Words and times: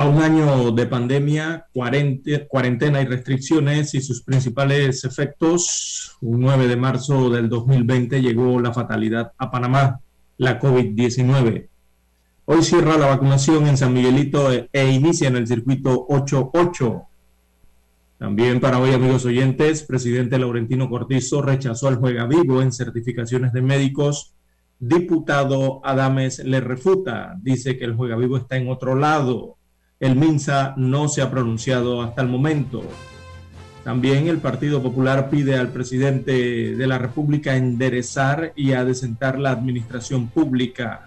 A 0.00 0.06
un 0.06 0.22
año 0.22 0.70
de 0.72 0.86
pandemia, 0.86 1.66
cuarentena 1.74 3.02
y 3.02 3.04
restricciones 3.04 3.92
y 3.92 4.00
sus 4.00 4.22
principales 4.22 5.04
efectos, 5.04 6.16
un 6.22 6.40
9 6.40 6.68
de 6.68 6.76
marzo 6.76 7.28
del 7.28 7.50
2020 7.50 8.22
llegó 8.22 8.58
la 8.60 8.72
fatalidad 8.72 9.32
a 9.36 9.50
Panamá, 9.50 10.00
la 10.38 10.58
COVID-19. 10.58 11.68
Hoy 12.46 12.62
cierra 12.62 12.96
la 12.96 13.08
vacunación 13.08 13.66
en 13.66 13.76
San 13.76 13.92
Miguelito 13.92 14.50
e, 14.50 14.70
e 14.72 14.90
inicia 14.90 15.28
en 15.28 15.36
el 15.36 15.46
circuito 15.46 16.06
88. 16.08 17.02
También 18.16 18.58
para 18.58 18.78
hoy, 18.78 18.94
amigos 18.94 19.26
oyentes, 19.26 19.82
presidente 19.82 20.38
Laurentino 20.38 20.88
Cortizo 20.88 21.42
rechazó 21.42 21.88
al 21.88 21.96
juega 21.96 22.24
vivo 22.24 22.62
en 22.62 22.72
certificaciones 22.72 23.52
de 23.52 23.60
médicos. 23.60 24.32
Diputado 24.78 25.82
Adames 25.84 26.38
le 26.38 26.62
refuta, 26.62 27.36
dice 27.42 27.76
que 27.76 27.84
el 27.84 27.96
juega 27.96 28.16
vivo 28.16 28.38
está 28.38 28.56
en 28.56 28.70
otro 28.70 28.94
lado 28.94 29.58
el 30.00 30.16
MINSA 30.16 30.72
no 30.78 31.08
se 31.08 31.20
ha 31.20 31.30
pronunciado 31.30 32.00
hasta 32.00 32.22
el 32.22 32.28
momento. 32.28 32.82
También 33.84 34.28
el 34.28 34.38
Partido 34.38 34.82
Popular 34.82 35.28
pide 35.28 35.56
al 35.56 35.68
presidente 35.68 36.74
de 36.74 36.86
la 36.86 36.98
República 36.98 37.56
enderezar 37.56 38.52
y 38.56 38.72
adecentar 38.72 39.38
la 39.38 39.50
administración 39.50 40.28
pública. 40.28 41.06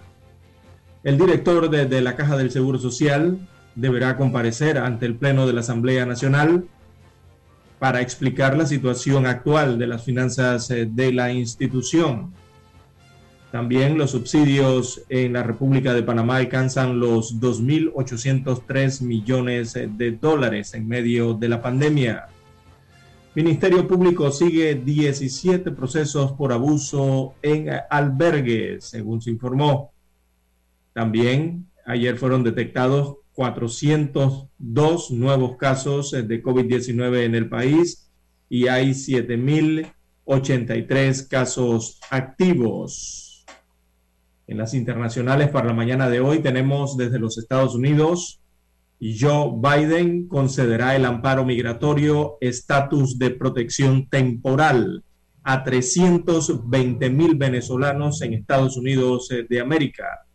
El 1.02 1.18
director 1.18 1.68
de, 1.70 2.00
la 2.00 2.16
Caja 2.16 2.36
del 2.36 2.52
Seguro 2.52 2.78
Social 2.78 3.38
deberá 3.74 4.16
comparecer 4.16 4.78
ante 4.78 5.06
el 5.06 5.16
Pleno 5.16 5.46
de 5.46 5.52
la 5.52 5.60
Asamblea 5.60 6.06
Nacional 6.06 6.64
para 7.80 8.00
explicar 8.00 8.56
la 8.56 8.64
situación 8.64 9.26
actual 9.26 9.76
de 9.76 9.88
las 9.88 10.04
finanzas 10.04 10.70
eh, 10.70 10.88
de 10.90 11.12
la 11.12 11.32
institución. 11.32 12.32
También 13.54 13.96
los 13.96 14.10
subsidios 14.10 15.04
en 15.08 15.32
la 15.34 15.44
República 15.44 15.94
de 15.94 16.02
Panamá 16.02 16.38
alcanzan 16.38 16.98
los 16.98 17.40
2.803 17.40 19.02
millones 19.02 19.74
de 19.74 20.18
dólares 20.20 20.74
en 20.74 20.88
medio 20.88 21.34
de 21.34 21.48
la 21.48 21.62
pandemia. 21.62 22.26
Ministerio 23.36 23.86
Público 23.86 24.32
sigue 24.32 24.74
17 24.74 25.70
procesos 25.70 26.32
por 26.32 26.52
abuso 26.52 27.34
en 27.42 27.68
albergues, 27.90 28.86
según 28.86 29.22
se 29.22 29.30
informó. 29.30 29.92
También 30.92 31.68
ayer 31.86 32.16
fueron 32.16 32.42
detectados 32.42 33.18
402 33.34 35.12
nuevos 35.12 35.56
casos 35.58 36.10
de 36.10 36.42
COVID-19 36.42 37.22
en 37.22 37.36
el 37.36 37.48
país 37.48 38.10
y 38.48 38.66
hay 38.66 38.90
7.083 38.90 41.28
casos 41.28 42.00
activos. 42.10 43.23
En 44.46 44.58
las 44.58 44.74
internacionales 44.74 45.48
para 45.48 45.68
la 45.68 45.72
mañana 45.72 46.10
de 46.10 46.20
hoy 46.20 46.40
tenemos 46.40 46.98
desde 46.98 47.18
los 47.18 47.38
Estados 47.38 47.74
Unidos, 47.74 48.40
Joe 49.00 49.52
Biden 49.56 50.28
concederá 50.28 50.94
el 50.96 51.06
amparo 51.06 51.44
migratorio 51.44 52.36
estatus 52.40 53.18
de 53.18 53.30
protección 53.30 54.08
temporal 54.08 55.02
a 55.42 55.64
320 55.64 57.10
mil 57.10 57.36
venezolanos 57.36 58.20
en 58.22 58.34
Estados 58.34 58.76
Unidos 58.76 59.30
eh, 59.30 59.46
de 59.48 59.60
América. 59.60 60.26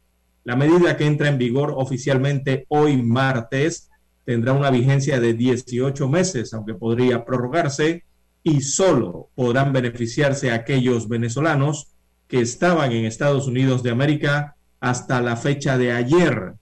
La 0.44 0.56
medida 0.56 0.98
que 0.98 1.06
entra 1.06 1.30
en 1.30 1.38
vigor 1.38 1.74
oficialmente 1.76 2.66
hoy 2.70 3.02
martes 3.02 3.90
tendrá 4.26 4.54
una 4.54 4.72
vigencia 4.72 5.20
de 5.20 5.34
18 5.34 6.08
meses, 6.10 6.54
aunque 6.54 6.74
podría 6.74 7.26
prorrogarse, 7.26 8.04
y 8.44 8.62
solo 8.62 9.30
podrán 9.36 9.74
beneficiarse 9.74 10.52
aquellos 10.52 11.08
venezolanos 11.08 11.94
que 12.30 12.40
estaban 12.40 12.92
en 12.92 13.06
Estados 13.06 13.48
Unidos 13.48 13.82
de 13.84 13.90
América 13.90 14.56
hasta 14.80 15.20
la 15.20 15.36
fecha 15.36 15.78
de 15.78 15.92
ayer, 15.92 16.54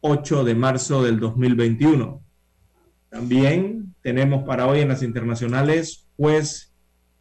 8 0.00 0.44
de 0.44 0.54
marzo 0.54 1.04
del 1.04 1.20
2021. 1.20 2.22
También 3.10 3.94
tenemos 4.00 4.44
para 4.44 4.66
hoy 4.66 4.80
en 4.80 4.88
las 4.88 5.02
internacionales, 5.02 6.06
juez 6.16 6.72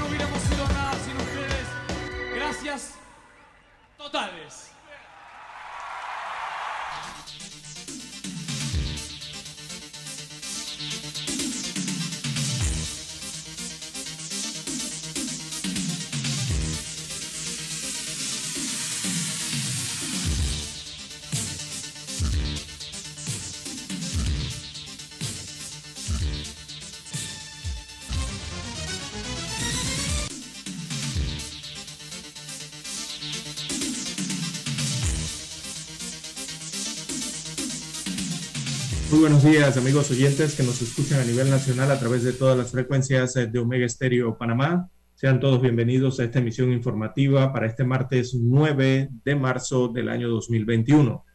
Buenos 39.43 39.59
días, 39.59 39.77
amigos 39.77 40.11
oyentes 40.11 40.55
que 40.55 40.61
nos 40.61 40.81
escuchan 40.83 41.19
a 41.19 41.23
nivel 41.23 41.49
nacional 41.49 41.89
a 41.89 41.97
través 41.97 42.23
de 42.23 42.33
todas 42.33 42.55
las 42.55 42.69
frecuencias 42.69 43.33
de 43.33 43.59
Omega 43.59 43.87
Estéreo 43.87 44.37
Panamá. 44.37 44.87
Sean 45.15 45.39
todos 45.39 45.61
bienvenidos 45.61 46.19
a 46.19 46.25
esta 46.25 46.37
emisión 46.37 46.71
informativa 46.71 47.51
para 47.51 47.65
este 47.65 47.83
martes 47.83 48.35
9 48.35 49.09
de 49.25 49.35
marzo 49.35 49.87
del 49.87 50.09
año 50.09 50.29
2021. 50.29 51.25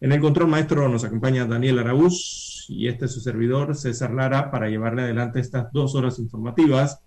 En 0.00 0.10
el 0.10 0.20
control 0.20 0.48
maestro 0.48 0.88
nos 0.88 1.04
acompaña 1.04 1.46
Daniel 1.46 1.78
Araúz 1.78 2.66
y 2.68 2.88
este 2.88 3.04
es 3.04 3.12
su 3.12 3.20
servidor 3.20 3.76
César 3.76 4.12
Lara 4.12 4.50
para 4.50 4.68
llevarle 4.68 5.02
adelante 5.02 5.38
estas 5.38 5.70
dos 5.72 5.94
horas 5.94 6.18
informativas 6.18 7.00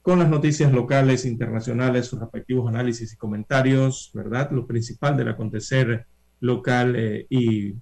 con 0.00 0.18
las 0.18 0.30
noticias 0.30 0.72
locales, 0.72 1.26
internacionales, 1.26 2.06
sus 2.06 2.20
respectivos 2.20 2.68
análisis 2.68 3.12
y 3.12 3.16
comentarios, 3.16 4.10
¿verdad? 4.14 4.50
Lo 4.50 4.66
principal 4.66 5.14
del 5.16 5.28
acontecer 5.28 6.06
local 6.40 6.96
eh, 6.96 7.26
y 7.28 7.74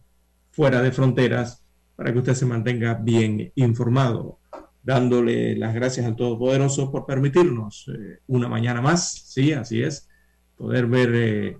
fuera 0.51 0.83
de 0.83 0.91
fronteras 0.91 1.62
para 1.97 2.13
que 2.13 2.19
usted 2.19 2.35
se 2.35 2.47
mantenga 2.47 2.95
bien 2.95 3.53
informado. 3.55 4.39
Dándole 4.83 5.57
las 5.57 5.75
gracias 5.75 6.07
al 6.07 6.17
Todopoderoso 6.17 6.91
por 6.91 7.07
permitirnos 7.07 7.89
eh, 7.89 8.19
una 8.27 8.49
mañana 8.49 8.81
más, 8.81 9.13
sí, 9.27 9.53
así 9.53 9.83
es, 9.83 10.09
poder 10.57 10.87
ver 10.87 11.11
eh, 11.15 11.59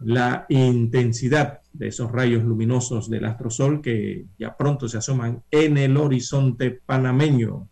la 0.00 0.46
intensidad 0.48 1.60
de 1.72 1.88
esos 1.88 2.10
rayos 2.10 2.44
luminosos 2.44 3.10
del 3.10 3.26
astrosol 3.26 3.82
que 3.82 4.24
ya 4.38 4.56
pronto 4.56 4.88
se 4.88 4.98
asoman 4.98 5.42
en 5.50 5.76
el 5.76 5.96
horizonte 5.96 6.70
panameño. 6.70 7.68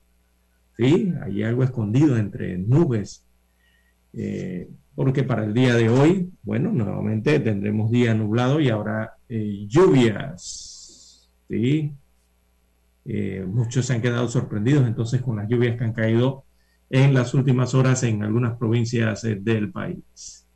Sí, 0.76 1.12
hay 1.22 1.42
algo 1.42 1.62
escondido 1.62 2.18
entre 2.18 2.58
nubes. 2.58 3.24
Eh, 4.12 4.68
porque 4.94 5.22
para 5.22 5.44
el 5.44 5.54
día 5.54 5.74
de 5.74 5.88
hoy, 5.88 6.30
bueno, 6.42 6.70
nuevamente 6.72 7.40
tendremos 7.40 7.90
día 7.90 8.14
nublado 8.14 8.60
y 8.60 8.68
habrá 8.68 9.14
lluvias. 9.28 10.73
¿Sí? 11.48 11.92
Eh, 13.04 13.44
muchos 13.46 13.86
se 13.86 13.94
han 13.94 14.02
quedado 14.02 14.28
sorprendidos 14.28 14.86
entonces 14.86 15.20
con 15.20 15.36
las 15.36 15.48
lluvias 15.48 15.76
que 15.76 15.84
han 15.84 15.92
caído 15.92 16.44
en 16.88 17.12
las 17.12 17.34
últimas 17.34 17.74
horas 17.74 18.02
en 18.02 18.22
algunas 18.22 18.56
provincias 18.56 19.24
eh, 19.24 19.38
del 19.40 19.70
país. 19.70 20.46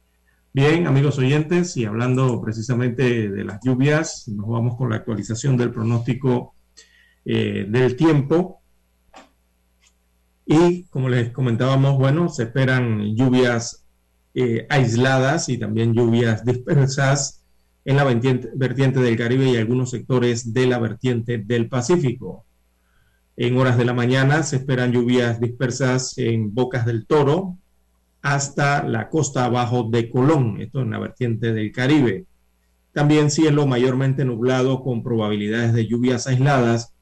Bien, 0.53 0.87
amigos 0.87 1.19
oyentes, 1.19 1.77
y 1.77 1.85
hablando 1.85 2.41
precisamente 2.41 3.29
de 3.29 3.45
las 3.45 3.61
lluvias, 3.63 4.27
nos 4.29 4.49
vamos 4.49 4.77
con 4.77 4.91
la 4.91 4.97
actualización 4.97 5.57
del 5.57 5.71
pronóstico 5.71 6.55
del 7.25 7.95
tiempo. 7.95 8.63
Y 10.47 10.85
como 10.85 11.11
les 11.11 11.31
comentábamos, 11.31 11.99
bueno, 11.99 12.31
se 12.31 12.45
esperan 12.45 13.15
lluvias 13.15 13.85
eh, 14.41 14.67
aisladas 14.71 15.49
y 15.49 15.59
también 15.59 15.93
lluvias 15.93 16.45
dispersas 16.45 17.38
en 17.89 17.97
la 17.97 18.05
vertiente, 18.05 19.01
del 19.01 19.17
Caribe 19.17 19.49
y 19.49 19.57
algunos 19.57 19.89
sectores 19.89 20.53
de 20.53 20.67
la 20.67 20.79
vertiente 20.79 21.39
del 21.39 21.71
Pacífico. 21.71 22.45
En 23.35 23.57
horas 23.57 23.79
de 23.79 23.87
la 23.87 23.95
mañana 23.95 24.43
se 24.43 24.57
esperan 24.57 24.93
lluvias 24.93 25.41
dispersas 25.41 26.19
en 26.19 26.55
Bocas 26.55 26.85
del 26.85 27.07
Toro 27.07 27.57
hasta 28.21 28.83
la 28.87 29.09
costa 29.09 29.47
abajo 29.47 29.89
de 29.91 30.11
Colón, 30.11 30.61
esto 30.61 30.83
en 30.83 30.91
la 30.91 30.99
vertiente 30.99 31.55
del 31.55 31.73
Caribe. 31.73 32.27
También 32.93 33.31
cielo 33.31 33.67
mayormente 33.67 34.23
nublado 34.27 34.83
con 34.83 35.03
probabilidades 35.03 35.73
de 35.73 35.87
lluvias 35.87 36.27
aisladas 36.27 36.93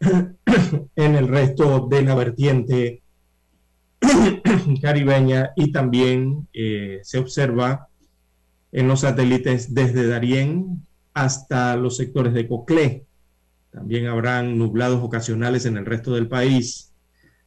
en 0.00 1.14
el 1.14 1.28
resto 1.28 1.86
de 1.88 2.02
la 2.02 2.16
vertiente 2.16 3.00
caribeña 4.82 5.50
y 5.54 5.70
también 5.70 6.48
eh, 6.52 6.98
se 7.04 7.18
observa 7.18 7.86
en 8.72 8.88
los 8.88 9.00
satélites 9.00 9.74
desde 9.74 10.06
Darién 10.06 10.86
hasta 11.14 11.76
los 11.76 11.96
sectores 11.98 12.32
de 12.32 12.48
Coclé. 12.48 13.04
También 13.70 14.06
habrán 14.06 14.58
nublados 14.58 15.02
ocasionales 15.02 15.66
en 15.66 15.76
el 15.76 15.86
resto 15.86 16.14
del 16.14 16.28
país. 16.28 16.92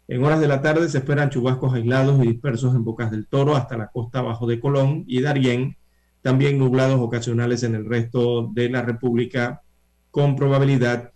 En 0.08 0.24
horas 0.24 0.40
de 0.40 0.48
la 0.48 0.62
tarde 0.62 0.88
se 0.88 1.00
esperan 1.00 1.32
chubascos 1.32 1.74
aislados 1.74 2.24
y 2.24 2.28
dispersos 2.28 2.76
en 2.76 2.84
Bocas 2.84 3.10
del 3.10 3.28
Toro 3.28 3.56
hasta 3.56 3.76
la 3.76 3.88
costa 3.88 4.20
abajo 4.20 4.46
de 4.46 4.60
Colón 4.60 5.04
y 5.08 5.22
Darién. 5.22 5.78
También 6.22 6.60
nublados 6.60 7.00
ocasionales 7.00 7.64
en 7.64 7.76
el 7.76 7.86
resto 7.86 8.50
de 8.54 8.70
la 8.70 8.84
República 8.84 9.62
con 10.12 10.36
probabilidad 10.36 11.12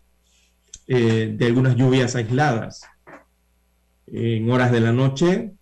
eh, 0.87 1.35
de 1.37 1.45
algunas 1.45 1.75
lluvias 1.75 2.15
aisladas. 2.15 2.81
En 4.07 4.49
horas 4.49 4.71
de 4.71 4.79
la 4.79 4.91
noche 4.91 5.53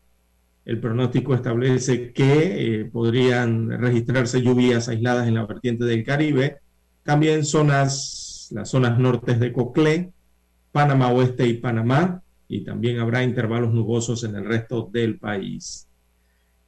el 0.67 0.81
pronóstico 0.81 1.33
establece 1.33 2.11
que 2.11 2.81
eh, 2.81 2.85
podrían 2.85 3.69
registrarse 3.69 4.41
lluvias 4.41 4.89
aisladas 4.89 5.25
en 5.25 5.35
la 5.35 5.45
vertiente 5.45 5.85
del 5.85 6.03
Caribe, 6.03 6.57
también 7.03 7.45
zonas, 7.45 8.49
las 8.51 8.69
zonas 8.69 8.99
nortes 8.99 9.39
de 9.39 9.53
Coclé, 9.53 10.11
Panamá 10.73 11.09
Oeste 11.13 11.47
y 11.47 11.53
Panamá, 11.53 12.21
y 12.49 12.65
también 12.65 12.99
habrá 12.99 13.23
intervalos 13.23 13.73
nubosos 13.73 14.25
en 14.25 14.35
el 14.35 14.43
resto 14.43 14.89
del 14.91 15.17
país. 15.17 15.87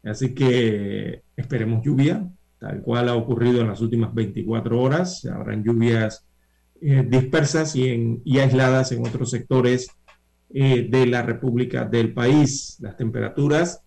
Así 0.01 0.33
que 0.33 1.21
esperemos 1.35 1.83
lluvia, 1.83 2.25
tal 2.57 2.81
cual 2.81 3.09
ha 3.09 3.15
ocurrido 3.15 3.59
en 3.59 3.67
las 3.67 3.81
últimas 3.81 4.13
24 4.13 4.81
horas. 4.81 5.25
Habrán 5.25 5.61
lluvias 5.61 6.23
eh, 6.79 7.05
dispersas 7.05 7.75
y, 7.75 8.39
aisladas 8.39 8.93
en 8.93 9.05
otros 9.05 9.29
sectores 9.29 9.89
eh, 10.51 10.87
de 10.89 11.05
la 11.05 11.21
República 11.21 11.83
del 11.83 12.13
país. 12.13 12.77
Las 12.79 12.95
temperaturas 12.95 13.81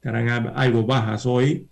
estarán 0.00 0.52
algo 0.56 0.86
bajas 0.86 1.26
hoy. 1.26 1.68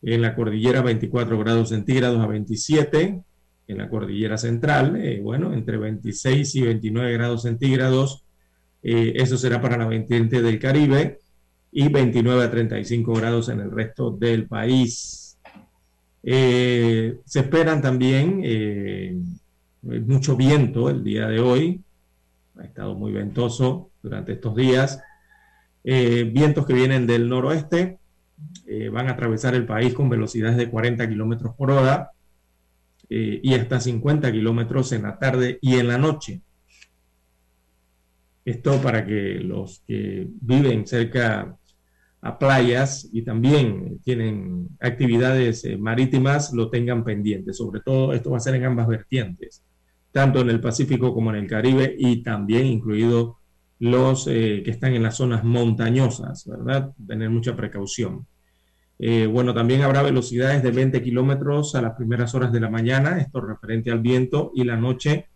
En 0.00 0.22
la 0.22 0.36
cordillera 0.36 0.80
24 0.80 1.36
grados 1.38 1.70
centígrados 1.70 2.20
a 2.20 2.26
27, 2.26 3.20
en 3.66 3.78
la 3.78 3.88
cordillera 3.88 4.38
central, 4.38 4.96
eh, 4.96 5.20
bueno, 5.20 5.52
entre 5.52 5.78
26 5.78 6.54
y 6.54 6.62
29 6.62 7.12
grados 7.14 7.42
centígrados. 7.42 8.22
Eh, 8.82 9.14
eso 9.16 9.36
será 9.36 9.60
para 9.60 9.76
la 9.76 9.86
vertiente 9.86 10.40
del 10.40 10.60
Caribe 10.60 11.18
y 11.72 11.88
29 11.88 12.44
a 12.44 12.50
35 12.50 13.12
grados 13.14 13.48
en 13.48 13.60
el 13.60 13.72
resto 13.72 14.12
del 14.12 14.46
país. 14.46 15.36
Eh, 16.22 17.16
se 17.24 17.40
esperan 17.40 17.82
también 17.82 19.40
mucho 19.82 20.36
viento 20.36 20.90
el 20.90 21.02
día 21.02 21.26
de 21.26 21.40
hoy. 21.40 21.80
Ha 22.56 22.64
estado 22.64 22.94
muy 22.94 23.12
ventoso 23.12 23.90
durante 24.00 24.34
estos 24.34 24.54
días 24.54 25.00
eh, 25.86 26.24
vientos 26.24 26.64
que 26.66 26.72
vienen 26.72 27.06
del 27.06 27.28
noroeste 27.28 27.98
eh, 28.66 28.88
van 28.88 29.08
a 29.08 29.12
atravesar 29.12 29.54
el 29.54 29.66
país 29.66 29.92
con 29.92 30.08
velocidades 30.08 30.56
de 30.56 30.70
40 30.70 31.06
kilómetros 31.06 31.54
por 31.54 31.70
hora 31.70 32.10
eh, 33.10 33.38
y 33.42 33.52
hasta 33.52 33.78
50 33.78 34.32
kilómetros 34.32 34.92
en 34.92 35.02
la 35.02 35.18
tarde 35.18 35.58
y 35.60 35.74
en 35.74 35.88
la 35.88 35.98
noche. 35.98 36.40
Esto 38.46 38.80
para 38.80 39.04
que 39.04 39.40
los 39.40 39.82
que 39.86 40.26
viven 40.40 40.86
cerca 40.86 41.54
a 42.22 42.38
playas 42.38 43.06
y 43.12 43.20
también 43.20 43.98
tienen 44.02 44.68
actividades 44.80 45.66
marítimas 45.78 46.52
lo 46.54 46.70
tengan 46.70 47.04
pendiente. 47.04 47.52
Sobre 47.52 47.80
todo 47.80 48.14
esto 48.14 48.30
va 48.30 48.38
a 48.38 48.40
ser 48.40 48.54
en 48.54 48.64
ambas 48.64 48.88
vertientes, 48.88 49.62
tanto 50.12 50.40
en 50.40 50.48
el 50.48 50.60
Pacífico 50.60 51.12
como 51.12 51.30
en 51.30 51.36
el 51.36 51.46
Caribe 51.46 51.94
y 51.98 52.22
también 52.22 52.66
incluido 52.66 53.38
los 53.84 54.26
eh, 54.28 54.62
que 54.64 54.70
están 54.70 54.94
en 54.94 55.02
las 55.02 55.16
zonas 55.16 55.44
montañosas, 55.44 56.46
¿verdad? 56.46 56.92
Tener 57.06 57.28
mucha 57.28 57.54
precaución. 57.54 58.26
Eh, 58.98 59.26
bueno, 59.26 59.52
también 59.52 59.82
habrá 59.82 60.00
velocidades 60.00 60.62
de 60.62 60.70
20 60.70 61.02
kilómetros 61.02 61.74
a 61.74 61.82
las 61.82 61.92
primeras 61.92 62.34
horas 62.34 62.50
de 62.50 62.60
la 62.60 62.70
mañana, 62.70 63.20
esto 63.20 63.42
referente 63.42 63.90
al 63.90 64.00
viento, 64.00 64.52
y 64.54 64.64
la 64.64 64.78
noche 64.78 65.26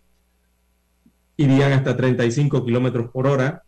irían 1.37 1.73
hasta 1.73 1.95
35 1.95 2.65
kilómetros 2.65 3.11
por 3.11 3.27
hora. 3.27 3.65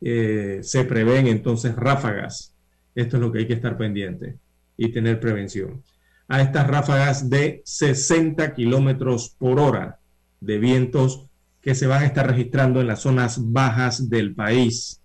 Eh, 0.00 0.60
se 0.62 0.84
prevén 0.84 1.26
entonces 1.26 1.74
ráfagas. 1.74 2.54
Esto 2.94 3.16
es 3.16 3.22
lo 3.22 3.32
que 3.32 3.40
hay 3.40 3.46
que 3.48 3.54
estar 3.54 3.76
pendiente 3.76 4.36
y 4.76 4.92
tener 4.92 5.18
prevención. 5.18 5.82
A 6.28 6.42
estas 6.42 6.68
ráfagas 6.68 7.28
de 7.28 7.60
60 7.64 8.54
kilómetros 8.54 9.34
por 9.36 9.58
hora 9.58 9.98
de 10.40 10.58
vientos 10.58 11.26
que 11.62 11.74
se 11.74 11.86
van 11.86 12.02
a 12.02 12.06
estar 12.06 12.26
registrando 12.26 12.80
en 12.80 12.86
las 12.86 13.00
zonas 13.00 13.38
bajas 13.52 14.08
del 14.08 14.34
país. 14.34 15.00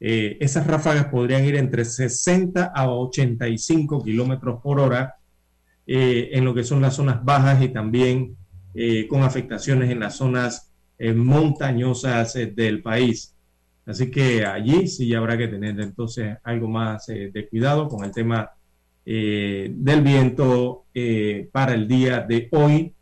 Eh, 0.00 0.38
esas 0.40 0.66
ráfagas 0.66 1.06
podrían 1.06 1.44
ir 1.44 1.56
entre 1.56 1.84
60 1.84 2.72
a 2.74 2.90
85 2.90 4.02
kilómetros 4.02 4.60
por 4.62 4.80
hora 4.80 5.16
eh, 5.86 6.30
en 6.32 6.44
lo 6.44 6.54
que 6.54 6.64
son 6.64 6.80
las 6.80 6.96
zonas 6.96 7.22
bajas 7.22 7.62
y 7.62 7.68
también 7.68 8.34
eh, 8.74 9.06
con 9.08 9.22
afectaciones 9.22 9.90
en 9.90 10.00
las 10.00 10.16
zonas 10.16 10.66
montañosas 11.16 12.34
del 12.34 12.82
país. 12.82 13.34
Así 13.86 14.10
que 14.10 14.44
allí 14.44 14.86
sí 14.86 15.14
habrá 15.14 15.38
que 15.38 15.48
tener 15.48 15.80
entonces 15.80 16.36
algo 16.44 16.68
más 16.68 17.06
de 17.06 17.48
cuidado 17.50 17.88
con 17.88 18.04
el 18.04 18.12
tema 18.12 18.50
del 19.02 20.02
viento 20.02 20.84
para 21.50 21.72
el 21.72 21.88
día 21.88 22.20
de 22.20 22.48
hoy 22.52 22.92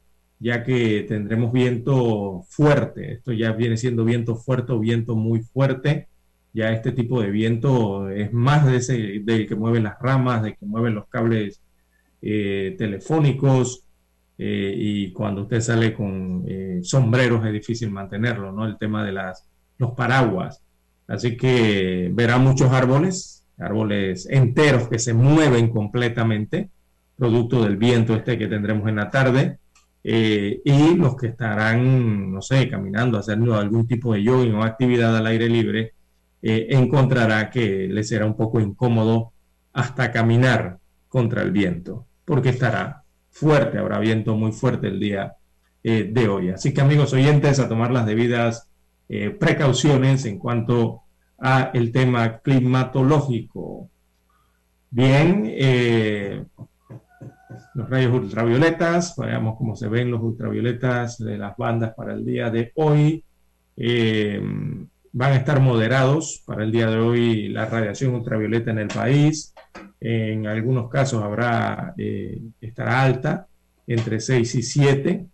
ya 0.41 0.63
que 0.63 1.05
tendremos 1.09 1.53
viento 1.53 2.43
fuerte. 2.49 3.13
Esto 3.13 3.33
ya 3.33 3.53
viene 3.53 3.77
siendo 3.77 4.05
viento 4.05 4.37
fuerte 4.37 4.73
o 4.73 4.79
viento 4.79 5.17
muy 5.17 5.41
fuerte. 5.41 6.09
Ya 6.53 6.73
este 6.73 6.93
tipo 6.93 7.21
de 7.21 7.31
viento 7.31 8.09
es 8.11 8.33
más 8.33 8.67
de 8.67 8.77
ese 8.77 9.21
del 9.25 9.47
que 9.47 9.55
mueve 9.55 9.81
las 9.81 9.99
ramas, 10.01 10.43
del 10.43 10.57
que 10.57 10.67
mueven 10.67 10.95
los 10.95 11.09
cables 11.09 11.61
eh, 12.23 12.75
telefónicos. 12.79 13.83
Eh, 14.39 14.73
y 14.77 15.13
cuando 15.13 15.43
usted 15.43 15.61
sale 15.61 15.93
con 15.93 16.45
eh, 16.47 16.81
sombreros 16.83 17.45
es 17.45 17.53
difícil 17.53 17.91
mantenerlo, 17.91 18.53
¿no? 18.53 18.67
El 18.67 18.79
tema 18.79 19.05
de 19.05 19.13
las, 19.13 19.45
los 19.79 19.93
paraguas. 19.93 20.63
Así 21.09 21.37
que 21.37 22.11
verá 22.13 22.39
muchos 22.39 22.71
árboles, 22.71 23.45
árboles 23.59 24.29
enteros 24.31 24.89
que 24.89 24.99
se 24.99 25.15
mueven 25.15 25.71
completamente, 25.71 26.71
producto 27.17 27.65
del 27.65 27.77
viento 27.77 28.15
este 28.15 28.39
que 28.39 28.47
tendremos 28.47 28.89
en 28.89 28.97
la 28.97 29.11
tarde 29.11 29.59
eh, 30.11 30.63
y 30.65 30.95
los 30.95 31.17
que 31.17 31.27
estarán, 31.27 32.33
no 32.33 32.41
sé, 32.41 32.67
caminando, 32.71 33.19
haciendo 33.19 33.55
algún 33.55 33.87
tipo 33.87 34.15
de 34.15 34.25
jogging 34.25 34.55
o 34.55 34.65
actividad 34.65 35.15
al 35.15 35.27
aire 35.27 35.51
libre, 35.51 35.93
eh, 36.41 36.69
encontrará 36.71 37.51
que 37.51 37.89
le 37.89 38.03
será 38.03 38.25
un 38.25 38.35
poco 38.35 38.59
incómodo 38.59 39.33
hasta 39.75 40.11
caminar 40.11 40.79
contra 41.11 41.43
el 41.43 41.51
viento, 41.51 42.07
porque 42.25 42.49
estará 42.49 43.03
fuerte, 43.29 43.77
habrá 43.77 43.99
viento 43.99 44.35
muy 44.35 44.53
fuerte 44.53 44.87
el 44.87 44.99
día 44.99 45.35
eh, 45.85 46.09
de 46.11 46.27
hoy. 46.27 46.49
Así 46.49 46.73
que 46.73 46.81
amigos 46.81 47.13
oyentes, 47.13 47.61
a 47.61 47.69
tomar 47.69 47.91
las 47.91 48.07
debidas 48.07 48.65
precauciones 49.39 50.25
en 50.25 50.39
cuanto 50.39 51.03
a 51.39 51.71
el 51.75 51.93
tema 51.93 52.39
climatológico. 52.39 53.91
Bien, 54.91 55.45
los 57.79 57.89
rayos 57.89 58.13
ultravioletas, 58.13 59.15
veamos 59.17 59.57
cómo 59.57 59.77
se 59.77 59.87
ven 59.87 60.11
los 60.11 60.21
ultravioletas 60.21 61.17
de 61.19 61.39
las 61.39 61.57
bandas 61.57 61.95
para 61.95 62.13
el 62.13 62.25
día 62.25 62.51
de 62.51 62.73
hoy. 62.75 63.25
van 65.13 65.33
a 65.33 65.37
estar 65.37 65.61
moderados 65.61 66.43
para 66.45 66.65
el 66.65 66.73
día 66.73 66.91
de 66.91 66.99
hoy 66.99 67.49
la 67.51 67.67
radiación 67.67 68.17
ultravioleta 68.17 68.73
en 68.73 68.81
el 68.81 68.89
país. 68.89 69.55
En 70.01 70.49
algunos 70.49 70.91
casos 70.91 71.23
habrá, 71.23 71.95
estará 72.61 73.03
alta, 73.03 73.47
entre 73.87 74.19
6 74.19 74.57
y 74.57 74.63
7 74.63 75.27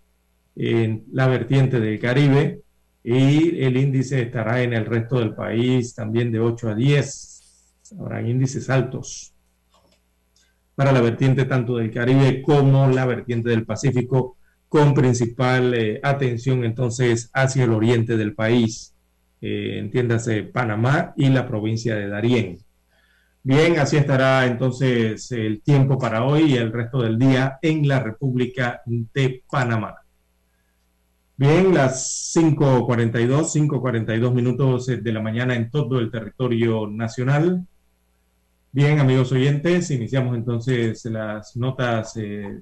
en 0.56 1.04
la 1.12 1.26
vertiente 1.26 1.80
del 1.80 1.98
Caribe 1.98 2.60
y 3.02 3.58
el 3.64 3.78
índice 3.78 4.20
estará 4.20 4.62
en 4.62 4.74
el 4.74 4.84
resto 4.84 5.18
del 5.18 5.34
país 5.34 5.94
también 5.94 6.30
de 6.30 6.40
8 6.40 6.68
a 6.68 6.74
10. 6.74 7.94
Habrá 7.98 8.20
índices 8.20 8.68
altos 8.68 9.33
para 10.75 10.93
la 10.93 11.00
vertiente 11.00 11.45
tanto 11.45 11.76
del 11.76 11.93
Caribe 11.93 12.43
como 12.43 12.88
la 12.88 13.07
vertiente 13.07 13.50
del 13.50 13.64
Pacífico, 13.64 14.37
con 14.69 14.95
principal 14.95 15.75
eh, 15.75 16.00
atención 16.02 16.64
entonces 16.64 17.31
hacia 17.33 17.64
el 17.64 17.73
oriente 17.73 18.16
del 18.16 18.35
país, 18.35 18.95
eh, 19.40 19.78
entiéndase 19.78 20.43
Panamá 20.43 21.12
y 21.16 21.28
la 21.28 21.47
provincia 21.47 21.95
de 21.95 22.09
Darién. 22.09 22.59
Bien, 23.43 23.78
así 23.78 23.99
estará 23.99 24.47
entonces 24.47 25.31
el 25.31 25.61
tiempo 25.62 25.99
para 25.99 26.25
hoy 26.25 26.52
y 26.52 26.57
el 26.57 26.73
resto 26.73 27.02
del 27.02 27.19
día 27.19 27.59
en 27.61 27.87
la 27.87 28.00
República 28.00 28.81
de 28.87 29.45
Panamá. 29.50 29.97
Bien, 31.37 31.75
las 31.75 32.33
5.42, 32.35 33.69
5.42 33.69 34.33
minutos 34.33 34.87
de 34.87 35.12
la 35.12 35.21
mañana 35.21 35.54
en 35.54 35.69
todo 35.69 35.99
el 35.99 36.11
territorio 36.11 36.87
nacional. 36.87 37.66
Bien, 38.76 38.99
amigos 38.99 39.31
oyentes, 39.31 39.88
iniciamos 39.93 40.37
entonces 40.37 41.04
las 41.04 41.57
notas 41.57 42.16
eh, 42.16 42.61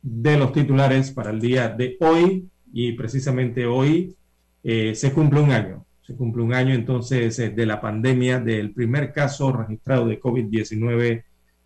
de 0.00 0.38
los 0.38 0.54
titulares 0.54 1.10
para 1.10 1.32
el 1.32 1.38
día 1.38 1.68
de 1.68 1.98
hoy 2.00 2.48
y 2.72 2.92
precisamente 2.92 3.66
hoy 3.66 4.16
eh, 4.64 4.94
se 4.94 5.12
cumple 5.12 5.40
un 5.40 5.52
año. 5.52 5.84
Se 6.00 6.16
cumple 6.16 6.44
un 6.44 6.54
año 6.54 6.72
entonces 6.72 7.38
eh, 7.40 7.50
de 7.50 7.66
la 7.66 7.78
pandemia 7.78 8.40
del 8.40 8.72
primer 8.72 9.12
caso 9.12 9.52
registrado 9.52 10.06
de 10.06 10.18
COVID-19 10.18 11.24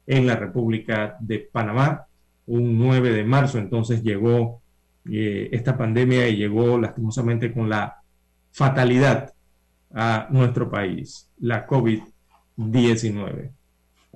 en 0.09 0.27
la 0.27 0.35
República 0.35 1.17
de 1.21 1.49
Panamá. 1.53 2.07
Un 2.47 2.77
9 2.77 3.13
de 3.13 3.23
marzo 3.23 3.59
entonces 3.59 4.03
llegó 4.03 4.61
esta 5.05 5.79
pandemia 5.79 6.29
llegó 6.31 6.77
lastimosamente 6.81 7.53
con 7.53 7.69
la 7.69 8.03
fatalidad 8.51 9.33
a 9.95 10.27
nuestro 10.33 10.69
país, 10.69 11.31
la 11.39 11.65
COVID-19. 11.65 12.16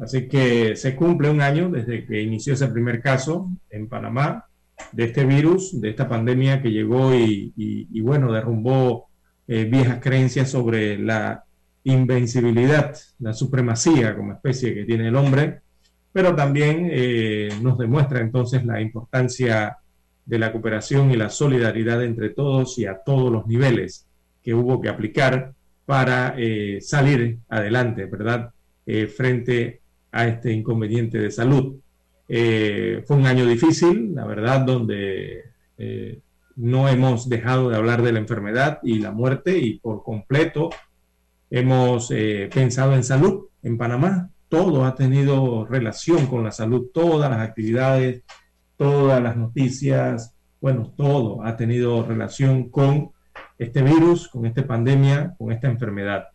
Así 0.01 0.29
que 0.29 0.77
se 0.77 0.97
cumple 0.97 1.31
un 1.31 1.41
año 1.41 1.69
desde 1.69 2.07
que 2.07 2.23
inició 2.23 2.55
ese 2.55 2.69
primer 2.69 3.03
caso 3.03 3.51
en 3.69 3.89
Panamá 3.89 4.47
de 4.93 5.05
este 5.05 5.25
virus, 5.25 5.79
de 5.81 5.91
esta 5.91 6.09
pandemia 6.09 6.63
que 6.63 6.71
llegó 6.71 7.15
y, 7.15 8.01
bueno, 8.01 8.33
derrumbó 8.33 9.09
eh, 9.47 9.65
viejas 9.65 9.99
creencias 10.01 10.51
sobre 10.51 10.99
la 10.99 11.45
invencibilidad, 11.85 12.97
la 13.19 13.33
supremacía 13.33 14.17
como 14.17 14.33
especie 14.33 14.75
que 14.75 14.85
tiene 14.85 15.09
el 15.09 15.17
hombre, 15.17 15.61
pero 16.13 16.35
también 16.35 16.89
eh, 16.91 17.51
nos 17.63 17.79
demuestra 17.79 18.21
entonces 18.21 18.65
la 18.65 18.81
importancia 18.81 19.79
de 20.25 20.39
la 20.39 20.53
cooperación 20.53 21.11
y 21.11 21.17
la 21.17 21.31
solidaridad 21.31 22.03
entre 22.03 22.31
todos 22.31 22.79
y 22.79 22.87
a 22.87 22.99
todos 23.05 23.33
los 23.33 23.47
niveles 23.47 24.07
que 24.43 24.55
hubo 24.55 24.81
que 24.81 24.89
aplicar 24.89 25.53
para 25.91 26.37
eh, 26.39 26.79
salir 26.81 27.41
adelante, 27.49 28.05
¿verdad? 28.05 28.53
Eh, 28.87 29.09
frente 29.09 29.81
a 30.13 30.29
este 30.29 30.53
inconveniente 30.53 31.19
de 31.19 31.33
salud. 31.33 31.81
Eh, 32.29 33.03
fue 33.05 33.17
un 33.17 33.27
año 33.27 33.45
difícil, 33.45 34.15
la 34.15 34.25
verdad, 34.25 34.61
donde 34.61 35.51
no 36.55 36.89
hemos 36.89 37.29
dejado 37.29 37.71
de 37.71 37.77
hablar 37.77 38.03
de 38.03 38.13
la 38.13 38.21
enfermedad 38.21 38.79
y 38.85 39.01
la 39.01 39.11
muerte 39.11 39.59
y 39.59 39.81
por 39.81 40.05
completo 40.05 40.71
hemos 41.51 42.13
pensado 42.55 42.95
en 42.95 43.03
salud 43.03 43.47
en 43.65 43.77
Panamá. 43.77 44.31
Todo 44.49 44.85
ha 44.85 44.95
tenido 44.95 45.67
relación 45.67 46.27
con 46.27 46.45
la 46.45 46.53
salud, 46.53 46.91
todas 46.95 47.29
las 47.29 47.41
actividades 47.41 48.23
todas 48.77 49.21
las 49.21 49.37
noticias, 49.37 50.35
bueno, 50.61 50.95
todo 50.97 51.45
ha 51.45 51.55
tenido 51.57 52.03
relación 52.03 52.71
con 52.71 53.11
este 53.61 53.83
virus, 53.83 54.29
con 54.29 54.47
esta 54.47 54.67
pandemia, 54.67 55.35
con 55.37 55.53
esta 55.53 55.69
enfermedad. 55.69 56.29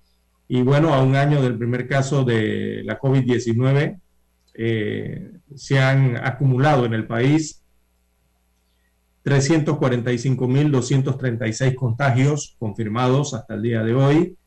Y 0.48 0.62
bueno, 0.62 0.94
a 0.94 1.02
un 1.02 1.16
año 1.16 1.42
del 1.42 1.58
primer 1.58 1.88
caso 1.88 2.24
de 2.24 2.84
la 2.86 3.00
COVID-19, 3.00 4.00
eh, 4.54 5.32
se 5.56 5.80
han 5.80 6.18
acumulado 6.18 6.86
en 6.86 6.94
el 6.94 7.08
país 7.08 7.64
345.236 9.26 11.74
contagios 11.74 12.56
confirmados 12.60 13.34
hasta 13.34 13.56
el 13.56 13.64
día 13.64 13.82
de 13.84 13.96
hoy 13.96 14.38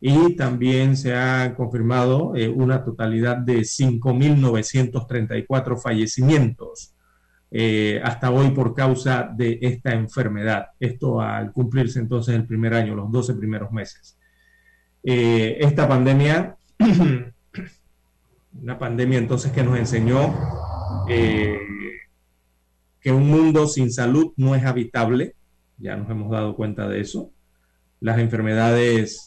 y 0.00 0.34
también 0.34 0.96
se 0.96 1.14
ha 1.14 1.54
confirmado 1.56 2.34
eh, 2.34 2.48
una 2.48 2.82
totalidad 2.82 3.36
de 3.36 3.60
5.934 3.60 5.80
fallecimientos. 5.80 6.93
Eh, 7.56 8.00
hasta 8.02 8.32
hoy 8.32 8.50
por 8.50 8.74
causa 8.74 9.30
de 9.32 9.60
esta 9.62 9.92
enfermedad. 9.92 10.70
Esto 10.80 11.20
al 11.20 11.52
cumplirse 11.52 12.00
entonces 12.00 12.34
el 12.34 12.46
primer 12.46 12.74
año, 12.74 12.96
los 12.96 13.12
12 13.12 13.34
primeros 13.34 13.70
meses. 13.70 14.18
Eh, 15.04 15.58
esta 15.60 15.86
pandemia, 15.86 16.56
una 18.60 18.76
pandemia 18.76 19.18
entonces 19.18 19.52
que 19.52 19.62
nos 19.62 19.78
enseñó 19.78 20.34
eh, 21.08 21.60
que 23.00 23.12
un 23.12 23.28
mundo 23.28 23.68
sin 23.68 23.92
salud 23.92 24.32
no 24.36 24.56
es 24.56 24.64
habitable, 24.64 25.36
ya 25.78 25.94
nos 25.94 26.10
hemos 26.10 26.32
dado 26.32 26.56
cuenta 26.56 26.88
de 26.88 27.02
eso. 27.02 27.30
Las 28.00 28.18
enfermedades 28.18 29.26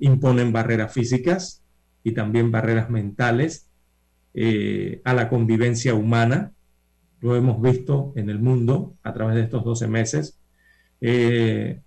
imponen 0.00 0.52
barreras 0.52 0.92
físicas 0.92 1.62
y 2.04 2.12
también 2.12 2.50
barreras 2.52 2.90
mentales 2.90 3.68
a 5.04 5.14
la 5.14 5.28
convivencia 5.30 5.94
humana 5.94 6.53
lo 7.24 7.34
hemos 7.36 7.60
visto 7.62 8.12
en 8.16 8.28
el 8.28 8.38
mundo 8.38 8.92
a 9.02 9.14
través 9.14 9.36
de 9.36 9.42
estos 9.44 9.64
12 9.64 9.88
meses. 9.88 10.36
Eh, 11.00 11.80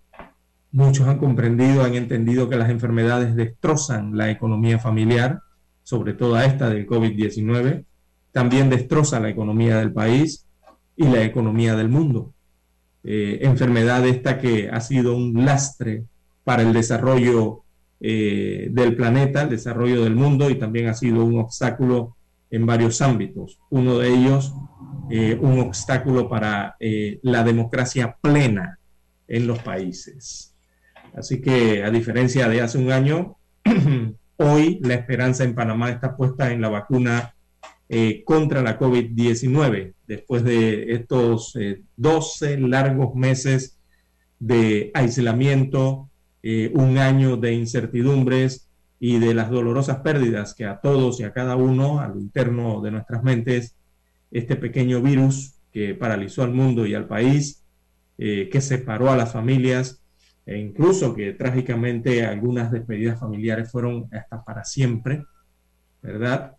muchos 0.71 1.07
han 1.07 1.19
comprendido, 1.19 1.83
han 1.83 1.93
entendido 1.93 2.49
que 2.49 2.55
las 2.55 2.71
enfermedades 2.71 3.35
destrozan 3.35 4.17
la 4.17 4.31
economía 4.31 4.79
familiar, 4.79 5.41
sobre 5.83 6.13
todo 6.13 6.39
esta 6.39 6.71
del 6.71 6.87
COVID-19, 6.87 7.85
también 8.31 8.71
destroza 8.71 9.19
la 9.19 9.29
economía 9.29 9.77
del 9.77 9.93
país 9.93 10.43
y 10.95 11.03
la 11.03 11.23
economía 11.23 11.75
del 11.75 11.89
mundo. 11.89 12.33
Eh, 13.03 13.37
enfermedad 13.43 14.07
esta 14.07 14.39
que 14.39 14.71
ha 14.71 14.81
sido 14.81 15.15
un 15.15 15.45
lastre 15.45 16.05
para 16.43 16.63
el 16.63 16.73
desarrollo 16.73 17.61
eh, 17.99 18.69
del 18.71 18.95
planeta, 18.95 19.43
el 19.43 19.49
desarrollo 19.49 20.03
del 20.03 20.15
mundo 20.15 20.49
y 20.49 20.55
también 20.55 20.87
ha 20.87 20.95
sido 20.95 21.23
un 21.23 21.37
obstáculo 21.37 22.16
en 22.49 22.65
varios 22.65 23.01
ámbitos. 23.01 23.59
Uno 23.69 23.97
de 23.97 24.09
ellos, 24.09 24.53
eh, 25.09 25.37
un 25.39 25.59
obstáculo 25.59 26.29
para 26.29 26.75
eh, 26.79 27.19
la 27.23 27.43
democracia 27.43 28.17
plena 28.21 28.79
en 29.27 29.47
los 29.47 29.59
países. 29.59 30.53
Así 31.15 31.41
que, 31.41 31.83
a 31.83 31.89
diferencia 31.89 32.47
de 32.47 32.61
hace 32.61 32.77
un 32.77 32.91
año, 32.91 33.37
hoy 34.37 34.79
la 34.81 34.93
esperanza 34.93 35.43
en 35.43 35.55
Panamá 35.55 35.89
está 35.89 36.15
puesta 36.15 36.51
en 36.51 36.61
la 36.61 36.69
vacuna 36.69 37.33
eh, 37.89 38.23
contra 38.25 38.61
la 38.61 38.77
COVID-19, 38.77 39.93
después 40.05 40.43
de 40.43 40.93
estos 40.93 41.57
12 41.95 42.59
largos 42.59 43.15
meses 43.15 43.77
de 44.39 44.91
aislamiento, 44.93 46.09
un 46.73 46.97
año 46.97 47.35
de 47.35 47.51
incertidumbres, 47.51 48.66
y 48.99 49.19
de 49.19 49.33
las 49.33 49.49
dolorosas 49.49 49.99
pérdidas 49.99 50.53
que 50.53 50.65
a 50.65 50.79
todos 50.79 51.19
y 51.19 51.23
a 51.23 51.33
cada 51.33 51.55
uno, 51.55 51.99
a 51.99 52.07
lo 52.07 52.19
interno 52.19 52.81
de 52.81 52.91
nuestras 52.91 53.23
mentes, 53.23 53.75
este 54.31 54.55
pequeño 54.55 55.01
virus 55.01 55.53
que 55.71 55.93
paralizó 55.93 56.43
al 56.43 56.53
mundo 56.53 56.85
y 56.85 56.95
al 56.95 57.07
país, 57.07 57.63
eh, 58.17 58.49
que 58.51 58.61
separó 58.61 59.11
a 59.11 59.17
las 59.17 59.31
familias 59.33 60.01
e 60.45 60.57
incluso 60.57 61.13
que 61.13 61.33
trágicamente 61.33 62.25
algunas 62.25 62.71
despedidas 62.71 63.19
familiares 63.19 63.69
fueron 63.69 64.07
hasta 64.11 64.43
para 64.43 64.63
siempre, 64.63 65.23
¿verdad? 66.01 66.53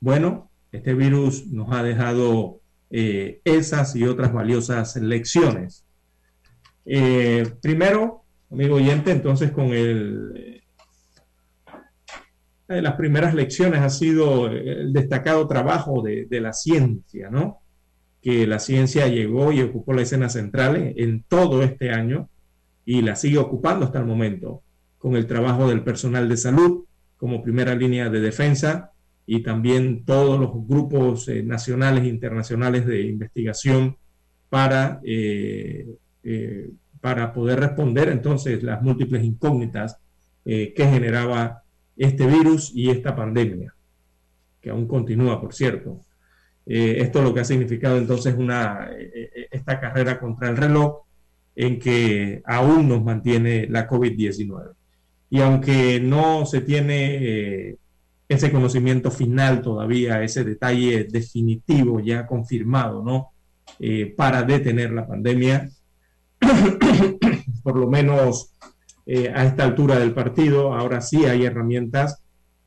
Bueno, 0.00 0.50
este 0.72 0.94
virus 0.94 1.46
nos 1.48 1.72
ha 1.72 1.82
dejado 1.82 2.60
eh, 2.90 3.40
esas 3.44 3.96
y 3.96 4.04
otras 4.04 4.32
valiosas 4.32 4.96
lecciones. 4.96 5.84
Eh, 6.86 7.52
primero, 7.60 8.22
amigo 8.50 8.76
oyente, 8.76 9.10
entonces 9.10 9.50
con 9.50 9.72
el 9.72 10.62
de 12.68 12.82
las 12.82 12.94
primeras 12.94 13.34
lecciones 13.34 13.80
ha 13.80 13.90
sido 13.90 14.48
el 14.48 14.92
destacado 14.92 15.46
trabajo 15.46 16.02
de, 16.02 16.40
la 16.40 16.52
ciencia, 16.52 17.30
¿no? 17.30 17.60
Que 18.22 18.46
la 18.46 18.58
ciencia 18.58 19.06
llegó 19.06 19.52
y 19.52 19.60
ocupó 19.60 19.92
la 19.92 20.02
escena 20.02 20.28
central 20.28 20.94
en 20.96 21.22
todo 21.28 21.62
este 21.62 21.90
año 21.90 22.28
y 22.86 23.02
la 23.02 23.16
sigue 23.16 23.38
ocupando 23.38 23.84
hasta 23.84 23.98
el 23.98 24.06
momento, 24.06 24.62
con 24.98 25.16
el 25.16 25.26
trabajo 25.26 25.68
del 25.68 25.82
personal 25.82 26.28
de 26.28 26.36
salud 26.36 26.84
como 27.18 27.42
primera 27.42 27.74
línea 27.74 28.08
de 28.08 28.20
defensa 28.20 28.92
y 29.26 29.42
también 29.42 30.04
todos 30.04 30.38
los 30.38 30.50
grupos 30.66 31.28
eh, 31.28 31.42
nacionales 31.42 32.04
e 32.04 32.08
internacionales 32.08 32.86
de 32.86 33.02
investigación 33.02 33.96
para, 34.50 35.00
eh, 35.04 35.86
eh, 36.22 36.70
para 37.00 37.32
poder 37.32 37.60
responder 37.60 38.08
entonces 38.08 38.62
las 38.62 38.82
múltiples 38.82 39.24
incógnitas 39.24 39.98
que 40.44 40.74
generaba 40.76 41.63
este 41.96 42.26
virus 42.26 42.72
y 42.74 42.90
esta 42.90 43.14
pandemia, 43.14 43.74
que 44.60 44.70
aún 44.70 44.86
continúa, 44.86 45.40
por 45.40 45.54
cierto. 45.54 46.00
esto 46.66 47.18
es 47.18 47.24
lo 47.24 47.34
que 47.34 47.40
ha 47.40 47.44
significado 47.44 47.98
entonces 47.98 48.34
una, 48.36 48.90
esta 49.50 49.78
carrera 49.80 50.18
contra 50.18 50.48
el 50.48 50.56
reloj 50.56 51.02
en 51.54 51.78
que 51.78 52.42
aún 52.46 52.88
nos 52.88 53.04
mantiene 53.04 53.66
la 53.68 53.88
COVID-19. 53.88 54.72
Y 55.30 55.40
aunque 55.40 56.00
no 56.00 56.46
se 56.46 56.62
tiene 56.62 57.76
ese 58.28 58.50
conocimiento 58.50 59.10
final 59.10 59.62
todavía, 59.62 60.22
ese 60.22 60.44
detalle 60.44 61.04
definitivo 61.04 62.00
ya 62.00 62.26
confirmado, 62.26 63.02
¿no? 63.02 63.30
Eh, 63.78 64.14
para 64.16 64.42
detener 64.42 64.92
la 64.92 65.06
pandemia, 65.06 65.68
por 67.62 67.76
lo 67.76 67.88
menos 67.88 68.52
eh, 69.06 69.32
a 69.34 69.44
esta 69.44 69.64
altura 69.64 69.98
del 69.98 70.12
partido, 70.12 70.74
ahora 70.74 71.00
sí 71.00 71.24
hay 71.24 71.44
herramientas 71.44 72.22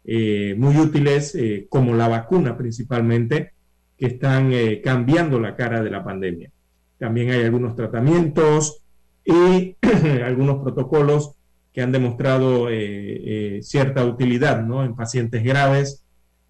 eh, 0.06 0.56
muy 0.58 0.78
útiles, 0.78 1.38
como 1.70 1.94
la 1.94 2.08
vacuna 2.08 2.58
principalmente, 2.58 3.52
que 3.98 4.08
están 4.08 4.52
cambiando 4.84 5.40
la 5.40 5.56
cara 5.56 5.82
de 5.82 5.90
la 5.90 6.04
pandemia. 6.04 6.52
También 6.98 7.32
hay 7.32 7.44
algunos 7.44 7.76
tratamientos 7.76 8.82
y 9.26 9.76
algunos 10.24 10.62
protocolos 10.64 11.34
que 11.78 11.84
han 11.84 11.92
demostrado 11.92 12.72
eh, 12.72 12.78
eh, 12.78 13.60
cierta 13.62 14.04
utilidad 14.04 14.66
¿no? 14.66 14.84
en 14.84 14.96
pacientes 14.96 15.44
graves 15.44 16.04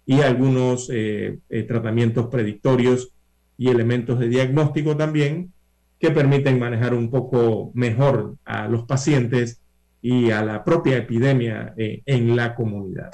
y 0.06 0.22
algunos 0.22 0.88
eh, 0.90 1.38
tratamientos 1.68 2.28
predictorios 2.28 3.10
y 3.58 3.68
elementos 3.68 4.18
de 4.18 4.30
diagnóstico 4.30 4.96
también 4.96 5.52
que 5.98 6.12
permiten 6.12 6.58
manejar 6.58 6.94
un 6.94 7.10
poco 7.10 7.72
mejor 7.74 8.36
a 8.46 8.68
los 8.68 8.84
pacientes 8.84 9.60
y 10.00 10.30
a 10.30 10.44
la 10.44 10.64
propia 10.64 10.96
epidemia 10.96 11.74
en 11.76 12.36
la 12.36 12.54
comunidad. 12.54 13.10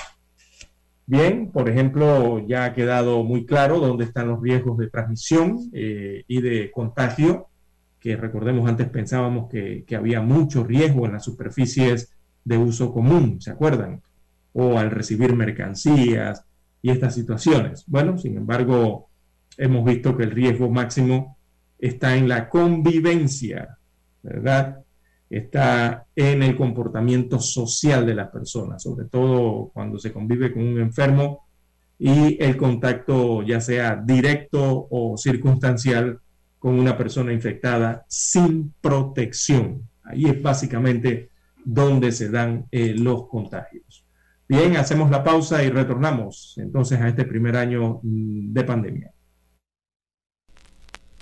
Bien, 1.06 1.50
por 1.50 1.68
ejemplo, 1.68 2.46
ya 2.46 2.64
ha 2.64 2.74
quedado 2.74 3.22
muy 3.24 3.44
claro 3.44 3.78
dónde 3.78 4.04
están 4.04 4.28
los 4.28 4.42
riesgos 4.42 4.78
de 4.78 4.88
transmisión 4.88 5.58
y 5.72 6.40
de 6.40 6.70
contagio 6.70 7.48
que 8.04 8.16
recordemos 8.16 8.68
antes 8.68 8.86
pensábamos 8.90 9.48
que, 9.48 9.82
había 9.96 10.20
mucho 10.20 10.62
riesgo 10.62 11.06
en 11.06 11.12
las 11.12 11.24
superficies 11.24 12.10
de 12.44 12.58
uso 12.58 12.92
común, 12.92 13.40
¿se 13.40 13.50
acuerdan? 13.50 14.02
O 14.52 14.78
al 14.78 14.90
recibir 14.90 15.34
mercancías 15.34 16.44
y 16.82 16.90
estas 16.90 17.14
situaciones. 17.14 17.84
Bueno, 17.86 18.18
sin 18.18 18.36
embargo, 18.36 19.08
hemos 19.56 19.86
visto 19.86 20.14
que 20.18 20.24
el 20.24 20.32
riesgo 20.32 20.68
máximo 20.68 21.38
está 21.78 22.14
en 22.14 22.28
la 22.28 22.50
convivencia, 22.50 23.78
¿verdad? 24.22 24.83
Está 25.34 26.06
en 26.14 26.44
el 26.44 26.56
comportamiento 26.56 27.40
social 27.40 28.06
de 28.06 28.14
las 28.14 28.28
personas, 28.28 28.84
sobre 28.84 29.06
todo 29.06 29.68
cuando 29.74 29.98
se 29.98 30.12
convive 30.12 30.52
con 30.52 30.62
un 30.62 30.80
enfermo 30.80 31.48
y 31.98 32.40
el 32.40 32.56
contacto 32.56 33.42
ya 33.42 33.60
sea 33.60 33.96
directo 33.96 34.86
o 34.88 35.16
circunstancial 35.16 36.20
con 36.60 36.78
una 36.78 36.96
persona 36.96 37.32
infectada 37.32 38.04
sin 38.06 38.74
protección. 38.80 39.82
Ahí 40.04 40.26
es 40.26 40.40
básicamente 40.40 41.30
donde 41.64 42.12
se 42.12 42.30
dan 42.30 42.66
eh, 42.70 42.94
los 42.96 43.26
contagios. 43.26 44.06
Bien, 44.48 44.76
hacemos 44.76 45.10
la 45.10 45.24
pausa 45.24 45.64
y 45.64 45.70
retornamos 45.70 46.54
entonces 46.58 47.00
a 47.00 47.08
este 47.08 47.24
primer 47.24 47.56
año 47.56 47.98
mm, 48.04 48.52
de 48.52 48.62
pandemia. 48.62 49.13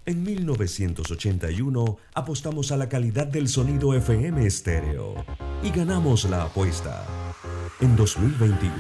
En 0.05 0.25
1981 0.25 1.99
apostamos 2.15 2.73
a 2.73 2.77
la 2.77 2.88
calidad 2.88 3.29
del 3.29 3.49
sonido 3.49 3.95
FM 3.95 4.45
estéreo 4.45 5.25
y 5.62 5.71
ganamos 5.71 6.25
la 6.25 6.43
apuesta. 6.43 7.07
En 7.81 7.95
2021 7.95 8.75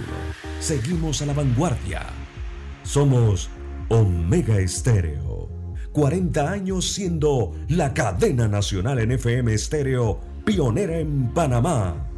seguimos 0.58 1.22
a 1.22 1.26
la 1.26 1.32
vanguardia. 1.32 2.06
Somos 2.82 3.50
Omega 3.88 4.58
Estéreo 4.58 5.48
40 5.92 6.50
años 6.50 6.90
siendo 6.92 7.52
la 7.68 7.92
cadena 7.92 8.48
nacional 8.48 8.98
en 8.98 9.12
FM 9.12 9.52
estéreo 9.52 10.20
pionera 10.44 10.98
en 10.98 11.32
Panamá. 11.32 12.11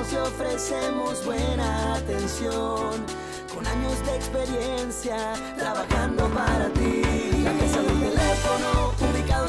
Asesoramos 0.00 0.12
y 0.12 0.16
ofrecemos 0.16 1.24
buena 1.24 1.94
atención. 1.94 3.06
Con 3.54 3.64
años 3.66 4.04
de 4.06 4.16
experiencia 4.16 5.34
trabajando 5.56 6.28
para 6.28 6.68
ti. 6.70 7.02
La 7.42 7.52
casa 7.52 7.82
del 7.82 8.00
teléfono 8.00 8.90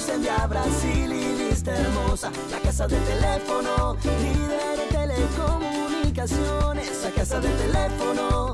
en 0.09 0.21
Via 0.21 0.47
Brasil 0.47 1.11
y 1.11 1.49
lista 1.49 1.77
hermosa. 1.77 2.31
La 2.49 2.57
casa 2.59 2.87
del 2.87 3.03
teléfono, 3.03 3.97
líder 4.03 4.79
de 4.79 4.85
telecomunicaciones. 4.91 7.03
La 7.03 7.11
casa 7.11 7.39
del 7.39 7.55
teléfono, 7.57 8.53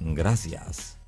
Gracias. 0.00 0.98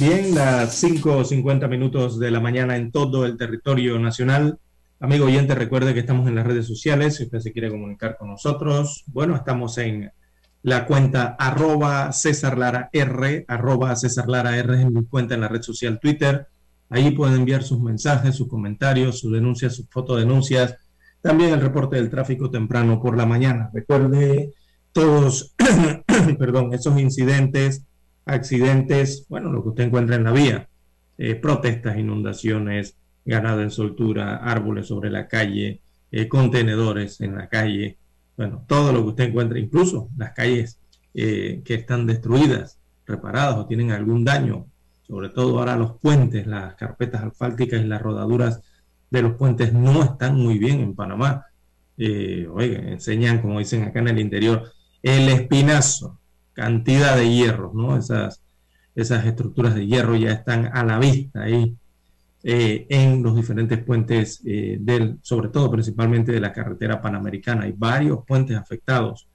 Bien, 0.00 0.34
las 0.34 0.82
5.50 0.82 1.68
minutos 1.68 2.18
de 2.18 2.30
la 2.30 2.40
mañana 2.40 2.74
en 2.74 2.90
todo 2.90 3.26
el 3.26 3.36
territorio 3.36 3.98
nacional. 3.98 4.58
Amigo 4.98 5.26
oyente, 5.26 5.54
recuerde 5.54 5.92
que 5.92 6.00
estamos 6.00 6.26
en 6.26 6.36
las 6.36 6.46
redes 6.46 6.66
sociales, 6.66 7.16
si 7.16 7.24
usted 7.24 7.40
se 7.40 7.52
quiere 7.52 7.68
comunicar 7.68 8.16
con 8.16 8.28
nosotros. 8.28 9.04
Bueno, 9.08 9.36
estamos 9.36 9.76
en 9.76 10.10
la 10.62 10.86
cuenta 10.86 11.36
arroba 11.38 12.12
César 12.12 12.56
Lara 12.56 12.88
R, 12.94 13.44
arroba 13.46 13.94
César 13.94 14.26
Lara 14.26 14.56
R 14.56 14.80
en 14.80 14.94
mi 14.94 15.04
cuenta 15.04 15.34
en 15.34 15.42
la 15.42 15.48
red 15.48 15.60
social 15.60 16.00
Twitter. 16.00 16.46
Ahí 16.88 17.10
pueden 17.10 17.40
enviar 17.40 17.62
sus 17.62 17.78
mensajes, 17.78 18.34
sus 18.34 18.48
comentarios, 18.48 19.18
sus 19.18 19.34
denuncias, 19.34 19.76
sus 19.76 19.86
fotodenuncias. 19.90 20.76
También 21.20 21.52
el 21.52 21.60
reporte 21.60 21.96
del 21.96 22.08
tráfico 22.08 22.50
temprano 22.50 23.02
por 23.02 23.18
la 23.18 23.26
mañana. 23.26 23.68
Recuerde 23.74 24.54
todos, 24.92 25.54
perdón, 26.38 26.72
esos 26.72 26.98
incidentes 26.98 27.84
accidentes, 28.32 29.26
bueno, 29.28 29.52
lo 29.52 29.62
que 29.62 29.70
usted 29.70 29.84
encuentra 29.84 30.16
en 30.16 30.24
la 30.24 30.32
vía, 30.32 30.68
eh, 31.18 31.34
protestas, 31.34 31.98
inundaciones, 31.98 32.96
ganado 33.24 33.62
en 33.62 33.70
soltura, 33.70 34.36
árboles 34.36 34.86
sobre 34.86 35.10
la 35.10 35.28
calle, 35.28 35.80
eh, 36.10 36.28
contenedores 36.28 37.20
en 37.20 37.36
la 37.36 37.48
calle, 37.48 37.98
bueno, 38.36 38.64
todo 38.66 38.92
lo 38.92 39.02
que 39.02 39.08
usted 39.08 39.24
encuentra, 39.24 39.58
incluso 39.58 40.08
las 40.16 40.32
calles 40.32 40.78
que 41.12 41.62
están 41.66 42.06
destruidas, 42.06 42.78
reparadas 43.04 43.56
o 43.56 43.66
tienen 43.66 43.90
algún 43.90 44.24
daño, 44.24 44.66
sobre 45.10 45.28
todo 45.30 45.58
ahora 45.58 45.76
los 45.76 45.98
puentes, 45.98 46.46
las 46.46 46.76
carpetas 46.76 47.24
asfálticas 47.24 47.82
y 47.82 47.84
las 47.84 48.00
rodaduras 48.00 48.60
de 49.10 49.22
los 49.22 49.34
puentes 49.34 49.72
no 49.72 50.04
están 50.04 50.36
muy 50.36 50.56
bien 50.56 50.80
en 50.80 50.94
Panamá. 50.94 51.46
Eh, 51.98 52.46
oigan, 52.48 52.88
enseñan, 52.88 53.42
como 53.42 53.58
dicen 53.58 53.82
acá 53.82 53.98
en 53.98 54.08
el 54.08 54.20
interior, 54.20 54.70
el 55.02 55.28
espinazo, 55.28 56.19
cantidad 56.52 57.16
de 57.16 57.30
hierro, 57.30 57.72
¿no? 57.74 57.96
Esas, 57.96 58.42
esas 58.94 59.24
estructuras 59.26 59.74
de 59.74 59.86
hierro 59.86 60.16
ya 60.16 60.32
están 60.32 60.70
a 60.72 60.84
la 60.84 60.98
vista 60.98 61.42
ahí 61.42 61.76
eh, 62.42 62.86
en 62.88 63.22
los 63.22 63.36
diferentes 63.36 63.82
puentes, 63.84 64.40
eh, 64.46 64.78
del, 64.80 65.18
sobre 65.22 65.50
todo 65.50 65.70
principalmente 65.70 66.32
de 66.32 66.40
la 66.40 66.52
carretera 66.52 67.00
panamericana. 67.00 67.64
Hay 67.64 67.74
varios 67.76 68.24
puentes 68.26 68.56
afectados. 68.56 69.28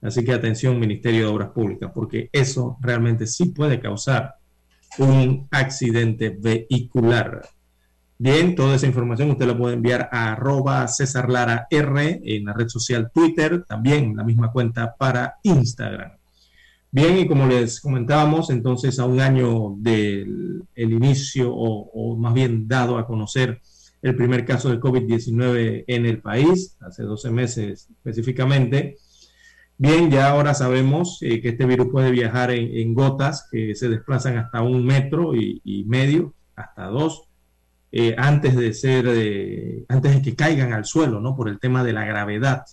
Así 0.00 0.24
que 0.24 0.32
atención, 0.32 0.78
Ministerio 0.78 1.26
de 1.26 1.32
Obras 1.32 1.50
Públicas, 1.50 1.90
porque 1.94 2.28
eso 2.32 2.76
realmente 2.80 3.26
sí 3.26 3.46
puede 3.46 3.80
causar 3.80 4.34
un 4.98 5.48
accidente 5.50 6.36
vehicular. 6.38 7.42
Bien, 8.18 8.54
toda 8.54 8.76
esa 8.76 8.86
información 8.86 9.30
usted 9.30 9.46
la 9.46 9.58
puede 9.58 9.74
enviar 9.74 10.08
a 10.12 10.32
arroba 10.32 10.86
César 10.86 11.28
Lara 11.28 11.66
R 11.70 12.20
en 12.22 12.44
la 12.44 12.52
red 12.52 12.68
social 12.68 13.10
Twitter, 13.12 13.64
también 13.64 14.16
la 14.16 14.22
misma 14.22 14.52
cuenta 14.52 14.94
para 14.96 15.38
Instagram. 15.42 16.12
Bien, 16.94 17.18
y 17.18 17.26
como 17.26 17.46
les 17.46 17.80
comentábamos, 17.80 18.50
entonces 18.50 18.98
a 18.98 19.06
un 19.06 19.18
año 19.18 19.74
del 19.78 20.66
inicio, 20.76 21.50
o, 21.52 22.16
más 22.18 22.34
bien 22.34 22.68
dado 22.68 22.98
a 22.98 23.06
conocer 23.06 23.62
el 24.02 24.14
primer 24.14 24.44
caso 24.44 24.68
de 24.68 24.78
COVID-19 24.78 25.84
en 25.86 26.04
el 26.06 26.20
país, 26.20 26.76
hace 26.80 27.02
12 27.02 27.30
meses 27.30 27.88
específicamente, 27.90 28.98
Bien, 29.78 30.12
ya 30.12 30.28
ahora 30.30 30.54
sabemos 30.54 31.18
eh, 31.22 31.40
que 31.40 31.48
este 31.48 31.66
virus 31.66 31.88
puede 31.90 32.12
viajar 32.12 32.52
en, 32.52 32.94
gotas 32.94 33.48
que 33.50 33.74
se 33.74 33.88
desplazan 33.88 34.38
hasta 34.38 34.62
un 34.62 34.84
metro 34.86 35.34
y, 35.34 35.84
medio, 35.88 36.34
hasta 36.54 36.86
dos, 36.86 37.24
eh, 37.90 38.14
antes 38.16 38.54
de 38.54 38.74
ser, 38.74 39.06
eh, 39.08 39.84
antes 39.88 40.14
de 40.14 40.22
que 40.22 40.36
caigan 40.36 40.72
al 40.72 40.84
suelo, 40.84 41.20
¿no? 41.20 41.34
Por 41.34 41.48
el 41.48 41.58
tema 41.58 41.82
de 41.82 41.94
la 41.94 42.04
gravedad. 42.04 42.64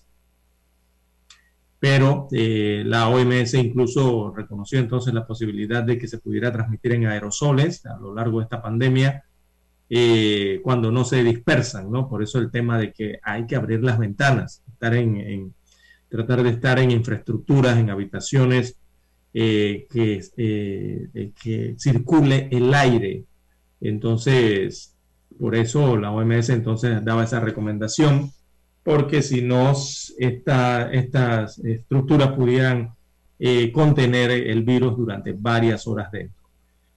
Pero 1.79 2.27
la 2.31 3.07
OMS 3.07 3.53
incluso 3.53 4.33
reconoció 4.35 4.79
entonces 4.79 5.13
la 5.13 5.25
posibilidad 5.25 5.81
de 5.81 5.97
que 5.97 6.09
se 6.09 6.17
pudiera 6.17 6.51
transmitir 6.51 6.93
en 6.93 7.07
aerosoles 7.07 7.85
a 7.85 7.97
lo 7.97 8.13
largo 8.13 8.39
de 8.39 8.43
esta 8.43 8.61
pandemia 8.61 9.23
cuando 10.61 10.91
no 10.91 11.05
se 11.05 11.23
dispersan, 11.23 11.89
¿no? 11.89 12.09
Por 12.09 12.21
eso 12.21 12.37
el 12.39 12.51
tema 12.51 12.77
de 12.77 12.91
que 12.91 13.19
hay 13.23 13.45
que 13.47 13.55
abrir 13.55 13.81
las 13.81 13.97
ventanas, 13.97 14.61
estar 14.67 14.93
en 14.93 15.53
tratar 16.09 16.43
de 16.43 16.49
estar 16.49 16.79
en 16.79 16.91
infraestructuras, 16.91 17.77
en 17.77 17.91
habitaciones, 17.91 18.75
eh, 19.31 19.85
que, 19.91 20.23
eh, 20.37 21.31
que 21.41 21.75
circule 21.77 22.49
el 22.51 22.73
aire. 22.73 23.25
Entonces, 23.79 24.95
por 25.39 25.55
eso 25.55 25.97
la 25.97 26.11
OMS 26.11 26.49
entonces 26.49 27.05
daba 27.05 27.23
esa 27.23 27.39
recomendación, 27.39 28.31
porque 28.83 29.21
si 29.21 29.41
no, 29.41 29.73
esta, 30.17 30.91
estas 30.91 31.59
estructuras 31.59 32.31
pudieran 32.31 32.93
eh, 33.39 33.71
contener 33.71 34.31
el 34.31 34.63
virus 34.63 34.97
durante 34.97 35.33
varias 35.33 35.87
horas 35.87 36.11
dentro. 36.11 36.43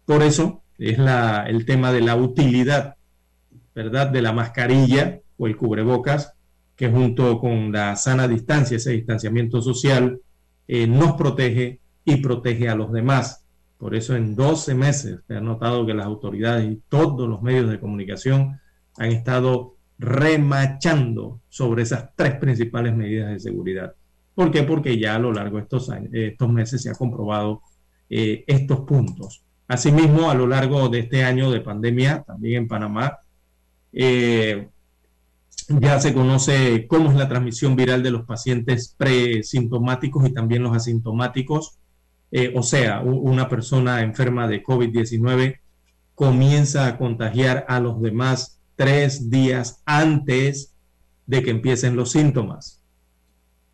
Por 0.05 0.23
eso 0.23 0.62
es 0.79 0.99
la, 0.99 1.45
el 1.47 1.64
tema 1.64 1.92
de 1.92 2.01
la 2.01 2.16
utilidad, 2.16 2.97
¿verdad?, 3.75 4.09
de 4.09 4.23
la 4.23 4.33
mascarilla 4.33 5.21
o 5.38 5.47
el 5.47 5.57
cubrebocas 5.57 6.33
que 6.77 6.88
junto 6.88 7.38
con 7.38 7.71
la 7.71 7.95
sana 7.97 8.27
distancia, 8.27 8.77
ese 8.77 8.90
distanciamiento 8.90 9.62
social, 9.62 10.21
eh, 10.66 10.87
nos 10.87 11.12
protege 11.12 11.79
y 12.05 12.16
protege 12.16 12.68
a 12.68 12.75
los 12.75 12.92
demás. 12.92 13.45
Por 13.79 13.95
eso 13.95 14.16
en 14.16 14.35
12 14.35 14.75
meses 14.75 15.21
se 15.27 15.37
ha 15.37 15.40
notado 15.40 15.87
que 15.87 15.95
las 15.95 16.07
autoridades 16.07 16.71
y 16.71 16.81
todos 16.88 17.29
los 17.29 17.42
medios 17.42 17.71
de 17.71 17.79
comunicación 17.79 18.61
han 18.97 19.12
estado 19.12 19.71
remachando 20.02 21.40
sobre 21.48 21.84
esas 21.84 22.10
tres 22.16 22.34
principales 22.34 22.94
medidas 22.94 23.30
de 23.30 23.38
seguridad. 23.38 23.94
¿Por 24.34 24.50
qué? 24.50 24.64
Porque 24.64 24.98
ya 24.98 25.14
a 25.14 25.18
lo 25.20 25.32
largo 25.32 25.58
de 25.58 25.62
estos, 25.62 26.50
meses 26.50 26.82
se 26.82 26.90
ha 26.90 26.94
comprobado 26.94 27.62
eh, 28.10 28.42
estos 28.48 28.80
puntos. 28.80 29.42
Asimismo, 29.68 30.28
a 30.28 30.34
lo 30.34 30.48
largo 30.48 30.88
de 30.88 31.00
este 31.00 31.22
año 31.22 31.52
de 31.52 31.60
pandemia, 31.60 32.24
también 32.26 32.62
en 32.62 32.68
Panamá, 32.68 33.18
eh, 33.92 34.68
ya 35.68 36.00
se 36.00 36.12
conoce 36.12 36.86
cómo 36.88 37.10
es 37.10 37.16
la 37.16 37.28
transmisión 37.28 37.76
viral 37.76 38.02
de 38.02 38.10
los 38.10 38.24
pacientes 38.24 38.96
presintomáticos 38.98 40.28
y 40.28 40.32
también 40.32 40.64
los 40.64 40.76
asintomáticos. 40.76 41.78
Eh, 42.32 42.52
o 42.56 42.64
sea, 42.64 43.02
una 43.02 43.48
persona 43.48 44.02
enferma 44.02 44.48
de 44.48 44.64
COVID-19 44.64 45.60
comienza 46.16 46.88
a 46.88 46.98
contagiar 46.98 47.66
a 47.68 47.78
los 47.78 48.02
demás 48.02 48.51
tres 48.76 49.30
días 49.30 49.82
antes 49.85 50.74
de 51.26 51.42
que 51.42 51.50
empiecen 51.50 51.96
los 51.96 52.12
síntomas. 52.12 52.82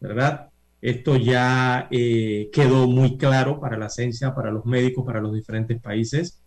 ¿Verdad? 0.00 0.48
Esto 0.80 1.16
ya 1.16 1.88
eh, 1.90 2.50
quedó 2.52 2.86
muy 2.86 3.16
claro 3.16 3.60
para 3.60 3.76
la 3.76 3.88
ciencia, 3.88 4.34
para 4.34 4.52
los 4.52 4.64
médicos, 4.64 5.04
para 5.04 5.20
los 5.20 5.34
diferentes 5.34 5.80
países. 5.80 6.40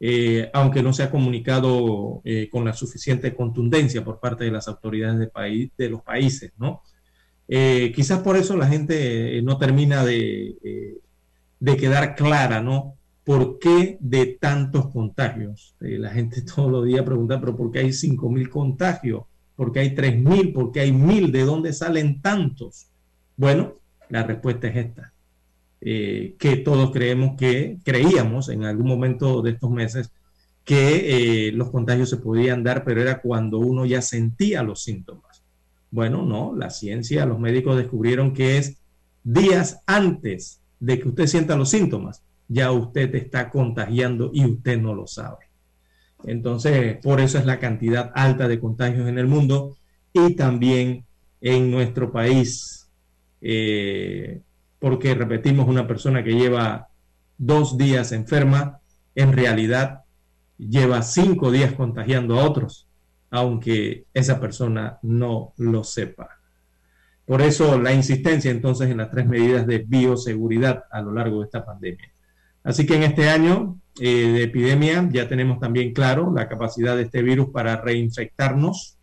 Eh, 0.00 0.48
aunque 0.52 0.82
no 0.82 0.92
se 0.92 1.02
ha 1.02 1.10
comunicado 1.10 2.20
eh, 2.24 2.48
con 2.52 2.64
la 2.64 2.72
suficiente 2.72 3.34
contundencia 3.34 4.04
por 4.04 4.20
parte 4.20 4.44
de 4.44 4.52
las 4.52 4.68
autoridades 4.68 5.18
de, 5.18 5.26
país, 5.26 5.70
de 5.76 5.88
los 5.88 6.02
países, 6.02 6.52
¿no? 6.58 6.82
Quizás 7.48 8.18
por 8.20 8.36
eso 8.36 8.58
la 8.58 8.66
gente 8.66 9.40
no 9.40 9.56
termina 9.56 10.04
de, 10.04 11.00
de, 11.58 11.76
quedar 11.78 12.14
clara, 12.14 12.60
¿no? 12.60 12.97
¿Por 13.28 13.58
qué 13.58 13.98
de 14.00 14.38
tantos 14.40 14.86
contagios? 14.86 15.74
la 15.80 16.08
gente 16.08 16.40
todos 16.54 16.72
los 16.72 16.86
días 16.86 17.04
pregunta, 17.04 17.38
pero 17.38 17.54
¿por 17.54 17.70
qué 17.70 17.80
hay 17.80 17.88
5.000 17.88 18.48
contagios? 18.48 19.24
¿Por 19.54 19.70
qué 19.70 19.80
hay 19.80 19.94
3.000? 19.94 20.54
¿Por 20.54 20.72
qué 20.72 20.80
hay 20.80 20.92
1.000? 20.92 21.30
¿De 21.30 21.42
dónde 21.42 21.74
salen 21.74 22.22
tantos? 22.22 22.86
Bueno, 23.36 23.74
la 24.08 24.22
respuesta 24.22 24.68
es 24.68 24.76
esta. 24.76 25.12
Eh, 25.82 26.36
que 26.38 26.56
todos 26.56 26.90
creemos 26.90 27.36
que, 27.36 27.76
creíamos 27.84 28.48
en 28.48 28.64
algún 28.64 28.88
momento 28.88 29.42
de 29.42 29.50
estos 29.50 29.70
meses, 29.70 30.10
que 30.64 31.48
eh, 31.48 31.52
los 31.52 31.70
contagios 31.70 32.08
se 32.08 32.16
podían 32.16 32.64
dar, 32.64 32.82
pero 32.82 33.02
era 33.02 33.20
cuando 33.20 33.58
uno 33.58 33.84
ya 33.84 34.00
sentía 34.00 34.62
los 34.62 34.82
síntomas. 34.84 35.42
Bueno, 35.90 36.24
no, 36.24 36.56
la 36.56 36.70
ciencia, 36.70 37.26
los 37.26 37.38
médicos 37.38 37.76
descubrieron 37.76 38.32
que 38.32 38.56
es 38.56 38.78
días 39.22 39.82
antes 39.84 40.62
de 40.80 40.98
que 40.98 41.08
usted 41.08 41.26
sienta 41.26 41.56
los 41.56 41.68
síntomas, 41.68 42.22
ya 42.48 42.72
usted 42.72 43.14
está 43.14 43.50
contagiando 43.50 44.30
y 44.32 44.44
usted 44.46 44.78
no 44.78 44.94
lo 44.94 45.06
sabe. 45.06 45.48
Entonces, 46.24 46.98
por 47.02 47.20
eso 47.20 47.38
es 47.38 47.46
la 47.46 47.58
cantidad 47.58 48.10
alta 48.14 48.48
de 48.48 48.58
contagios 48.58 49.08
en 49.08 49.18
el 49.18 49.26
mundo 49.26 49.76
y 50.12 50.34
también 50.34 51.04
en 51.40 51.70
nuestro 51.70 52.10
país. 52.10 52.88
Eh, 53.40 54.40
porque 54.80 55.14
repetimos, 55.14 55.68
una 55.68 55.86
persona 55.86 56.24
que 56.24 56.34
lleva 56.34 56.88
dos 57.36 57.76
días 57.78 58.12
enferma, 58.12 58.80
en 59.14 59.32
realidad 59.32 60.02
lleva 60.58 61.02
cinco 61.02 61.50
días 61.52 61.72
contagiando 61.72 62.38
a 62.38 62.44
otros, 62.44 62.88
aunque 63.30 64.06
esa 64.14 64.40
persona 64.40 64.98
no 65.02 65.52
lo 65.56 65.84
sepa. 65.84 66.38
Por 67.24 67.42
eso 67.42 67.78
la 67.78 67.92
insistencia 67.92 68.50
entonces 68.50 68.90
en 68.90 68.96
las 68.96 69.10
tres 69.10 69.26
medidas 69.26 69.66
de 69.66 69.78
bioseguridad 69.78 70.84
a 70.90 71.02
lo 71.02 71.12
largo 71.12 71.40
de 71.40 71.44
esta 71.44 71.64
pandemia. 71.64 72.10
Así 72.64 72.86
que 72.86 72.96
en 72.96 73.04
este 73.04 73.28
año 73.30 73.80
eh, 74.00 74.28
de 74.28 74.42
epidemia 74.44 75.08
ya 75.12 75.28
tenemos 75.28 75.58
también 75.58 75.92
claro 75.92 76.32
la 76.34 76.48
capacidad 76.48 76.96
de 76.96 77.02
este 77.02 77.22
virus 77.22 77.50
para 77.50 77.80
reinfectarnos 77.80 78.98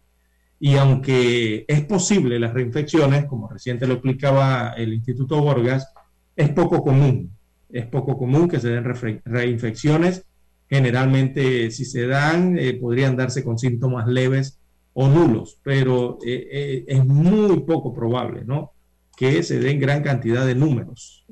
y 0.59 0.75
aunque 0.77 1.65
es 1.67 1.85
posible 1.85 2.39
las 2.39 2.53
reinfecciones, 2.53 3.25
como 3.25 3.49
reciente 3.49 3.87
lo 3.87 3.95
explicaba 3.95 4.73
el 4.77 4.93
Instituto 4.93 5.41
Borgas, 5.41 5.91
es 6.35 6.49
poco 6.49 6.81
común. 6.81 7.31
Es 7.69 7.85
poco 7.87 8.17
común 8.17 8.47
que 8.47 8.59
se 8.59 8.69
den 8.69 8.85
reinfecciones. 9.25 10.25
Generalmente, 10.69 11.69
si 11.71 11.83
se 11.83 12.07
dan, 12.07 12.57
eh, 12.57 12.73
podrían 12.75 13.17
darse 13.17 13.43
con 13.43 13.59
síntomas 13.59 14.07
leves 14.07 14.59
o 14.93 15.07
nulos, 15.09 15.59
pero 15.61 16.17
eh, 16.25 16.85
es 16.87 17.05
muy 17.05 17.59
poco 17.61 17.93
probable, 17.93 18.43
¿no? 18.45 18.71
Que 19.17 19.43
se 19.43 19.60
den 19.60 19.80
gran 19.80 20.04
cantidad 20.04 20.45
de 20.45 20.56
números. 20.56 21.25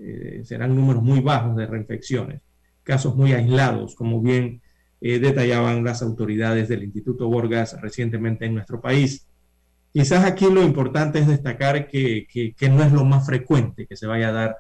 serán 0.44 0.76
números 0.76 1.04
muy 1.04 1.20
bajos 1.20 1.56
de 1.56 1.66
reinfecciones, 1.66 2.42
casos 2.84 3.16
muy 3.16 3.34
aislados, 3.34 3.96
como 3.96 4.22
bien 4.22 4.62
eh, 5.06 5.20
detallaban 5.20 5.84
las 5.84 6.02
autoridades 6.02 6.70
del 6.70 6.84
Instituto 6.84 7.28
Borgas 7.28 7.76
recientemente 7.82 8.46
en 8.46 8.54
nuestro 8.54 8.80
país. 8.80 9.28
Quizás 9.92 10.24
aquí 10.24 10.46
lo 10.50 10.64
importante 10.64 11.20
es 11.20 11.28
destacar 11.28 11.90
que, 11.90 12.26
que, 12.26 12.70
no 12.70 12.82
es 12.84 12.94
lo 12.94 13.04
más 13.04 13.26
frecuente 13.26 13.86
que 13.86 13.98
se 13.98 14.08
vaya 14.08 14.30
a 14.30 14.32
dar 14.32 14.56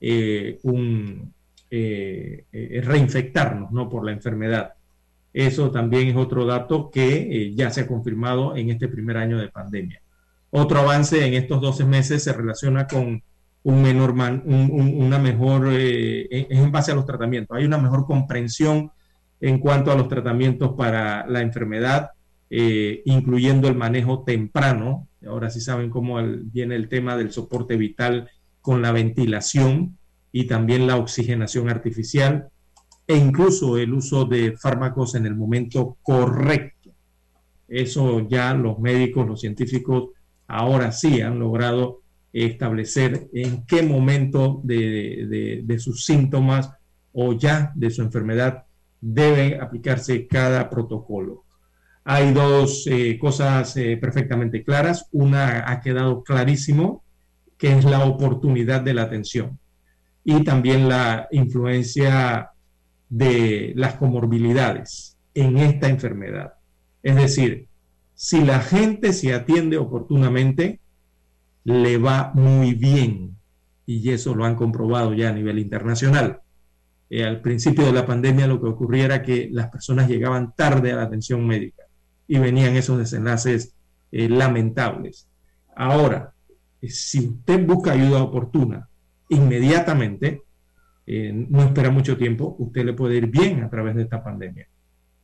eh, 0.00 0.60
un 0.62 1.34
eh, 1.68 2.44
reinfectarnos 2.84 3.72
¿no? 3.72 3.88
por 3.88 4.04
la 4.04 4.12
enfermedad. 4.12 4.74
Eso 5.32 5.72
también 5.72 6.06
es 6.06 6.16
otro 6.16 6.46
dato 6.46 6.92
que 6.92 7.52
ya 7.56 7.70
se 7.70 7.80
ha 7.80 7.86
confirmado 7.88 8.56
en 8.56 8.70
este 8.70 8.86
primer 8.86 9.16
año 9.16 9.36
de 9.36 9.48
pandemia. 9.48 10.00
Otro 10.50 10.80
avance 10.80 11.26
en 11.26 11.34
estos 11.34 11.60
12 11.60 11.84
meses 11.84 12.24
se 12.24 12.32
relaciona 12.32 12.86
con 12.86 13.22
un 13.64 13.82
menor 13.82 14.12
una 14.12 15.18
mejor, 15.18 15.68
eh, 15.72 16.46
en 16.48 16.72
base 16.72 16.92
a 16.92 16.94
los 16.94 17.04
tratamientos, 17.04 17.56
hay 17.56 17.64
una 17.64 17.78
mejor 17.78 18.06
comprensión 18.06 18.90
en 19.40 19.58
cuanto 19.58 19.92
a 19.92 19.94
los 19.94 20.08
tratamientos 20.08 20.74
para 20.76 21.26
la 21.26 21.42
enfermedad, 21.42 22.10
eh, 22.50 23.02
incluyendo 23.04 23.68
el 23.68 23.76
manejo 23.76 24.24
temprano. 24.24 25.06
Ahora 25.26 25.50
sí 25.50 25.60
saben 25.60 25.90
cómo 25.90 26.18
viene 26.22 26.76
el 26.76 26.88
tema 26.88 27.16
del 27.16 27.30
soporte 27.30 27.76
vital 27.76 28.30
con 28.60 28.80
la 28.80 28.92
ventilación 28.92 29.98
y 30.32 30.46
también 30.46 30.86
la 30.86 30.96
oxigenación 30.96 31.68
artificial 31.68 32.48
e 33.06 33.16
incluso 33.16 33.78
el 33.78 33.92
uso 33.94 34.24
de 34.24 34.56
fármacos 34.56 35.14
en 35.14 35.26
el 35.26 35.34
momento 35.34 35.96
correcto. 36.02 36.90
Eso 37.66 38.26
ya 38.28 38.54
los 38.54 38.78
médicos, 38.78 39.26
los 39.26 39.40
científicos, 39.40 40.10
ahora 40.48 40.90
sí 40.90 41.20
han 41.20 41.38
logrado 41.38 42.00
establecer 42.32 43.28
en 43.32 43.64
qué 43.66 43.82
momento 43.82 44.60
de, 44.64 45.76
sus 45.78 46.04
síntomas 46.04 46.70
o 47.12 47.32
ya 47.34 47.72
de 47.74 47.90
su 47.90 48.02
enfermedad 48.02 48.64
debe 49.00 49.58
aplicarse 49.60 50.26
cada 50.26 50.68
protocolo. 50.68 51.44
Hay 52.04 52.32
dos 52.32 52.86
eh, 52.86 53.18
cosas 53.18 53.76
eh, 53.76 53.96
perfectamente 53.98 54.64
claras. 54.64 55.06
Una 55.12 55.70
ha 55.70 55.80
quedado 55.80 56.24
clarísimo, 56.24 57.04
que 57.58 57.76
es 57.76 57.84
la 57.84 58.04
oportunidad 58.04 58.80
de 58.80 58.94
la 58.94 59.02
atención 59.02 59.58
y 60.24 60.42
también 60.44 60.88
la 60.88 61.28
influencia 61.30 62.50
de 63.08 63.72
las 63.76 63.94
comorbilidades 63.94 65.16
en 65.34 65.58
esta 65.58 65.88
enfermedad. 65.88 66.54
Es 67.02 67.16
decir, 67.16 67.67
si 68.18 68.44
la 68.44 68.58
gente 68.58 69.12
se 69.12 69.32
atiende 69.32 69.78
oportunamente, 69.78 70.80
le 71.62 71.98
va 71.98 72.32
muy 72.34 72.74
bien. 72.74 73.36
Y 73.86 74.10
eso 74.10 74.34
lo 74.34 74.44
han 74.44 74.56
comprobado 74.56 75.14
ya 75.14 75.28
a 75.28 75.32
nivel 75.32 75.60
internacional. 75.60 76.40
Eh, 77.10 77.24
al 77.24 77.40
principio 77.40 77.86
de 77.86 77.92
la 77.92 78.04
pandemia 78.04 78.48
lo 78.48 78.60
que 78.60 78.66
ocurría 78.66 79.04
era 79.04 79.22
que 79.22 79.48
las 79.52 79.70
personas 79.70 80.08
llegaban 80.08 80.52
tarde 80.56 80.90
a 80.90 80.96
la 80.96 81.02
atención 81.04 81.46
médica 81.46 81.84
y 82.26 82.40
venían 82.40 82.74
esos 82.74 82.98
desenlaces 82.98 83.72
eh, 84.10 84.28
lamentables. 84.28 85.28
Ahora, 85.76 86.32
eh, 86.82 86.90
si 86.90 87.20
usted 87.20 87.64
busca 87.64 87.92
ayuda 87.92 88.20
oportuna 88.20 88.88
inmediatamente, 89.28 90.42
no 91.06 91.62
espera 91.62 91.90
mucho 91.90 92.18
tiempo, 92.18 92.56
usted 92.58 92.84
le 92.84 92.92
puede 92.92 93.16
ir 93.16 93.28
bien 93.28 93.62
a 93.62 93.70
través 93.70 93.94
de 93.94 94.02
esta 94.02 94.22
pandemia. 94.22 94.66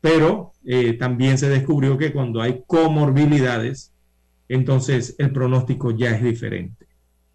Pero 0.05 0.53
también 0.99 1.38
se 1.38 1.49
descubrió 1.49 1.97
que 1.97 2.12
cuando 2.12 2.43
hay 2.43 2.62
comorbilidades, 2.67 3.95
entonces 4.49 5.14
el 5.19 5.33
pronóstico 5.33 5.93
ya 5.93 6.11
es 6.11 6.23
diferente. 6.23 6.87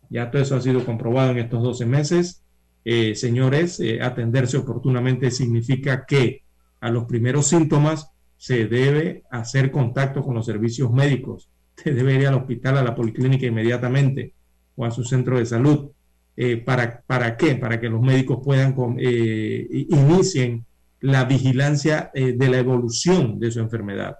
Ya 0.09 0.31
todo 0.31 0.41
eso 0.41 0.55
ha 0.55 0.61
sido 0.61 0.85
comprobado 0.85 1.31
en 1.31 1.39
estos 1.39 1.63
12 1.63 1.85
meses. 1.85 2.41
Eh, 2.85 3.15
señores, 3.15 3.79
eh, 3.79 4.01
atenderse 4.01 4.57
oportunamente 4.57 5.31
significa 5.31 6.05
que 6.05 6.43
a 6.79 6.89
los 6.89 7.05
primeros 7.05 7.47
síntomas 7.47 8.11
se 8.37 8.65
debe 8.67 9.23
hacer 9.29 9.71
contacto 9.71 10.23
con 10.23 10.35
los 10.35 10.45
servicios 10.45 10.91
médicos. 10.91 11.49
Se 11.75 11.93
debe 11.93 12.15
ir 12.15 12.27
al 12.27 12.35
hospital, 12.35 12.77
a 12.77 12.83
la 12.83 12.95
policlínica 12.95 13.45
inmediatamente 13.45 14.33
o 14.75 14.85
a 14.85 14.91
su 14.91 15.03
centro 15.03 15.37
de 15.37 15.45
salud. 15.45 15.89
Eh, 16.35 16.57
¿para, 16.57 17.01
¿Para 17.05 17.35
qué? 17.35 17.55
Para 17.55 17.79
que 17.79 17.89
los 17.89 18.01
médicos 18.01 18.39
puedan 18.43 18.75
inicien 18.97 20.65
la 21.01 21.25
vigilancia 21.25 22.11
de 22.13 22.49
la 22.49 22.57
evolución 22.57 23.39
de 23.39 23.51
su 23.51 23.59
enfermedad 23.59 24.17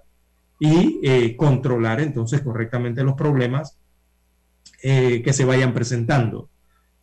y 0.60 1.00
eh, 1.02 1.36
controlar 1.36 2.00
entonces 2.00 2.42
correctamente 2.42 3.02
los 3.02 3.14
problemas 3.14 3.78
eh, 4.82 5.22
que 5.24 5.32
se 5.32 5.46
vayan 5.46 5.72
presentando 5.72 6.50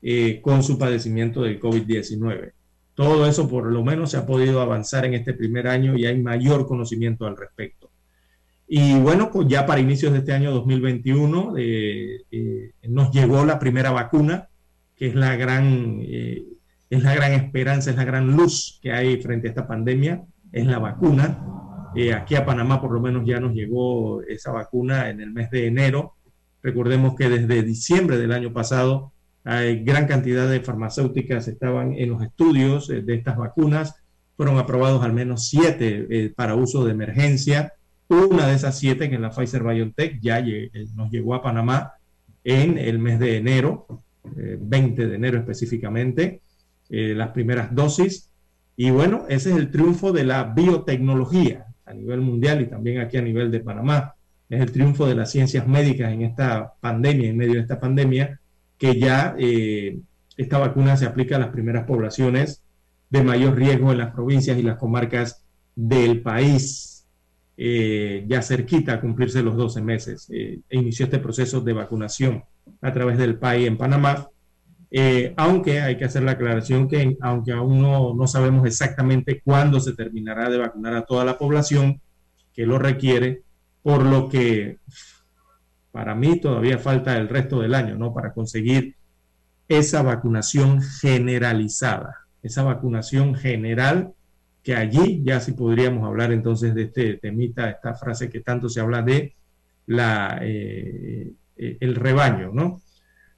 eh, 0.04 0.40
con 0.42 0.64
su 0.64 0.78
padecimiento 0.78 1.42
del 1.42 1.60
COVID-19. 1.60 2.52
Todo 2.94 3.28
eso 3.28 3.50
por 3.50 3.72
lo 3.72 3.84
menos 3.84 4.12
se 4.12 4.18
ha 4.18 4.26
podido 4.28 4.62
avanzar 4.62 5.06
en 5.06 5.16
este 5.16 5.34
primer 5.34 5.68
año 5.68 5.98
y 5.98 6.06
hay 6.06 6.22
mayor 6.22 6.68
conocimiento 6.68 7.26
al 7.26 7.36
respecto. 7.36 7.90
Y 8.68 8.94
bueno, 9.00 9.32
pues 9.32 9.48
ya 9.48 9.66
para 9.66 9.82
inicios 9.82 10.14
de 10.14 10.20
este 10.20 10.34
año 10.34 10.52
2021 10.52 11.54
nos 12.90 13.12
llegó 13.12 13.46
la 13.46 13.60
primera 13.60 13.92
vacuna, 13.92 14.50
que 14.96 15.08
es 15.08 15.16
la 15.16 15.36
gran, 15.36 16.02
es 16.90 17.04
la 17.04 17.16
gran 17.16 17.34
esperanza, 17.34 17.90
es 17.90 17.98
la 17.98 18.06
gran 18.06 18.36
luz 18.36 18.80
que 18.82 18.92
hay 18.92 19.22
frente 19.22 19.48
a 19.48 19.52
esta 19.52 19.68
pandemia, 19.68 20.24
es 20.52 20.66
la 20.66 20.80
vacuna 20.80 21.58
eh, 21.98 22.14
aquí 22.14 22.36
a 22.36 22.46
Panamá 22.46 22.80
por 22.80 22.92
lo 22.92 23.00
menos 23.00 23.26
ya 23.26 23.40
nos 23.40 23.54
llegó 23.54 24.22
esa 24.22 24.52
vacuna 24.52 25.10
en 25.10 25.20
el 25.20 25.32
mes 25.32 25.50
de 25.50 25.66
enero. 25.66 26.14
Recordemos 26.62 27.16
que 27.16 27.28
desde 27.28 27.64
diciembre 27.64 28.20
del 28.20 28.34
año 28.34 28.54
pasado 28.54 29.14
hay 29.44 29.84
gran 29.84 30.06
cantidad 30.06 30.48
de 30.48 30.60
farmacéuticas 30.60 31.48
estaban 31.48 31.94
en 31.94 32.10
los 32.10 32.22
estudios 32.22 32.92
eh, 32.92 33.02
de 33.02 33.16
estas 33.16 33.36
vacunas. 33.38 33.96
Fueron 34.36 34.60
aprobados 34.60 35.04
al 35.04 35.14
menos 35.14 35.48
siete 35.48 36.06
eh, 36.10 36.34
para 36.36 36.54
uso 36.54 36.86
de 36.86 36.92
emergencia. 36.92 37.74
Una 38.10 38.48
de 38.48 38.54
esas 38.54 38.78
siete, 38.78 39.10
que 39.10 39.16
es 39.16 39.22
la 39.22 39.32
Pfizer 39.32 39.64
BioNTech, 39.64 40.20
ya 40.22 40.40
nos 40.94 41.12
llegó 41.12 41.34
a 41.34 41.42
Panamá 41.42 41.94
en 42.44 42.78
el 42.78 43.00
mes 43.00 43.20
de 43.20 43.38
enero, 43.38 44.04
20 44.24 45.08
de 45.08 45.16
enero 45.16 45.40
específicamente, 45.40 46.42
las 46.90 47.30
primeras 47.30 47.74
dosis. 47.74 48.30
Y 48.76 48.92
bueno, 48.92 49.26
ese 49.28 49.52
es 49.52 49.58
el 49.58 49.72
triunfo 49.72 50.12
de 50.12 50.24
la 50.24 50.44
biotecnología 50.44 51.66
a 51.88 51.94
nivel 51.94 52.22
mundial 52.22 52.62
y 52.62 52.68
también 52.68 53.00
aquí 53.00 53.18
a 53.18 53.22
nivel 53.22 53.50
de 53.50 53.62
Panamá. 53.62 54.14
Es 54.50 54.62
el 54.62 54.72
triunfo 54.72 55.08
de 55.08 55.16
las 55.16 55.32
ciencias 55.32 55.68
médicas 55.68 56.12
en 56.14 56.22
esta 56.22 56.74
pandemia, 56.80 57.30
en 57.30 57.38
medio 57.38 57.56
de 57.56 57.62
esta 57.62 57.80
pandemia, 57.80 58.40
que 58.78 59.00
ya 59.00 59.36
eh, 59.38 60.00
esta 60.36 60.58
vacuna 60.60 60.96
se 60.96 61.06
aplica 61.06 61.38
a 61.38 61.40
las 61.40 61.50
primeras 61.50 61.86
poblaciones 61.86 62.62
de 63.10 63.24
mayor 63.24 63.56
riesgo 63.56 63.92
en 63.92 63.98
las 63.98 64.14
provincias 64.14 64.58
y 64.58 64.64
las 64.64 64.78
comarcas 64.78 65.44
del 65.76 66.22
país, 66.22 67.06
eh, 67.58 68.26
ya 68.28 68.42
cerquita 68.42 68.94
a 68.94 69.02
cumplirse 69.02 69.42
los 69.42 69.58
12 69.58 69.82
meses. 69.82 70.28
Eh, 70.32 70.60
e 70.70 70.78
inició 70.78 71.06
este 71.06 71.20
proceso 71.20 71.62
de 71.62 71.74
vacunación 71.74 72.44
a 72.82 72.94
través 72.94 73.18
del 73.18 73.38
país 73.38 73.68
en 73.68 73.78
Panamá 73.78 74.28
eh, 74.90 75.34
aunque 75.36 75.82
hay 75.82 75.98
que 75.98 76.06
hacer 76.06 76.24
la 76.24 76.32
aclaración 76.32 76.88
que 76.88 77.18
aunque 77.22 77.52
aún 77.52 77.82
no, 77.82 78.28
sabemos 78.28 78.66
exactamente 78.66 79.42
cuándo 79.44 79.80
se 79.80 79.94
terminará 79.94 80.50
de 80.50 80.58
vacunar 80.58 80.94
a 80.94 81.06
toda 81.06 81.26
la 81.26 81.38
población 81.38 82.00
que 82.54 82.66
lo 82.66 82.80
requiere, 82.80 83.42
por 83.84 84.04
lo 84.04 84.30
que 84.30 84.78
para 85.92 86.16
mí 86.16 86.40
todavía 86.40 86.78
falta 86.78 87.18
el 87.18 87.28
resto 87.28 87.60
del 87.60 87.74
año, 87.76 87.98
¿no? 87.98 88.14
Para 88.14 88.34
conseguir 88.34 88.96
esa 89.68 90.02
vacunación 90.02 90.82
generalizada, 90.82 92.26
esa 92.42 92.64
vacunación 92.64 93.36
general, 93.36 94.14
que 94.64 94.76
allí 94.76 95.22
ya 95.24 95.40
sí 95.40 95.54
podríamos 95.54 96.06
hablar 96.06 96.32
entonces 96.32 96.74
de 96.76 96.84
este 96.84 97.16
temita, 97.16 97.70
esta 97.70 97.94
frase 97.96 98.30
que 98.30 98.42
tanto 98.42 98.70
se 98.70 98.80
habla 98.80 99.02
de 99.02 99.34
la, 99.86 100.40
eh, 100.42 101.32
eh, 101.58 101.78
el 101.80 101.96
rebaño, 101.96 102.52
¿no? 102.54 102.82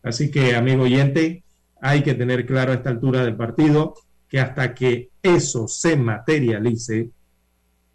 Así 0.04 0.32
que, 0.32 0.56
amigo 0.56 0.84
oyente, 0.84 1.44
hay 1.82 2.02
que 2.04 2.14
tener 2.14 2.46
claro 2.46 2.72
a 2.72 2.76
esta 2.76 2.90
altura 2.90 3.24
del 3.24 3.36
partido 3.36 3.96
que 4.28 4.40
hasta 4.40 4.74
que 4.74 5.10
eso 5.22 5.68
se 5.68 5.96
materialice, 5.96 7.10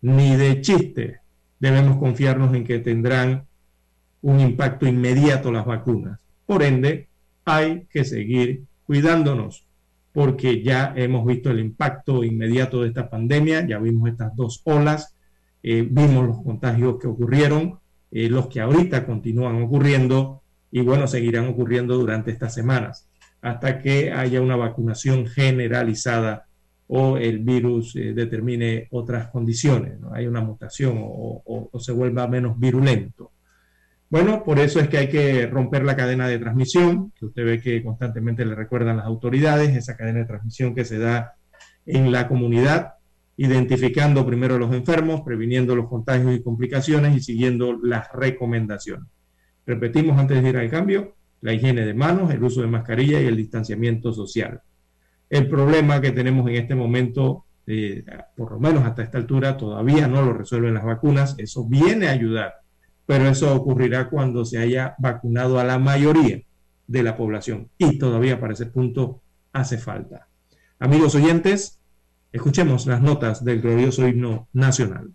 ni 0.03 0.37
de 0.37 0.61
chiste 0.61 1.21
debemos 1.59 1.97
confiarnos 1.97 2.55
en 2.55 2.65
que 2.65 2.81
tendrán 2.81 3.45
un 4.23 4.41
impacto 4.41 4.87
inmediato 4.87 5.53
las 5.53 5.65
vacunas. 5.65 6.19
Por 6.45 6.63
ende, 6.63 7.09
hay 7.45 7.87
que 7.91 8.05
seguir 8.05 8.65
cuidándonos, 8.87 9.65
porque 10.13 10.63
ya 10.63 10.93
hemos 10.97 11.25
visto 11.25 11.51
el 11.51 11.61
impacto 11.61 12.25
inmediato 12.25 12.83
de 12.83 12.89
esta 12.89 13.09
pandemia, 13.09 13.67
ya 13.67 13.79
vimos 13.79 14.11
estas 14.11 14.35
dos 14.37 14.61
olas, 14.65 15.15
eh, 15.63 15.87
vimos 15.89 16.27
los 16.27 16.43
contagios 16.43 16.99
que 17.01 17.07
ocurrieron, 17.07 17.79
eh, 18.11 18.29
los 18.29 18.49
que 18.49 18.61
ahorita 18.61 19.07
continúan 19.07 19.63
ocurriendo, 19.63 20.43
y 20.75 20.81
bueno, 20.81 21.07
seguirán 21.07 21.47
ocurriendo 21.47 21.97
durante 21.97 22.33
estas 22.33 22.53
semanas 22.53 23.09
hasta 23.41 23.79
que 23.79 24.11
haya 24.11 24.41
una 24.41 24.57
vacunación 24.57 25.25
generalizada 25.25 26.47
o 26.89 27.17
el 27.17 27.39
virus 27.39 27.95
eh, 27.95 28.13
determine 28.13 28.89
otras 28.91 29.29
condiciones, 29.29 30.01
¿no? 30.01 30.13
hay 30.13 30.27
una 30.27 30.41
mutación 30.41 30.99
o, 31.01 31.71
se 31.79 31.93
vuelva 31.93 32.27
menos 32.27 32.59
virulento. 32.59 33.31
Bueno, 34.11 34.43
por 34.43 34.59
eso 34.59 34.81
es 34.81 34.89
que 34.89 34.99
hay 34.99 35.09
que 35.09 35.47
romper 35.47 35.85
la 35.85 35.95
cadena 35.95 36.27
de 36.27 36.41
transmisión, 36.41 37.13
que 37.17 37.27
usted 37.27 37.45
ve 37.45 37.61
que 37.61 37.81
constantemente 37.85 38.45
le 38.45 38.57
recuerdan 38.57 38.97
las 38.97 39.07
autoridades, 39.07 39.77
esa 39.77 39.97
cadena 39.97 40.19
de 40.19 40.27
transmisión 40.27 40.75
que 40.75 40.85
se 40.85 40.99
da 40.99 41.37
en 41.87 42.11
la 42.11 42.27
comunidad, 42.27 42.95
identificando 43.37 44.27
primero 44.27 44.59
los 44.59 44.75
enfermos, 44.75 45.21
previniendo 45.21 45.77
los 45.77 45.89
contagios 45.89 46.35
y 46.35 46.43
complicaciones 46.43 47.17
y 47.17 47.21
siguiendo 47.21 47.79
las 47.81 48.11
recomendaciones. 48.13 49.15
Repetimos 49.67 50.19
antes 50.19 50.43
de 50.43 50.49
ir 50.49 50.57
al 50.57 50.71
cambio, 50.71 51.15
la 51.41 51.53
higiene 51.53 51.85
de 51.85 51.95
manos, 51.95 52.31
el 52.31 52.43
uso 52.43 52.61
de 52.61 52.67
mascarilla 52.67 53.21
y 53.21 53.27
el 53.27 53.37
distanciamiento 53.37 54.13
social. 54.13 54.63
El 55.29 55.49
problema 55.49 56.01
que 56.01 56.13
tenemos 56.13 56.49
en 56.49 56.57
este 56.57 56.75
momento, 56.75 57.45
eh, 57.67 58.05
por 58.37 58.53
lo 58.53 58.61
menos 58.61 58.85
hasta 58.85 59.03
esta 59.03 59.19
altura, 59.19 59.57
todavía 59.57 60.07
no 60.07 60.23
lo 60.23 60.33
resuelven 60.33 60.75
las 60.75 60.85
vacunas. 60.85 61.35
Eso 61.39 61.65
viene 61.67 62.09
a 62.09 62.13
ayudar, 62.13 62.55
pero 63.07 63.29
eso 63.29 63.55
ocurrirá 63.55 64.09
cuando 64.09 64.45
se 64.45 64.59
haya 64.59 64.95
vacunado 64.99 65.59
a 65.59 65.65
la 65.65 65.79
mayoría. 65.79 66.41
de 66.87 67.03
la 67.03 67.17
población. 67.17 67.71
Y 67.79 67.99
todavía 67.99 68.39
para 68.39 68.53
ese 68.53 68.67
punto 68.67 69.23
hace 69.53 69.79
falta. 69.79 70.29
Amigos 70.79 71.15
oyentes, 71.15 71.81
escuchemos 72.33 72.87
las 72.87 73.01
notas 73.01 73.45
del 73.45 73.63
glorioso 73.63 74.07
himno 74.07 74.49
nacional. 74.53 75.15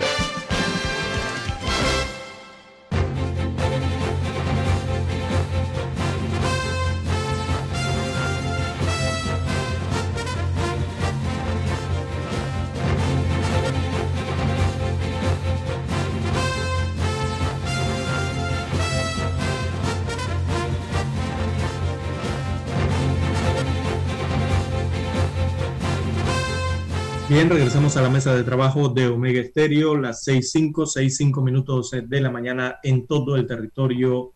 Regresamos 27.53 27.97
a 27.97 28.01
la 28.01 28.09
mesa 28.09 28.33
de 28.33 28.43
trabajo 28.43 28.89
de 28.89 29.07
Omega 29.07 29.41
Estéreo, 29.41 29.97
las 29.97 30.25
6.5, 30.25 30.85
6.5 30.85 31.43
minutos 31.43 31.91
de 31.91 32.21
la 32.21 32.31
mañana 32.31 32.79
en 32.81 33.05
todo 33.05 33.35
el 33.35 33.45
territorio 33.45 34.31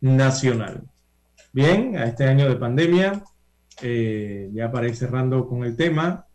nacional. 0.00 0.82
Bien, 1.52 1.96
a 1.96 2.04
este 2.04 2.24
año 2.24 2.48
de 2.48 2.56
pandemia, 2.56 3.24
eh, 3.82 4.48
ya 4.52 4.70
para 4.70 4.86
ir 4.86 4.94
cerrando 4.94 5.48
con 5.48 5.64
el 5.64 5.76
tema, 5.76 6.26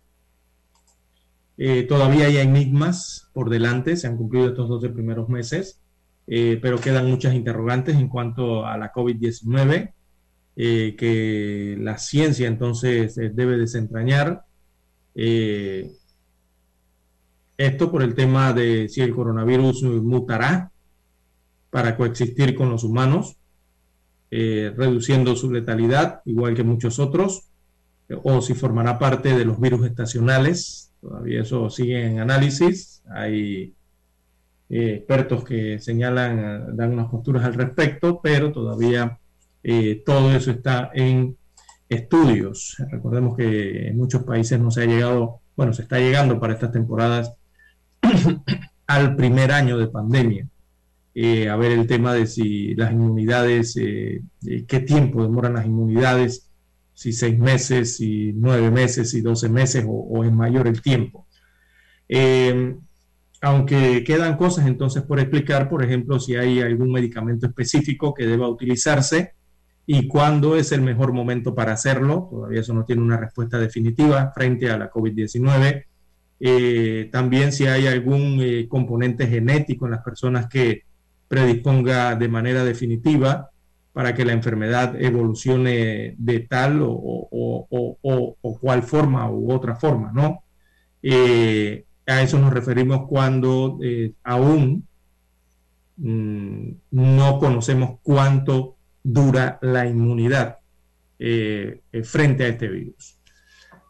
eh, 1.57 1.83
todavía 1.83 2.25
hay 2.25 2.37
enigmas 2.37 3.29
por 3.31 3.49
delante, 3.49 3.95
se 3.95 4.07
han 4.07 4.17
cumplido 4.17 4.49
estos 4.49 4.67
12 4.67 4.89
primeros 4.89 5.29
meses, 5.29 5.79
eh, 6.27 6.59
pero 6.61 6.79
quedan 6.79 7.09
muchas 7.09 7.35
interrogantes 7.35 7.95
en 7.95 8.09
cuanto 8.09 8.65
a 8.65 8.77
la 8.77 8.91
COVID-19, 8.91 9.93
que 10.55 11.77
la 11.79 11.97
ciencia 11.99 12.47
entonces 12.47 13.15
debe 13.15 13.57
desentrañar 13.57 14.43
eh, 15.19 15.91
esto 17.57 17.91
por 17.91 18.03
el 18.03 18.13
tema 18.13 18.53
de 18.53 18.87
si 18.87 19.01
el 19.01 19.15
coronavirus 19.15 19.83
mutará 19.83 20.71
para 21.69 21.97
coexistir 21.97 22.55
con 22.55 22.69
los 22.69 22.83
humanos, 22.83 23.37
eh, 24.29 24.71
reduciendo 24.75 25.35
su 25.35 25.51
letalidad, 25.51 26.21
igual 26.25 26.53
que 26.53 26.63
muchos 26.63 26.99
otros, 26.99 27.49
o 28.23 28.41
si 28.41 28.53
formará 28.53 28.99
parte 28.99 29.35
de 29.35 29.43
los 29.43 29.59
virus 29.59 29.85
estacionales. 29.85 30.91
Todavía 31.01 31.41
eso 31.41 31.69
sigue 31.69 32.05
en 32.05 32.19
análisis. 32.19 33.01
Hay 33.09 33.73
eh, 34.69 34.93
expertos 34.95 35.43
que 35.43 35.79
señalan, 35.79 36.75
dan 36.75 36.93
unas 36.93 37.09
posturas 37.09 37.43
al 37.43 37.55
respecto, 37.55 38.21
pero 38.21 38.51
todavía 38.51 39.19
todo 40.05 40.31
eso 40.31 40.51
está 40.51 40.91
en 40.93 41.35
estudios. 41.89 42.77
Recordemos 42.89 43.35
que 43.35 43.87
en 43.89 43.97
muchos 43.97 44.23
países 44.23 44.57
no 44.57 44.71
se 44.71 44.83
ha 44.83 44.85
llegado, 44.85 45.41
bueno, 45.57 45.73
se 45.73 45.81
está 45.81 45.99
llegando 45.99 46.39
para 46.39 46.53
estas 46.53 46.71
temporadas 46.71 47.36
al 48.87 49.15
primer 49.15 49.51
año 49.51 49.77
de 49.77 49.87
pandemia. 49.87 50.47
a 51.15 51.55
ver 51.55 51.71
el 51.71 51.87
tema 51.87 52.13
de 52.13 52.27
si 52.27 52.75
las 52.75 52.91
inmunidades, 52.91 53.73
qué 53.75 54.79
tiempo 54.85 55.23
demoran 55.23 55.53
las 55.53 55.65
inmunidades, 55.65 56.49
si 56.93 57.13
seis 57.13 57.37
meses, 57.37 57.97
si 57.97 58.33
nueve 58.33 58.71
meses, 58.71 59.11
si 59.11 59.21
doce 59.21 59.49
meses 59.49 59.85
o, 59.87 60.23
es 60.23 60.31
mayor 60.31 60.67
el 60.67 60.81
tiempo. 60.81 61.27
aunque 63.41 64.03
quedan 64.03 64.37
cosas 64.37 64.65
entonces 64.67 65.03
por 65.03 65.19
explicar, 65.19 65.69
por 65.69 65.83
ejemplo, 65.83 66.19
si 66.19 66.35
hay 66.35 66.61
algún 66.61 66.91
medicamento 66.91 67.45
específico 67.47 68.13
que 68.13 68.25
deba 68.25 68.49
utilizarse 68.49 69.33
y 69.89 70.07
cuándo 70.07 70.57
es 70.57 70.73
el 70.73 70.81
mejor 70.81 71.13
momento 71.13 71.55
para 71.55 71.71
hacerlo. 71.71 72.27
Todavía 72.29 72.59
eso 72.59 72.73
no 72.73 72.83
tiene 72.83 73.01
una 73.01 73.17
respuesta 73.17 73.57
definitiva 73.57 74.31
frente 74.35 74.69
a 74.69 74.77
la 74.77 74.91
COVID-19. 74.91 75.85
Eh, 76.39 77.09
también 77.11 77.51
si 77.51 77.65
hay 77.65 77.87
algún 77.87 78.39
eh, 78.41 78.67
componente 78.69 79.27
genético 79.27 79.85
en 79.85 79.91
las 79.91 80.03
personas 80.03 80.47
que 80.47 80.83
predisponga 81.27 82.15
de 82.15 82.27
manera 82.27 82.63
definitiva 82.63 83.49
para 83.91 84.13
que 84.13 84.25
la 84.25 84.33
enfermedad 84.33 84.95
evolucione 85.01 86.15
de 86.17 86.39
tal 86.41 86.81
o, 86.83 87.27
cual 88.61 88.83
forma 88.83 89.29
u 89.29 89.51
otra 89.51 89.75
forma, 89.75 90.11
¿no? 90.13 90.43
Eh, 91.01 91.83
a 92.05 92.21
eso 92.21 92.37
nos 92.37 92.53
referimos 92.53 93.07
cuando 93.07 93.79
aún 94.23 94.87
mm, 95.97 96.69
no 96.91 97.39
conocemos 97.39 97.99
cuánto 98.03 98.75
dura 99.03 99.57
la 99.61 99.87
inmunidad 99.87 100.59
frente 101.17 102.43
a 102.45 102.47
este 102.47 102.67
virus. 102.67 103.16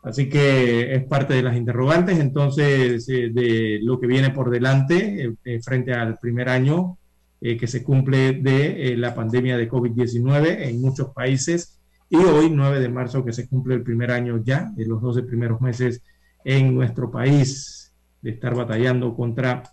Así 0.08 0.30
que 0.30 0.94
es 0.96 1.04
parte 1.04 1.34
de 1.34 1.44
las 1.44 1.56
interrogantes, 1.56 2.20
entonces, 2.20 3.08
eh, 3.10 3.30
de 3.32 3.80
lo 3.82 4.00
que 4.00 4.08
viene 4.08 4.30
por 4.32 4.50
delante 4.50 5.34
frente 5.62 5.94
al 5.94 6.18
primer 6.18 6.50
año 6.50 6.98
que 7.40 7.68
se 7.68 7.84
cumple 7.84 8.34
de 8.34 8.96
la 8.98 9.14
pandemia 9.14 9.58
de 9.58 9.70
COVID-19 9.70 10.70
en 10.70 10.82
muchos 10.82 11.10
países 11.10 11.78
y 12.10 12.16
hoy, 12.16 12.50
9 12.50 12.80
de 12.80 12.90
marzo, 12.90 13.26
que 13.26 13.34
se 13.34 13.48
cumple 13.48 13.76
el 13.76 13.84
primer 13.84 14.12
año 14.12 14.42
ya, 14.44 14.72
de 14.76 14.86
los 14.86 15.02
12 15.02 15.24
primeros 15.24 15.60
meses 15.60 16.02
en 16.46 16.74
nuestro 16.74 17.12
país 17.12 17.92
de 18.22 18.32
estar 18.32 18.56
batallando 18.56 19.14
contra 19.14 19.64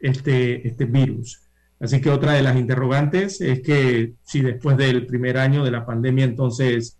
este, 0.00 0.66
este 0.66 0.86
virus. 0.86 1.40
Así 1.78 2.00
que 2.00 2.10
otra 2.10 2.32
de 2.32 2.42
las 2.42 2.56
interrogantes 2.56 3.40
es 3.40 3.60
que 3.60 4.14
si 4.24 4.40
después 4.40 4.76
del 4.76 5.06
primer 5.06 5.38
año 5.38 5.64
de 5.64 5.70
la 5.70 5.86
pandemia, 5.86 6.24
entonces 6.24 6.98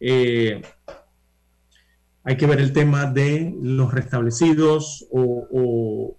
eh, 0.00 0.62
hay 2.24 2.36
que 2.36 2.46
ver 2.46 2.60
el 2.60 2.72
tema 2.72 3.06
de 3.06 3.54
los 3.60 3.92
restablecidos 3.92 5.06
o, 5.10 6.16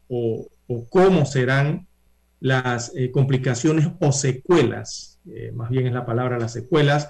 cómo 0.90 1.26
serán 1.26 1.88
las 2.40 2.92
eh, 2.96 3.12
complicaciones 3.12 3.90
o 4.00 4.12
secuelas, 4.12 5.20
eh, 5.26 5.52
más 5.54 5.70
bien 5.70 5.88
es 5.88 5.94
la 5.94 6.06
palabra 6.06 6.40
las 6.40 6.54
secuelas, 6.54 7.10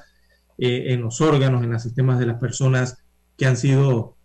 en 0.55 1.01
los 1.01 1.19
órganos, 1.19 1.63
en 1.63 1.71
los 1.71 1.81
sistemas 1.81 2.19
de 2.19 2.27
las 2.27 2.39
personas 2.39 2.99
que 3.35 3.47
han 3.47 3.57
sido 3.57 4.15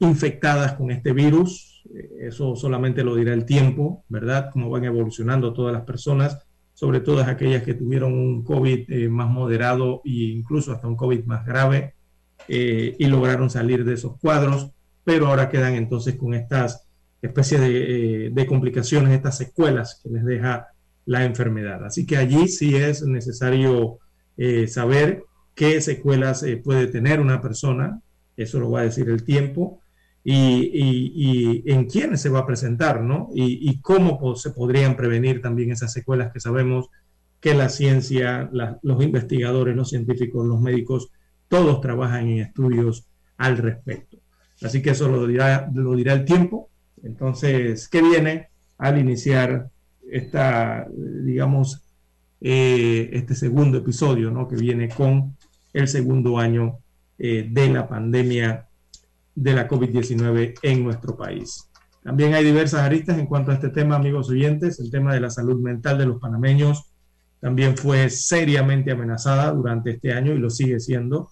infectadas 0.00 0.72
con 0.72 0.90
este 0.90 1.12
virus, 1.12 1.78
eso 2.20 2.56
solamente 2.56 3.04
lo 3.04 3.14
dirá 3.14 3.32
el 3.32 3.44
tiempo, 3.44 4.04
¿verdad? 4.08 4.50
Cómo 4.52 4.70
van 4.70 4.84
evolucionando 4.84 5.52
todas 5.52 5.72
las 5.72 5.84
personas, 5.84 6.38
sobre 6.74 7.00
todo 7.00 7.22
aquellas 7.22 7.62
que 7.62 7.74
tuvieron 7.74 8.12
un 8.12 8.44
COVID 8.44 8.90
eh, 8.90 9.08
más 9.08 9.28
moderado 9.28 10.02
e 10.04 10.34
incluso 10.36 10.72
hasta 10.72 10.86
un 10.86 10.96
COVID 10.96 11.24
más 11.24 11.44
grave 11.46 11.94
eh, 12.48 12.96
y 12.98 13.06
lograron 13.06 13.50
salir 13.50 13.84
de 13.84 13.94
esos 13.94 14.18
cuadros, 14.18 14.70
pero 15.04 15.28
ahora 15.28 15.48
quedan 15.48 15.74
entonces 15.74 16.16
con 16.16 16.34
estas 16.34 16.86
especies 17.22 17.60
de, 17.60 18.26
eh, 18.26 18.30
de 18.30 18.46
complicaciones, 18.46 19.12
estas 19.12 19.36
secuelas 19.36 20.00
que 20.02 20.10
les 20.10 20.24
deja 20.24 20.68
la 21.06 21.24
enfermedad. 21.24 21.84
Así 21.84 22.06
que 22.06 22.16
allí 22.16 22.48
sí 22.48 22.76
es 22.76 23.02
necesario 23.02 23.98
saber 24.68 25.24
qué 25.56 25.80
secuelas 25.80 26.46
puede 26.62 26.86
tener 26.86 27.18
una 27.18 27.42
persona, 27.42 28.00
eso 28.36 28.60
lo 28.60 28.70
va 28.70 28.80
a 28.80 28.84
decir 28.84 29.08
el 29.08 29.24
tiempo, 29.24 29.80
y, 30.30 31.62
en 31.70 31.86
quiénes 31.86 32.20
se 32.20 32.28
va 32.28 32.40
a 32.40 32.46
presentar, 32.46 33.02
¿no? 33.02 33.30
Y, 33.34 33.80
cómo 33.80 34.36
se 34.36 34.50
podrían 34.50 34.96
prevenir 34.96 35.40
también 35.40 35.70
esas 35.72 35.92
secuelas 35.92 36.32
que 36.32 36.40
sabemos 36.40 36.88
que 37.40 37.54
la 37.54 37.68
ciencia, 37.68 38.50
los 38.82 39.02
investigadores, 39.02 39.76
los 39.76 39.90
científicos, 39.90 40.46
los 40.46 40.60
médicos, 40.60 41.10
todos 41.48 41.80
trabajan 41.80 42.28
en 42.28 42.38
estudios 42.38 43.06
al 43.36 43.58
respecto. 43.58 44.18
Así 44.62 44.82
que 44.82 44.90
eso 44.90 45.08
lo 45.08 45.26
dirá, 45.26 45.70
lo 45.72 45.94
dirá 45.94 46.12
el 46.12 46.24
tiempo. 46.24 46.68
Entonces, 47.02 47.88
¿qué 47.88 48.02
viene 48.02 48.48
al 48.76 48.98
iniciar 48.98 49.68
esta, 50.10 50.86
digamos, 50.90 51.82
eh, 52.40 53.10
este 53.12 53.34
segundo 53.34 53.78
episodio, 53.78 54.30
¿no? 54.30 54.48
Que 54.48 54.56
viene 54.56 54.88
con 54.88 55.36
el 55.72 55.88
segundo 55.88 56.38
año 56.38 56.78
eh, 57.18 57.46
de 57.50 57.68
la 57.68 57.88
pandemia 57.88 58.66
de 59.34 59.52
la 59.54 59.68
COVID-19 59.68 60.54
en 60.62 60.84
nuestro 60.84 61.16
país. 61.16 61.68
También 62.02 62.34
hay 62.34 62.44
diversas 62.44 62.80
aristas 62.80 63.18
en 63.18 63.26
cuanto 63.26 63.50
a 63.50 63.54
este 63.54 63.68
tema, 63.68 63.96
amigos 63.96 64.30
oyentes. 64.30 64.80
El 64.80 64.90
tema 64.90 65.12
de 65.12 65.20
la 65.20 65.30
salud 65.30 65.60
mental 65.60 65.98
de 65.98 66.06
los 66.06 66.20
panameños 66.20 66.90
también 67.40 67.76
fue 67.76 68.10
seriamente 68.10 68.90
amenazada 68.90 69.52
durante 69.52 69.90
este 69.90 70.12
año 70.12 70.32
y 70.32 70.38
lo 70.38 70.50
sigue 70.50 70.80
siendo. 70.80 71.30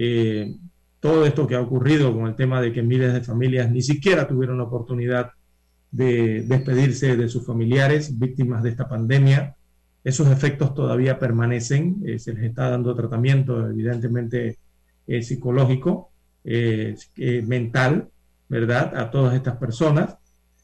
Eh, 0.00 0.54
todo 1.00 1.26
esto 1.26 1.46
que 1.48 1.56
ha 1.56 1.60
ocurrido 1.60 2.14
con 2.14 2.28
el 2.28 2.36
tema 2.36 2.60
de 2.60 2.72
que 2.72 2.82
miles 2.82 3.12
de 3.12 3.20
familias 3.20 3.68
ni 3.70 3.82
siquiera 3.82 4.28
tuvieron 4.28 4.58
la 4.58 4.64
oportunidad 4.64 5.32
de 5.90 6.42
despedirse 6.42 7.16
de 7.16 7.28
sus 7.28 7.44
familiares 7.44 8.16
víctimas 8.16 8.62
de 8.62 8.70
esta 8.70 8.88
pandemia, 8.88 9.56
esos 10.04 10.28
efectos 10.28 10.72
todavía 10.74 11.18
permanecen, 11.18 12.00
eh, 12.06 12.18
se 12.20 12.32
les 12.32 12.44
está 12.44 12.70
dando 12.70 12.94
tratamiento 12.94 13.68
evidentemente 13.68 14.56
eh, 15.06 15.22
psicológico, 15.22 16.10
mental, 16.44 18.08
¿verdad? 18.48 18.96
A 18.96 19.10
todas 19.10 19.34
estas 19.34 19.56
personas. 19.56 20.16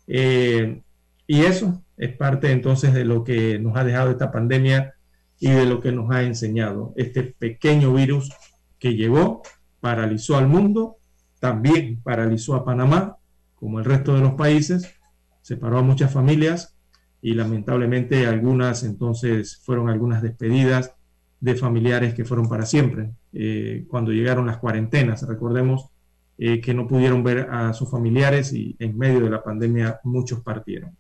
Y 0.07 1.41
eso 1.41 1.83
es 1.99 2.17
parte 2.17 2.53
entonces 2.53 2.95
de 2.95 3.05
lo 3.05 3.23
que 3.23 3.59
nos 3.59 3.77
ha 3.77 3.85
dejado 3.85 4.11
esta 4.11 4.33
pandemia 4.33 4.95
y 5.41 5.51
de 5.51 5.67
lo 5.67 5.81
que 5.81 5.93
nos 5.93 6.11
ha 6.11 6.23
enseñado 6.23 6.95
este 6.97 7.23
pequeño 7.23 7.93
virus 7.93 8.31
que 8.79 8.95
llegó, 8.95 9.43
paralizó 9.81 10.37
al 10.37 10.49
mundo, 10.49 10.97
también 11.41 12.01
paralizó 12.03 12.55
a 12.55 12.65
Panamá, 12.65 13.17
como 13.55 13.79
el 13.79 13.85
resto 13.85 14.15
de 14.15 14.21
los 14.21 14.35
países, 14.35 14.95
separó 15.43 15.79
a 15.79 15.83
muchas 15.83 16.13
familias 16.13 16.75
y 17.21 17.35
lamentablemente 17.35 18.27
algunas 18.27 18.83
entonces 18.83 19.61
fueron 19.65 19.89
algunas 19.89 20.23
despedidas 20.23 20.95
de 21.41 21.55
familiares 21.55 22.15
que 22.15 22.25
fueron 22.25 22.49
para 22.49 22.65
siempre. 22.65 23.11
Eh, 23.33 23.85
cuando 23.89 24.13
llegaron 24.13 24.47
las 24.47 24.57
cuarentenas, 24.57 25.27
recordemos 25.29 25.91
eh, 26.39 26.61
que 26.61 26.73
no 26.73 26.89
pudieron 26.89 27.23
ver 27.23 27.49
a 27.51 27.73
sus 27.75 27.91
familiares 27.91 28.53
y 28.55 28.77
en 28.79 28.97
medio 28.97 29.21
de 29.21 29.31
la 29.31 29.43
pandemia 29.43 30.01
muchos 30.05 30.41
partieron. 30.41 30.97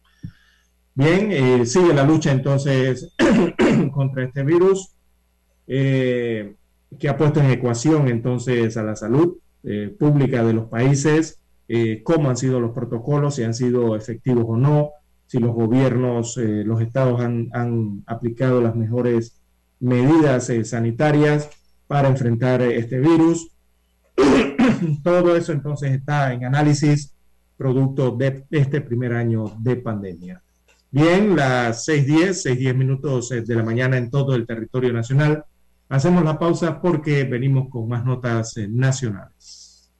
Bien, 0.94 1.32
eh, 1.32 1.66
sigue 1.66 1.94
la 1.94 2.04
lucha 2.04 2.32
entonces 2.32 3.14
contra 3.92 4.24
este 4.24 4.42
virus 4.44 4.94
que 6.98 7.08
ha 7.08 7.16
puesto 7.16 7.40
en 7.40 7.50
ecuación 7.50 8.08
entonces 8.08 8.76
a 8.76 8.82
la 8.82 8.96
salud 8.96 9.38
pública 9.98 10.44
de 10.44 10.52
los 10.52 10.66
países, 10.66 11.38
cómo 12.02 12.28
han 12.28 12.36
sido 12.36 12.60
los 12.60 12.72
protocolos, 12.72 13.36
si 13.36 13.44
han 13.44 13.54
sido 13.54 13.96
efectivos 13.96 14.44
o 14.46 14.56
no, 14.58 14.90
si 15.26 15.38
los 15.38 15.54
gobiernos, 15.54 16.36
los 16.36 16.82
estados 16.82 17.20
han, 17.22 17.48
han 17.52 18.02
aplicado 18.06 18.60
las 18.60 18.76
mejores 18.76 19.40
medidas 19.84 20.48
eh, 20.50 20.64
sanitarias 20.64 21.50
para 21.86 22.08
enfrentar 22.08 22.62
eh, 22.62 22.78
este 22.78 22.98
virus. 22.98 23.50
Todo 25.02 25.36
eso 25.36 25.52
entonces 25.52 25.92
está 25.92 26.32
en 26.32 26.44
análisis 26.44 27.12
producto 27.56 28.10
de 28.10 28.44
este 28.50 28.80
primer 28.80 29.12
año 29.12 29.52
de 29.58 29.76
pandemia. 29.76 30.42
Bien, 30.90 31.36
las 31.36 31.86
6.10, 31.88 32.56
6.10 32.56 32.74
minutos 32.74 33.30
eh, 33.32 33.42
de 33.42 33.54
la 33.54 33.62
mañana 33.62 33.96
en 33.96 34.10
todo 34.10 34.34
el 34.34 34.46
territorio 34.46 34.92
nacional. 34.92 35.44
Hacemos 35.94 36.24
la 36.24 36.36
pausa 36.36 36.80
porque 36.80 37.22
venimos 37.22 37.68
con 37.70 37.86
más 37.86 38.04
notas 38.04 38.54
nacionales. 38.68 39.92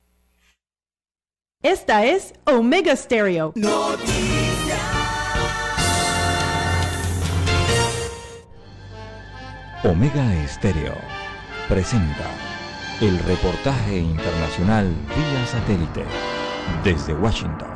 Esta 1.62 2.04
es 2.04 2.34
Omega 2.46 2.96
Stereo. 2.96 3.54
Omega 9.84 10.34
Estéreo 10.42 10.94
presenta 11.68 12.28
el 13.00 13.16
reportaje 13.20 13.98
internacional 13.98 14.88
vía 14.88 15.46
satélite 15.46 16.04
desde 16.82 17.14
Washington. 17.14 17.73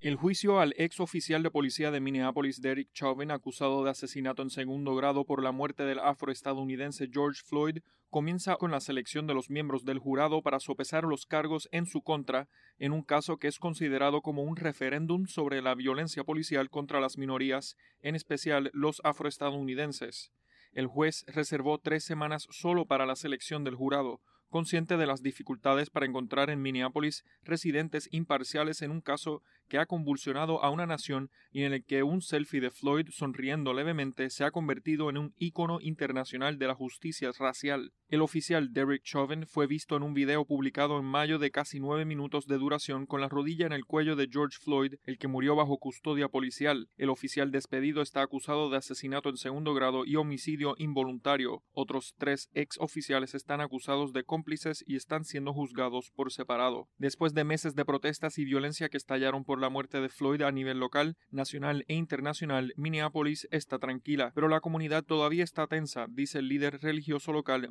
El 0.00 0.16
juicio 0.16 0.60
al 0.60 0.72
ex 0.78 0.98
oficial 0.98 1.42
de 1.42 1.50
policía 1.50 1.90
de 1.90 2.00
Minneapolis, 2.00 2.62
Derek 2.62 2.90
Chauvin, 2.94 3.30
acusado 3.30 3.84
de 3.84 3.90
asesinato 3.90 4.40
en 4.40 4.48
segundo 4.48 4.96
grado 4.96 5.26
por 5.26 5.42
la 5.42 5.52
muerte 5.52 5.82
del 5.82 5.98
afroestadounidense 5.98 7.10
George 7.12 7.42
Floyd, 7.44 7.80
comienza 8.08 8.56
con 8.56 8.70
la 8.70 8.80
selección 8.80 9.26
de 9.26 9.34
los 9.34 9.50
miembros 9.50 9.84
del 9.84 9.98
jurado 9.98 10.40
para 10.40 10.58
sopesar 10.58 11.04
los 11.04 11.26
cargos 11.26 11.68
en 11.70 11.84
su 11.84 12.00
contra 12.00 12.48
en 12.78 12.92
un 12.92 13.02
caso 13.02 13.36
que 13.36 13.48
es 13.48 13.58
considerado 13.58 14.22
como 14.22 14.42
un 14.42 14.56
referéndum 14.56 15.26
sobre 15.26 15.60
la 15.60 15.74
violencia 15.74 16.24
policial 16.24 16.70
contra 16.70 16.98
las 16.98 17.18
minorías, 17.18 17.76
en 18.00 18.14
especial 18.14 18.70
los 18.72 19.02
afroestadounidenses. 19.04 20.32
El 20.72 20.86
juez 20.86 21.26
reservó 21.26 21.76
tres 21.76 22.04
semanas 22.04 22.46
solo 22.48 22.86
para 22.86 23.04
la 23.04 23.16
selección 23.16 23.64
del 23.64 23.74
jurado, 23.74 24.22
consciente 24.50 24.96
de 24.96 25.06
las 25.06 25.22
dificultades 25.22 25.88
para 25.88 26.06
encontrar 26.06 26.50
en 26.50 26.60
Minneapolis 26.60 27.24
residentes 27.42 28.08
imparciales 28.12 28.82
en 28.82 28.90
un 28.90 29.00
caso 29.00 29.42
que 29.68 29.78
ha 29.78 29.86
convulsionado 29.86 30.62
a 30.62 30.70
una 30.70 30.86
nación 30.86 31.30
y 31.50 31.62
en 31.62 31.72
el 31.72 31.84
que 31.84 32.02
un 32.02 32.20
selfie 32.20 32.60
de 32.60 32.70
Floyd 32.70 33.08
sonriendo 33.10 33.72
levemente 33.72 34.28
se 34.28 34.44
ha 34.44 34.50
convertido 34.50 35.08
en 35.08 35.16
un 35.16 35.34
ícono 35.38 35.78
internacional 35.80 36.58
de 36.58 36.66
la 36.66 36.74
justicia 36.74 37.30
racial. 37.38 37.92
El 38.10 38.22
oficial 38.22 38.72
Derek 38.72 39.04
Chauvin 39.04 39.46
fue 39.46 39.68
visto 39.68 39.96
en 39.96 40.02
un 40.02 40.14
video 40.14 40.44
publicado 40.44 40.98
en 40.98 41.04
mayo 41.04 41.38
de 41.38 41.52
casi 41.52 41.78
nueve 41.78 42.04
minutos 42.04 42.48
de 42.48 42.58
duración 42.58 43.06
con 43.06 43.20
la 43.20 43.28
rodilla 43.28 43.66
en 43.66 43.72
el 43.72 43.84
cuello 43.84 44.16
de 44.16 44.28
George 44.28 44.58
Floyd, 44.60 44.94
el 45.04 45.16
que 45.16 45.28
murió 45.28 45.54
bajo 45.54 45.78
custodia 45.78 46.28
policial. 46.28 46.88
El 46.96 47.08
oficial 47.08 47.52
despedido 47.52 48.02
está 48.02 48.22
acusado 48.22 48.68
de 48.68 48.78
asesinato 48.78 49.28
en 49.28 49.36
segundo 49.36 49.74
grado 49.74 50.04
y 50.04 50.16
homicidio 50.16 50.74
involuntario. 50.76 51.62
Otros 51.70 52.16
tres 52.18 52.50
ex 52.52 52.78
oficiales 52.80 53.36
están 53.36 53.60
acusados 53.60 54.12
de 54.12 54.24
cómplices 54.24 54.82
y 54.88 54.96
están 54.96 55.22
siendo 55.24 55.52
juzgados 55.52 56.10
por 56.10 56.32
separado. 56.32 56.88
Después 56.98 57.32
de 57.32 57.44
meses 57.44 57.76
de 57.76 57.84
protestas 57.84 58.38
y 58.38 58.44
violencia 58.44 58.88
que 58.88 58.96
estallaron 58.96 59.44
por 59.44 59.60
la 59.60 59.68
muerte 59.68 60.00
de 60.00 60.08
Floyd 60.08 60.42
a 60.42 60.50
nivel 60.50 60.80
local, 60.80 61.16
nacional 61.30 61.84
e 61.86 61.94
internacional, 61.94 62.72
Minneapolis 62.76 63.46
está 63.52 63.78
tranquila, 63.78 64.32
pero 64.34 64.48
la 64.48 64.58
comunidad 64.58 65.04
todavía 65.04 65.44
está 65.44 65.68
tensa, 65.68 66.08
dice 66.10 66.40
el 66.40 66.48
líder 66.48 66.80
religioso 66.80 67.32
local 67.32 67.68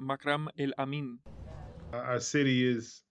El 0.57 0.73
Amin. 0.77 1.19
Our 1.91 2.19
city 2.19 2.67
is 2.67 3.01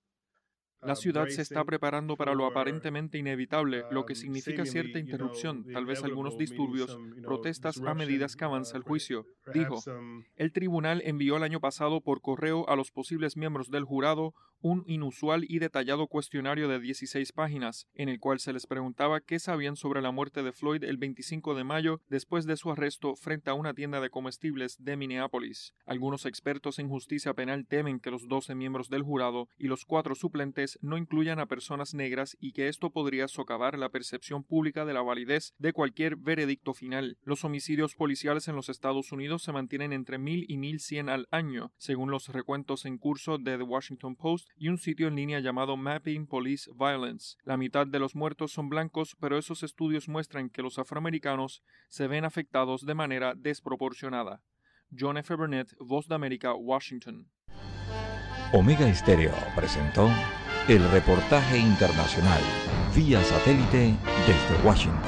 La 0.83 0.95
ciudad 0.95 1.29
se 1.29 1.43
está 1.43 1.65
preparando 1.65 2.17
para 2.17 2.35
lo 2.35 2.47
aparentemente 2.47 3.19
inevitable, 3.19 3.85
lo 3.91 4.07
que 4.07 4.15
significa 4.15 4.65
cierta 4.65 4.99
interrupción, 4.99 5.65
tal 5.73 5.87
vez 5.87 6.03
algunos 6.05 6.39
disturbios, 6.39 6.99
protestas 7.23 7.81
a 7.81 7.95
medida 7.95 8.19
que 8.37 8.45
avanza 8.45 8.77
el 8.77 8.83
juicio. 8.83 9.27
Dijo, 9.53 9.83
el 10.37 10.53
tribunal 10.53 11.03
envió 11.05 11.37
el 11.37 11.43
año 11.43 11.61
pasado 11.61 12.01
por 12.01 12.21
correo 12.21 12.69
a 12.69 12.77
los 12.77 12.91
posibles 12.91 13.37
miembros 13.37 13.71
del 13.71 13.85
jurado 13.85 14.35
un 14.61 14.83
inusual 14.87 15.45
y 15.49 15.59
detallado 15.59 16.09
cuestionario 16.09 16.69
de 16.69 16.81
16 16.81 17.33
páginas, 17.33 17.87
en 17.95 18.09
el 18.09 18.19
cual 18.19 18.41
se 18.41 18.53
les 18.53 18.67
preguntaba 18.67 19.21
qué 19.21 19.39
sabían 19.39 19.77
sobre 19.77 20.03
la 20.03 20.11
muerte 20.11 20.43
de 20.43 20.53
Floyd 20.53 20.83
el 20.85 20.97
25 20.97 21.55
de 21.55 21.65
mayo 21.65 22.01
después 22.09 22.45
de 22.45 22.57
su 22.57 22.71
arresto 22.71 23.15
frente 23.15 23.51
a 23.51 23.55
una 23.55 23.75
tienda 23.75 24.01
de 24.01 24.11
comestibles 24.11 24.77
de 24.81 24.97
Minneapolis. 24.97 25.75
Algunos 25.87 26.27
expertos 26.27 26.79
en 26.79 26.89
justicia 26.89 27.35
penal 27.35 27.67
temen 27.67 28.01
que 28.01 28.11
los 28.11 28.27
12 28.27 28.55
miembros 28.55 28.89
del 28.89 29.03
jurado 29.03 29.49
y 29.59 29.69
los 29.69 29.85
cuatro 29.85 30.15
suplentes 30.15 30.68
no 30.83 30.99
incluyan 30.99 31.39
a 31.39 31.47
personas 31.47 31.95
negras 31.95 32.37
y 32.41 32.53
que 32.53 32.69
esto 32.69 32.91
podría 32.91 33.29
socavar 33.29 33.79
la 33.79 33.89
percepción 33.89 34.45
pública 34.45 34.85
de 34.85 34.93
la 34.93 35.03
validez 35.03 35.55
de 35.59 35.73
cualquier 35.73 36.17
veredicto 36.17 36.75
final. 36.75 37.17
Los 37.23 37.45
homicidios 37.45 37.95
policiales 37.95 38.49
en 38.49 38.57
los 38.57 38.69
Estados 38.69 39.13
Unidos 39.13 39.43
se 39.43 39.53
mantienen 39.53 39.93
entre 39.93 40.19
1000 40.19 40.47
y 40.49 40.57
1100 40.59 41.09
al 41.09 41.29
año, 41.31 41.73
según 41.79 42.11
los 42.11 42.29
recuentos 42.29 42.85
en 42.85 42.99
curso 42.99 43.39
de 43.39 43.57
The 43.57 43.63
Washington 43.63 44.17
Post 44.17 44.49
y 44.57 44.69
un 44.69 44.79
sitio 44.79 45.09
en 45.09 45.17
línea 45.17 45.41
llamado 45.41 45.77
Mapping 45.77 46.27
Police 46.27 46.71
Violence. 46.75 47.37
La 47.45 47.57
mitad 47.57 47.87
de 47.87 47.99
los 47.99 48.15
muertos 48.15 48.53
son 48.53 48.69
blancos, 48.69 49.17
pero 49.21 49.39
esos 49.39 49.63
estudios 49.63 50.09
muestran 50.09 50.51
que 50.51 50.63
los 50.63 50.79
afroamericanos 50.79 51.63
se 51.89 52.07
ven 52.09 52.25
afectados 52.25 52.85
de 52.85 52.95
manera 52.95 53.35
desproporcionada. 53.35 54.43
John 54.97 55.19
F. 55.19 55.35
Burnett, 55.35 55.75
Voz 55.79 56.09
de 56.09 56.15
América, 56.15 56.55
Washington. 56.55 57.29
Omega 58.53 58.89
Estéreo 58.89 59.35
presentó 59.55 60.09
el 60.69 60.91
reportaje 60.91 61.59
internacional 61.59 62.41
vía 62.95 63.23
satélite 63.25 63.95
desde 64.27 64.67
Washington. 64.67 65.01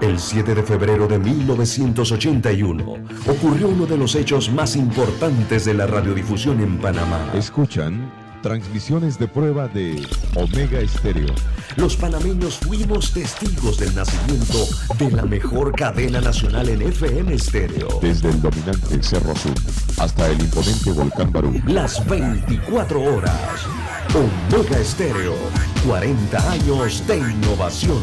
El 0.00 0.18
7 0.18 0.54
de 0.54 0.62
febrero 0.62 1.06
de 1.06 1.18
1981 1.18 2.84
ocurrió 3.28 3.68
uno 3.68 3.86
de 3.86 3.96
los 3.96 4.14
hechos 4.16 4.50
más 4.50 4.74
importantes 4.74 5.64
de 5.64 5.74
la 5.74 5.86
radiodifusión 5.86 6.60
en 6.60 6.78
Panamá. 6.78 7.30
Escuchan 7.34 8.10
transmisiones 8.42 9.18
de 9.18 9.28
prueba 9.28 9.68
de 9.68 10.06
Omega 10.34 10.80
Estéreo. 10.80 11.34
Los 11.76 11.96
panameños 11.96 12.58
fuimos 12.58 13.12
testigos 13.12 13.78
del 13.78 13.94
nacimiento 13.94 14.58
de 14.98 15.10
la 15.10 15.24
mejor 15.24 15.72
cadena 15.74 16.20
nacional 16.20 16.68
en 16.68 16.82
FM 16.82 17.34
estéreo. 17.34 17.98
Desde 18.00 18.30
el 18.30 18.40
dominante 18.40 19.02
Cerro 19.02 19.32
Azul 19.32 19.54
hasta 19.98 20.28
el 20.28 20.40
imponente 20.40 20.90
Volcán 20.92 21.32
Barú. 21.32 21.60
Las 21.66 22.04
24 22.08 23.02
horas. 23.02 23.68
Omega 24.14 24.80
Estéreo. 24.80 25.34
40 25.86 26.50
años 26.50 27.06
de 27.06 27.18
innovación. 27.18 28.02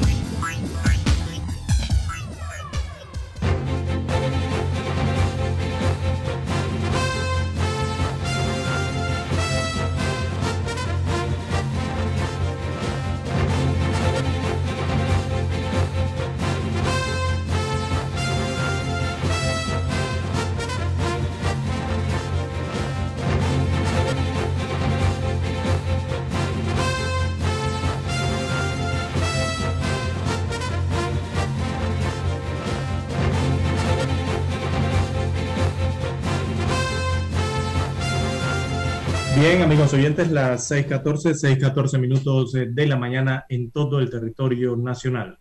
Bien, 39.55 39.71
amigos 39.71 39.93
oyentes, 39.93 40.31
las 40.31 40.69
6:14, 40.69 41.33
6:14 41.33 41.97
minutos 41.97 42.51
de 42.51 42.87
la 42.87 42.97
mañana 42.97 43.45
en 43.47 43.71
todo 43.71 44.01
el 44.01 44.09
territorio 44.09 44.75
nacional. 44.75 45.39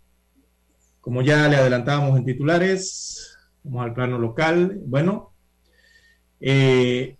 Como 1.00 1.20
ya 1.20 1.48
le 1.48 1.56
adelantábamos 1.56 2.16
en 2.16 2.24
titulares, 2.24 3.36
vamos 3.64 3.86
al 3.86 3.92
plano 3.92 4.20
local. 4.20 4.78
Bueno, 4.86 5.32
eh, 6.38 7.16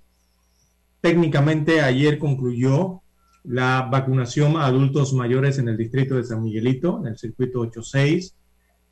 técnicamente 1.01 1.80
ayer 1.80 2.16
concluyó 2.16 3.03
la 3.42 3.88
vacunación 3.90 4.57
a 4.57 4.66
adultos 4.66 5.14
mayores 5.14 5.59
en 5.59 5.66
el 5.66 5.76
distrito 5.76 6.14
de 6.14 6.22
San 6.22 6.45
Miguelito, 6.45 7.01
en 7.01 7.09
el 7.09 7.18
circuito 7.18 7.59
86. 7.59 8.36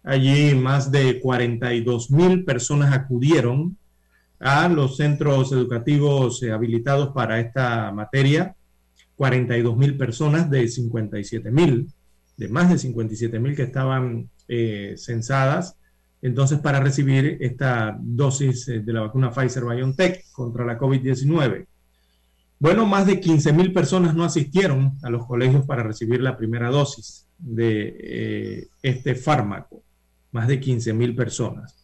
Allí 0.03 0.57
más 0.57 0.91
de 0.91 1.21
42 1.21 2.11
mil 2.11 2.45
personas 2.45 2.93
acudieron 2.93 3.79
a 4.43 4.69
los 4.69 4.97
centros 4.97 5.53
educativos 5.53 6.43
eh, 6.43 6.51
habilitados 6.51 7.11
para 7.15 7.39
esta 7.39 7.93
materia, 7.93 8.57
42 9.15 9.77
mil 9.77 9.97
personas 9.97 10.51
de 10.51 10.67
57 10.67 11.51
mil, 11.53 11.89
de 12.37 12.49
más 12.49 12.69
de 12.69 12.79
57 12.79 13.39
mil 13.39 13.55
que 13.55 13.63
estaban 13.63 14.29
eh, 14.49 14.95
censadas, 14.97 15.77
entonces 16.23 16.59
para 16.59 16.81
recibir 16.81 17.39
esta 17.41 17.97
dosis 18.01 18.67
eh, 18.69 18.81
de 18.81 18.93
la 18.93 19.03
vacuna 19.03 19.31
Pfizer 19.31 19.65
BioNTech 19.65 20.33
contra 20.33 20.65
la 20.65 20.77
COVID-19. 20.77 21.67
Bueno, 22.59 22.85
más 22.85 23.07
de 23.07 23.21
15 23.21 23.53
mil 23.53 23.73
personas 23.73 24.15
no 24.15 24.25
asistieron 24.25 24.99
a 25.03 25.11
los 25.11 25.25
colegios 25.25 25.65
para 25.67 25.85
recibir 25.85 26.21
la 26.21 26.37
primera 26.37 26.69
dosis 26.69 27.27
de 27.39 28.69
este 28.83 29.17
fármaco, 29.17 29.83
más 30.31 30.47
de 30.47 30.61
15 30.61 30.93
mil 30.93 31.17
personas. 31.17 31.82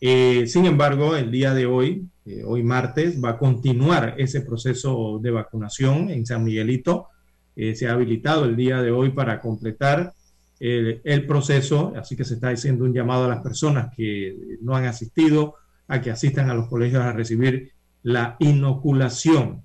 Eh, 0.00 0.46
sin 0.46 0.66
embargo, 0.66 1.16
el 1.16 1.30
día 1.30 1.54
de 1.54 1.66
hoy, 1.66 2.06
eh, 2.24 2.42
hoy 2.44 2.62
martes, 2.62 3.22
va 3.22 3.30
a 3.30 3.38
continuar 3.38 4.14
ese 4.18 4.42
proceso 4.42 5.18
de 5.20 5.30
vacunación 5.30 6.10
en 6.10 6.24
San 6.24 6.44
Miguelito. 6.44 7.08
Eh, 7.56 7.74
se 7.74 7.88
ha 7.88 7.92
habilitado 7.92 8.44
el 8.44 8.54
día 8.54 8.80
de 8.80 8.92
hoy 8.92 9.10
para 9.10 9.40
completar 9.40 10.12
el, 10.60 11.00
el, 11.04 11.26
proceso, 11.26 11.92
así 11.96 12.16
que 12.16 12.24
se 12.24 12.34
está 12.34 12.50
haciendo 12.50 12.84
un 12.84 12.94
llamado 12.94 13.24
a 13.24 13.28
las 13.28 13.42
personas 13.42 13.92
que 13.96 14.36
no 14.60 14.76
han 14.76 14.84
asistido 14.84 15.54
a 15.88 16.00
que 16.00 16.10
asistan 16.10 16.50
a 16.50 16.54
los 16.54 16.68
colegios 16.68 17.02
a 17.02 17.12
recibir 17.12 17.72
la 18.02 18.36
inoculación. 18.38 19.64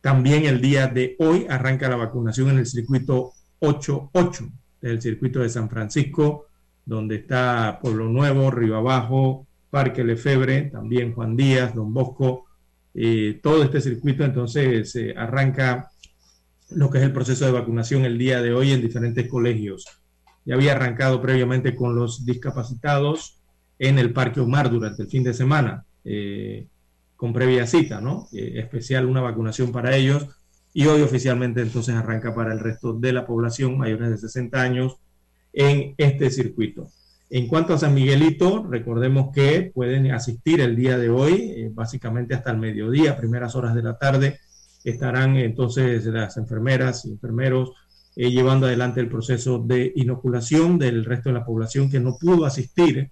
también 0.00 0.46
el 0.46 0.60
día 0.60 0.86
de 0.86 1.16
hoy 1.18 1.46
arranca 1.48 1.88
la 1.88 1.96
vacunación 1.96 2.50
en 2.50 2.58
el 2.58 2.66
circuito 2.66 3.32
88 3.60 4.48
del 4.80 5.02
circuito 5.02 5.40
de 5.40 5.48
San 5.48 5.68
Francisco 5.68 6.48
donde 6.88 7.16
está 7.16 7.78
Pueblo 7.82 8.08
Nuevo, 8.08 8.50
Río 8.50 8.76
Abajo, 8.76 9.46
Parque 9.68 10.02
Lefebre, 10.02 10.62
también 10.62 11.12
Juan 11.12 11.36
Díaz, 11.36 11.74
Don 11.74 11.92
Bosco, 11.92 12.46
eh, 12.94 13.38
todo 13.42 13.62
este 13.62 13.82
circuito 13.82 14.24
entonces 14.24 14.90
se 14.90 15.14
arranca 15.14 15.90
lo 16.70 16.88
que 16.88 16.96
es 16.96 17.04
el 17.04 17.12
proceso 17.12 17.44
de 17.44 17.52
vacunación 17.52 18.06
el 18.06 18.16
día 18.16 18.40
de 18.40 18.54
hoy 18.54 18.72
en 18.72 18.80
diferentes 18.80 19.28
colegios. 19.28 19.84
Ya 20.46 20.54
había 20.54 20.72
arrancado 20.72 21.20
previamente 21.20 21.76
con 21.76 21.94
los 21.94 22.24
discapacitados 22.24 23.38
en 23.78 23.98
el 23.98 24.14
Parque 24.14 24.40
Omar 24.40 24.70
durante 24.70 25.02
el 25.02 25.08
fin 25.08 25.22
de 25.22 25.34
semana, 25.34 25.84
eh, 26.04 26.68
con 27.16 27.34
previa 27.34 27.66
cita, 27.66 28.00
¿no? 28.00 28.28
Eh, 28.32 28.54
especial 28.56 29.04
una 29.04 29.20
vacunación 29.20 29.72
para 29.72 29.94
ellos. 29.94 30.26
Y 30.72 30.86
hoy 30.86 31.02
oficialmente 31.02 31.60
entonces 31.60 31.94
arranca 31.94 32.34
para 32.34 32.54
el 32.54 32.60
resto 32.60 32.94
de 32.94 33.12
la 33.12 33.26
población 33.26 33.76
mayores 33.76 34.08
de 34.08 34.16
60 34.16 34.62
años 34.62 34.96
en 35.52 35.94
este 35.96 36.30
circuito. 36.30 36.88
En 37.30 37.46
cuanto 37.46 37.74
a 37.74 37.78
San 37.78 37.94
Miguelito, 37.94 38.66
recordemos 38.68 39.30
que 39.34 39.70
pueden 39.74 40.10
asistir 40.12 40.60
el 40.60 40.76
día 40.76 40.96
de 40.96 41.10
hoy, 41.10 41.32
eh, 41.34 41.70
básicamente 41.72 42.34
hasta 42.34 42.50
el 42.50 42.58
mediodía, 42.58 43.18
primeras 43.18 43.54
horas 43.54 43.74
de 43.74 43.82
la 43.82 43.98
tarde, 43.98 44.38
estarán 44.82 45.36
entonces 45.36 46.06
las 46.06 46.38
enfermeras 46.38 47.04
y 47.04 47.10
enfermeros 47.10 47.72
eh, 48.16 48.30
llevando 48.30 48.66
adelante 48.66 49.00
el 49.00 49.08
proceso 49.08 49.58
de 49.58 49.92
inoculación 49.94 50.78
del 50.78 51.04
resto 51.04 51.28
de 51.28 51.34
la 51.34 51.44
población 51.44 51.90
que 51.90 52.00
no 52.00 52.16
pudo 52.18 52.46
asistir 52.46 53.10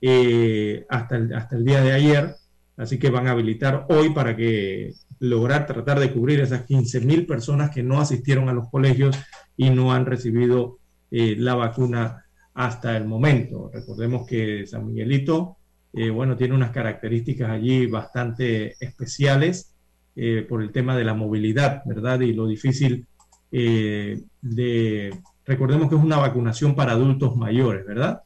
eh, 0.00 0.86
hasta, 0.88 1.16
el, 1.16 1.34
hasta 1.34 1.56
el 1.56 1.64
día 1.64 1.82
de 1.82 1.92
ayer. 1.92 2.34
Así 2.76 2.98
que 2.98 3.10
van 3.10 3.26
a 3.26 3.32
habilitar 3.32 3.86
hoy 3.88 4.10
para 4.10 4.34
que 4.34 4.94
lograr 5.20 5.66
tratar 5.66 6.00
de 6.00 6.12
cubrir 6.12 6.40
esas 6.40 6.62
15 6.62 7.00
mil 7.02 7.26
personas 7.26 7.70
que 7.70 7.82
no 7.82 8.00
asistieron 8.00 8.48
a 8.48 8.52
los 8.52 8.68
colegios 8.70 9.16
y 9.56 9.70
no 9.70 9.92
han 9.92 10.06
recibido 10.06 10.77
la 11.10 11.54
vacuna 11.54 12.24
hasta 12.58 12.96
el 12.96 13.06
momento. 13.06 13.70
Recordemos 13.72 14.26
que 14.26 14.66
San 14.66 14.84
Miguelito, 14.88 15.58
eh, 15.92 16.10
bueno, 16.10 16.36
tiene 16.36 16.54
unas 16.54 16.72
características 16.72 17.50
allí 17.50 17.86
bastante 17.86 18.74
especiales 18.84 19.76
eh, 20.16 20.44
por 20.48 20.62
el 20.62 20.72
tema 20.72 20.96
de 20.96 21.04
la 21.04 21.14
movilidad, 21.14 21.82
¿verdad? 21.86 22.18
Y 22.20 22.32
lo 22.32 22.48
difícil 22.48 23.06
eh, 23.52 24.20
de, 24.42 25.16
recordemos 25.46 25.88
que 25.88 25.94
es 25.94 26.02
una 26.02 26.16
vacunación 26.16 26.74
para 26.74 26.92
adultos 26.92 27.36
mayores, 27.36 27.86
¿verdad? 27.86 28.22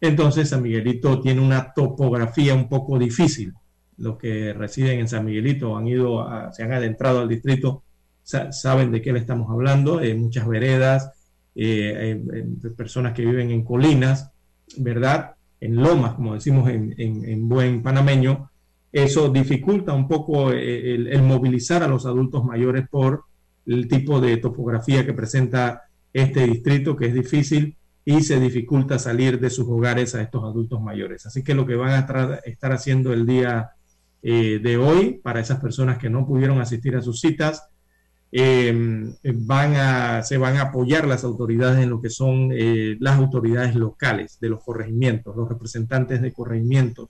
Entonces 0.00 0.48
San 0.48 0.62
Miguelito 0.62 1.20
tiene 1.20 1.40
una 1.40 1.72
topografía 1.72 2.54
un 2.54 2.68
poco 2.68 2.98
difícil. 2.98 3.54
Los 3.98 4.16
que 4.16 4.52
residen 4.52 4.98
en 4.98 5.08
San 5.08 5.24
Miguelito 5.24 5.76
han 5.76 5.86
ido, 5.86 6.26
se 6.50 6.64
han 6.64 6.72
adentrado 6.72 7.20
al 7.20 7.28
distrito, 7.28 7.84
saben 8.24 8.90
de 8.90 9.00
qué 9.00 9.12
le 9.12 9.20
estamos 9.20 9.48
hablando, 9.48 10.00
muchas 10.16 10.48
veredas, 10.48 11.19
eh, 11.54 12.22
personas 12.76 13.12
que 13.12 13.24
viven 13.24 13.50
en 13.50 13.64
colinas, 13.64 14.30
¿verdad? 14.76 15.34
En 15.60 15.76
lomas, 15.76 16.14
como 16.14 16.34
decimos 16.34 16.70
en, 16.70 17.48
buen 17.48 17.82
panameño, 17.82 18.50
eso 18.92 19.28
dificulta 19.28 19.92
un 19.92 20.08
poco 20.08 20.52
eh, 20.52 20.94
el, 20.94 21.22
movilizar 21.22 21.82
a 21.82 21.88
los 21.88 22.06
adultos 22.06 22.44
mayores 22.44 22.88
por 22.88 23.24
el 23.66 23.88
tipo 23.88 24.20
de 24.20 24.36
topografía 24.38 25.04
que 25.04 25.12
presenta 25.12 25.82
este 26.12 26.46
distrito, 26.46 26.96
que 26.96 27.06
es 27.06 27.14
difícil 27.14 27.76
y 28.04 28.22
se 28.22 28.40
dificulta 28.40 28.98
salir 28.98 29.38
de 29.38 29.50
sus 29.50 29.68
hogares 29.68 30.14
a 30.14 30.22
estos 30.22 30.42
adultos 30.42 30.80
mayores. 30.80 31.26
Así 31.26 31.44
que 31.44 31.54
lo 31.54 31.66
que 31.66 31.76
van 31.76 31.90
a 31.90 32.40
estar 32.44 32.72
haciendo 32.72 33.12
el 33.12 33.26
día 33.26 33.70
eh, 34.22 34.60
de 34.62 34.76
hoy 34.76 35.20
para 35.22 35.40
esas 35.40 35.60
personas 35.60 35.96
que 35.96 36.10
no 36.10 36.26
pudieron 36.26 36.60
asistir 36.60 36.94
a 36.94 37.00
sus 37.00 37.20
citas 37.20 37.69
Em, 38.32 39.12
van 39.24 39.74
a, 39.74 40.22
se 40.22 40.38
van 40.38 40.56
a 40.56 40.62
apoyar 40.62 41.06
las 41.06 41.24
autoridades 41.24 41.82
en 41.82 41.90
lo 41.90 42.00
que 42.00 42.10
son 42.10 42.50
eh, 42.52 42.96
las 43.00 43.18
autoridades 43.18 43.74
locales 43.74 44.38
de 44.40 44.48
los 44.48 44.62
corregimientos, 44.62 45.34
los 45.34 45.48
representantes 45.48 46.22
de 46.22 46.32
corregimientos, 46.32 47.08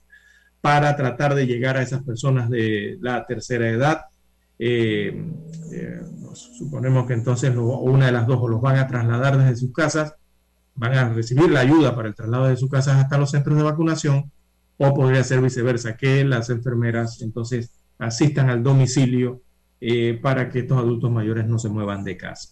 para 0.61 0.95
tratar 0.95 1.35
de 1.35 1.45
llegar 1.45 1.77
a 1.77 1.83
esas 1.83 2.03
personas 2.03 2.49
de 2.49 2.97
la 3.01 3.25
tercera 3.27 3.69
edad. 3.69 4.01
Em, 4.57 5.33
eh, 5.71 6.01
suponemos 6.33 7.07
que 7.07 7.13
entonces 7.13 7.55
una 7.55 8.07
de 8.07 8.11
las 8.11 8.27
dos 8.27 8.39
o 8.41 8.47
los 8.47 8.61
van 8.61 8.77
a 8.77 8.87
trasladar 8.87 9.37
desde 9.37 9.55
sus 9.57 9.73
casas, 9.73 10.15
van 10.75 10.93
a 10.93 11.09
recibir 11.13 11.51
la 11.51 11.61
ayuda 11.61 11.95
para 11.95 12.07
el 12.07 12.15
traslado 12.15 12.47
de 12.47 12.57
sus 12.57 12.69
casas 12.69 12.97
hasta 12.97 13.17
los 13.17 13.31
centros 13.31 13.57
de 13.57 13.63
vacunación, 13.63 14.31
o 14.77 14.93
podría 14.95 15.23
ser 15.23 15.41
viceversa, 15.41 15.97
que 15.97 16.23
las 16.25 16.49
enfermeras 16.49 17.21
entonces 17.21 17.71
asistan 17.99 18.49
al 18.49 18.63
domicilio 18.63 19.41
eh, 19.83 20.19
para 20.21 20.47
que 20.49 20.59
estos 20.59 20.77
adultos 20.77 21.11
mayores 21.11 21.47
no 21.47 21.57
se 21.57 21.67
muevan 21.67 22.03
de 22.03 22.15
casa. 22.15 22.49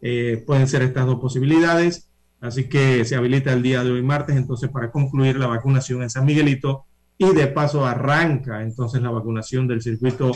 Eh, 0.00 0.42
pueden 0.46 0.68
ser 0.68 0.82
estas 0.82 1.06
dos 1.06 1.18
posibilidades, 1.18 2.08
así 2.40 2.68
que 2.68 3.04
se 3.04 3.16
habilita 3.16 3.52
el 3.52 3.62
día 3.62 3.82
de 3.82 3.90
hoy 3.90 4.02
martes 4.02 4.36
entonces 4.36 4.70
para 4.70 4.92
concluir 4.92 5.36
la 5.36 5.48
vacunación 5.48 6.02
en 6.02 6.10
San 6.10 6.24
Miguelito 6.24 6.84
y 7.18 7.34
de 7.34 7.48
paso 7.48 7.84
arranca 7.84 8.62
entonces 8.62 9.02
la 9.02 9.10
vacunación 9.10 9.66
del 9.66 9.82
circuito 9.82 10.30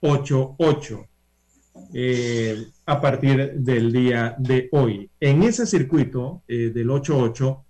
88 0.00 1.06
eh, 1.94 2.64
a 2.86 3.00
partir 3.00 3.54
del 3.54 3.92
día 3.92 4.36
de 4.38 4.68
hoy. 4.70 5.10
En 5.18 5.42
ese 5.42 5.66
circuito 5.66 6.42
del 6.46 6.88
88 6.88 7.64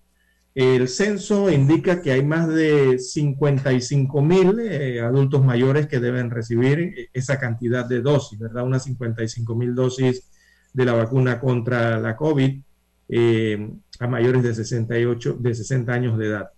el 0.55 0.89
censo 0.89 1.51
indica 1.51 2.03
que 2.03 2.13
hay 2.13 2.23
más 2.23 2.47
de 2.47 2.99
55 2.99 4.21
mil 4.21 4.61
eh, 4.61 5.01
adultos 5.01 5.43
mayores 5.43 5.87
que 5.87 5.99
deben 5.99 6.31
recibir 6.31 7.09
esa 7.15 7.39
cantidad 7.39 7.87
de 7.87 8.03
dosis, 8.03 8.39
¿verdad? 8.39 8.65
Unas 8.65 8.85
55 8.85 9.55
mil 9.55 9.75
dosis 9.75 10.29
de 10.75 10.85
la 10.85 10.93
vacuna 10.93 11.41
contra 11.41 11.99
la 11.99 12.17
COVID 12.17 12.61
eh, 13.09 13.71
a 13.99 14.07
mayores 14.07 14.43
de 14.43 14.55
68, 14.55 15.37
de 15.41 15.55
60 15.55 15.93
años 15.93 16.19
de 16.19 16.27
edad. 16.27 16.51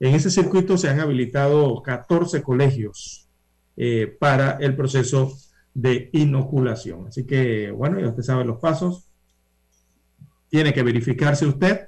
En 0.00 0.14
ese 0.14 0.30
circuito 0.30 0.76
se 0.76 0.88
han 0.88 1.00
habilitado 1.00 1.82
14 1.82 2.42
colegios 2.42 3.28
eh, 3.76 4.14
para 4.18 4.58
el 4.60 4.76
proceso 4.76 5.36
de 5.74 6.10
inoculación. 6.12 7.06
Así 7.08 7.24
que, 7.24 7.70
bueno, 7.70 7.98
ya 7.98 8.08
usted 8.08 8.22
sabe 8.22 8.44
los 8.44 8.58
pasos. 8.58 9.06
Tiene 10.50 10.72
que 10.72 10.82
verificarse 10.82 11.46
usted 11.46 11.87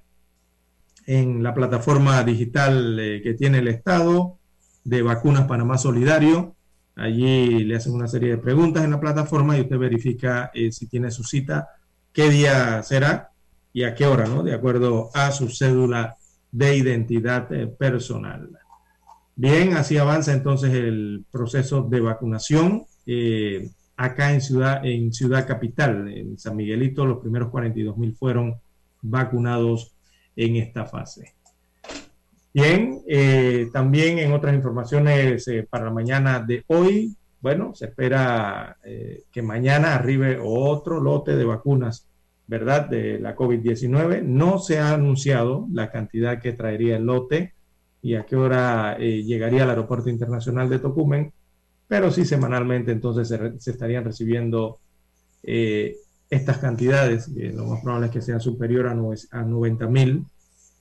en 1.07 1.43
la 1.43 1.55
plataforma 1.55 2.23
digital 2.23 2.99
eh, 2.99 3.21
que 3.23 3.35
tiene 3.35 3.59
el 3.59 3.69
Estado 3.69 4.39
de 4.85 5.03
Vacunas 5.03 5.47
Panamá 5.47 5.79
Solidario. 5.79 6.55
Allí 6.97 7.65
le 7.65 7.77
hacen 7.77 7.95
una 7.95 8.09
serie 8.09 8.31
de 8.31 8.39
preguntas 8.39 8.85
en 8.85 8.91
la 8.91 9.01
plataforma 9.01 9.57
y 9.57 9.63
usted 9.63 9.79
verifica 9.79 10.51
eh, 10.55 10.73
si 10.73 10.87
tiene 10.87 11.11
su 11.11 11.25
cita, 11.25 11.69
qué 12.13 12.29
día 12.31 12.83
será 12.83 13.31
y 13.73 13.85
a 13.85 13.95
qué 13.95 14.07
hora, 14.07 14.27
¿no? 14.27 14.43
De 14.43 14.55
acuerdo 14.55 15.11
a 15.15 15.31
su 15.33 15.49
cédula 15.49 16.17
de 16.51 16.77
identidad 16.77 17.53
eh, 17.53 17.67
personal. 17.67 18.51
Bien, 19.37 19.75
así 19.75 19.97
avanza 19.97 20.33
entonces 20.33 20.75
el 20.75 21.25
proceso 21.31 21.83
de 21.83 22.01
vacunación. 22.01 22.85
acá 23.97 24.33
en 24.33 24.41
Ciudad, 24.41 24.85
en 24.85 25.13
Ciudad 25.13 25.47
Capital, 25.47 26.09
en 26.09 26.39
San 26.39 26.57
Miguelito, 26.57 27.07
los 27.07 27.19
primeros 27.19 27.51
42 27.51 27.97
mil 27.97 28.15
fueron 28.15 28.57
vacunados 29.03 29.93
en 30.41 30.57
esta 30.57 30.86
fase. 30.86 31.34
Bien, 32.53 33.03
eh, 33.07 33.68
también 33.72 34.18
en 34.18 34.32
otras 34.32 34.55
informaciones 34.55 35.47
eh, 35.49 35.66
para 35.68 35.84
la 35.84 35.91
mañana 35.91 36.41
de 36.41 36.64
hoy, 36.68 37.14
bueno, 37.41 37.74
se 37.74 37.86
espera 37.86 38.76
eh, 38.82 39.22
que 39.30 39.43
mañana 39.43 39.95
arribe 39.95 40.38
otro 40.43 40.99
lote 41.01 41.36
de 41.36 41.45
vacunas, 41.45 42.07
¿verdad? 42.47 42.88
De 42.88 43.20
la 43.20 43.36
COVID-19. 43.36 44.22
No 44.22 44.59
se 44.59 44.78
ha 44.78 44.95
anunciado 44.95 45.68
la 45.72 45.91
cantidad 45.91 46.41
que 46.41 46.53
traería 46.53 46.97
el 46.97 47.05
lote 47.05 47.53
y 48.03 48.14
a 48.14 48.24
qué 48.24 48.34
hora 48.34 48.97
llegaría 48.99 49.64
al 49.64 49.70
aeropuerto 49.70 50.09
internacional 50.09 50.70
de 50.70 50.78
Tocumen, 50.78 51.32
pero 51.86 52.11
sí 52.11 52.24
semanalmente 52.24 52.93
entonces 52.93 53.28
se, 53.28 53.70
estarían 53.70 54.05
recibiendo 54.05 54.78
estas 56.31 56.59
cantidades, 56.59 57.28
lo 57.28 57.66
más 57.66 57.83
probable 57.83 58.07
es 58.07 58.12
que 58.12 58.22
sea 58.22 58.39
superior 58.39 58.87
a, 58.87 58.93
a 58.93 59.43
90 59.43 59.87
mil 59.89 60.24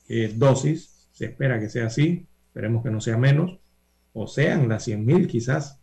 eh, 0.07 0.33
dosis, 0.35 1.07
se 1.11 1.25
espera 1.25 1.59
que 1.59 1.69
sea 1.69 1.87
así, 1.87 2.25
esperemos 2.47 2.83
que 2.83 2.91
no 2.91 3.01
sea 3.01 3.17
menos, 3.17 3.59
o 4.13 4.27
sean 4.27 4.69
las 4.69 4.83
100 4.83 5.05
mil 5.05 5.27
quizás, 5.27 5.79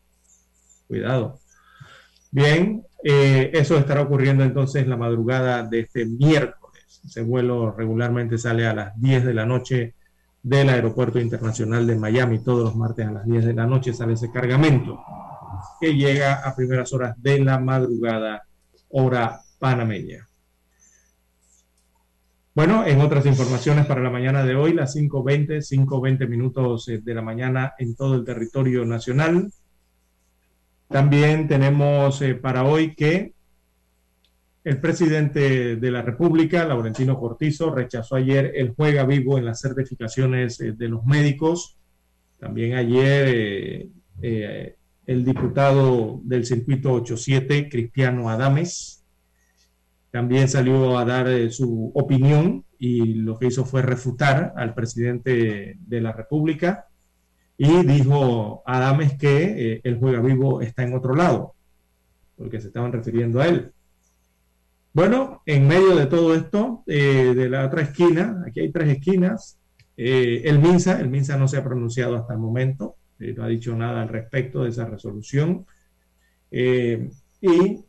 cuidado. 0.87 1.41
Bien, 2.31 2.85
eh, 3.03 3.51
eso 3.55 3.77
estará 3.77 4.03
ocurriendo 4.03 4.45
entonces 4.45 4.87
la 4.87 4.97
madrugada 4.97 5.63
de 5.63 5.81
este 5.81 6.07
miércoles. 6.07 7.01
Ese 7.05 7.23
vuelo 7.23 7.73
regularmente 7.73 8.39
sale 8.39 8.67
a 8.67 8.75
las 8.75 9.01
10 9.01 9.25
de 9.25 9.35
la 9.35 9.47
noche 9.47 9.95
del 10.43 10.69
Aeropuerto 10.69 11.21
Internacional 11.21 11.87
de 11.87 11.97
Miami. 11.97 12.41
Todos 12.41 12.65
los 12.65 12.77
martes 12.77 13.07
a 13.07 13.13
las 13.13 13.27
10 13.27 13.47
de 13.47 13.55
la 13.55 13.67
noche 13.67 13.95
sale 13.95 14.15
ese 14.15 14.31
cargamento 14.31 15.01
que 15.81 15.95
llega 15.95 16.35
a 16.35 16.55
primeras 16.55 16.93
horas 16.93 17.15
de 17.23 17.41
la 17.41 17.59
madrugada, 17.59 18.45
hora 18.91 19.41
panameña. 19.59 20.27
Bueno, 22.57 22.87
en 22.87 23.03
otras 23.03 23.27
informaciones 23.27 23.85
para 23.85 24.03
la 24.03 24.09
mañana 24.09 24.43
de 24.43 24.57
hoy, 24.57 24.73
las 24.73 24.97
5.20, 24.97 25.59
5.20 25.59 26.27
minutos 26.27 26.89
eh, 26.89 27.03
de 27.05 27.15
la 27.15 27.21
mañana 27.21 27.75
en 27.79 27.95
todo 27.95 28.15
el 28.15 28.25
territorio 28.25 28.87
nacional. 28.87 29.53
También 30.89 31.49
tenemos 31.49 32.23
eh, 32.23 32.35
para 32.35 32.65
hoy 32.65 32.95
que 32.95 33.35
el 34.65 34.81
presidente 34.81 35.77
de 35.77 35.91
la 35.91 36.01
República, 36.01 36.65
Laurentino 36.65 37.21
Cortizo, 37.21 37.75
rechazó 37.75 38.17
ayer 38.17 38.53
el 38.55 38.71
juega 38.71 39.05
vivo 39.05 39.37
en 39.37 39.45
las 39.45 39.61
certificaciones 39.61 40.59
eh, 40.63 40.73
de 40.73 40.89
los 40.89 41.05
médicos. 41.05 41.77
También 42.39 42.73
ayer 42.73 43.91
el 44.23 45.25
diputado 45.27 46.23
del 46.25 46.47
circuito 46.47 46.95
87, 46.95 47.69
Cristiano 47.69 48.31
Adames, 48.31 48.96
también 50.17 50.49
salió 50.49 50.97
a 50.97 51.05
dar 51.05 51.29
eh, 51.29 51.51
su 51.51 51.93
opinión 51.95 52.65
y 52.79 53.17
lo 53.17 53.39
que 53.39 53.49
hizo 53.49 53.67
fue 53.67 53.83
refutar 53.83 54.55
al 54.57 54.73
presidente 54.73 55.77
de 55.79 56.01
la 56.01 56.11
República 56.11 56.87
y 57.59 57.85
dijo 57.85 58.63
a 58.65 58.79
Adames 58.79 59.19
que 59.19 59.75
eh, 59.75 59.81
el 59.85 59.99
juega 59.99 60.21
vivo 60.21 60.63
está 60.63 60.85
en 60.85 60.95
otro 60.95 61.15
lado, 61.15 61.55
porque 62.35 62.63
se 62.63 62.69
estaban 62.69 62.93
refiriendo 62.93 63.43
a 63.43 63.49
él. 63.49 63.73
Bueno, 64.95 65.43
en 65.45 65.69
medio 65.69 65.95
de 65.95 66.07
todo 66.07 66.35
esto, 66.35 66.83
eh, 66.87 67.35
de 67.37 67.51
la 67.51 67.67
otra 67.67 67.83
esquina, 67.83 68.43
aquí 68.47 68.61
hay 68.61 68.73
tres 68.73 68.89
esquinas, 68.89 69.59
el 69.99 70.59
MINSA, 70.61 70.99
el 70.99 71.11
MINSA 71.11 71.37
no 71.37 71.47
se 71.47 71.59
ha 71.59 71.65
pronunciado 71.65 72.17
hasta 72.17 72.33
el 72.33 72.39
momento, 72.39 72.97
no 73.19 73.45
ha 73.45 73.49
dicho 73.49 73.77
nada 73.77 74.01
al 74.01 74.09
respecto 74.09 74.65
de 74.65 74.71
esa 74.71 74.87
resolución. 74.87 75.67
y 76.51 77.85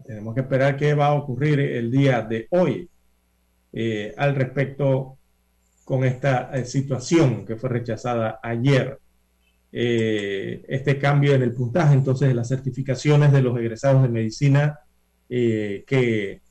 tenemos 0.00 0.34
que 0.34 0.40
esperar 0.40 0.76
qué 0.76 0.94
va 0.94 1.08
a 1.08 1.14
ocurrir 1.14 1.60
el 1.60 1.90
día 1.90 2.22
de 2.22 2.46
hoy 2.50 2.88
eh, 3.72 4.14
al 4.16 4.34
respecto 4.34 5.18
con 5.84 6.04
esta 6.04 6.50
eh, 6.52 6.64
situación 6.64 7.44
que 7.44 7.56
fue 7.56 7.70
rechazada 7.70 8.38
ayer. 8.42 8.98
Eh, 9.74 10.64
este 10.68 10.98
cambio 10.98 11.34
en 11.34 11.42
el 11.42 11.54
puntaje, 11.54 11.94
entonces, 11.94 12.28
de 12.28 12.34
las 12.34 12.48
certificaciones 12.48 13.32
de 13.32 13.40
los 13.40 13.58
egresados 13.58 14.02
de 14.02 14.08
medicina 14.08 14.78
que 15.28 16.42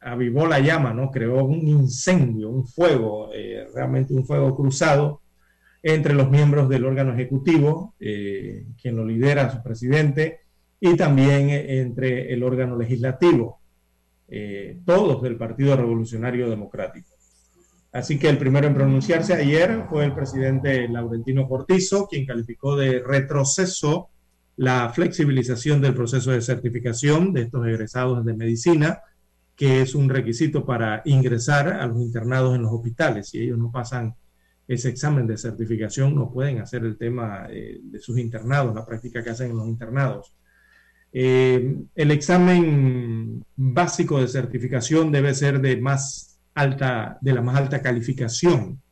avivó 0.00 0.46
la 0.46 0.58
llama, 0.58 0.94
¿no? 0.94 1.10
Creó 1.10 1.44
un 1.44 1.68
incendio, 1.68 2.48
un 2.48 2.66
fuego, 2.66 3.30
realmente 3.74 4.14
un 4.14 4.24
fuego 4.24 4.56
cruzado 4.56 5.20
entre 5.82 6.14
los 6.14 6.30
miembros 6.30 6.66
del 6.70 6.86
órgano 6.86 7.12
ejecutivo, 7.12 7.94
quien 7.98 8.96
lo 8.96 9.04
lidera 9.04 9.50
su 9.50 9.62
presidente, 9.62 10.43
y 10.86 10.96
también 10.96 11.48
entre 11.48 12.30
el 12.30 12.42
órgano 12.42 12.76
legislativo, 12.76 13.58
eh, 14.28 14.80
todos 14.84 15.22
del 15.22 15.36
Partido 15.36 15.74
Revolucionario 15.74 16.50
Democrático. 16.50 17.08
Así 17.90 18.18
que 18.18 18.28
el 18.28 18.36
primero 18.36 18.66
en 18.66 18.74
pronunciarse 18.74 19.32
ayer 19.32 19.84
fue 19.88 20.04
el 20.04 20.14
presidente 20.14 20.86
Laurentino 20.86 21.48
Cortizo, 21.48 22.06
quien 22.06 22.26
calificó 22.26 22.76
de 22.76 22.98
retroceso 22.98 24.10
la 24.56 24.90
flexibilización 24.90 25.80
del 25.80 25.94
proceso 25.94 26.32
de 26.32 26.42
certificación 26.42 27.32
de 27.32 27.42
estos 27.42 27.66
egresados 27.66 28.22
de 28.22 28.34
medicina, 28.34 29.00
que 29.56 29.80
es 29.80 29.94
un 29.94 30.10
requisito 30.10 30.66
para 30.66 31.00
ingresar 31.06 31.68
a 31.68 31.86
los 31.86 31.96
internados 31.96 32.54
en 32.56 32.62
los 32.62 32.72
hospitales. 32.72 33.30
Si 33.30 33.40
ellos 33.40 33.56
no 33.56 33.72
pasan 33.72 34.14
ese 34.68 34.90
examen 34.90 35.26
de 35.26 35.38
certificación, 35.38 36.14
no 36.14 36.30
pueden 36.30 36.60
hacer 36.60 36.84
el 36.84 36.98
tema 36.98 37.46
eh, 37.48 37.80
de 37.82 37.98
sus 38.00 38.18
internados, 38.18 38.74
la 38.74 38.84
práctica 38.84 39.24
que 39.24 39.30
hacen 39.30 39.52
en 39.52 39.56
los 39.56 39.66
internados. 39.66 40.34
Eh, 41.16 41.76
el 41.94 42.10
examen 42.10 43.44
básico 43.54 44.20
de 44.20 44.26
certificación 44.26 45.12
debe 45.12 45.32
ser 45.32 45.60
de 45.60 45.76
más 45.76 46.40
alta, 46.54 47.18
de 47.20 47.32
la 47.32 47.40
más 47.40 47.56
alta 47.56 47.80
calificación, 47.80 48.82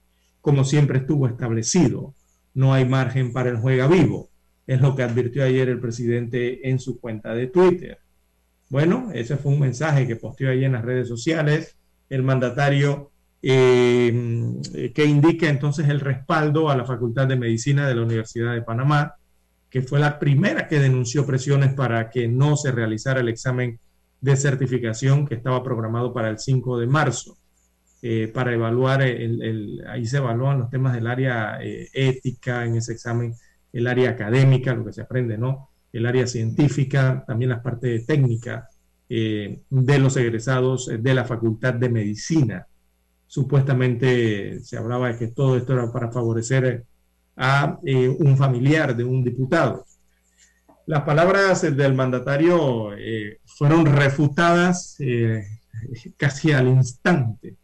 como 0.40 0.64
siempre 0.64 0.98
estuvo 0.98 1.26
establecido. 1.26 2.14
No 2.54 2.72
hay 2.72 2.84
margen 2.84 3.32
para 3.32 3.50
el 3.50 3.56
juega 3.56 3.88
vivo. 3.88 4.30
Es 4.68 4.80
lo 4.80 4.94
que 4.94 5.02
advirtió 5.02 5.42
ayer 5.42 5.68
el 5.68 5.80
presidente 5.80 6.68
en 6.68 6.78
su 6.78 7.00
cuenta 7.00 7.34
de 7.34 7.48
Twitter. 7.48 7.98
Bueno, 8.68 9.10
ese 9.12 9.36
fue 9.36 9.52
un 9.52 9.60
mensaje 9.60 10.06
que 10.06 10.14
posteó 10.14 10.48
ayer 10.50 10.64
en 10.64 10.72
las 10.72 10.84
redes 10.84 11.08
sociales 11.08 11.76
el 12.08 12.22
mandatario 12.22 13.10
eh, 13.42 14.92
que 14.94 15.04
indica 15.04 15.48
entonces 15.48 15.88
el 15.88 15.98
respaldo 15.98 16.70
a 16.70 16.76
la 16.76 16.84
Facultad 16.84 17.26
de 17.26 17.34
Medicina 17.34 17.88
de 17.88 17.96
la 17.96 18.02
Universidad 18.02 18.54
de 18.54 18.62
Panamá 18.62 19.16
que 19.72 19.80
fue 19.80 19.98
la 19.98 20.18
primera 20.18 20.68
que 20.68 20.78
denunció 20.78 21.24
presiones 21.24 21.72
para 21.72 22.10
que 22.10 22.28
no 22.28 22.58
se 22.58 22.72
realizara 22.72 23.20
el 23.20 23.30
examen 23.30 23.80
de 24.20 24.36
certificación 24.36 25.26
que 25.26 25.34
estaba 25.34 25.64
programado 25.64 26.12
para 26.12 26.28
el 26.28 26.38
5 26.38 26.78
de 26.78 26.86
marzo, 26.86 27.38
eh, 28.02 28.30
para 28.34 28.52
evaluar, 28.52 29.00
el, 29.00 29.82
ahí 29.88 30.04
se 30.04 30.18
evalúan 30.18 30.58
los 30.58 30.68
temas 30.68 30.92
del 30.92 31.06
área 31.06 31.58
eh, 31.62 31.88
ética 31.94 32.66
en 32.66 32.76
ese 32.76 32.92
examen, 32.92 33.34
el 33.72 33.86
área 33.86 34.10
académica, 34.10 34.74
lo 34.74 34.84
que 34.84 34.92
se 34.92 35.00
aprende, 35.00 35.38
¿no? 35.38 35.70
El 35.90 36.04
área 36.04 36.26
científica, 36.26 37.24
también 37.26 37.48
la 37.48 37.62
parte 37.62 38.00
técnica 38.00 38.68
eh, 39.08 39.62
de 39.70 39.98
los 39.98 40.18
egresados 40.18 40.90
de 41.00 41.14
la 41.14 41.24
Facultad 41.24 41.72
de 41.72 41.88
Medicina. 41.88 42.66
Supuestamente 43.26 44.60
se 44.60 44.76
hablaba 44.76 45.08
de 45.08 45.18
que 45.18 45.28
todo 45.28 45.56
esto 45.56 45.72
era 45.72 45.90
para 45.90 46.12
favorecer 46.12 46.84
a 47.36 47.78
eh, 47.84 48.08
un 48.08 48.36
familiar 48.36 48.96
de 48.96 49.04
un 49.04 49.24
diputado. 49.24 49.84
Las 50.86 51.02
palabras 51.02 51.62
del 51.62 51.94
mandatario 51.94 52.94
eh, 52.94 53.38
fueron 53.44 53.86
refutadas 53.86 54.96
eh, 54.98 55.44
casi 56.16 56.52
al 56.52 56.68
instante 56.68 57.56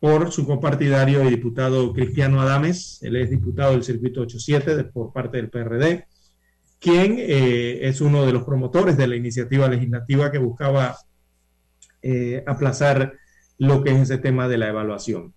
por 0.00 0.30
su 0.30 0.46
copartidario 0.46 1.24
y 1.24 1.30
diputado 1.30 1.92
Cristiano 1.92 2.40
Adames, 2.40 3.02
él 3.02 3.16
es 3.16 3.30
diputado 3.30 3.72
del 3.72 3.82
Circuito 3.82 4.20
87 4.22 4.84
por 4.84 5.12
parte 5.12 5.38
del 5.38 5.50
PRD, 5.50 6.06
quien 6.78 7.16
es 7.18 8.00
uno 8.00 8.24
de 8.24 8.32
los 8.32 8.44
promotores 8.44 8.96
de 8.96 9.08
la 9.08 9.16
iniciativa 9.16 9.66
legislativa 9.66 10.30
que 10.30 10.38
buscaba 10.38 10.96
aplazar 12.46 13.14
lo 13.58 13.82
que 13.82 13.90
es 13.90 14.02
ese 14.02 14.18
tema 14.18 14.46
de 14.46 14.58
la 14.58 14.68
evaluación. 14.68 15.34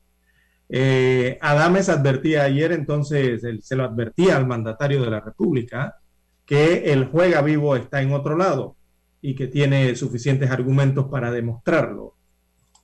Eh, 0.73 1.37
Adames 1.41 1.89
advertía 1.89 2.43
ayer, 2.43 2.71
entonces, 2.71 3.41
se 3.61 3.75
lo 3.75 3.83
advertía 3.83 4.37
al 4.37 4.47
mandatario 4.47 5.03
de 5.03 5.11
la 5.11 5.19
República, 5.19 5.97
que 6.45 6.93
el 6.93 7.07
juega 7.07 7.41
vivo 7.41 7.75
está 7.75 8.01
en 8.01 8.13
otro 8.13 8.37
lado 8.37 8.77
y 9.21 9.35
que 9.35 9.47
tiene 9.47 9.93
suficientes 9.97 10.49
argumentos 10.49 11.07
para 11.11 11.29
demostrarlo. 11.29 12.15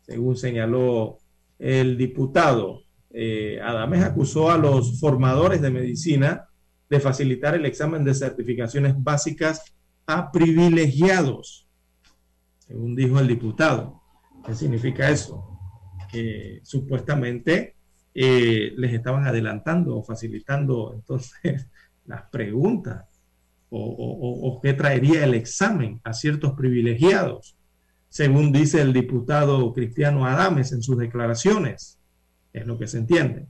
Según 0.01 0.35
señaló 0.35 1.17
el 1.59 1.97
diputado, 1.97 2.81
eh, 3.09 3.61
Adames 3.63 4.03
acusó 4.03 4.51
a 4.51 4.57
los 4.57 4.99
formadores 4.99 5.61
de 5.61 5.71
medicina 5.71 6.49
de 6.89 6.99
facilitar 6.99 7.55
el 7.55 7.65
examen 7.65 8.03
de 8.03 8.13
certificaciones 8.13 9.01
básicas 9.01 9.61
a 10.05 10.29
privilegiados, 10.29 11.69
según 12.59 12.97
dijo 12.97 13.17
el 13.17 13.27
diputado. 13.27 14.01
¿Qué 14.45 14.53
significa 14.55 15.09
eso? 15.09 15.57
Que 16.11 16.59
supuestamente 16.63 17.76
eh, 18.19 18.73
les 18.75 18.93
estaban 18.93 19.27
adelantando 19.27 19.95
o 19.95 20.03
facilitando 20.03 20.91
entonces 20.95 21.67
las 22.07 22.23
preguntas 22.31 23.05
o, 23.69 24.59
qué 24.63 24.73
traería 24.73 25.23
el 25.23 25.35
examen 25.35 26.01
a 26.03 26.13
ciertos 26.13 26.53
privilegiados, 26.53 27.55
según 28.09 28.51
dice 28.51 28.81
el 28.81 28.91
diputado 28.91 29.71
Cristiano 29.71 30.25
Adames 30.25 30.71
en 30.71 30.81
sus 30.81 30.97
declaraciones. 30.97 31.99
Es 32.53 32.65
lo 32.65 32.79
que 32.79 32.87
se 32.87 32.97
entiende. 32.97 33.45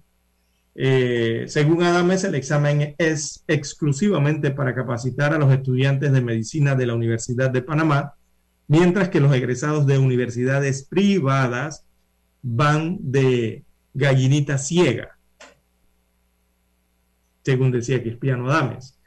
Eh, 0.75 1.45
según 1.47 1.83
Adames, 1.83 2.25
el 2.25 2.35
examen 2.35 2.93
es 2.97 3.45
exclusivamente 3.47 4.51
para 4.51 4.75
capacitar 4.75 5.33
a 5.33 5.37
los 5.37 5.53
estudiantes 5.53 6.11
de 6.11 6.19
medicina 6.19 6.75
de 6.75 6.87
la 6.87 6.95
Universidad 6.95 7.51
de 7.51 7.61
Panamá, 7.61 8.15
mientras 8.67 9.07
que 9.07 9.21
los 9.21 9.33
egresados 9.33 9.85
de 9.85 9.97
universidades 9.97 10.83
privadas 10.83 11.85
van 12.41 12.97
de 12.99 13.63
gallinita 13.97 14.59
ciega, 14.59 15.17
según 17.43 17.71
decía 17.71 18.01
Cristiano 18.01 18.47
Dames. 18.47 18.99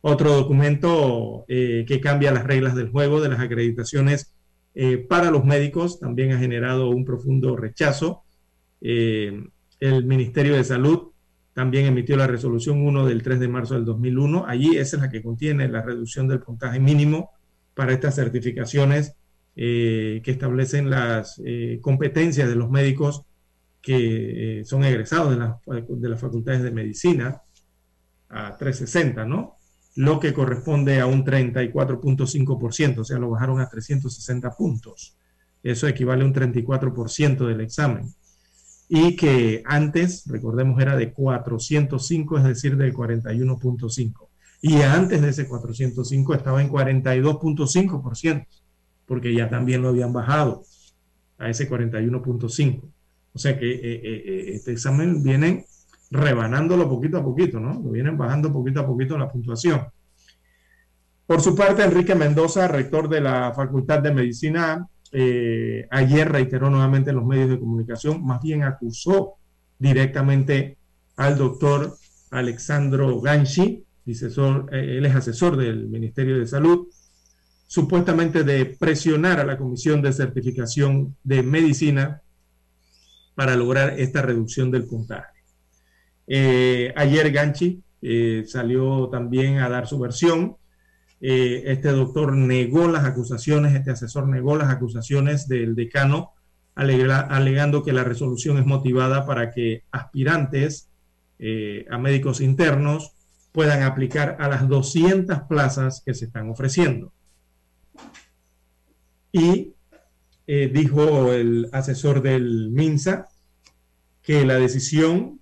Otro 0.00 0.32
documento 0.32 1.44
eh, 1.48 1.84
que 1.86 2.00
cambia 2.00 2.32
las 2.32 2.44
reglas 2.44 2.74
del 2.74 2.90
juego 2.90 3.20
de 3.20 3.28
las 3.28 3.40
acreditaciones 3.40 4.32
eh, 4.74 4.96
para 4.96 5.30
los 5.30 5.44
médicos 5.44 6.00
también 6.00 6.32
ha 6.32 6.38
generado 6.38 6.88
un 6.88 7.04
profundo 7.04 7.56
rechazo. 7.56 8.22
Eh, 8.80 9.44
el 9.80 10.04
Ministerio 10.06 10.54
de 10.54 10.64
Salud 10.64 11.08
también 11.52 11.86
emitió 11.86 12.16
la 12.16 12.28
resolución 12.28 12.86
1 12.86 13.06
del 13.06 13.22
3 13.22 13.40
de 13.40 13.48
marzo 13.48 13.74
del 13.74 13.84
2001. 13.84 14.46
Allí 14.46 14.76
esa 14.78 14.96
es 14.96 15.02
la 15.02 15.10
que 15.10 15.22
contiene 15.22 15.68
la 15.68 15.82
reducción 15.82 16.26
del 16.26 16.40
puntaje 16.40 16.78
mínimo 16.80 17.32
para 17.74 17.92
estas 17.92 18.14
certificaciones 18.14 19.14
que 19.54 20.22
establecen 20.24 20.88
las 20.88 21.42
competencias 21.80 22.48
de 22.48 22.54
los 22.54 22.70
médicos 22.70 23.24
que 23.88 24.60
eh, 24.60 24.64
son 24.66 24.84
egresados 24.84 25.30
de, 25.30 25.82
de, 25.96 26.08
las 26.10 26.20
facultades 26.20 26.62
de 26.62 26.70
medicina 26.70 27.40
a 28.28 28.54
360, 28.54 29.24
¿no? 29.24 29.56
Lo 29.96 30.20
que 30.20 30.34
corresponde 30.34 31.00
a 31.00 31.06
un 31.06 31.24
34.5%, 31.24 32.98
o 32.98 33.04
sea, 33.04 33.18
lo 33.18 33.30
bajaron 33.30 33.62
a 33.62 33.68
360 33.70 34.50
puntos. 34.50 35.16
Eso 35.62 35.88
equivale 35.88 36.22
a 36.22 36.26
un 36.26 36.34
34% 36.34 37.46
del 37.46 37.62
examen. 37.62 38.12
Y 38.90 39.16
que 39.16 39.62
antes, 39.64 40.24
recordemos, 40.26 40.78
era 40.82 40.94
de 40.94 41.10
405, 41.10 42.36
es 42.36 42.44
decir, 42.44 42.76
del 42.76 42.92
41.5. 42.92 44.28
Y 44.60 44.82
antes 44.82 45.22
de 45.22 45.30
ese 45.30 45.48
405 45.48 46.34
estaba 46.34 46.60
en 46.60 46.68
42.5%, 46.68 48.46
porque 49.06 49.32
ya 49.32 49.48
también 49.48 49.80
lo 49.80 49.88
habían 49.88 50.12
bajado 50.12 50.62
a 51.38 51.48
ese 51.48 51.70
41.5. 51.70 52.82
O 53.38 53.40
sea 53.40 53.56
que 53.56 53.70
eh, 53.70 53.80
eh, 53.82 54.00
eh, 54.02 54.44
este 54.54 54.72
examen 54.72 55.22
vienen 55.22 55.64
rebanándolo 56.10 56.88
poquito 56.88 57.18
a 57.18 57.22
poquito, 57.22 57.60
¿no? 57.60 57.80
Lo 57.80 57.92
vienen 57.92 58.18
bajando 58.18 58.52
poquito 58.52 58.80
a 58.80 58.86
poquito 58.86 59.16
la 59.16 59.30
puntuación. 59.30 59.86
Por 61.24 61.40
su 61.40 61.54
parte, 61.54 61.84
Enrique 61.84 62.16
Mendoza, 62.16 62.66
rector 62.66 63.08
de 63.08 63.20
la 63.20 63.52
Facultad 63.54 64.00
de 64.00 64.12
Medicina, 64.12 64.84
ayer 65.12 66.28
reiteró 66.28 66.68
nuevamente 66.68 67.10
en 67.10 67.16
los 67.16 67.26
medios 67.26 67.50
de 67.50 67.60
comunicación, 67.60 68.26
más 68.26 68.42
bien 68.42 68.64
acusó 68.64 69.34
directamente 69.78 70.76
al 71.16 71.38
doctor 71.38 71.94
Alexandro 72.32 73.20
Ganchi, 73.20 73.84
asesor, 74.10 74.68
él 74.74 75.06
es 75.06 75.14
asesor 75.14 75.56
del 75.56 75.86
Ministerio 75.86 76.40
de 76.40 76.46
Salud, 76.48 76.88
supuestamente 77.68 78.42
de 78.42 78.64
presionar 78.66 79.38
a 79.38 79.44
la 79.44 79.56
Comisión 79.56 80.02
de 80.02 80.12
Certificación 80.12 81.14
de 81.22 81.44
Medicina 81.44 82.22
para 83.38 83.54
lograr 83.54 84.00
esta 84.00 84.20
reducción 84.20 84.72
del 84.72 84.88
contagio. 84.88 85.44
Eh, 86.26 86.92
ayer 86.96 87.30
Ganchi 87.30 87.80
eh, 88.02 88.42
salió 88.48 89.08
también 89.10 89.58
a 89.58 89.68
dar 89.68 89.86
su 89.86 89.96
versión. 90.00 90.56
este 91.20 91.90
doctor 91.90 92.36
negó 92.36 92.88
las 92.88 93.04
acusaciones, 93.04 93.76
este 93.76 93.92
asesor 93.92 94.26
negó 94.26 94.56
las 94.56 94.70
acusaciones 94.70 95.46
del 95.46 95.76
decano, 95.76 96.32
alegando 96.74 97.84
que 97.84 97.92
la 97.92 98.02
resolución 98.02 98.58
es 98.58 98.66
motivada 98.66 99.24
para 99.24 99.52
que 99.52 99.84
aspirantes 99.92 100.88
a 101.90 101.98
médicos 101.98 102.40
internos 102.40 103.12
puedan 103.52 103.84
aplicar 103.84 104.36
a 104.40 104.48
las 104.48 104.68
200 104.68 105.42
plazas 105.42 106.02
que 106.04 106.12
se 106.12 106.24
están 106.24 106.50
ofreciendo. 106.50 107.12
Y 109.30 109.74
eh, 110.50 110.70
dijo 110.72 111.30
el 111.34 111.68
asesor 111.72 112.22
del 112.22 112.70
MINSA 112.70 113.28
que 114.22 114.46
la 114.46 114.54
decisión 114.54 115.40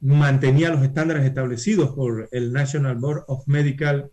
mantenía 0.00 0.70
los 0.70 0.84
estándares 0.84 1.24
establecidos 1.24 1.90
por 1.90 2.28
el 2.30 2.52
National 2.52 2.94
Board 2.94 3.24
of 3.26 3.48
Medical 3.48 4.12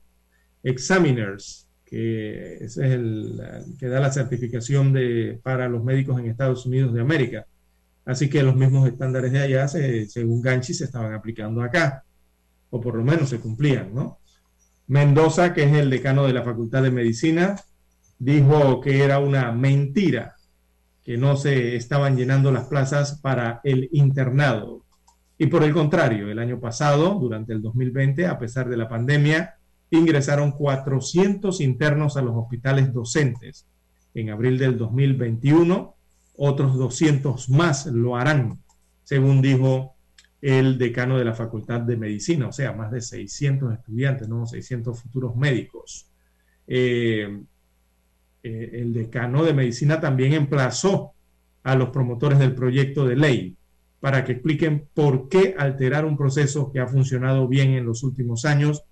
Examiners, 0.63 1.67
que 1.85 2.55
es 2.55 2.77
el 2.77 3.39
que 3.77 3.87
da 3.87 3.99
la 3.99 4.11
certificación 4.11 4.91
de, 4.93 5.39
para 5.43 5.69
los 5.69 5.83
médicos 5.83 6.19
en 6.19 6.25
Estados 6.25 6.65
Unidos 6.65 6.91
de 6.95 7.01
América. 7.01 7.45
Así 8.03 8.27
que 8.27 8.41
los 8.41 8.55
mismos 8.55 8.87
estándares 8.87 9.31
de 9.31 9.41
allá, 9.41 9.67
según 9.67 10.41
Ganchi, 10.41 10.73
se 10.73 10.85
estaban 10.85 11.13
aplicando 11.13 11.61
acá 11.61 12.03
o 12.71 12.81
por 12.81 12.95
lo 12.95 13.03
menos 13.03 13.29
se 13.29 13.39
cumplían, 13.39 13.93
¿no? 13.93 14.17
Mendoza, 14.87 15.53
que 15.53 15.65
es 15.65 15.73
el 15.73 15.91
decano 15.91 16.25
de 16.25 16.33
la 16.33 16.41
Facultad 16.41 16.81
de 16.81 16.89
Medicina, 16.89 17.57
dijo 18.21 18.79
que 18.81 19.03
era 19.03 19.17
una 19.17 19.51
mentira, 19.51 20.35
que 21.03 21.17
no 21.17 21.35
se 21.35 21.75
estaban 21.75 22.15
llenando 22.15 22.51
las 22.51 22.65
plazas 22.65 23.19
para 23.19 23.61
el 23.63 23.89
internado. 23.93 24.85
Y 25.39 25.47
por 25.47 25.63
el 25.63 25.73
contrario, 25.73 26.29
el 26.29 26.37
año 26.37 26.59
pasado, 26.59 27.15
durante 27.15 27.51
el 27.51 27.63
2020, 27.63 28.27
a 28.27 28.37
pesar 28.37 28.69
de 28.69 28.77
la 28.77 28.87
pandemia, 28.87 29.55
ingresaron 29.89 30.51
400 30.51 31.61
internos 31.61 32.15
a 32.15 32.21
los 32.21 32.35
hospitales 32.35 32.93
docentes. 32.93 33.65
En 34.13 34.29
abril 34.29 34.59
del 34.59 34.77
2021, 34.77 35.95
otros 36.37 36.77
200 36.77 37.49
más 37.49 37.87
lo 37.87 38.17
harán, 38.17 38.59
según 39.03 39.41
dijo 39.41 39.95
el 40.41 40.77
decano 40.77 41.17
de 41.17 41.25
la 41.25 41.33
Facultad 41.33 41.81
de 41.81 41.97
Medicina, 41.97 42.47
o 42.47 42.51
sea, 42.51 42.71
más 42.73 42.91
de 42.91 43.01
600 43.01 43.73
estudiantes, 43.73 44.29
¿no? 44.29 44.45
600 44.45 45.01
futuros 45.01 45.35
médicos. 45.35 46.07
Eh, 46.67 47.41
eh, 48.43 48.71
el 48.73 48.93
decano 48.93 49.43
de 49.43 49.53
Medicina 49.53 49.99
también 49.99 50.33
emplazó 50.33 51.11
a 51.63 51.75
los 51.75 51.89
promotores 51.89 52.39
del 52.39 52.55
proyecto 52.55 53.05
de 53.05 53.15
ley 53.15 53.55
para 53.99 54.23
que 54.23 54.33
expliquen 54.33 54.87
por 54.93 55.29
qué 55.29 55.55
alterar 55.57 56.05
un 56.05 56.17
proceso 56.17 56.71
que 56.71 56.79
ha 56.79 56.87
funcionado 56.87 57.47
bien 57.47 57.71
en 57.71 57.85
los 57.85 58.03
últimos 58.03 58.45
años 58.45 58.83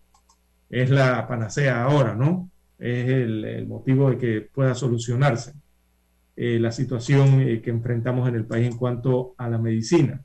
es 0.69 0.91
la 0.91 1.27
panacea 1.27 1.83
ahora, 1.83 2.13
¿no? 2.13 2.51
Es 2.77 3.09
el, 3.09 3.65
motivo 3.67 4.11
de 4.11 4.17
que 4.17 4.41
pueda 4.41 4.75
solucionarse 4.75 5.53
eh, 6.35 6.59
la 6.59 6.71
situación 6.71 7.39
que 7.61 7.69
enfrentamos 7.71 8.29
en 8.29 8.35
el 8.35 8.45
país 8.45 8.67
en 8.67 8.77
cuanto 8.77 9.33
a 9.37 9.49
la 9.49 9.57
medicina. 9.57 10.23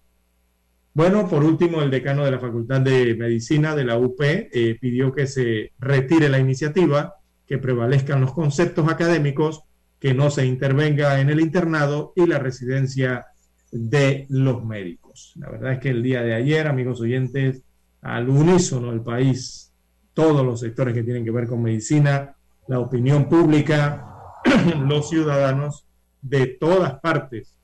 Bueno, 0.94 1.28
por 1.28 1.42
último, 1.42 1.82
el 1.82 1.90
decano 1.90 2.24
de 2.24 2.30
la 2.30 2.38
Facultad 2.38 2.80
de 2.80 3.16
Medicina 3.16 3.74
de 3.74 3.84
la 3.84 3.98
UP 3.98 4.20
eh, 4.22 4.78
pidió 4.80 5.12
que 5.12 5.26
se 5.26 5.72
retire 5.80 6.28
la 6.28 6.38
iniciativa, 6.38 7.16
que 7.46 7.58
prevalezcan 7.58 8.20
los 8.20 8.32
conceptos 8.32 8.88
académicos, 8.88 9.62
que 9.98 10.14
no 10.14 10.30
se 10.30 10.46
intervenga 10.46 11.20
en 11.20 11.30
el 11.30 11.40
internado 11.40 12.12
y 12.16 12.26
la 12.26 12.38
residencia 12.38 13.26
de 13.70 14.26
los 14.28 14.64
médicos. 14.64 15.32
La 15.36 15.50
verdad 15.50 15.72
es 15.72 15.78
que 15.80 15.90
el 15.90 16.02
día 16.02 16.22
de 16.22 16.34
ayer, 16.34 16.66
amigos 16.66 17.00
oyentes, 17.00 17.62
al 18.02 18.28
unísono 18.28 18.90
del 18.90 19.00
país, 19.00 19.72
todos 20.12 20.44
los 20.44 20.60
sectores 20.60 20.94
que 20.94 21.02
tienen 21.02 21.24
que 21.24 21.30
ver 21.30 21.46
con 21.46 21.62
medicina, 21.62 22.36
la 22.68 22.78
opinión 22.78 23.28
pública, 23.28 24.06
los 24.86 25.08
ciudadanos 25.08 25.84
de 26.22 26.46
todas 26.46 27.00
partes 27.00 27.54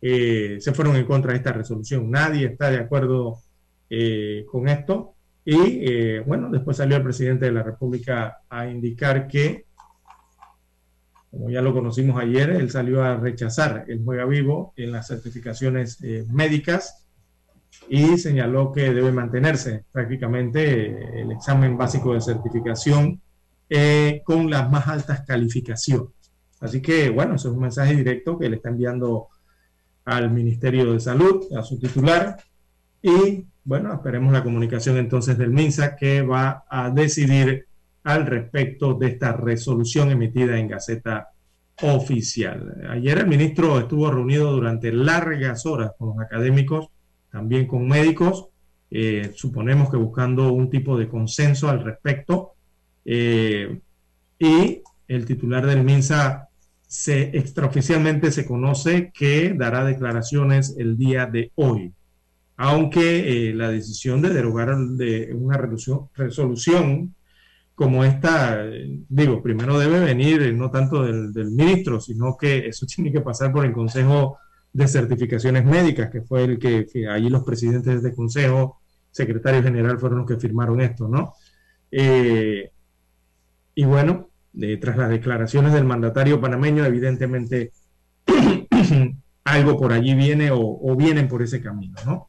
eh, 0.00 0.58
se 0.60 0.72
fueron 0.72 0.94
en 0.94 1.04
contra 1.04 1.32
de 1.32 1.38
esta 1.38 1.52
resolución. 1.52 2.10
Nadie 2.10 2.46
está 2.46 2.70
de 2.70 2.78
acuerdo 2.78 3.38
eh, 3.90 4.44
con 4.50 4.68
esto. 4.68 5.15
Y 5.46 5.56
eh, 5.58 6.20
bueno, 6.26 6.50
después 6.50 6.76
salió 6.76 6.96
el 6.96 7.04
presidente 7.04 7.46
de 7.46 7.52
la 7.52 7.62
República 7.62 8.40
a 8.50 8.66
indicar 8.66 9.28
que, 9.28 9.64
como 11.30 11.48
ya 11.48 11.62
lo 11.62 11.72
conocimos 11.72 12.20
ayer, 12.20 12.50
él 12.50 12.68
salió 12.68 13.02
a 13.02 13.16
rechazar 13.16 13.84
el 13.86 14.04
juega 14.04 14.24
vivo 14.24 14.74
en 14.76 14.90
las 14.90 15.06
certificaciones 15.06 16.00
médicas 16.30 17.06
y 17.88 18.18
señaló 18.18 18.72
que 18.72 18.92
debe 18.92 19.12
mantenerse 19.12 19.84
prácticamente 19.92 21.20
el 21.22 21.30
examen 21.30 21.78
básico 21.78 22.12
de 22.12 22.20
certificación 22.20 23.20
con 24.24 24.50
las 24.50 24.68
más 24.68 24.88
altas 24.88 25.20
calificaciones. 25.26 26.08
Así 26.58 26.82
que, 26.82 27.10
bueno, 27.10 27.36
eso 27.36 27.50
es 27.50 27.54
un 27.54 27.60
mensaje 27.60 27.94
directo 27.94 28.36
que 28.38 28.48
le 28.48 28.56
está 28.56 28.70
enviando 28.70 29.28
al 30.04 30.30
Ministerio 30.32 30.92
de 30.92 30.98
Salud, 30.98 31.44
a 31.56 31.62
su 31.62 31.78
titular, 31.78 32.36
y 33.02 33.44
bueno, 33.66 33.92
esperemos 33.92 34.32
la 34.32 34.44
comunicación 34.44 34.96
entonces 34.96 35.36
del 35.36 35.50
MINSA 35.50 35.96
que 35.96 36.22
va 36.22 36.64
a 36.70 36.88
decidir 36.90 37.66
al 38.04 38.24
respecto 38.24 38.94
de 38.94 39.08
esta 39.08 39.32
resolución 39.32 40.12
emitida 40.12 40.56
en 40.56 40.68
Gaceta 40.68 41.30
Oficial. 41.82 42.86
Ayer 42.88 43.18
el 43.18 43.26
ministro 43.26 43.80
estuvo 43.80 44.08
reunido 44.08 44.52
durante 44.52 44.92
largas 44.92 45.66
horas 45.66 45.90
con 45.98 46.10
los 46.10 46.20
académicos, 46.20 46.86
también 47.32 47.66
con 47.66 47.88
médicos, 47.88 48.46
eh, 48.88 49.32
suponemos 49.34 49.90
que 49.90 49.96
buscando 49.96 50.52
un 50.52 50.70
tipo 50.70 50.96
de 50.96 51.08
consenso 51.08 51.68
al 51.68 51.82
respecto. 51.82 52.52
Eh, 53.04 53.80
y 54.38 54.80
el 55.08 55.26
titular 55.26 55.66
del 55.66 55.82
MINSA 55.82 56.48
se 56.86 57.36
extraoficialmente 57.36 58.30
se 58.30 58.46
conoce 58.46 59.10
que 59.12 59.54
dará 59.54 59.84
declaraciones 59.84 60.76
el 60.78 60.96
día 60.96 61.26
de 61.26 61.50
hoy, 61.56 61.92
aunque 62.56 63.50
eh, 63.50 63.54
la 63.54 63.70
decisión 63.70 64.22
de 64.22 64.30
derogar 64.30 64.76
de 64.76 65.34
una 65.34 65.58
resolución 65.58 67.14
como 67.74 68.04
esta, 68.04 68.64
digo, 69.08 69.42
primero 69.42 69.78
debe 69.78 70.00
venir 70.00 70.40
eh, 70.42 70.52
no 70.52 70.70
tanto 70.70 71.04
del, 71.04 71.50
ministro, 71.50 72.00
sino 72.00 72.36
que 72.36 72.68
eso 72.68 72.86
tiene 72.94 73.12
que 73.12 73.20
pasar 73.20 73.52
por 73.52 73.66
el 73.66 73.72
Consejo 73.72 74.38
de 74.72 74.88
Certificaciones 74.88 75.64
Médicas, 75.64 76.10
que 76.10 76.22
fue 76.22 76.44
el 76.44 76.58
que, 76.58 76.86
allí 77.08 77.28
los 77.28 77.44
presidentes 77.44 78.02
de 78.02 78.14
consejo, 78.14 78.80
secretario 79.10 79.62
general, 79.62 79.98
fueron 79.98 80.18
los 80.18 80.26
que 80.26 80.36
firmaron 80.36 80.80
esto, 80.80 81.08
¿no? 81.08 81.34
Eh, 81.90 82.70
y 83.74 83.84
bueno, 83.84 84.28
tras 84.80 84.96
las 84.96 85.10
declaraciones 85.10 85.72
del 85.72 85.84
mandatario 85.84 86.40
panameño, 86.40 86.84
evidentemente 86.84 87.72
algo 89.44 89.78
por 89.78 89.92
allí 89.92 90.14
viene 90.14 90.50
o, 90.52 90.96
vienen 90.96 91.28
por 91.28 91.42
ese 91.42 91.62
camino, 91.62 91.94
¿no? 92.04 92.28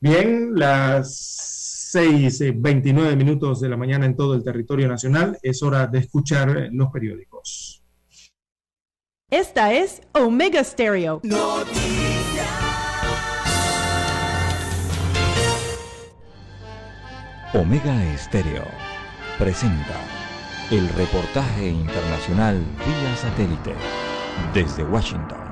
Bien, 0.00 0.54
las 0.54 1.92
6.29 1.94 3.12
eh, 3.12 3.16
minutos 3.16 3.60
de 3.60 3.68
la 3.68 3.76
mañana 3.76 4.04
en 4.04 4.16
todo 4.16 4.34
el 4.34 4.44
territorio 4.44 4.88
nacional, 4.88 5.38
es 5.42 5.62
hora 5.62 5.86
de 5.86 6.00
escuchar 6.00 6.68
los 6.72 6.90
periódicos. 6.90 7.82
Esta 9.30 9.72
es 9.72 10.02
Omega 10.12 10.62
Stereo. 10.62 11.20
Omega 17.54 18.18
Stereo 18.18 18.64
presenta 19.38 19.96
el 20.70 20.88
reportaje 20.90 21.68
internacional 21.68 22.58
vía 22.58 23.16
satélite 23.16 23.74
desde 24.52 24.84
Washington. 24.84 25.45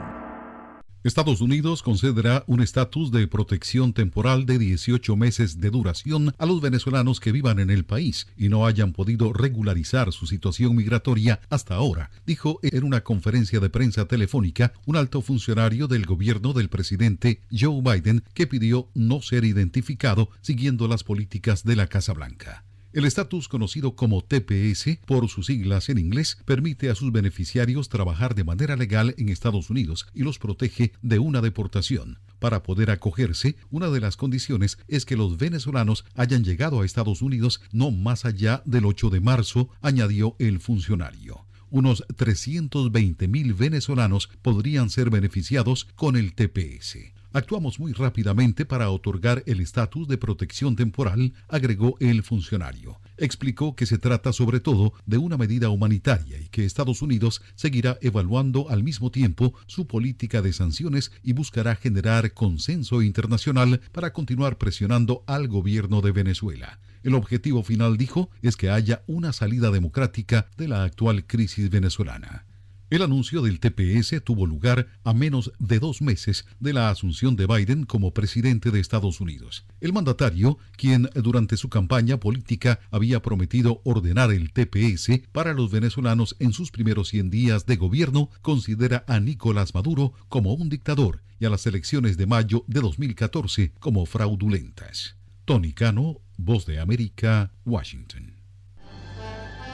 Estados 1.05 1.42
Unidos 1.42 1.82
concederá 1.82 2.44
un 2.46 2.62
estatus 2.62 3.12
de 3.12 3.28
protección 3.28 3.92
temporal 3.92 4.46
de 4.46 4.59
18 4.59 5.16
meses 5.16 5.61
de 5.61 5.68
duración 5.68 6.34
a 6.38 6.46
los 6.46 6.62
venezolanos 6.62 7.20
que 7.20 7.30
vivan 7.30 7.59
en 7.59 7.68
el 7.68 7.84
país 7.84 8.26
y 8.38 8.48
no 8.48 8.64
hayan 8.66 8.94
podido 8.94 9.34
regularizar 9.34 10.14
su 10.14 10.26
situación 10.26 10.74
migratoria 10.74 11.40
hasta 11.50 11.74
ahora, 11.74 12.11
dijo 12.24 12.59
en 12.62 12.84
una 12.84 13.02
conferencia 13.02 13.61
de 13.61 13.68
prensa 13.68 14.07
telefónica 14.07 14.72
un 14.86 14.96
alto 14.96 15.20
funcionario 15.20 15.88
del 15.88 16.07
gobierno 16.07 16.55
del 16.55 16.70
presidente 16.70 17.42
Joe 17.52 17.82
Biden 17.82 18.24
que 18.32 18.46
pidió 18.46 18.88
no 18.94 19.20
ser 19.20 19.44
identificado 19.44 20.30
siguiendo 20.40 20.88
las 20.88 21.05
políticas 21.05 21.64
de 21.64 21.76
la 21.76 21.86
Casa 21.86 22.14
Blanca. 22.14 22.64
El 22.95 23.07
estatus 23.07 23.49
conocido 23.49 23.97
como 23.97 24.22
TPS, 24.22 25.01
por 25.05 25.28
sus 25.28 25.47
siglas 25.47 25.88
en 25.88 25.99
inglés, 25.99 26.38
permite 26.45 26.90
a 26.90 26.95
sus 26.95 27.11
beneficiarios 27.11 27.88
trabajar 27.88 28.36
de 28.36 28.45
manera 28.45 28.76
legal 28.76 29.16
en 29.18 29.30
Estados 29.30 29.68
Unidos 29.68 30.07
y 30.14 30.22
los 30.22 30.38
protege 30.38 30.92
de 31.03 31.18
una 31.18 31.40
deportación. 31.40 32.20
Para 32.38 32.62
poder 32.62 32.92
acogerse, 32.92 33.57
una 33.72 33.88
de 33.88 33.99
las 33.99 34.16
condiciones 34.16 34.78
es 34.86 35.07
que 35.07 35.16
los 35.16 35.38
venezolanos 35.38 36.05
hayan 36.14 36.45
llegado 36.45 36.80
a 36.82 36.84
Estados 36.84 37.20
Unidos 37.20 37.61
no 37.72 37.90
más 37.90 38.24
allá 38.24 38.62
del 38.64 38.84
8 38.84 39.11
de 39.11 39.18
marzo, 39.18 39.70
añadió 39.82 40.36
el 40.38 40.61
funcionario 40.61 41.47
unos 41.70 42.05
320 42.14 43.26
mil 43.26 43.53
venezolanos 43.53 44.30
podrían 44.42 44.90
ser 44.90 45.11
beneficiados 45.11 45.88
con 45.97 46.14
el 46.14 46.32
TPS. 46.34 46.99
Actuamos 47.35 47.80
muy 47.80 47.93
rápidamente 47.93 48.64
para 48.64 48.91
otorgar 48.91 49.43
el 49.47 49.59
estatus 49.59 50.07
de 50.07 50.16
protección 50.18 50.76
temporal, 50.76 51.32
agregó 51.49 51.97
el 51.99 52.22
funcionario. 52.22 53.01
Explicó 53.16 53.74
que 53.74 53.87
se 53.87 53.99
trata 53.99 54.32
sobre 54.32 54.61
todo 54.61 54.93
de 55.05 55.18
una 55.18 55.37
medida 55.37 55.68
humanitaria 55.68 56.39
y 56.39 56.47
que 56.47 56.64
Estados 56.64 57.03
Unidos 57.03 57.43
seguirá 57.57 57.99
evaluando 58.03 58.70
al 58.70 58.85
mismo 58.85 59.11
tiempo 59.11 59.53
su 59.66 59.89
política 59.89 60.43
de 60.43 60.53
sanciones 60.53 61.11
y 61.24 61.32
buscará 61.32 61.74
generar 61.74 62.35
consenso 62.35 63.03
internacional 63.03 63.80
para 63.91 64.12
continuar 64.12 64.57
presionando 64.57 65.24
al 65.26 65.49
gobierno 65.49 66.03
de 66.03 66.12
Venezuela. 66.12 66.78
El 67.03 67.14
objetivo 67.14 67.64
final, 67.64 67.97
dijo, 67.97 68.30
es 68.43 68.57
que 68.57 68.70
haya 68.70 69.03
una 69.09 69.32
salida 69.32 69.72
democrática 69.72 70.47
de 70.57 70.68
la 70.68 70.85
actual 70.85 71.26
crisis 71.26 71.68
venezolana. 71.68 72.47
El 72.95 73.03
anuncio 73.03 73.42
del 73.42 73.59
TPS 73.59 74.22
tuvo 74.22 74.47
lugar 74.47 74.86
a 75.03 75.12
menos 75.12 75.51
de 75.59 75.80
dos 75.80 76.01
meses 76.01 76.47
de 76.61 76.72
la 76.72 76.90
asunción 76.90 77.34
de 77.34 77.49
Biden 77.49 77.86
como 77.86 78.14
presidente 78.14 78.70
de 78.70 78.78
Estados 78.78 79.20
Unidos. 79.20 79.66
El 79.80 79.92
mandatario, 79.92 80.59
quien 80.76 81.11
durante 81.16 81.57
su 81.57 81.68
campaña 81.68 82.20
política 82.20 82.78
había 82.92 83.20
prometido 83.20 83.80
ordenar 83.82 84.30
el 84.30 84.53
TPS 84.53 85.22
para 85.32 85.55
los 85.55 85.72
venezolanos 85.72 86.36
en 86.38 86.53
sus 86.53 86.70
primeros 86.70 87.09
100 87.09 87.30
días 87.30 87.66
de 87.66 87.74
gobierno, 87.74 88.30
considera 88.42 89.05
a 89.09 89.18
Nicolás 89.18 89.74
Maduro 89.74 90.12
como 90.28 90.55
un 90.55 90.68
dictador 90.68 91.20
y 91.40 91.47
a 91.47 91.51
las 91.51 91.66
elecciones 91.66 92.16
de 92.16 92.26
mayo 92.26 92.62
de 92.68 92.80
2014 92.80 93.72
como 93.80 94.07
fraudulentas. 94.07 95.16
Tony 95.47 95.72
Cano, 95.72 96.20
Voz 96.36 96.64
de 96.64 96.78
América, 96.78 97.51
Washington. 97.64 98.34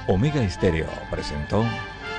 Omega 0.09 0.43
Estéreo 0.43 0.89
presentó 1.11 1.67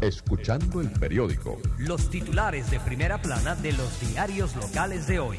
Escuchando 0.00 0.80
el 0.80 0.88
periódico. 0.90 1.58
Los 1.76 2.08
titulares 2.08 2.70
de 2.70 2.80
primera 2.80 3.20
plana 3.20 3.54
de 3.54 3.72
los 3.72 4.00
diarios 4.00 4.56
locales 4.56 5.06
de 5.06 5.18
hoy. 5.18 5.38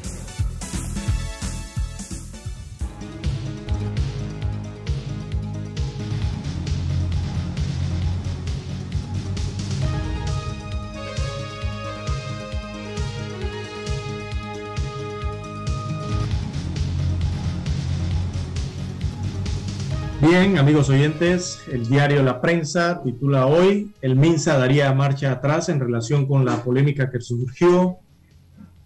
Bien, 20.34 20.56
amigos 20.56 20.88
oyentes, 20.88 21.60
el 21.70 21.86
diario 21.86 22.22
La 22.22 22.40
Prensa 22.40 23.02
titula 23.04 23.44
hoy, 23.44 23.92
el 24.00 24.16
MINSA 24.16 24.56
daría 24.56 24.90
marcha 24.94 25.30
atrás 25.30 25.68
en 25.68 25.78
relación 25.78 26.24
con 26.26 26.46
la 26.46 26.64
polémica 26.64 27.10
que 27.10 27.20
surgió 27.20 27.98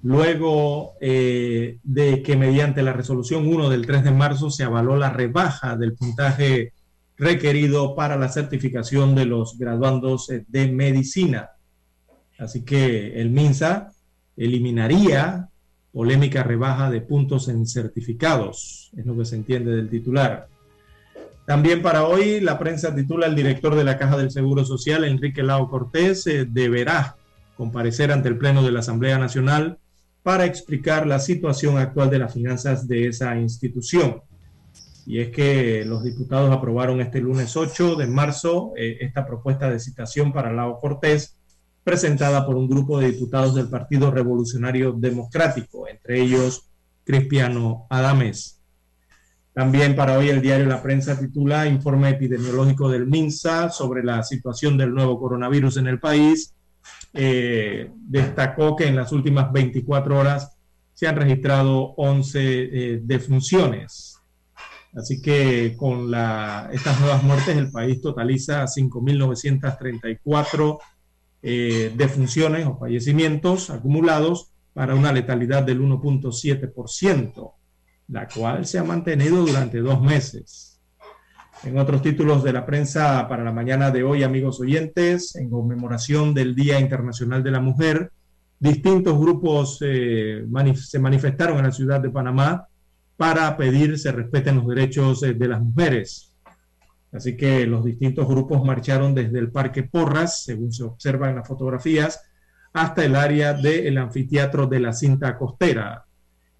luego 0.02 0.94
eh, 1.00 1.78
de 1.84 2.24
que 2.24 2.36
mediante 2.36 2.82
la 2.82 2.92
resolución 2.92 3.46
1 3.46 3.68
del 3.68 3.86
3 3.86 4.02
de 4.02 4.10
marzo 4.10 4.50
se 4.50 4.64
avaló 4.64 4.96
la 4.96 5.10
rebaja 5.10 5.76
del 5.76 5.94
puntaje 5.94 6.72
requerido 7.16 7.94
para 7.94 8.16
la 8.16 8.28
certificación 8.28 9.14
de 9.14 9.26
los 9.26 9.56
graduandos 9.56 10.28
eh, 10.30 10.44
de 10.48 10.66
medicina. 10.72 11.50
Así 12.40 12.64
que 12.64 13.20
el 13.20 13.30
MINSA 13.30 13.92
eliminaría 14.36 15.48
polémica 15.92 16.42
rebaja 16.42 16.90
de 16.90 17.02
puntos 17.02 17.46
en 17.46 17.68
certificados, 17.68 18.90
es 18.96 19.06
lo 19.06 19.16
que 19.16 19.24
se 19.24 19.36
entiende 19.36 19.76
del 19.76 19.88
titular. 19.88 20.48
También 21.46 21.80
para 21.80 22.04
hoy 22.04 22.40
la 22.40 22.58
prensa 22.58 22.92
titula 22.92 23.26
el 23.26 23.36
director 23.36 23.76
de 23.76 23.84
la 23.84 23.96
Caja 23.96 24.16
del 24.16 24.32
Seguro 24.32 24.64
Social, 24.64 25.04
Enrique 25.04 25.44
Lao 25.44 25.70
Cortés, 25.70 26.26
eh, 26.26 26.44
deberá 26.44 27.16
comparecer 27.56 28.10
ante 28.10 28.28
el 28.28 28.36
Pleno 28.36 28.64
de 28.64 28.72
la 28.72 28.80
Asamblea 28.80 29.16
Nacional 29.16 29.78
para 30.24 30.44
explicar 30.44 31.06
la 31.06 31.20
situación 31.20 31.78
actual 31.78 32.10
de 32.10 32.18
las 32.18 32.34
finanzas 32.34 32.88
de 32.88 33.06
esa 33.06 33.36
institución. 33.36 34.22
Y 35.06 35.20
es 35.20 35.30
que 35.30 35.84
los 35.84 36.02
diputados 36.02 36.50
aprobaron 36.50 37.00
este 37.00 37.20
lunes 37.20 37.56
8 37.56 37.94
de 37.94 38.08
marzo 38.08 38.72
eh, 38.76 38.98
esta 39.02 39.24
propuesta 39.24 39.70
de 39.70 39.78
citación 39.78 40.32
para 40.32 40.52
Lao 40.52 40.80
Cortés, 40.80 41.36
presentada 41.84 42.44
por 42.44 42.56
un 42.56 42.68
grupo 42.68 42.98
de 42.98 43.12
diputados 43.12 43.54
del 43.54 43.68
Partido 43.68 44.10
Revolucionario 44.10 44.90
Democrático, 44.90 45.86
entre 45.86 46.20
ellos 46.20 46.68
Cristiano 47.04 47.86
Adames. 47.88 48.55
También 49.56 49.96
para 49.96 50.18
hoy 50.18 50.28
el 50.28 50.42
diario 50.42 50.66
La 50.66 50.82
Prensa 50.82 51.18
titula 51.18 51.66
Informe 51.66 52.10
epidemiológico 52.10 52.90
del 52.90 53.06
MINSA 53.06 53.70
sobre 53.70 54.04
la 54.04 54.22
situación 54.22 54.76
del 54.76 54.92
nuevo 54.92 55.18
coronavirus 55.18 55.78
en 55.78 55.86
el 55.86 55.98
país. 55.98 56.54
Eh, 57.14 57.90
destacó 57.96 58.76
que 58.76 58.86
en 58.86 58.96
las 58.96 59.12
últimas 59.12 59.50
24 59.50 60.18
horas 60.18 60.58
se 60.92 61.08
han 61.08 61.16
registrado 61.16 61.94
11 61.96 62.38
eh, 62.42 63.00
defunciones. 63.02 64.20
Así 64.94 65.22
que 65.22 65.74
con 65.74 66.10
la, 66.10 66.68
estas 66.70 67.00
nuevas 67.00 67.22
muertes 67.22 67.56
el 67.56 67.70
país 67.70 68.02
totaliza 68.02 68.64
5.934 68.64 70.78
eh, 71.40 71.94
defunciones 71.96 72.66
o 72.66 72.76
fallecimientos 72.76 73.70
acumulados 73.70 74.50
para 74.74 74.94
una 74.94 75.12
letalidad 75.12 75.62
del 75.62 75.80
1.7% 75.80 77.55
la 78.08 78.28
cual 78.28 78.66
se 78.66 78.78
ha 78.78 78.84
mantenido 78.84 79.44
durante 79.44 79.78
dos 79.78 80.00
meses. 80.00 80.80
En 81.64 81.78
otros 81.78 82.02
títulos 82.02 82.44
de 82.44 82.52
la 82.52 82.66
prensa 82.66 83.26
para 83.28 83.42
la 83.42 83.52
mañana 83.52 83.90
de 83.90 84.02
hoy, 84.02 84.22
amigos 84.22 84.60
oyentes, 84.60 85.34
en 85.36 85.50
conmemoración 85.50 86.34
del 86.34 86.54
Día 86.54 86.78
Internacional 86.78 87.42
de 87.42 87.50
la 87.50 87.60
Mujer, 87.60 88.12
distintos 88.58 89.18
grupos 89.18 89.78
eh, 89.80 90.46
se 90.74 90.98
manifestaron 90.98 91.58
en 91.58 91.64
la 91.64 91.72
ciudad 91.72 92.00
de 92.00 92.10
Panamá 92.10 92.68
para 93.16 93.56
pedir 93.56 93.98
se 93.98 94.12
respeten 94.12 94.56
los 94.56 94.68
derechos 94.68 95.22
eh, 95.22 95.34
de 95.34 95.48
las 95.48 95.60
mujeres. 95.60 96.34
Así 97.12 97.36
que 97.36 97.66
los 97.66 97.84
distintos 97.84 98.28
grupos 98.28 98.62
marcharon 98.62 99.14
desde 99.14 99.38
el 99.38 99.50
Parque 99.50 99.84
Porras, 99.84 100.44
según 100.44 100.72
se 100.72 100.84
observa 100.84 101.30
en 101.30 101.36
las 101.36 101.48
fotografías, 101.48 102.20
hasta 102.74 103.04
el 103.04 103.16
área 103.16 103.54
del 103.54 103.96
anfiteatro 103.96 104.66
de 104.66 104.80
la 104.80 104.92
cinta 104.92 105.38
costera, 105.38 106.04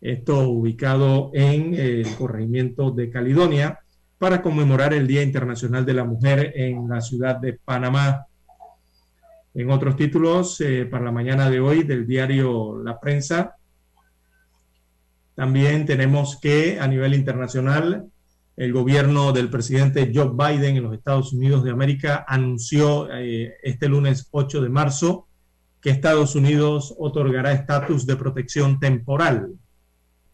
esto 0.00 0.48
ubicado 0.48 1.30
en 1.34 1.74
el 1.74 2.06
corregimiento 2.16 2.90
de 2.90 3.10
Caledonia, 3.10 3.80
para 4.18 4.40
conmemorar 4.40 4.94
el 4.94 5.06
Día 5.06 5.22
Internacional 5.22 5.84
de 5.84 5.94
la 5.94 6.04
Mujer 6.04 6.52
en 6.56 6.88
la 6.88 7.00
ciudad 7.00 7.36
de 7.36 7.52
Panamá. 7.52 8.26
En 9.54 9.70
otros 9.70 9.96
títulos, 9.96 10.60
eh, 10.60 10.86
para 10.86 11.04
la 11.04 11.12
mañana 11.12 11.50
de 11.50 11.60
hoy 11.60 11.82
del 11.82 12.06
diario 12.06 12.82
La 12.82 12.98
Prensa, 12.98 13.56
también 15.34 15.84
tenemos 15.84 16.38
que 16.40 16.80
a 16.80 16.88
nivel 16.88 17.14
internacional 17.14 18.06
el 18.56 18.72
gobierno 18.72 19.32
del 19.32 19.50
presidente 19.50 20.10
Joe 20.14 20.30
Biden 20.32 20.76
en 20.76 20.82
los 20.84 20.94
Estados 20.94 21.34
Unidos 21.34 21.62
de 21.62 21.72
América 21.72 22.24
anunció 22.26 23.08
eh, 23.12 23.54
este 23.62 23.86
lunes 23.86 24.28
8 24.30 24.62
de 24.62 24.68
marzo 24.70 25.28
que 25.82 25.90
Estados 25.90 26.34
Unidos 26.34 26.94
otorgará 26.98 27.52
estatus 27.52 28.06
de 28.06 28.16
protección 28.16 28.80
temporal 28.80 29.50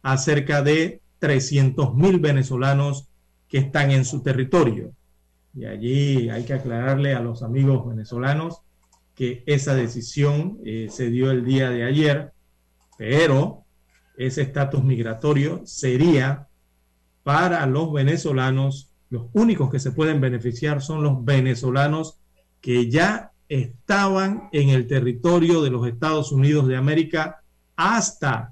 a 0.02 0.16
cerca 0.18 0.62
de 0.62 1.00
300 1.18 1.94
mil 1.94 2.18
venezolanos 2.18 3.08
que 3.48 3.58
están 3.58 3.90
en 3.90 4.04
su 4.04 4.22
territorio. 4.22 4.92
Y 5.54 5.66
allí 5.66 6.30
hay 6.30 6.44
que 6.44 6.54
aclararle 6.54 7.14
a 7.14 7.20
los 7.20 7.42
amigos 7.42 7.86
venezolanos 7.86 8.62
que 9.14 9.42
esa 9.46 9.74
decisión 9.74 10.58
eh, 10.64 10.88
se 10.90 11.10
dio 11.10 11.30
el 11.30 11.44
día 11.44 11.70
de 11.70 11.84
ayer, 11.84 12.32
pero 12.96 13.64
ese 14.16 14.42
estatus 14.42 14.82
migratorio 14.82 15.62
sería 15.64 16.48
para 17.22 17.64
los 17.66 17.92
venezolanos, 17.92 18.90
los 19.10 19.26
únicos 19.32 19.70
que 19.70 19.78
se 19.78 19.92
pueden 19.92 20.20
beneficiar 20.20 20.82
son 20.82 21.02
los 21.02 21.24
venezolanos 21.24 22.18
que 22.60 22.90
ya 22.90 23.32
estaban 23.48 24.48
en 24.52 24.70
el 24.70 24.86
territorio 24.86 25.62
de 25.62 25.70
los 25.70 25.86
Estados 25.86 26.32
Unidos 26.32 26.66
de 26.66 26.76
América 26.76 27.42
hasta 27.76 28.51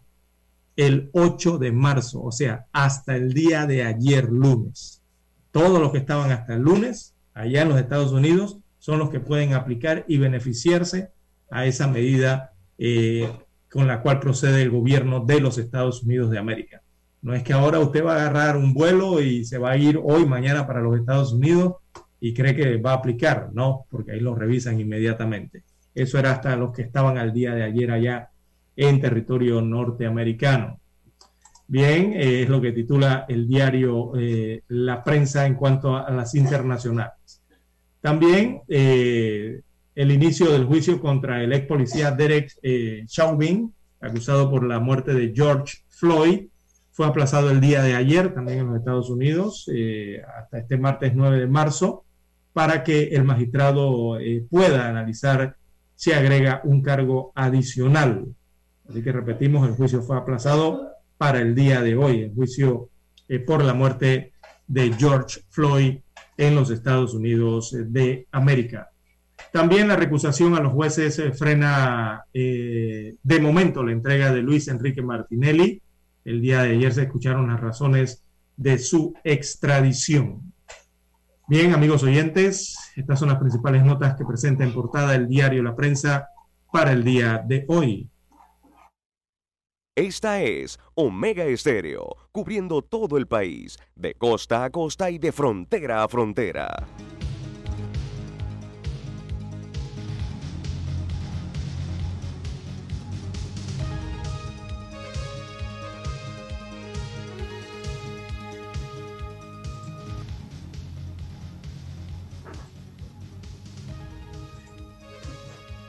el 0.86 1.10
8 1.12 1.58
de 1.58 1.72
marzo, 1.72 2.22
o 2.22 2.32
sea, 2.32 2.66
hasta 2.72 3.14
el 3.14 3.34
día 3.34 3.66
de 3.66 3.84
ayer 3.84 4.30
lunes. 4.30 5.02
Todos 5.50 5.78
los 5.78 5.92
que 5.92 5.98
estaban 5.98 6.30
hasta 6.30 6.54
el 6.54 6.62
lunes 6.62 7.14
allá 7.34 7.62
en 7.62 7.68
los 7.68 7.78
Estados 7.78 8.12
Unidos 8.12 8.58
son 8.78 8.98
los 8.98 9.10
que 9.10 9.20
pueden 9.20 9.52
aplicar 9.52 10.06
y 10.08 10.16
beneficiarse 10.16 11.10
a 11.50 11.66
esa 11.66 11.86
medida 11.86 12.52
eh, 12.78 13.30
con 13.70 13.86
la 13.86 14.00
cual 14.00 14.20
procede 14.20 14.62
el 14.62 14.70
gobierno 14.70 15.20
de 15.20 15.40
los 15.40 15.58
Estados 15.58 16.02
Unidos 16.02 16.30
de 16.30 16.38
América. 16.38 16.80
No 17.20 17.34
es 17.34 17.42
que 17.42 17.52
ahora 17.52 17.78
usted 17.78 18.02
va 18.02 18.14
a 18.14 18.20
agarrar 18.22 18.56
un 18.56 18.72
vuelo 18.72 19.20
y 19.20 19.44
se 19.44 19.58
va 19.58 19.72
a 19.72 19.76
ir 19.76 20.00
hoy, 20.02 20.24
mañana 20.24 20.66
para 20.66 20.80
los 20.80 20.98
Estados 20.98 21.34
Unidos 21.34 21.74
y 22.20 22.32
cree 22.32 22.56
que 22.56 22.78
va 22.78 22.92
a 22.92 22.96
aplicar, 22.96 23.50
no, 23.52 23.84
porque 23.90 24.12
ahí 24.12 24.20
lo 24.20 24.34
revisan 24.34 24.80
inmediatamente. 24.80 25.62
Eso 25.94 26.18
era 26.18 26.32
hasta 26.32 26.56
los 26.56 26.72
que 26.72 26.82
estaban 26.82 27.18
al 27.18 27.34
día 27.34 27.54
de 27.54 27.64
ayer 27.64 27.90
allá 27.90 28.29
en 28.80 28.98
territorio 28.98 29.60
norteamericano. 29.60 30.80
Bien, 31.68 32.14
eh, 32.14 32.42
es 32.42 32.48
lo 32.48 32.62
que 32.62 32.72
titula 32.72 33.26
el 33.28 33.46
diario 33.46 34.12
eh, 34.18 34.62
La 34.68 35.04
Prensa 35.04 35.46
en 35.46 35.54
cuanto 35.54 35.94
a, 35.94 36.10
las 36.10 36.34
internacionales. 36.34 37.42
También 38.00 38.62
eh, 38.68 39.60
el 39.94 40.10
inicio 40.10 40.50
del 40.50 40.64
juicio 40.64 40.98
contra 40.98 41.44
el 41.44 41.52
ex 41.52 41.66
policía 41.66 42.10
Derek 42.10 42.50
Chauvin, 43.06 43.70
acusado 44.00 44.50
por 44.50 44.66
la 44.66 44.80
muerte 44.80 45.12
de 45.12 45.34
George 45.34 45.76
Floyd, 45.90 46.46
fue 46.90 47.06
aplazado 47.06 47.50
el 47.50 47.60
día 47.60 47.82
de 47.82 47.94
ayer 47.94 48.32
también 48.32 48.60
en 48.60 48.68
los 48.68 48.78
Estados 48.78 49.10
Unidos, 49.10 49.70
hasta 50.38 50.58
este 50.58 50.78
martes 50.78 51.12
9 51.14 51.38
de 51.38 51.46
marzo, 51.46 52.04
para 52.54 52.82
que 52.82 53.08
el 53.08 53.24
magistrado 53.24 54.16
pueda 54.48 54.88
analizar 54.88 55.56
si 55.94 56.12
agrega 56.12 56.62
un 56.64 56.80
cargo 56.82 57.30
adicional. 57.34 58.24
Así 58.90 59.02
que 59.02 59.12
repetimos, 59.12 59.68
el 59.68 59.76
juicio 59.76 60.02
fue 60.02 60.16
aplazado 60.16 60.90
para 61.16 61.40
el 61.40 61.54
día 61.54 61.80
de 61.80 61.96
hoy, 61.96 62.22
el 62.22 62.34
juicio 62.34 62.88
eh, 63.28 63.38
por 63.38 63.62
la 63.62 63.72
muerte 63.72 64.32
de 64.66 64.92
George 64.94 65.42
Floyd 65.48 65.98
en 66.36 66.54
los 66.56 66.70
Estados 66.70 67.14
Unidos 67.14 67.72
de 67.72 68.26
América. 68.32 68.90
También 69.52 69.86
la 69.86 69.94
recusación 69.94 70.56
a 70.56 70.60
los 70.60 70.72
jueces 70.72 71.22
frena 71.38 72.24
de 72.32 73.40
momento 73.40 73.84
la 73.84 73.92
entrega 73.92 74.32
de 74.32 74.42
Luis 74.42 74.66
Enrique 74.66 75.02
Martinelli, 75.02 75.80
el 76.24 76.40
día 76.40 76.62
de 76.62 76.70
ayer 76.70 76.92
se 76.92 77.02
escucharon 77.02 77.48
las 77.48 77.60
razones 77.60 78.24
de 78.56 78.78
su 78.78 79.14
extradición. 79.22 80.52
Bien, 81.48 81.72
amigos 81.74 82.02
oyentes, 82.02 82.76
estas 82.96 83.20
son 83.20 83.28
las 83.28 83.38
principales 83.38 83.84
notas 83.84 84.16
que 84.16 84.24
presenta 84.24 84.64
en 84.64 84.72
portada 84.72 85.14
el 85.14 85.28
diario 85.28 85.62
La 85.62 85.76
Prensa 85.76 86.28
para 86.72 86.92
el 86.92 87.04
día 87.04 87.42
de 87.46 87.64
hoy. 87.68 88.09
Esta 89.96 90.40
es 90.40 90.78
Omega 90.94 91.44
Estéreo, 91.44 92.16
cubriendo 92.30 92.80
todo 92.80 93.18
el 93.18 93.26
país, 93.26 93.76
de 93.96 94.14
costa 94.14 94.62
a 94.62 94.70
costa 94.70 95.10
y 95.10 95.18
de 95.18 95.32
frontera 95.32 96.04
a 96.04 96.08
frontera. 96.08 96.86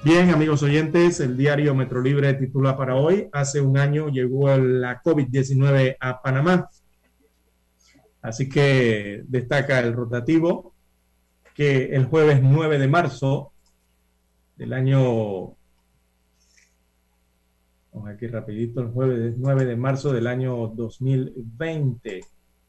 Bien, 0.03 0.31
amigos 0.31 0.63
oyentes, 0.63 1.19
el 1.19 1.37
diario 1.37 1.75
Metro 1.75 2.01
Libre 2.01 2.33
titula 2.33 2.75
para 2.75 2.95
hoy, 2.95 3.29
hace 3.31 3.61
un 3.61 3.77
año 3.77 4.09
llegó 4.09 4.49
la 4.57 4.99
COVID-19 4.99 5.97
a 5.99 6.19
Panamá. 6.23 6.67
Así 8.19 8.49
que 8.49 9.21
destaca 9.27 9.79
el 9.79 9.93
rotativo 9.93 10.73
que 11.53 11.95
el 11.95 12.05
jueves 12.05 12.41
9 12.41 12.79
de 12.79 12.87
marzo 12.87 13.53
del 14.55 14.73
año, 14.73 15.55
vamos 17.93 18.09
aquí 18.09 18.25
rapidito, 18.25 18.81
el 18.81 18.87
jueves 18.87 19.35
9 19.37 19.65
de 19.65 19.75
marzo 19.75 20.11
del 20.11 20.25
año 20.25 20.65
2020 20.69 22.21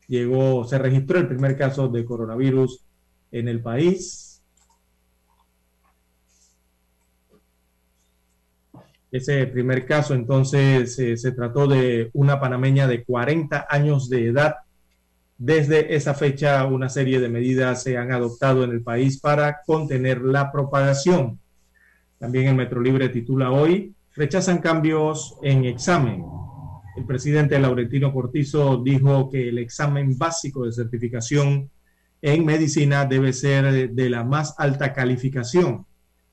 llegó, 0.06 0.64
se 0.64 0.76
registró 0.76 1.18
el 1.18 1.28
primer 1.28 1.56
caso 1.56 1.88
de 1.88 2.04
coronavirus 2.04 2.84
en 3.30 3.48
el 3.48 3.62
país 3.62 4.31
Ese 9.12 9.46
primer 9.46 9.84
caso, 9.84 10.14
entonces, 10.14 10.98
eh, 10.98 11.18
se 11.18 11.32
trató 11.32 11.66
de 11.66 12.08
una 12.14 12.40
panameña 12.40 12.86
de 12.86 13.04
40 13.04 13.66
años 13.68 14.08
de 14.08 14.28
edad. 14.28 14.56
Desde 15.36 15.94
esa 15.94 16.14
fecha, 16.14 16.64
una 16.64 16.88
serie 16.88 17.20
de 17.20 17.28
medidas 17.28 17.82
se 17.82 17.98
han 17.98 18.10
adoptado 18.10 18.64
en 18.64 18.70
el 18.70 18.82
país 18.82 19.20
para 19.20 19.60
contener 19.66 20.22
la 20.22 20.50
propagación. 20.50 21.38
También 22.18 22.48
el 22.48 22.54
Metro 22.54 22.80
Libre 22.80 23.10
titula 23.10 23.50
hoy, 23.50 23.94
rechazan 24.16 24.58
cambios 24.58 25.36
en 25.42 25.66
examen. 25.66 26.24
El 26.96 27.04
presidente 27.04 27.58
Laurentino 27.58 28.14
Cortizo 28.14 28.82
dijo 28.82 29.28
que 29.28 29.50
el 29.50 29.58
examen 29.58 30.16
básico 30.16 30.64
de 30.64 30.72
certificación 30.72 31.68
en 32.22 32.46
medicina 32.46 33.04
debe 33.04 33.34
ser 33.34 33.90
de 33.90 34.10
la 34.10 34.24
más 34.24 34.54
alta 34.56 34.94
calificación 34.94 35.84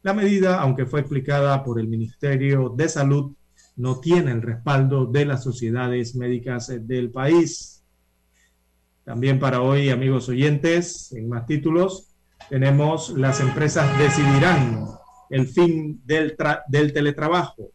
la 0.02 0.14
medida, 0.14 0.60
aunque 0.60 0.86
fue 0.86 1.02
explicada 1.02 1.64
por 1.64 1.80
el 1.80 1.88
Ministerio 1.88 2.70
de 2.70 2.88
Salud, 2.88 3.34
no 3.76 4.00
tiene 4.00 4.32
el 4.32 4.42
respaldo 4.42 5.06
de 5.06 5.26
las 5.26 5.44
sociedades 5.44 6.16
médicas 6.16 6.72
del 6.88 7.12
país. 7.12 7.84
También 9.04 9.40
para 9.40 9.62
hoy, 9.62 9.90
amigos 9.90 10.30
oyentes, 10.30 11.12
en 11.14 11.30
más 11.30 11.46
títulos, 11.46 12.10
tenemos 12.50 13.10
las 13.18 13.40
empresas 13.42 13.98
decidirán 13.98 14.86
el 15.30 15.48
fin 15.48 16.02
del, 16.06 16.36
teletrabajo. 16.94 17.72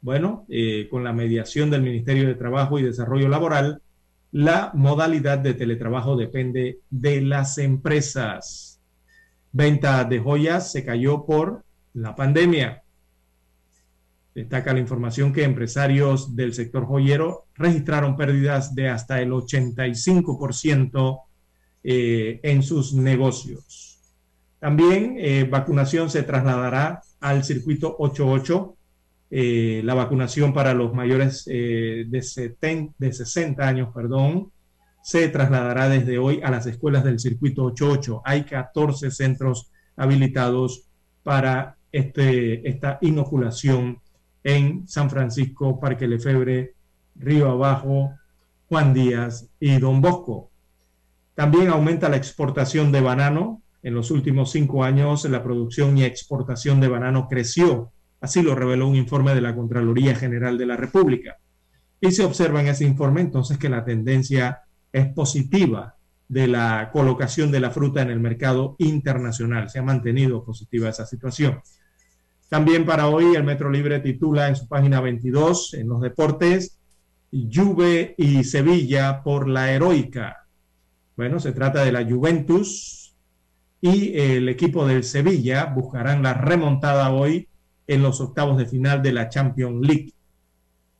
Bueno, 0.00 0.46
eh, 0.48 0.88
con 0.90 1.04
la 1.04 1.12
mediación 1.12 1.70
del 1.70 1.82
Ministerio 1.82 2.26
de 2.26 2.34
Trabajo 2.34 2.78
y 2.78 2.82
Desarrollo 2.82 3.28
Laboral, 3.28 3.82
la 4.32 4.70
modalidad 4.74 5.38
de 5.38 5.54
teletrabajo 5.54 6.16
depende 6.16 6.80
de 6.90 7.22
las 7.22 7.58
empresas. 7.58 8.75
Venta 9.58 10.04
de 10.04 10.18
joyas 10.18 10.70
se 10.70 10.84
cayó 10.84 11.24
por 11.24 11.64
la 11.94 12.14
pandemia. 12.14 12.82
Destaca 14.34 14.74
la 14.74 14.80
información 14.80 15.32
que 15.32 15.44
empresarios 15.44 16.36
del 16.36 16.52
sector 16.52 16.84
joyero 16.84 17.46
registraron 17.54 18.18
pérdidas 18.18 18.74
de 18.74 18.90
hasta 18.90 19.22
el 19.22 19.30
85% 19.30 21.20
eh, 21.84 22.38
en 22.42 22.62
sus 22.62 22.92
negocios. 22.92 23.98
También 24.58 25.16
eh, 25.18 25.48
vacunación 25.50 26.10
se 26.10 26.22
trasladará 26.22 27.00
al 27.20 27.42
circuito 27.42 27.96
88. 27.98 28.76
Eh, 29.30 29.80
la 29.84 29.94
vacunación 29.94 30.52
para 30.52 30.74
los 30.74 30.92
mayores 30.92 31.46
de, 31.46 32.04
de 32.10 33.12
60 33.12 33.66
años, 33.66 33.88
perdón, 33.94 34.52
se 35.06 35.28
trasladará 35.28 35.88
desde 35.88 36.18
hoy 36.18 36.40
a 36.42 36.50
las 36.50 36.66
escuelas 36.66 37.04
del 37.04 37.20
circuito 37.20 37.62
88. 37.66 38.22
Hay 38.24 38.42
14 38.42 39.12
centros 39.12 39.70
habilitados 39.96 40.88
para 41.22 41.76
este, 41.92 42.68
esta 42.68 42.98
inoculación 43.02 44.00
en 44.42 44.88
San 44.88 45.08
Francisco, 45.08 45.78
Parque 45.78 46.08
Lefebre, 46.08 46.74
Río 47.14 47.48
Abajo, 47.52 48.14
Juan 48.68 48.92
Díaz 48.94 49.48
y 49.60 49.78
Don 49.78 50.00
Bosco. 50.00 50.50
También 51.36 51.68
aumenta 51.68 52.08
la 52.08 52.16
exportación 52.16 52.90
de 52.90 53.00
banano. 53.00 53.62
En 53.84 53.94
los 53.94 54.10
últimos 54.10 54.50
cinco 54.50 54.82
años 54.82 55.24
la 55.26 55.40
producción 55.40 55.96
y 55.96 56.02
exportación 56.02 56.80
de 56.80 56.88
banano 56.88 57.28
creció. 57.28 57.92
Así 58.20 58.42
lo 58.42 58.56
reveló 58.56 58.88
un 58.88 58.96
informe 58.96 59.36
de 59.36 59.40
la 59.40 59.54
Contraloría 59.54 60.16
General 60.16 60.58
de 60.58 60.66
la 60.66 60.76
República. 60.76 61.36
Y 62.00 62.10
se 62.10 62.24
observa 62.24 62.60
en 62.60 62.66
ese 62.66 62.84
informe 62.84 63.20
entonces 63.20 63.56
que 63.56 63.68
la 63.68 63.84
tendencia 63.84 64.62
positiva 65.04 65.96
de 66.28 66.48
la 66.48 66.90
colocación 66.92 67.50
de 67.50 67.60
la 67.60 67.70
fruta 67.70 68.02
en 68.02 68.10
el 68.10 68.20
mercado 68.20 68.76
internacional. 68.78 69.70
Se 69.70 69.78
ha 69.78 69.82
mantenido 69.82 70.44
positiva 70.44 70.88
esa 70.88 71.06
situación. 71.06 71.60
También 72.48 72.86
para 72.86 73.08
hoy 73.08 73.34
el 73.34 73.44
Metro 73.44 73.70
Libre 73.70 74.00
titula 74.00 74.48
en 74.48 74.56
su 74.56 74.68
página 74.68 75.00
22 75.00 75.74
en 75.74 75.88
los 75.88 76.00
deportes 76.00 76.78
Juve 77.32 78.14
y 78.16 78.44
Sevilla 78.44 79.22
por 79.22 79.48
la 79.48 79.72
heroica. 79.72 80.46
Bueno, 81.16 81.40
se 81.40 81.52
trata 81.52 81.84
de 81.84 81.92
la 81.92 82.04
Juventus 82.04 83.14
y 83.80 84.18
el 84.18 84.48
equipo 84.48 84.86
del 84.86 85.04
Sevilla 85.04 85.66
buscarán 85.66 86.22
la 86.22 86.34
remontada 86.34 87.10
hoy 87.10 87.48
en 87.86 88.02
los 88.02 88.20
octavos 88.20 88.58
de 88.58 88.66
final 88.66 89.02
de 89.02 89.12
la 89.12 89.28
Champions 89.28 89.86
League. 89.86 90.12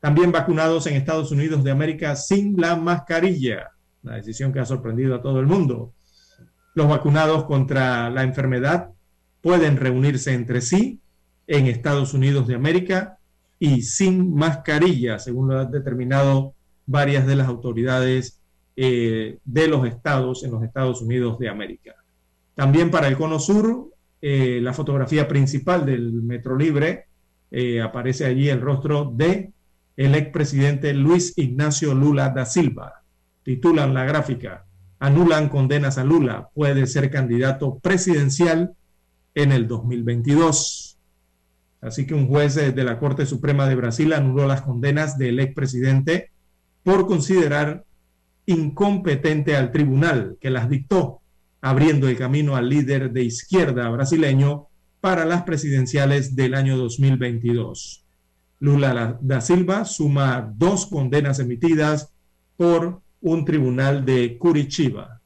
También 0.01 0.31
vacunados 0.31 0.87
en 0.87 0.95
Estados 0.95 1.31
Unidos 1.31 1.65
de 1.65 1.71
América 1.71 2.17
sin 2.17 2.57
la 2.61 2.77
mascarilla 2.77 3.71
una 4.07 4.17
decisión 4.17 4.53
que 4.53 4.61
ha 4.61 4.65
sorprendido 4.65 5.17
a 5.17 5.23
todo 5.23 5.41
el 5.41 5.47
mundo. 5.47 5.93
Los 6.75 6.89
vacunados 6.89 7.45
contra 7.45 8.09
la 8.09 8.23
enfermedad 8.23 8.91
pueden 9.43 9.77
reunirse 9.77 10.33
entre 10.33 10.61
sí 10.61 11.01
en 11.49 11.67
Estados 11.67 12.15
Unidos 12.15 12.47
de 12.47 12.55
América 12.55 13.19
y 13.59 13.83
sin 13.83 14.35
mascarilla, 14.35 15.19
según 15.19 15.49
lo 15.49 15.59
han 15.59 15.71
determinado 15.73 16.55
varias 16.87 17.27
de 17.27 17.35
las 17.35 17.49
autoridades 17.49 18.41
eh, 18.77 19.39
de 19.45 19.69
los 19.69 19.87
estados 19.87 20.45
en 20.45 20.53
los 20.53 20.63
Estados 20.63 21.03
Unidos 21.03 21.39
de 21.39 21.49
América. 21.49 21.97
También 22.55 22.91
para 22.91 23.09
el 23.09 23.17
Cono 23.17 23.41
Sur, 23.41 23.91
eh, 24.23 24.61
la 24.63 24.73
fotografía 24.73 25.27
principal 25.27 25.85
del 25.85 26.13
Metro 26.23 26.57
Libre, 26.57 27.07
eh, 27.51 27.81
aparece 27.81 28.25
allí 28.25 28.49
el 28.49 28.61
rostro 28.61 29.11
de 29.13 29.51
el 29.97 30.15
expresidente 30.15 30.93
Luis 30.93 31.33
Ignacio 31.37 31.95
Lula 31.95 32.29
da 32.29 32.45
Silva, 32.45 33.03
titulan 33.47 33.95
la 33.95 34.05
gráfica, 34.05 34.67
anulan 34.99 35.49
condenas 35.49 35.99
a 35.99 36.05
Lula, 36.05 36.49
puede 36.53 36.89
ser 36.89 37.13
candidato 37.13 37.79
presidencial 37.79 38.75
en 39.37 39.53
el 39.53 39.69
2022. 39.69 40.99
Así 41.81 42.09
que 42.09 42.15
un 42.15 42.27
juez 42.27 42.57
de 42.57 42.85
la 42.85 42.99
Corte 42.99 43.25
Suprema 43.25 43.69
de 43.69 43.77
Brasil 43.77 44.13
anuló 44.15 44.49
las 44.49 44.63
condenas 44.63 45.17
del 45.17 45.39
expresidente 45.39 46.31
por 46.83 47.07
considerar 47.07 47.85
incompetente 48.47 49.55
al 49.55 49.71
tribunal 49.71 50.37
que 50.41 50.51
las 50.51 50.69
dictó, 50.69 51.21
abriendo 51.61 52.09
el 52.09 52.19
camino 52.19 52.57
al 52.57 52.69
líder 52.69 53.13
de 53.13 53.23
izquierda 53.23 53.89
brasileño 53.91 54.67
para 55.01 55.25
las 55.25 55.45
presidenciales 55.45 56.35
del 56.35 56.55
año 56.55 56.77
2022. 56.77 58.05
Lula 58.59 59.19
da 59.21 59.41
Silva 59.41 59.85
suma 59.85 60.53
dos 60.57 60.87
condenas 60.87 61.39
emitidas 61.39 62.13
por 62.57 63.06
un 63.27 63.45
tribunal 63.45 64.05
de 64.05 64.39
Curitiba. 64.39 65.21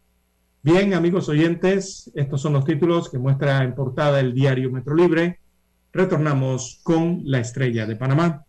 Bien, 0.63 0.95
amigos 0.95 1.29
oyentes, 1.29 2.11
estos 2.15 2.41
son 2.41 2.55
los 2.55 2.65
títulos 2.65 3.11
que 3.11 3.19
muestra 3.19 3.63
en 3.63 3.75
portada 3.75 4.21
el 4.21 4.33
diario 4.33 4.71
Metro 4.71 4.95
Libre. 4.95 5.39
Retornamos 5.93 6.81
con 6.83 7.21
la 7.25 7.41
estrella 7.41 7.85
de 7.85 7.97
Panamá. 7.97 8.47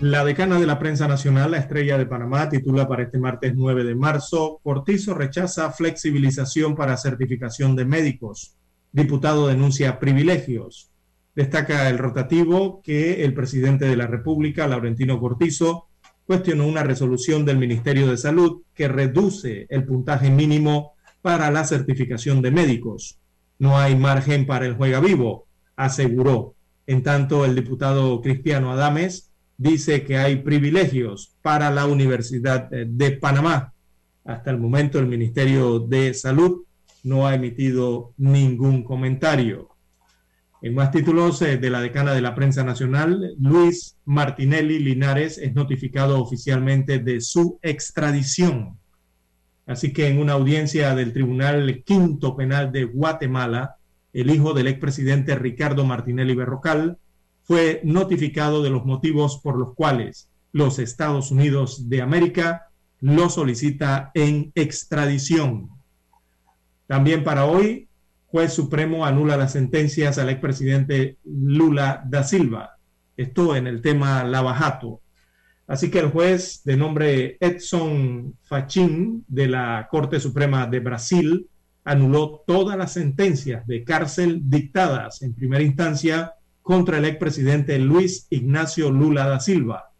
La 0.00 0.24
decana 0.24 0.60
de 0.60 0.66
la 0.66 0.78
prensa 0.78 1.08
nacional, 1.08 1.50
la 1.50 1.58
estrella 1.58 1.98
de 1.98 2.06
Panamá, 2.06 2.48
titula 2.48 2.86
para 2.86 3.02
este 3.02 3.18
martes 3.18 3.54
9 3.56 3.82
de 3.82 3.96
marzo, 3.96 4.60
Cortizo 4.62 5.12
rechaza 5.12 5.72
flexibilización 5.72 6.76
para 6.76 6.96
certificación 6.96 7.74
de 7.74 7.84
médicos. 7.84 8.54
Diputado 8.92 9.48
denuncia 9.48 9.98
privilegios. 9.98 10.92
Destaca 11.34 11.88
el 11.88 11.98
rotativo 11.98 12.80
que 12.80 13.24
el 13.24 13.34
presidente 13.34 13.86
de 13.86 13.96
la 13.96 14.06
República, 14.06 14.68
Laurentino 14.68 15.18
Cortizo, 15.18 15.88
cuestionó 16.26 16.68
una 16.68 16.84
resolución 16.84 17.44
del 17.44 17.58
Ministerio 17.58 18.06
de 18.06 18.18
Salud 18.18 18.62
que 18.74 18.86
reduce 18.86 19.66
el 19.68 19.84
puntaje 19.84 20.30
mínimo 20.30 20.92
para 21.22 21.50
la 21.50 21.64
certificación 21.64 22.40
de 22.40 22.52
médicos. 22.52 23.18
No 23.58 23.76
hay 23.76 23.96
margen 23.96 24.46
para 24.46 24.64
el 24.64 24.76
juega 24.76 25.00
vivo, 25.00 25.48
aseguró. 25.74 26.54
En 26.86 27.02
tanto, 27.02 27.44
el 27.44 27.56
diputado 27.56 28.20
Cristiano 28.22 28.70
Adames 28.70 29.27
dice 29.58 30.04
que 30.04 30.16
hay 30.16 30.36
privilegios 30.36 31.34
para 31.42 31.70
la 31.70 31.86
Universidad 31.86 32.70
de 32.70 33.10
Panamá. 33.12 33.74
Hasta 34.24 34.50
el 34.50 34.58
momento 34.58 34.98
el 34.98 35.06
Ministerio 35.06 35.80
de 35.80 36.14
Salud 36.14 36.64
no 37.02 37.26
ha 37.26 37.34
emitido 37.34 38.14
ningún 38.16 38.84
comentario. 38.84 39.68
En 40.60 40.74
más 40.74 40.90
títulos 40.90 41.40
eh, 41.42 41.56
de 41.56 41.70
la 41.70 41.80
decana 41.80 42.14
de 42.14 42.20
la 42.20 42.34
prensa 42.34 42.64
nacional, 42.64 43.34
Luis 43.38 43.96
Martinelli 44.04 44.78
Linares 44.78 45.38
es 45.38 45.54
notificado 45.54 46.20
oficialmente 46.20 46.98
de 46.98 47.20
su 47.20 47.58
extradición. 47.62 48.76
Así 49.66 49.92
que 49.92 50.08
en 50.08 50.18
una 50.18 50.32
audiencia 50.32 50.94
del 50.94 51.12
Tribunal 51.12 51.82
Quinto 51.84 52.36
Penal 52.36 52.72
de 52.72 52.84
Guatemala, 52.84 53.76
el 54.12 54.30
hijo 54.30 54.52
del 54.52 54.66
expresidente 54.66 55.36
Ricardo 55.36 55.84
Martinelli 55.84 56.34
Berrocal 56.34 56.98
fue 57.48 57.80
notificado 57.82 58.62
de 58.62 58.68
los 58.68 58.84
motivos 58.84 59.40
por 59.42 59.58
los 59.58 59.74
cuales 59.74 60.28
los 60.52 60.78
Estados 60.78 61.30
Unidos 61.30 61.88
de 61.88 62.02
América 62.02 62.66
lo 63.00 63.30
solicita 63.30 64.10
en 64.12 64.52
extradición. 64.54 65.70
También 66.86 67.24
para 67.24 67.46
hoy, 67.46 67.88
juez 68.26 68.52
supremo 68.52 69.06
anula 69.06 69.38
las 69.38 69.52
sentencias 69.52 70.18
al 70.18 70.28
expresidente 70.28 71.16
Lula 71.24 72.04
da 72.06 72.22
Silva. 72.22 72.76
Esto 73.16 73.56
en 73.56 73.66
el 73.66 73.80
tema 73.80 74.24
Lavajato. 74.24 75.00
Así 75.66 75.90
que 75.90 76.00
el 76.00 76.10
juez 76.10 76.60
de 76.64 76.76
nombre 76.76 77.38
Edson 77.40 78.36
Fachin 78.42 79.24
de 79.26 79.48
la 79.48 79.88
Corte 79.90 80.20
Suprema 80.20 80.66
de 80.66 80.80
Brasil 80.80 81.48
anuló 81.84 82.44
todas 82.46 82.76
las 82.76 82.92
sentencias 82.92 83.66
de 83.66 83.84
cárcel 83.84 84.42
dictadas 84.44 85.22
en 85.22 85.32
primera 85.32 85.62
instancia 85.62 86.34
contra 86.68 86.98
el 86.98 87.06
expresidente 87.06 87.78
Luis 87.78 88.26
Ignacio 88.28 88.90
Lula 88.90 89.26
da 89.26 89.40
Silva. 89.40 89.90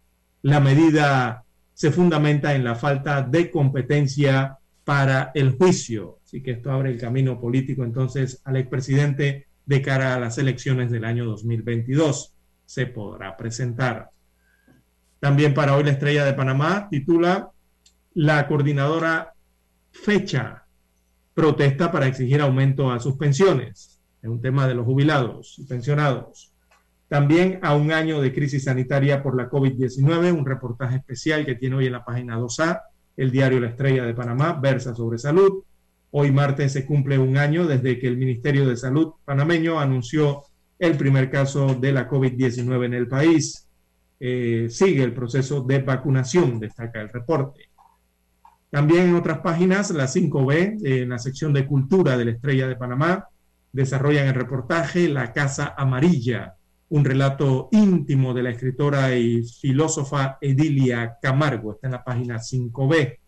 La 0.43 0.59
medida 0.59 1.43
se 1.73 1.89
fundamenta 1.89 2.53
en 2.53 2.63
la 2.63 2.75
falta 2.75 3.23
de 3.23 3.49
competencia 3.49 4.59
para 4.83 5.31
el 5.33 5.57
juicio. 5.57 6.19
Así 6.23 6.43
que 6.43 6.51
esto 6.51 6.71
abre 6.71 6.91
el 6.91 6.99
camino 6.99 7.41
político 7.41 7.83
entonces 7.83 8.39
al 8.43 8.57
expresidente 8.57 9.47
de 9.65 9.81
cara 9.81 10.13
a 10.13 10.19
las 10.19 10.37
elecciones 10.37 10.91
del 10.91 11.05
año 11.05 11.25
2022. 11.25 12.35
Se 12.67 12.85
podrá 12.85 13.35
presentar. 13.35 14.11
También 15.19 15.55
para 15.55 15.75
hoy 15.75 15.83
la 15.83 15.93
estrella 15.93 16.23
de 16.23 16.33
Panamá 16.33 16.87
titula 16.91 17.49
La 18.13 18.47
coordinadora 18.47 19.33
fecha 19.89 20.65
protesta 21.33 21.91
para 21.91 22.05
exigir 22.05 22.41
aumento 22.41 22.91
a 22.91 22.99
sus 22.99 23.15
pensiones. 23.15 23.99
Es 24.21 24.29
un 24.29 24.39
tema 24.39 24.67
de 24.67 24.75
los 24.75 24.85
jubilados 24.85 25.57
y 25.57 25.63
pensionados. 25.63 26.48
También 27.09 27.59
a 27.63 27.75
un 27.75 27.91
año 27.91 28.21
de 28.21 28.31
crisis 28.31 28.65
sanitaria 28.65 29.23
por 29.23 29.35
la 29.35 29.49
COVID-19, 29.49 30.31
un 30.31 30.45
reportaje 30.45 30.97
especial 30.97 31.43
que 31.43 31.55
tiene 31.55 31.75
hoy 31.75 31.87
en 31.87 31.93
la 31.93 32.05
página 32.05 32.37
2A, 32.37 32.81
el 33.17 33.31
diario 33.31 33.59
La 33.59 33.69
Estrella 33.69 34.05
de 34.05 34.13
Panamá, 34.13 34.53
versa 34.53 34.93
sobre 34.93 35.17
salud. 35.17 35.63
Hoy 36.11 36.31
martes 36.31 36.71
se 36.71 36.85
cumple 36.85 37.17
un 37.17 37.35
año 37.37 37.65
desde 37.65 37.97
que 37.99 38.07
el 38.07 38.15
Ministerio 38.15 38.67
de 38.67 38.77
Salud 38.77 39.13
panameño 39.25 39.79
anunció 39.79 40.43
el 40.77 40.95
primer 40.97 41.31
caso 41.31 41.73
de 41.73 41.91
la 41.91 42.07
COVID-19 42.07 42.85
en 42.85 42.93
el 42.93 43.07
país. 43.07 43.67
Eh, 44.19 44.67
sigue 44.69 45.03
el 45.03 45.13
proceso 45.13 45.61
de 45.61 45.79
vacunación, 45.79 46.59
destaca 46.59 47.01
el 47.01 47.09
reporte. 47.09 47.69
También 48.69 49.09
en 49.09 49.15
otras 49.15 49.39
páginas, 49.39 49.89
la 49.89 50.05
5B, 50.05 50.77
en 50.83 51.09
la 51.09 51.17
sección 51.17 51.53
de 51.53 51.65
cultura 51.65 52.15
de 52.17 52.25
la 52.25 52.31
Estrella 52.31 52.67
de 52.67 52.75
Panamá, 52.75 53.27
desarrollan 53.71 54.27
el 54.27 54.35
reportaje 54.35 55.09
La 55.09 55.33
Casa 55.33 55.73
Amarilla, 55.75 56.55
un 56.89 57.05
relato 57.05 57.69
íntimo 57.71 58.33
de 58.33 58.43
la 58.43 58.49
escritora 58.49 59.15
y 59.15 59.43
filósofa 59.43 60.37
Edilia 60.41 61.17
Camargo. 61.21 61.73
Está 61.73 61.87
en 61.87 61.93
la 61.93 62.03
página 62.03 62.37
5B. 62.37 63.19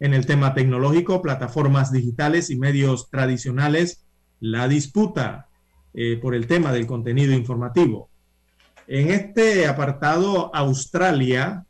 En 0.00 0.12
el 0.12 0.26
tema 0.26 0.52
tecnológico, 0.52 1.22
plataformas 1.22 1.90
digitales 1.90 2.50
y 2.50 2.56
medios 2.56 3.08
tradicionales, 3.10 4.04
la 4.40 4.68
disputa 4.68 5.48
eh, 5.94 6.18
por 6.20 6.34
el 6.34 6.46
tema 6.46 6.72
del 6.72 6.86
contenido 6.86 7.32
informativo. 7.32 8.10
En 8.86 9.10
este 9.10 9.66
apartado, 9.66 10.54
Australia 10.54 11.64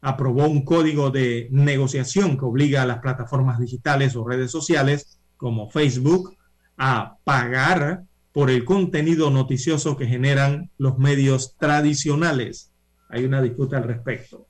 aprobó 0.00 0.46
un 0.46 0.64
código 0.64 1.10
de 1.10 1.48
negociación 1.50 2.38
que 2.38 2.44
obliga 2.44 2.82
a 2.82 2.86
las 2.86 2.98
plataformas 2.98 3.58
digitales 3.58 4.14
o 4.14 4.26
redes 4.26 4.50
sociales 4.50 5.18
como 5.36 5.70
Facebook 5.70 6.36
a 6.76 7.16
pagar 7.24 8.04
por 8.32 8.50
el 8.50 8.64
contenido 8.64 9.30
noticioso 9.30 9.96
que 9.96 10.06
generan 10.06 10.70
los 10.78 10.98
medios 10.98 11.56
tradicionales. 11.58 12.72
Hay 13.08 13.24
una 13.24 13.42
disputa 13.42 13.76
al 13.76 13.84
respecto. 13.84 14.46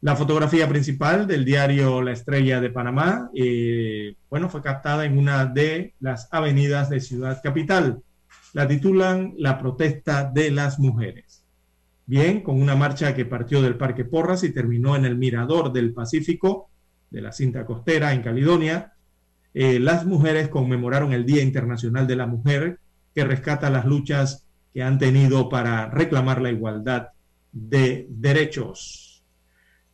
La 0.00 0.16
fotografía 0.16 0.68
principal 0.68 1.26
del 1.26 1.44
diario 1.44 2.02
La 2.02 2.12
Estrella 2.12 2.60
de 2.60 2.70
Panamá, 2.70 3.30
eh, 3.34 4.14
bueno, 4.28 4.48
fue 4.48 4.62
captada 4.62 5.06
en 5.06 5.18
una 5.18 5.46
de 5.46 5.94
las 5.98 6.28
avenidas 6.30 6.90
de 6.90 7.00
Ciudad 7.00 7.40
Capital. 7.42 8.02
La 8.52 8.68
titulan 8.68 9.32
La 9.38 9.58
protesta 9.58 10.30
de 10.32 10.50
las 10.50 10.78
mujeres. 10.78 11.42
Bien, 12.06 12.42
con 12.42 12.60
una 12.60 12.76
marcha 12.76 13.14
que 13.14 13.24
partió 13.24 13.62
del 13.62 13.76
Parque 13.76 14.04
Porras 14.04 14.44
y 14.44 14.52
terminó 14.52 14.94
en 14.94 15.06
el 15.06 15.16
Mirador 15.16 15.72
del 15.72 15.94
Pacífico 15.94 16.68
de 17.10 17.22
la 17.22 17.32
cinta 17.32 17.64
costera 17.64 18.12
en 18.12 18.22
Caledonia, 18.22 18.92
eh, 19.54 19.78
las 19.78 20.04
mujeres 20.04 20.48
conmemoraron 20.48 21.12
el 21.12 21.24
Día 21.24 21.42
Internacional 21.42 22.06
de 22.06 22.16
la 22.16 22.26
Mujer, 22.26 22.80
que 23.14 23.24
rescata 23.24 23.70
las 23.70 23.84
luchas 23.84 24.44
que 24.72 24.82
han 24.82 24.98
tenido 24.98 25.48
para 25.48 25.88
reclamar 25.90 26.42
la 26.42 26.50
igualdad 26.50 27.10
de 27.52 28.08
derechos. 28.10 29.22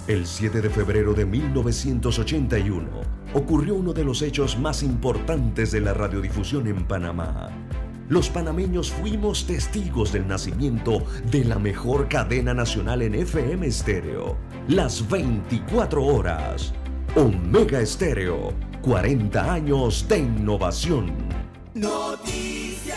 El 0.07 0.27
7 0.27 0.61
de 0.61 0.69
febrero 0.69 1.15
de 1.15 1.25
1981 1.25 2.89
ocurrió 3.33 3.75
uno 3.75 3.95
de 3.95 4.05
los 4.05 4.21
hechos 4.21 4.59
más 4.59 4.83
importantes 4.83 5.71
de 5.71 5.81
la 5.81 5.95
radiodifusión 5.95 6.67
en 6.67 6.85
Panamá. 6.87 7.68
Los 8.09 8.31
panameños 8.31 8.91
fuimos 8.91 9.47
testigos 9.47 10.13
del 10.13 10.27
nacimiento 10.27 11.03
de 11.31 11.45
la 11.45 11.59
mejor 11.59 12.09
cadena 12.09 12.55
nacional 12.55 13.03
en 13.03 13.15
FM 13.15 13.67
estéreo, 13.67 14.39
las 14.67 15.07
24 15.07 16.03
horas. 16.03 16.73
Omega 17.17 17.81
Estéreo, 17.81 18.55
40 18.81 19.53
años 19.53 20.09
de 20.09 20.21
innovación. 20.21 21.13
Noticias. 21.75 22.97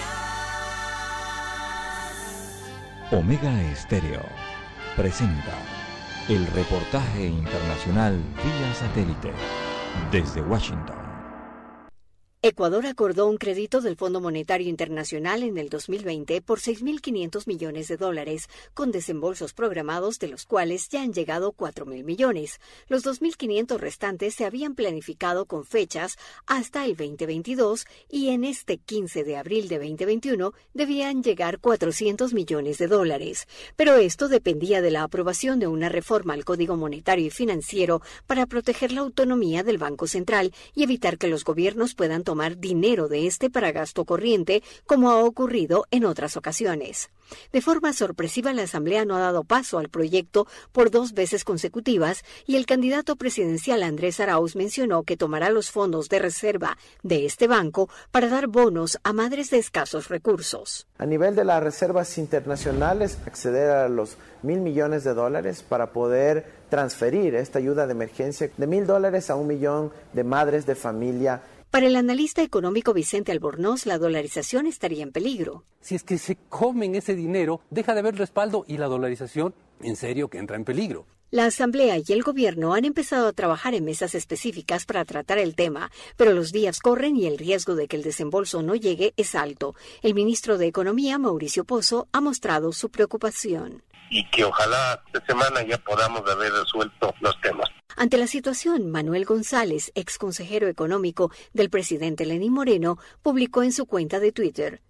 Omega 3.12 3.62
Estéreo 3.70 4.22
presenta 4.96 5.58
el 6.30 6.48
reportaje 6.48 7.28
internacional 7.28 8.16
vía 8.16 8.74
satélite 8.76 9.34
desde 10.10 10.42
Washington. 10.42 11.01
Ecuador 12.43 12.88
acordó 12.88 13.27
un 13.27 13.38
crédito 13.38 13.81
del 13.81 13.95
Fondo 13.95 14.19
Monetario 14.19 14.68
Internacional 14.68 15.43
en 15.43 15.59
el 15.59 15.69
2020 15.69 16.41
por 16.41 16.59
6.500 16.59 17.45
millones 17.45 17.88
de 17.88 17.97
dólares, 17.97 18.49
con 18.73 18.91
desembolsos 18.91 19.53
programados 19.53 20.18
de 20.18 20.27
los 20.27 20.47
cuales 20.47 20.89
ya 20.89 21.03
han 21.03 21.13
llegado 21.13 21.53
4.000 21.53 22.03
millones. 22.03 22.59
Los 22.88 23.05
2.500 23.05 23.77
restantes 23.77 24.34
se 24.34 24.45
habían 24.45 24.73
planificado 24.73 25.45
con 25.45 25.65
fechas 25.65 26.18
hasta 26.47 26.84
el 26.84 26.95
2022 26.95 27.85
y 28.09 28.30
en 28.30 28.43
este 28.43 28.80
15 28.80 29.23
de 29.23 29.38
abril 29.38 29.68
de 29.68 29.77
2021 29.77 30.51
debían 30.73 31.22
llegar 31.22 31.59
400 31.59 32.34
millones 32.34 32.80
de 32.80 32.88
dólares. 32.88 33.47
Pero 33.76 33.97
esto 33.97 34.30
dependía 34.30 34.81
de 34.81 34.89
la 34.89 35.03
aprobación 35.03 35.59
de 35.59 35.68
una 35.68 35.89
reforma 35.89 36.34
al 36.34 36.43
Código 36.43 36.76
Monetario 36.76 37.27
y 37.27 37.30
Financiero 37.30 38.01
para 38.26 38.47
proteger 38.47 38.93
la 38.93 39.01
autonomía 39.01 39.61
del 39.61 39.77
Banco 39.77 40.07
Central 40.07 40.51
y 40.73 40.81
evitar 40.81 41.19
que 41.19 41.27
los 41.27 41.43
gobiernos 41.43 41.93
puedan 41.93 42.23
tomar 42.23 42.31
dinero 42.60 43.08
de 43.08 43.28
este 43.28 43.49
para 43.49 43.72
gasto 43.72 44.06
corriente, 44.06 44.64
como 44.86 45.12
ha 45.12 45.24
ocurrido 45.24 45.86
en 45.91 46.06
otras 46.06 46.38
ocasiones. 46.38 47.10
De 47.52 47.62
forma 47.62 47.94
sorpresiva, 47.94 48.53
la 48.53 48.64
Asamblea 48.64 49.06
no 49.06 49.16
ha 49.16 49.20
dado 49.20 49.44
paso 49.44 49.78
al 49.78 49.90
proyecto 49.90 50.48
por 50.72 50.91
dos 50.91 51.14
veces 51.14 51.44
consecutivas 51.44 52.24
y 52.45 52.56
el 52.56 52.66
candidato 52.66 53.16
presidencial 53.16 53.84
Andrés 53.84 54.20
Arauz 54.20 54.56
mencionó 54.56 55.03
que 55.03 55.18
tomará 55.18 55.49
los 55.49 55.72
fondos 55.72 56.10
de 56.10 56.20
reserva 56.20 56.78
de 57.03 57.26
este 57.26 57.48
banco 57.48 57.90
para 58.12 58.28
dar 58.28 58.48
bonos 58.48 58.99
a 59.03 59.14
madres 59.14 59.49
de 59.49 59.60
escasos 59.60 60.10
recursos. 60.10 60.88
A 60.98 61.06
nivel 61.06 61.36
de 61.36 61.45
las 61.45 61.64
reservas 61.64 62.18
internacionales, 62.18 63.18
acceder 63.26 63.70
a 63.72 63.90
los 63.90 64.18
mil 64.44 64.60
millones 64.60 65.03
de 65.03 65.14
dólares 65.14 65.64
para 65.64 65.91
poder 65.94 66.62
transferir 66.70 67.36
esta 67.36 67.60
ayuda 67.60 67.86
de 67.86 67.94
emergencia 67.94 68.49
de 68.56 68.68
mil 68.68 68.86
dólares 68.86 69.30
a 69.30 69.36
un 69.36 69.48
millón 69.48 69.91
de 70.14 70.24
madres 70.24 70.66
de 70.66 70.76
familia 70.76 71.41
para 71.72 71.88
el 71.88 71.95
analista 71.95 72.43
económico 72.43 72.93
Vicente 72.93 73.31
Albornoz, 73.31 73.85
la 73.85 73.98
dolarización 73.98 74.68
estaría 74.68 75.03
en 75.03 75.14
peligro. 75.14 75.64
Si 75.80 75.95
es 75.95 76.03
que 76.03 76.18
se 76.18 76.35
comen 76.49 76.95
ese 76.95 77.15
dinero, 77.15 77.61
deja 77.69 77.93
de 77.93 78.02
haber 78.02 78.18
respaldo 78.18 78.65
y 78.68 78.77
la 78.77 78.88
dolarización, 78.88 79.53
en 79.84 79.95
serio, 79.95 80.30
que 80.30 80.38
entra 80.38 80.56
en 80.56 80.66
peligro. 80.66 81.08
La 81.34 81.45
Asamblea 81.45 81.98
y 81.98 82.03
el 82.12 82.24
Gobierno 82.24 82.74
han 82.74 82.84
empezado 82.84 83.30
a 83.30 83.32
trabajar 83.32 83.74
en 83.74 83.86
mesas 83.86 84.16
específicas 84.16 84.86
para 84.86 85.06
tratar 85.06 85.38
el 85.38 85.56
tema, 85.56 85.90
pero 86.18 86.34
los 86.34 86.52
días 86.52 86.82
corren 86.82 87.16
y 87.16 87.26
el 87.26 87.38
riesgo 87.38 87.76
de 87.76 87.88
que 87.88 87.95
el 87.95 88.03
desembolso 88.03 88.62
no 88.62 88.76
llegue 88.76 89.14
es 89.16 89.34
alto. 89.34 89.74
El 90.02 90.14
ministro 90.14 90.58
de 90.58 90.68
Economía, 90.68 91.18
Mauricio 91.18 91.64
Pozo, 91.64 92.10
ha 92.12 92.20
mostrado 92.20 92.74
su 92.74 92.90
preocupación. 92.90 93.82
Y 94.10 94.30
que 94.30 94.44
ojalá 94.44 95.02
esta 95.06 95.26
semana 95.26 95.66
ya 95.66 95.78
podamos 95.78 96.30
haber 96.30 96.52
resuelto 96.52 97.14
los 97.22 97.40
temas. 97.40 97.70
Ante 97.95 98.18
la 98.18 98.28
situación, 98.28 98.91
Manuel 98.91 99.24
González, 99.24 99.94
ex 99.95 100.18
consejero 100.18 100.68
económico 100.68 101.32
del 101.53 101.70
presidente 101.70 102.26
Lenín 102.26 102.52
Moreno, 102.52 102.98
publicó 103.22 103.64
en 103.64 103.72
su 103.72 103.86
cuenta 103.86 104.20
de 104.20 104.34
Twitter. 104.34 104.82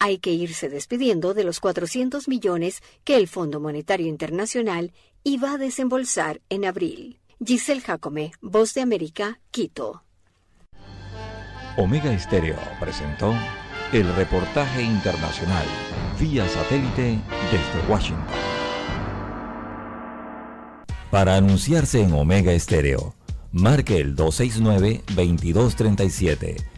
Hay 0.00 0.18
que 0.18 0.30
irse 0.30 0.68
despidiendo 0.68 1.34
de 1.34 1.42
los 1.42 1.58
400 1.58 2.28
millones 2.28 2.82
que 3.04 3.16
el 3.16 3.26
Fondo 3.26 3.58
Monetario 3.58 4.06
Internacional 4.06 4.92
iba 5.24 5.50
a 5.52 5.58
desembolsar 5.58 6.40
en 6.48 6.64
abril. 6.64 7.18
Giselle 7.44 7.80
Jacome, 7.80 8.30
Voz 8.40 8.74
de 8.74 8.82
América, 8.82 9.40
Quito. 9.50 10.04
Omega 11.76 12.12
Estéreo 12.12 12.56
presentó 12.80 13.34
el 13.92 14.14
reportaje 14.14 14.82
internacional 14.82 15.66
vía 16.18 16.48
satélite 16.48 17.20
desde 17.50 17.88
Washington. 17.88 18.24
Para 21.10 21.36
anunciarse 21.36 22.02
en 22.02 22.12
Omega 22.12 22.52
Estéreo, 22.52 23.14
marque 23.50 23.98
el 23.98 24.14
269-2237. 24.14 26.77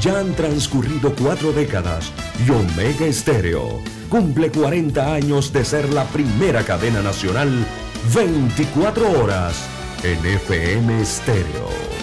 Ya 0.00 0.18
han 0.18 0.34
transcurrido 0.34 1.14
cuatro 1.14 1.52
décadas 1.52 2.12
y 2.46 2.50
Omega 2.50 3.06
Estéreo 3.06 3.80
cumple 4.08 4.50
40 4.50 5.14
años 5.14 5.52
de 5.52 5.64
ser 5.64 5.92
la 5.92 6.04
primera 6.04 6.62
cadena 6.64 7.02
nacional 7.02 7.66
24 8.14 9.22
horas 9.22 9.56
en 10.02 10.24
FM 10.24 11.00
Estéreo. 11.00 11.93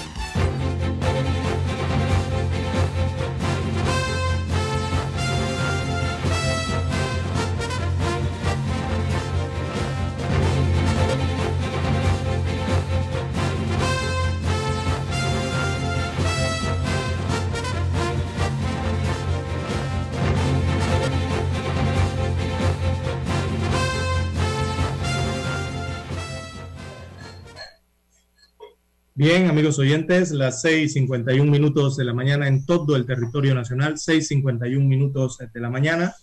Bien, 29.23 29.45
amigos 29.45 29.77
oyentes, 29.77 30.31
las 30.31 30.64
6:51 30.64 31.48
minutos 31.48 31.95
de 31.95 32.06
la 32.06 32.11
mañana 32.11 32.48
en 32.48 32.65
todo 32.65 32.95
el 32.95 33.06
territorio 33.06 33.53
nacional, 33.53 33.99
6:51 33.99 34.88
minutos 34.88 35.38
de 35.38 35.60
la 35.60 35.69
mañana. 35.69 36.15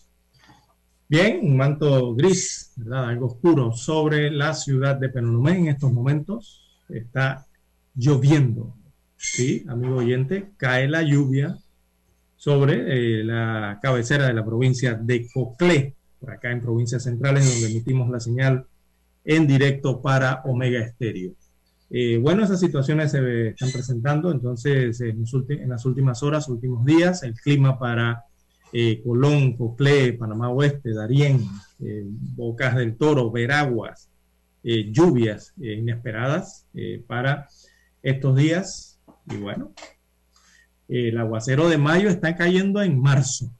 Bien, 1.08 1.38
un 1.44 1.56
manto 1.56 2.12
gris, 2.16 2.72
¿verdad? 2.74 3.10
Algo 3.10 3.26
oscuro 3.26 3.70
sobre 3.70 4.32
la 4.32 4.52
ciudad 4.52 4.96
de 4.96 5.10
Penonomé 5.10 5.58
en 5.58 5.68
estos 5.68 5.92
momentos. 5.92 6.82
Está 6.88 7.46
lloviendo, 7.94 8.74
¿sí? 9.16 9.64
Amigo 9.68 9.98
oyente, 9.98 10.50
cae 10.56 10.88
la 10.88 11.04
lluvia 11.04 11.56
sobre 12.34 13.20
eh, 13.20 13.22
la 13.22 13.78
cabecera 13.80 14.26
de 14.26 14.34
la 14.34 14.44
provincia 14.44 14.94
de 14.94 15.28
Coclé, 15.32 15.94
por 16.18 16.32
acá 16.32 16.50
en 16.50 16.60
provincias 16.60 17.04
centrales, 17.04 17.48
donde 17.48 17.70
emitimos 17.70 18.10
la 18.10 18.18
señal 18.18 18.66
en 19.24 19.46
directo 19.46 20.02
para 20.02 20.42
Omega 20.46 20.80
Estéreo. 20.80 21.36
Eh, 21.90 22.18
bueno, 22.18 22.44
esas 22.44 22.60
situaciones 22.60 23.12
se 23.12 23.48
están 23.48 23.70
presentando, 23.72 24.30
entonces 24.30 25.00
en, 25.00 25.24
las 25.68 25.84
últimas 25.86 26.22
horas, 26.22 26.48
últimos 26.48 26.84
días, 26.84 27.22
el 27.22 27.34
clima 27.34 27.78
para 27.78 28.24
eh, 28.72 29.00
Colón, 29.02 29.56
Coclé, 29.56 30.12
Panamá 30.12 30.50
Oeste, 30.50 30.92
Darién, 30.92 31.40
eh, 31.80 32.04
Bocas 32.06 32.76
del 32.76 32.96
Toro, 32.96 33.30
Veraguas, 33.30 34.10
lluvias 34.62 35.54
inesperadas 35.56 36.66
para 37.06 37.48
estos 38.02 38.36
días. 38.36 39.00
Y 39.30 39.36
bueno, 39.36 39.72
el 40.88 41.16
aguacero 41.16 41.70
de 41.70 41.78
mayo 41.78 42.10
está 42.10 42.36
cayendo 42.36 42.82
en 42.82 43.00
marzo. 43.00 43.50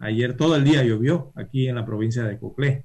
Ayer 0.00 0.36
todo 0.36 0.56
el 0.56 0.64
día 0.64 0.82
llovió 0.82 1.30
aquí 1.36 1.68
en 1.68 1.76
la 1.76 1.86
provincia 1.86 2.24
de 2.24 2.38
Coclé. 2.40 2.84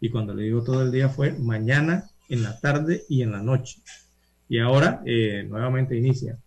Y 0.00 0.10
cuando 0.10 0.32
le 0.32 0.44
digo 0.44 0.62
todo 0.62 0.82
el 0.82 0.92
día 0.92 1.08
fue 1.08 1.32
mañana 1.32 2.08
en 2.28 2.42
la 2.42 2.58
tarde 2.60 3.04
y 3.08 3.22
en 3.22 3.32
la 3.32 3.42
noche. 3.42 3.80
Y 4.48 4.58
ahora 4.58 5.02
eh, 5.04 5.44
nuevamente 5.48 5.96
inicia. 5.96 6.38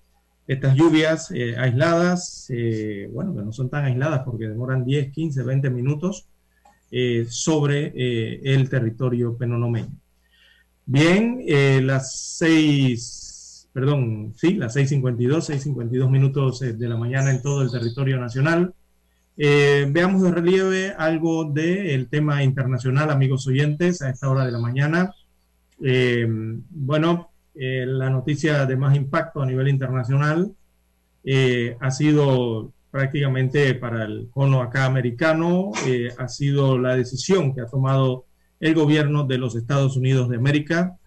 Estas 0.47 0.76
lluvias 0.76 1.31
eh, 1.31 1.56
aisladas, 1.57 2.47
eh, 2.49 3.10
bueno, 3.14 3.35
que 3.35 3.41
no 3.41 3.51
son 3.51 3.69
tan 3.69 3.85
aisladas 3.85 4.22
porque 4.26 4.47
demoran 4.47 4.84
10, 4.84 5.11
15, 5.11 5.43
20 5.43 5.69
minutos 5.69 6.26
sobre 7.30 7.93
el 8.51 8.68
territorio 8.68 9.38
penonomeño. 9.38 9.91
Bien, 10.88 11.39
las 11.85 12.38
6, 12.39 13.69
perdón, 13.72 14.34
sí, 14.35 14.56
las 14.56 14.76
6.52, 14.76 15.51
6.52 15.76 16.10
minutos 16.10 16.61
de 16.61 16.89
la 16.89 16.97
mañana 16.97 17.30
en 17.30 17.43
todo 17.43 17.61
el 17.61 17.69
territorio 17.69 18.19
nacional. 18.19 18.73
veamos 19.38 20.23
de 20.23 20.31
relieve 20.31 20.95
algo 20.97 21.45
del 21.45 22.10
tema 22.10 22.43
internacional, 22.43 23.11
amigos 23.11 23.45
oyentes, 23.45 24.01
a 24.01 24.10
esta 24.10 24.27
hora 24.27 24.43
de 24.43 24.51
la 24.51 24.60
mañana. 24.60 25.14
Eh, 25.81 26.26
bueno, 26.27 27.31
eh, 27.56 27.85
la 27.85 28.10
noticia 28.10 28.65
de 28.65 28.76
más 28.76 28.95
impacto 28.95 29.41
a 29.41 29.45
nivel 29.45 29.68
internacional 29.68 30.51
eh, 31.23 31.77
ha 31.80 31.91
sido 31.91 32.72
prácticamente 32.91 33.76
para 33.76 34.06
el 34.06 34.30
cono 34.31 34.61
acá 34.61 34.85
americano, 34.85 35.72
ha 36.18 36.27
sido 36.27 36.80
la 36.80 36.95
decisión 36.95 37.53
que 37.53 37.61
ha 37.61 37.68
tomado 37.68 38.26
el 38.60 38.73
gobierno 38.73 39.26
de 39.26 39.38
los 39.38 39.56
Estados 39.56 39.95
Unidos 39.95 40.27
de 40.27 40.38
América 40.38 40.97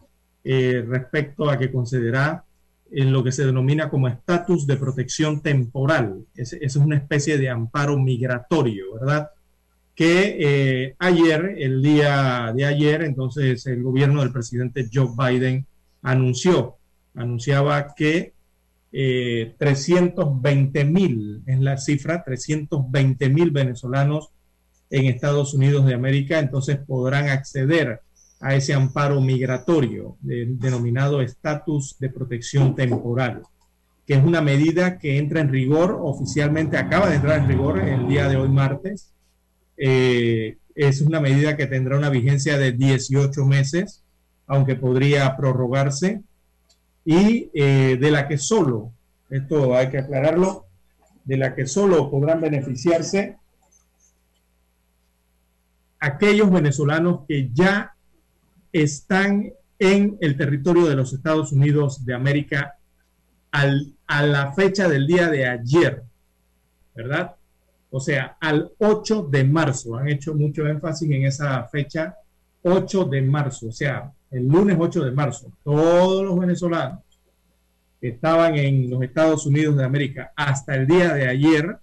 respecto 0.45 1.51
a 1.51 1.59
que 1.59 1.73
concederá 1.73 2.45
en 2.93 3.13
lo 3.13 3.25
que 3.25 3.33
se 3.33 3.45
denomina 3.45 3.91
como 3.91 4.07
estatus 4.07 4.65
de 4.69 4.77
protección 4.77 5.41
temporal. 5.41 6.25
Esa 6.37 6.57
es 6.61 6.77
una 6.77 6.97
especie 6.97 7.37
de 7.37 7.51
amparo 7.51 7.99
migratorio, 7.99 8.95
¿verdad? 8.95 9.31
Que 9.95 10.37
eh, 10.41 10.95
ayer, 10.99 11.57
el 11.59 11.83
día 11.83 12.53
de 12.55 12.65
ayer, 12.65 13.03
entonces 13.03 13.67
el 13.67 13.83
gobierno 13.83 14.21
del 14.21 14.33
presidente 14.33 14.89
Joe 14.93 15.11
Biden 15.17 15.67
anunció, 16.03 16.77
anunciaba 17.15 17.95
que 17.95 18.33
320 18.91 20.81
eh, 20.81 20.85
mil, 20.85 21.43
es 21.47 21.61
la 21.61 21.79
cifra, 21.79 22.23
320 22.25 23.29
mil 23.31 23.51
venezolanos 23.51 24.31
en 24.91 25.07
Estados 25.07 25.55
Unidos 25.55 25.87
de 25.87 25.95
América, 25.95 26.39
entonces 26.39 26.79
podrán 26.79 27.29
acceder 27.29 28.01
a 28.41 28.55
ese 28.55 28.75
amparo 28.75 29.21
migratorio 29.21 30.17
denominado 30.21 31.23
estatus 31.23 31.97
de 32.01 32.11
protección 32.11 32.75
temporal, 32.75 33.43
que 34.05 34.15
es 34.15 34.25
una 34.25 34.43
medida 34.43 34.99
que 34.99 35.17
entra 35.17 35.41
en 35.41 35.49
rigor 35.49 35.99
oficialmente, 36.03 36.77
acaba 36.77 37.09
de 37.09 37.17
entrar 37.17 37.39
en 37.39 37.49
rigor 37.49 37.79
el 37.79 38.09
día 38.09 38.29
de 38.29 38.37
hoy 38.37 38.49
martes, 38.49 39.13
eh, 39.85 40.59
es 40.77 41.01
una 41.01 41.19
medida 41.19 41.57
que 41.57 41.67
tendrá 41.67 41.99
una 41.99 42.09
vigencia 42.09 42.57
de 42.57 42.71
18 42.71 43.45
meses, 43.45 44.05
aunque 44.47 44.77
podría 44.77 45.37
prorrogarse, 45.37 46.23
y 47.05 47.51
eh, 47.53 47.99
de 48.01 48.11
la 48.13 48.29
que 48.29 48.39
solo, 48.39 48.93
esto 49.29 49.77
hay 49.77 49.89
que 49.89 49.99
aclararlo, 49.99 50.67
de 51.25 51.37
la 51.37 51.57
que 51.57 51.67
solo 51.67 52.09
podrán 52.13 52.41
beneficiarse 52.41 53.39
aquellos 55.99 56.53
venezolanos 56.53 57.23
que 57.27 57.51
ya 57.53 57.97
están 58.73 59.53
en 59.81 60.17
el 60.21 60.37
territorio 60.37 60.87
de 60.87 60.95
los 60.95 61.13
Estados 61.13 61.51
Unidos 61.51 62.05
de 62.05 62.15
América 62.15 62.77
a 63.51 64.23
la 64.23 64.53
fecha 64.53 64.89
del 64.89 65.09
día 65.09 65.29
de 65.29 65.49
ayer, 65.49 66.05
¿verdad? 66.95 67.35
O 67.93 68.01
sea, 68.01 68.39
al 68.41 68.73
8 68.79 69.29
de 69.31 69.45
marzo. 69.45 69.97
Han 69.97 70.09
hecho 70.09 70.35
mucho 70.35 70.67
énfasis 70.67 71.11
en 71.11 71.27
esa 71.27 71.63
fecha, 71.65 72.17
8 72.63 73.05
de 73.05 73.23
marzo, 73.23 73.69
o 73.69 73.73
sea, 73.73 74.11
el 74.31 74.49
lunes 74.49 74.77
8 74.81 75.05
de 75.05 75.11
marzo. 75.11 75.53
Todos 75.63 76.25
los 76.25 76.39
venezolanos 76.39 77.01
que 78.01 78.09
estaban 78.09 78.57
en 78.57 78.91
los 78.91 79.03
Estados 79.03 79.47
Unidos 79.47 79.77
de 79.77 79.85
América 79.85 80.33
hasta 80.35 80.75
el 80.75 80.87
día 80.87 81.15
de 81.15 81.29
ayer 81.29 81.77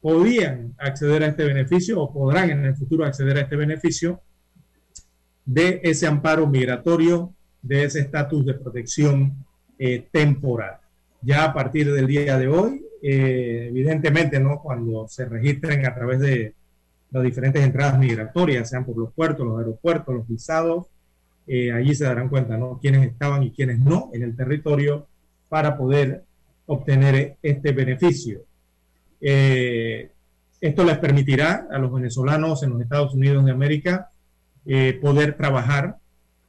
podían 0.00 0.74
acceder 0.78 1.22
a 1.22 1.26
este 1.26 1.44
beneficio 1.44 2.00
o 2.00 2.12
podrán 2.12 2.50
en 2.50 2.64
el 2.64 2.74
futuro 2.74 3.04
acceder 3.04 3.36
a 3.36 3.42
este 3.42 3.54
beneficio 3.54 4.20
de 5.44 5.80
ese 5.84 6.06
amparo 6.06 6.46
migratorio, 6.46 7.34
de 7.60 7.84
ese 7.84 8.00
estatus 8.00 8.46
de 8.46 8.54
protección 8.54 9.44
eh, 9.78 10.08
temporal. 10.10 10.78
Ya 11.20 11.44
a 11.44 11.52
partir 11.52 11.92
del 11.92 12.06
día 12.06 12.38
de 12.38 12.48
hoy, 12.48 12.84
eh, 13.04 13.66
evidentemente, 13.68 14.38
¿no? 14.38 14.60
Cuando 14.60 15.08
se 15.08 15.24
registren 15.24 15.84
a 15.84 15.92
través 15.92 16.20
de 16.20 16.54
las 17.10 17.24
diferentes 17.24 17.62
entradas 17.62 17.98
migratorias, 17.98 18.70
sean 18.70 18.84
por 18.84 18.96
los 18.96 19.12
puertos, 19.12 19.44
los 19.44 19.58
aeropuertos, 19.58 20.14
los 20.14 20.28
visados, 20.28 20.86
eh, 21.48 21.72
allí 21.72 21.96
se 21.96 22.04
darán 22.04 22.28
cuenta, 22.28 22.56
¿no? 22.56 22.78
Quiénes 22.80 23.10
estaban 23.10 23.42
y 23.42 23.50
quiénes 23.50 23.80
no 23.80 24.10
en 24.12 24.22
el 24.22 24.36
territorio 24.36 25.08
para 25.48 25.76
poder 25.76 26.22
obtener 26.66 27.36
este 27.42 27.72
beneficio. 27.72 28.42
Eh, 29.20 30.12
esto 30.60 30.84
les 30.84 30.98
permitirá 30.98 31.66
a 31.72 31.78
los 31.78 31.92
venezolanos 31.92 32.62
en 32.62 32.70
los 32.70 32.80
Estados 32.80 33.14
Unidos 33.14 33.44
de 33.44 33.50
América 33.50 34.10
poder 35.00 35.36
trabajar, 35.36 35.96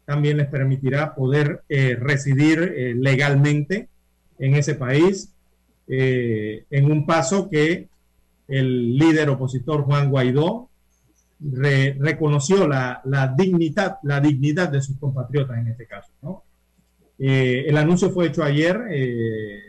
también 0.06 0.38
les 0.38 0.46
permitirá 0.46 1.16
poder 1.16 1.64
residir 1.68 2.94
legalmente 2.96 3.90
en 4.38 4.54
ese 4.54 4.76
país 4.76 5.33
eh, 5.88 6.66
en 6.70 6.92
un 6.92 7.06
paso 7.06 7.50
que 7.50 7.88
el 8.48 8.98
líder 8.98 9.30
opositor 9.30 9.82
Juan 9.84 10.10
Guaidó 10.10 10.70
reconoció 11.40 12.68
la, 12.68 13.02
dignidad, 13.38 13.98
la 14.04 14.22
dignidad 14.22 14.70
de 14.70 14.82
sus 14.82 14.98
compatriotas 14.98 15.58
en 15.58 15.68
este 15.68 15.86
caso. 15.86 16.10
Eh, 17.20 17.66
el 17.68 17.78
anuncio 17.78 18.12
fue 18.12 18.28
hecho 18.28 18.44
ayer 18.44 18.82
eh, 18.90 19.60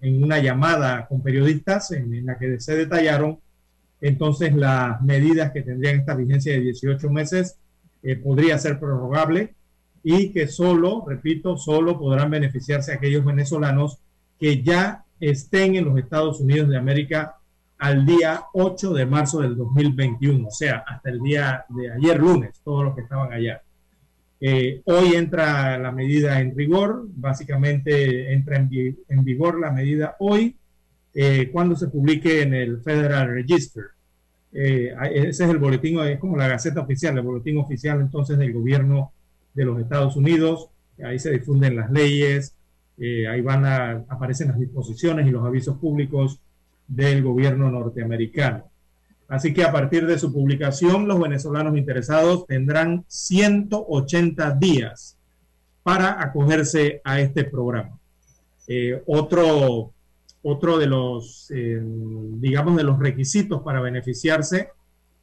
en, 0.00 0.24
una 0.24 0.38
llamada 0.40 1.06
con 1.06 1.22
periodistas 1.22 1.92
en, 1.92 2.24
la 2.24 2.38
que 2.38 2.60
se 2.60 2.76
detallaron 2.76 3.38
entonces 4.00 4.54
las 4.54 5.00
medidas 5.02 5.52
que 5.52 5.62
tendrían 5.62 6.00
esta 6.00 6.14
vigencia 6.14 6.52
de 6.52 6.60
18 6.60 7.08
meses 7.10 7.56
podría 8.22 8.58
ser 8.58 8.78
prorrogable 8.78 9.54
y 10.02 10.30
que 10.30 10.46
solo, 10.46 11.04
repito, 11.06 11.56
solo 11.56 11.98
podrán 11.98 12.30
beneficiarse 12.30 12.92
aquellos 12.92 13.24
venezolanos 13.24 13.98
que 14.38 14.62
ya 14.62 15.05
estén 15.20 15.76
en 15.76 15.84
los 15.86 15.98
Estados 15.98 16.40
Unidos 16.40 16.68
de 16.68 16.76
América 16.76 17.36
al 17.78 18.06
día 18.06 18.44
8 18.52 18.94
de 18.94 19.06
marzo 19.06 19.40
del 19.40 19.56
2021, 19.56 20.48
o 20.48 20.50
sea, 20.50 20.84
hasta 20.86 21.10
el 21.10 21.20
día 21.20 21.64
de 21.68 21.92
ayer 21.92 22.18
lunes, 22.18 22.60
todos 22.64 22.84
los 22.84 22.94
que 22.94 23.02
estaban 23.02 23.32
allá. 23.32 23.60
Eh, 24.40 24.82
hoy 24.84 25.14
entra 25.14 25.78
la 25.78 25.92
medida 25.92 26.40
en 26.40 26.56
rigor, 26.56 27.06
básicamente 27.08 28.32
entra 28.32 28.56
en, 28.56 29.24
vigor 29.24 29.60
la 29.60 29.70
medida 29.70 30.16
hoy, 30.18 30.56
eh, 31.14 31.50
cuando 31.52 31.76
se 31.76 31.88
publique 31.88 32.42
en 32.42 32.54
el 32.54 32.80
Federal 32.82 33.28
Register. 33.28 33.84
Eh, 34.52 34.94
ese 35.12 35.44
es 35.44 35.50
el 35.50 35.58
boletín, 35.58 35.98
es 36.00 36.18
como 36.18 36.36
la 36.36 36.48
Gaceta 36.48 36.80
Oficial, 36.80 37.16
el 37.16 37.24
boletín 37.24 37.58
oficial 37.58 38.00
entonces 38.00 38.38
del 38.38 38.52
gobierno 38.52 39.12
de 39.54 39.64
los 39.64 39.80
Estados 39.80 40.16
Unidos. 40.16 40.68
Ahí 41.02 41.18
se 41.18 41.30
difunden 41.30 41.76
las 41.76 41.90
leyes, 41.90 42.55
ahí 42.98 43.40
van 43.40 43.64
a, 43.64 44.04
aparecen 44.08 44.48
las 44.48 44.58
disposiciones 44.58 45.26
y 45.26 45.30
los 45.30 45.44
avisos 45.44 45.76
públicos 45.78 46.40
del 46.88 47.22
gobierno 47.22 47.70
norteamericano. 47.70 48.64
Así 49.28 49.52
que 49.52 49.64
a 49.64 49.72
partir 49.72 50.06
de 50.06 50.18
su 50.18 50.32
publicación, 50.32 51.08
los 51.08 51.20
venezolanos 51.20 51.76
interesados 51.76 52.46
tendrán 52.46 53.04
180 53.08 54.52
días 54.52 55.16
para 55.82 56.22
acogerse 56.22 57.00
a 57.04 57.20
este 57.20 57.44
programa. 57.44 57.98
Eh, 58.68 59.02
otro, 59.06 59.92
otro 60.42 60.78
de 60.78 60.86
los, 60.86 61.50
eh, 61.54 61.80
digamos, 61.80 62.76
de 62.76 62.84
los 62.84 62.98
requisitos 62.98 63.62
para 63.62 63.80
beneficiarse 63.80 64.70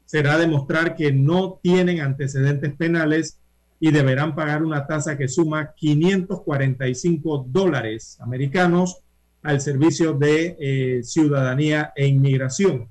será 0.06 0.38
demostrar 0.38 0.96
que 0.96 1.12
no 1.12 1.60
tienen 1.62 2.02
antecedentes 2.02 2.74
penales 2.76 3.40
y 3.84 3.92
deberán 3.92 4.34
pagar 4.34 4.64
una 4.64 4.88
tasa 4.88 5.18
que 5.18 5.28
suma 5.28 5.74
545 5.76 7.48
dólares 7.50 8.18
americanos 8.22 9.04
al 9.42 9.60
servicio 9.60 10.14
de 10.14 10.56
eh, 10.58 11.04
ciudadanía 11.04 11.92
e 11.94 12.08
inmigración. 12.08 12.88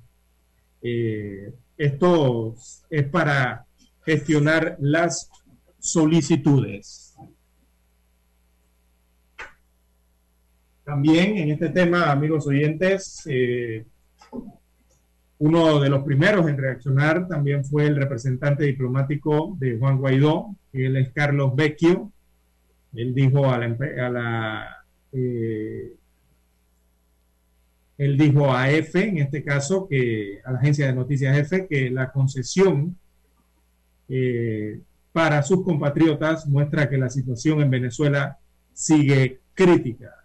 Eh, 0.83 1.51
esto 1.79 2.53
es 2.91 3.07
para 3.07 3.65
gestionar 4.05 4.77
las 4.81 5.31
solicitudes. 5.79 7.15
También 10.83 11.39
en 11.39 11.49
este 11.49 11.69
tema, 11.69 12.11
amigos 12.11 12.45
oyentes, 12.45 13.23
eh, 13.25 13.83
uno 15.39 15.79
de 15.79 15.89
los 15.89 16.03
primeros 16.03 16.47
en 16.47 16.55
reaccionar 16.59 17.27
también 17.27 17.65
fue 17.65 17.87
el 17.87 17.95
representante 17.95 18.65
diplomático 18.65 19.57
de 19.59 19.79
Juan 19.79 19.97
Guaidó, 19.97 20.55
él 20.73 20.97
es 20.97 21.09
Carlos 21.11 21.55
Vecchio. 21.55 22.11
Él 22.93 23.13
dijo 23.13 23.49
a 23.49 23.57
la, 23.57 23.65
a 23.65 24.09
la 24.09 24.77
él 27.97 28.17
dijo 28.17 28.53
a 28.53 28.71
EFE, 28.71 29.09
en 29.09 29.17
este 29.19 29.43
caso, 29.43 29.87
que 29.87 30.41
a 30.43 30.51
la 30.51 30.59
agencia 30.59 30.87
de 30.87 30.93
noticias 30.93 31.37
EFE, 31.37 31.67
que 31.67 31.89
la 31.89 32.11
concesión 32.11 32.97
eh, 34.09 34.81
para 35.11 35.43
sus 35.43 35.63
compatriotas 35.63 36.47
muestra 36.47 36.89
que 36.89 36.97
la 36.97 37.09
situación 37.09 37.61
en 37.61 37.69
Venezuela 37.69 38.39
sigue 38.73 39.39
crítica. 39.53 40.15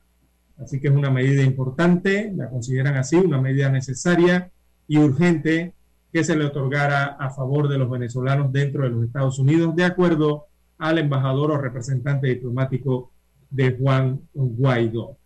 Así 0.58 0.80
que 0.80 0.88
es 0.88 0.94
una 0.94 1.10
medida 1.10 1.42
importante, 1.42 2.32
la 2.34 2.48
consideran 2.48 2.96
así, 2.96 3.16
una 3.16 3.40
medida 3.40 3.68
necesaria 3.68 4.50
y 4.88 4.98
urgente 4.98 5.74
que 6.12 6.24
se 6.24 6.36
le 6.36 6.46
otorgara 6.46 7.16
a 7.18 7.30
favor 7.30 7.68
de 7.68 7.78
los 7.78 7.90
venezolanos 7.90 8.52
dentro 8.52 8.84
de 8.84 8.90
los 8.90 9.04
Estados 9.04 9.38
Unidos, 9.38 9.76
de 9.76 9.84
acuerdo 9.84 10.46
al 10.78 10.98
embajador 10.98 11.50
o 11.50 11.58
representante 11.58 12.28
diplomático 12.28 13.12
de 13.50 13.76
Juan 13.76 14.20
Guaidó. 14.32 15.16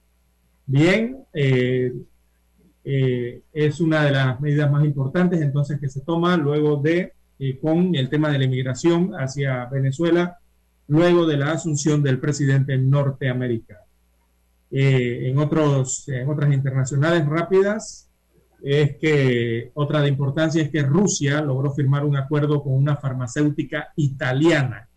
Bien, 0.67 1.19
eh, 1.33 1.93
eh, 2.85 3.43
es 3.53 3.81
una 3.81 4.05
de 4.05 4.11
las 4.11 4.41
medidas 4.41 4.71
más 4.71 4.85
importantes 4.85 5.41
entonces 5.41 5.79
que 5.79 5.89
se 5.89 6.01
toma 6.01 6.37
luego 6.37 6.77
de, 6.77 7.13
eh, 7.39 7.59
con 7.61 7.95
el 7.95 8.09
tema 8.09 8.31
de 8.31 8.39
la 8.39 8.45
inmigración 8.45 9.13
hacia 9.13 9.67
Venezuela, 9.67 10.39
luego 10.89 11.27
de 11.27 11.37
la 11.37 11.53
asunción 11.53 12.03
del 12.03 12.19
presidente 12.19 12.77
norteamericano. 12.77 13.81
En, 14.75 15.37
otros, 15.37 16.09
en 16.09 16.27
otras 16.31 16.51
internacionales 16.51 17.27
rápidas, 17.27 18.09
es 18.63 18.97
que 18.97 19.71
otra 19.75 20.01
de 20.01 20.09
importancia 20.09 20.63
es 20.63 20.71
que 20.71 20.83
Rusia 20.83 21.41
logró 21.41 21.73
firmar 21.73 22.05
un 22.05 22.17
acuerdo 22.17 22.63
con 22.63 22.75
una 22.75 22.97
farmacéutica 22.97 23.93
italiana 23.97 24.89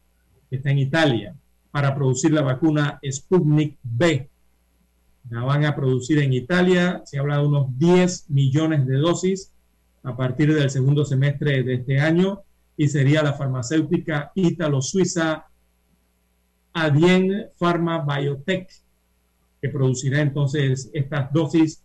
que 0.50 0.58
está 0.58 0.70
en 0.72 0.80
Italia 0.80 1.36
para 1.72 1.96
producir 1.96 2.32
la 2.32 2.42
vacuna 2.42 3.00
Sputnik 3.04 3.78
B 3.82 4.30
la 5.30 5.44
van 5.44 5.66
a 5.66 5.76
producir 5.76 6.20
en 6.20 6.34
Italia, 6.34 7.02
se 7.06 7.18
habla 7.18 7.38
de 7.38 7.48
unos 7.48 7.78
10 7.80 8.30
millones 8.30 8.86
de 8.86 8.98
dosis 8.98 9.52
a 10.04 10.16
partir 10.16 10.54
del 10.54 10.70
segundo 10.70 11.04
semestre 11.04 11.64
de 11.64 11.76
este 11.76 12.00
año 12.00 12.42
y 12.78 12.90
sería 12.90 13.24
la 13.24 13.34
farmacéutica 13.34 14.32
ítalo-suiza 14.36 15.46
Adien 16.74 17.48
Pharma 17.58 18.06
Biotech 18.06 18.70
que 19.62 19.70
producirá 19.70 20.22
entonces 20.22 20.92
estas 20.94 21.32
dosis 21.34 21.82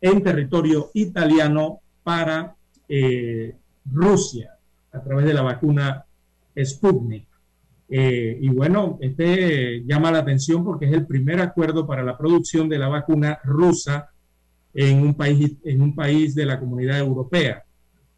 en 0.00 0.22
territorio 0.22 0.90
italiano 0.94 1.80
para 2.02 2.54
eh, 2.88 3.54
Rusia 3.92 4.56
a 4.92 5.00
través 5.02 5.26
de 5.26 5.34
la 5.34 5.42
vacuna 5.42 6.04
Sputnik. 6.62 7.26
Eh, 7.88 8.38
y 8.40 8.48
bueno, 8.50 8.98
este 9.00 9.82
llama 9.84 10.12
la 10.12 10.20
atención 10.20 10.64
porque 10.64 10.86
es 10.86 10.92
el 10.92 11.06
primer 11.06 11.40
acuerdo 11.40 11.86
para 11.86 12.04
la 12.04 12.16
producción 12.16 12.68
de 12.68 12.78
la 12.78 12.88
vacuna 12.88 13.40
rusa 13.42 14.10
en 14.72 15.02
un 15.02 15.14
país, 15.14 15.56
en 15.64 15.80
un 15.80 15.94
país 15.94 16.34
de 16.34 16.46
la 16.46 16.60
comunidad 16.60 16.98
europea. 16.98 17.64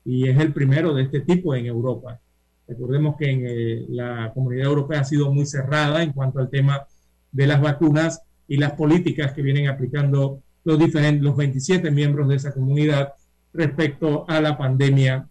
Y 0.05 0.29
es 0.29 0.39
el 0.39 0.53
primero 0.53 0.95
de 0.95 1.05
este 1.05 1.21
tipo 1.21 1.55
en 1.55 1.67
Europa. 1.67 2.21
Recordemos 2.69 3.17
que 3.17 3.31
en 3.31 3.45
eh, 3.47 3.87
la 3.89 4.31
comunidad 4.35 4.67
europea 4.67 5.01
ha 5.01 5.05
sido 5.05 5.33
muy 5.33 5.47
cerrada 5.47 6.03
en 6.03 6.13
cuanto 6.13 6.39
al 6.39 6.51
tema 6.51 6.87
de 7.31 7.47
las 7.47 7.61
vacunas 7.61 8.23
y 8.47 8.57
las 8.59 8.73
políticas 8.73 9.33
que 9.33 9.43
vienen 9.43 9.69
aplicando 9.69 10.41
los, 10.65 10.79
diferentes, 10.79 11.23
los 11.23 11.37
27 11.37 11.91
miembros 11.91 12.29
de 12.29 12.37
esa 12.37 12.53
comunidad 12.53 13.15
respecto 13.53 14.25
a 14.29 14.41
la 14.41 14.57
pandemia 14.57 15.29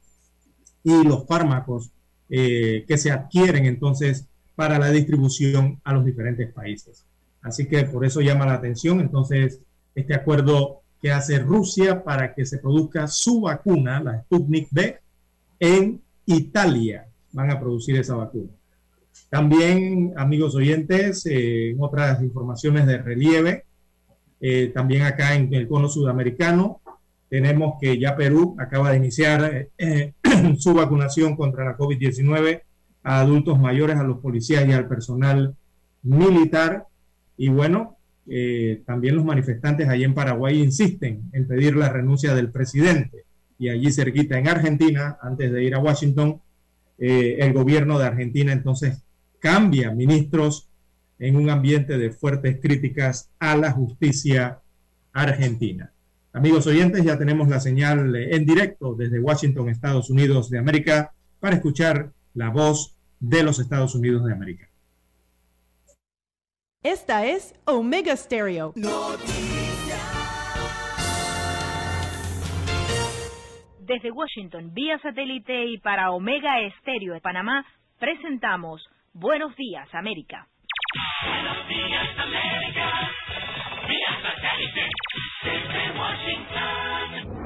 y 0.84 1.03
los 1.03 1.26
fármacos 1.26 1.91
eh, 2.30 2.86
que 2.88 2.98
se 2.98 3.12
adquieren 3.12 3.66
entonces 3.66 4.26
para 4.56 4.80
la 4.80 4.90
distribución 4.90 5.80
a 5.84 5.94
los 5.94 6.06
diferentes 6.06 6.52
países. 6.52 7.06
Así 7.41 7.66
que 7.66 7.84
por 7.86 8.06
eso 8.06 8.22
llama 8.22 8.45
la 8.45 8.53
atención 8.53 8.99
entonces 8.99 9.60
este 9.95 10.14
acuerdo 10.14 10.82
que 11.02 11.12
hace 11.12 11.40
Rusia 11.40 12.03
para 12.03 12.34
que 12.34 12.45
se 12.45 12.60
produzca 12.60 13.08
su 13.08 13.41
vacuna, 13.41 13.99
la 13.99 14.22
Sputnik 14.22 14.68
B, 14.72 14.99
en 15.60 16.02
Italia. 16.26 17.08
Van 17.32 17.49
a 17.49 17.60
producir 17.60 17.98
esa 17.98 18.16
vacuna. 18.16 18.49
También, 19.30 20.14
amigos 20.16 20.56
oyentes, 20.56 21.26
eh, 21.26 21.76
otras 21.80 22.22
informaciones 22.22 22.86
de 22.86 22.98
relieve, 22.98 23.66
eh, 24.41 24.72
también 24.73 25.03
acá 25.03 25.35
en 25.35 25.53
el 25.53 25.68
cono 25.68 25.88
sudamericano, 25.88 26.81
tenemos 27.30 27.76
que 27.80 27.97
ya 27.97 28.18
Perú 28.18 28.57
acaba 28.59 28.91
de 28.91 28.97
iniciar 28.97 29.69
eh, 29.77 30.13
su 30.57 30.73
vacunación 30.73 31.38
contra 31.38 31.63
la 31.63 31.77
COVID-19 31.77 32.61
a 33.03 33.22
adultos 33.22 33.57
mayores, 33.57 33.95
a 33.95 34.03
los 34.03 34.19
policías 34.19 34.68
y 34.68 34.73
al 34.73 34.88
personal 34.88 35.55
militar. 36.03 36.88
Y 37.38 37.47
bueno, 37.47 37.97
eh, 38.27 38.84
también 38.85 39.15
los 39.15 39.26
manifestantes 39.26 39.88
allí 39.88 40.03
en 40.03 40.13
Paraguay 40.13 40.61
insisten 40.61 41.23
en 41.31 41.47
pedir 41.47 41.76
la 41.76 41.89
renuncia 41.89 42.35
del 42.35 42.51
presidente. 42.51 43.26
Y 43.57 43.69
allí 43.69 43.91
cerquita 43.91 44.38
en 44.38 44.47
Argentina, 44.47 45.18
antes 45.22 45.51
de 45.51 45.63
ir 45.63 45.76
a 45.76 45.80
Washington, 45.80 46.41
eh, 46.97 47.38
el 47.39 47.53
gobierno 47.53 47.97
de 47.97 48.05
Argentina 48.05 48.51
entonces 48.51 49.03
cambia 49.39 49.91
ministros 49.91 50.69
en 51.22 51.35
un 51.35 51.52
ambiente 51.52 51.99
de 51.99 52.10
fuertes 52.11 52.60
críticas 52.60 53.30
a 53.39 53.56
la 53.56 53.72
justicia 53.72 54.60
argentina. 55.14 55.93
Amigos 56.34 56.65
oyentes, 56.65 57.03
ya 57.03 57.18
tenemos 57.19 57.48
la 57.48 57.60
señal 57.60 58.15
en 58.15 58.45
directo 58.45 58.95
desde 58.95 59.19
Washington, 59.19 59.69
Estados 59.69 60.10
Unidos 60.10 60.49
de 60.49 60.57
América, 60.57 61.14
para 61.39 61.57
escuchar 61.57 62.11
la 62.34 62.49
voz 62.49 62.98
de 63.19 63.43
los 63.43 63.60
Estados 63.60 63.93
Unidos 63.93 64.26
de 64.26 64.34
América. 64.34 64.68
Esta 66.81 67.27
es 67.27 67.53
Omega 67.65 68.15
Stereo. 68.15 68.73
Desde 73.80 74.11
Washington, 74.11 74.73
vía 74.73 74.98
satélite 75.03 75.68
y 75.68 75.77
para 75.77 76.10
Omega 76.11 76.53
Stereo 76.80 77.14
de 77.14 77.22
Panamá, 77.22 77.64
presentamos 77.99 78.81
Buenos 79.14 79.56
Días, 79.56 79.88
América. 79.93 80.48
Buenos 80.93 81.68
días, 81.69 82.19
América. 82.19 83.11
Vía 83.88 84.22
satélite 84.22 84.89
desde 85.43 85.99
Washington. 85.99 87.40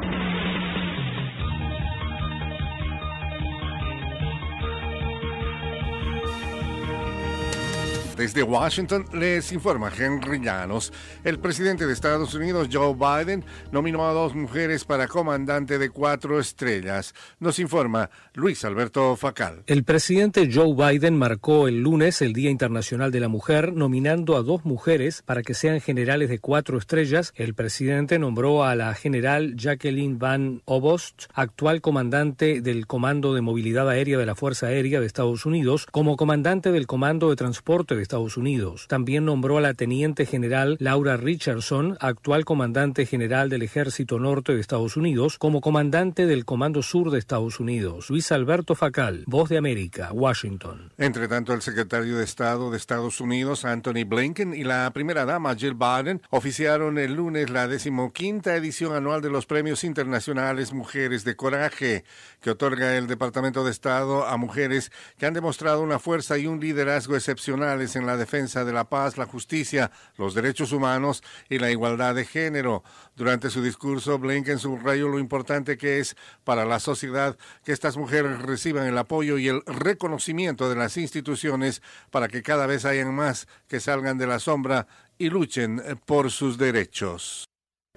Desde 8.17 8.43
Washington 8.43 9.05
les 9.13 9.51
informa 9.51 9.91
Henry 9.95 10.39
Llanos. 10.39 10.93
El 11.25 11.37
presidente 11.37 11.85
de 11.85 11.91
Estados 11.91 12.33
Unidos, 12.33 12.69
Joe 12.71 12.95
Biden, 12.95 13.43
nominó 13.73 14.07
a 14.07 14.13
dos 14.13 14.33
mujeres 14.33 14.85
para 14.85 15.09
comandante 15.09 15.77
de 15.77 15.89
cuatro 15.89 16.39
estrellas. 16.39 17.13
Nos 17.41 17.59
informa 17.59 18.09
Luis 18.33 18.63
Alberto 18.63 19.17
Facal. 19.17 19.63
El 19.67 19.83
presidente 19.83 20.49
Joe 20.51 20.73
Biden 20.73 21.17
marcó 21.17 21.67
el 21.67 21.81
lunes 21.81 22.21
el 22.21 22.31
Día 22.31 22.49
Internacional 22.49 23.11
de 23.11 23.19
la 23.19 23.27
Mujer, 23.27 23.73
nominando 23.73 24.37
a 24.37 24.43
dos 24.43 24.63
mujeres 24.63 25.21
para 25.21 25.43
que 25.43 25.53
sean 25.53 25.81
generales 25.81 26.29
de 26.29 26.39
cuatro 26.39 26.77
estrellas. 26.77 27.33
El 27.35 27.53
presidente 27.53 28.17
nombró 28.17 28.63
a 28.63 28.75
la 28.75 28.93
general 28.93 29.57
Jacqueline 29.57 30.17
Van 30.19 30.61
Obost, 30.63 31.23
actual 31.33 31.81
comandante 31.81 32.61
del 32.61 32.87
Comando 32.87 33.33
de 33.33 33.41
Movilidad 33.41 33.89
Aérea 33.89 34.17
de 34.17 34.25
la 34.25 34.35
Fuerza 34.35 34.67
Aérea 34.67 35.01
de 35.01 35.05
Estados 35.05 35.45
Unidos, 35.45 35.85
como 35.91 36.15
comandante 36.15 36.71
del 36.71 36.87
Comando 36.87 37.29
de 37.29 37.35
Transporte 37.35 37.95
de 37.95 38.04
Estados 38.05 38.37
Unidos. 38.37 38.85
También 38.87 39.25
nombró 39.25 39.57
a 39.57 39.61
la 39.61 39.73
teniente 39.73 40.25
general 40.25 40.77
Laura 40.79 41.17
Richardson, 41.17 41.97
actual 41.99 42.45
comandante 42.45 43.05
general 43.05 43.49
del 43.49 43.63
Ejército 43.63 44.19
Norte 44.19 44.53
de 44.53 44.61
Estados 44.61 44.95
Unidos, 44.95 45.37
como 45.39 45.59
comandante 45.59 46.27
del 46.27 46.45
Comando 46.45 46.83
Sur 46.83 47.09
de 47.09 47.19
Estados 47.19 47.59
Unidos. 47.59 48.09
Luis 48.09 48.31
Alberto 48.31 48.75
Facal, 48.75 49.23
Voz 49.25 49.49
de 49.49 49.57
América, 49.57 50.11
Washington. 50.13 50.91
Entre 50.97 51.27
tanto, 51.27 51.53
el 51.53 51.61
secretario 51.61 52.17
de 52.17 52.23
Estado 52.23 52.69
de 52.69 52.77
Estados 52.77 53.19
Unidos, 53.19 53.65
Anthony 53.65 54.05
Blinken, 54.05 54.53
y 54.53 54.63
la 54.63 54.91
primera 54.93 55.25
dama, 55.25 55.55
Jill 55.55 55.73
Biden, 55.73 56.21
oficiaron 56.29 56.97
el 56.99 57.15
lunes 57.15 57.49
la 57.49 57.67
decimoquinta 57.67 58.55
edición 58.55 58.93
anual 58.93 59.21
de 59.21 59.31
los 59.31 59.47
premios 59.47 59.83
internacionales 59.83 60.73
Mujeres 60.73 61.23
de 61.23 61.35
Coraje, 61.35 62.03
que 62.45 62.51
otorga 62.51 62.95
el 62.95 63.07
Departamento 63.07 63.63
de 63.63 63.71
Estado 63.71 64.27
a 64.27 64.37
mujeres 64.37 64.91
que 65.17 65.25
han 65.25 65.33
demostrado 65.33 65.81
una 65.81 65.97
fuerza 65.97 66.37
y 66.37 66.45
un 66.45 66.59
liderazgo 66.59 67.15
excepcionales 67.15 67.95
en 67.95 68.05
la 68.05 68.17
defensa 68.17 68.63
de 68.63 68.71
la 68.71 68.87
paz, 68.87 69.17
la 69.17 69.25
justicia, 69.25 69.89
los 70.15 70.35
derechos 70.35 70.71
humanos 70.71 71.23
y 71.49 71.57
la 71.57 71.71
igualdad 71.71 72.13
de 72.13 72.23
género. 72.23 72.83
Durante 73.15 73.49
su 73.49 73.63
discurso, 73.63 74.19
Blinken 74.19 74.59
subrayó 74.59 75.07
lo 75.07 75.17
importante 75.17 75.75
que 75.75 75.97
es 75.97 76.15
para 76.43 76.65
la 76.65 76.79
sociedad 76.79 77.35
que 77.63 77.71
estas 77.71 77.97
mujeres 77.97 78.39
reciban 78.43 78.85
el 78.85 78.99
apoyo 78.99 79.39
y 79.39 79.47
el 79.47 79.63
reconocimiento 79.65 80.69
de 80.69 80.75
las 80.75 80.97
instituciones 80.97 81.81
para 82.11 82.27
que 82.27 82.43
cada 82.43 82.67
vez 82.67 82.85
hayan 82.85 83.11
más 83.11 83.47
que 83.67 83.79
salgan 83.79 84.19
de 84.19 84.27
la 84.27 84.37
sombra 84.37 84.85
y 85.17 85.31
luchen 85.31 85.81
por 86.05 86.29
sus 86.29 86.59
derechos. 86.59 87.47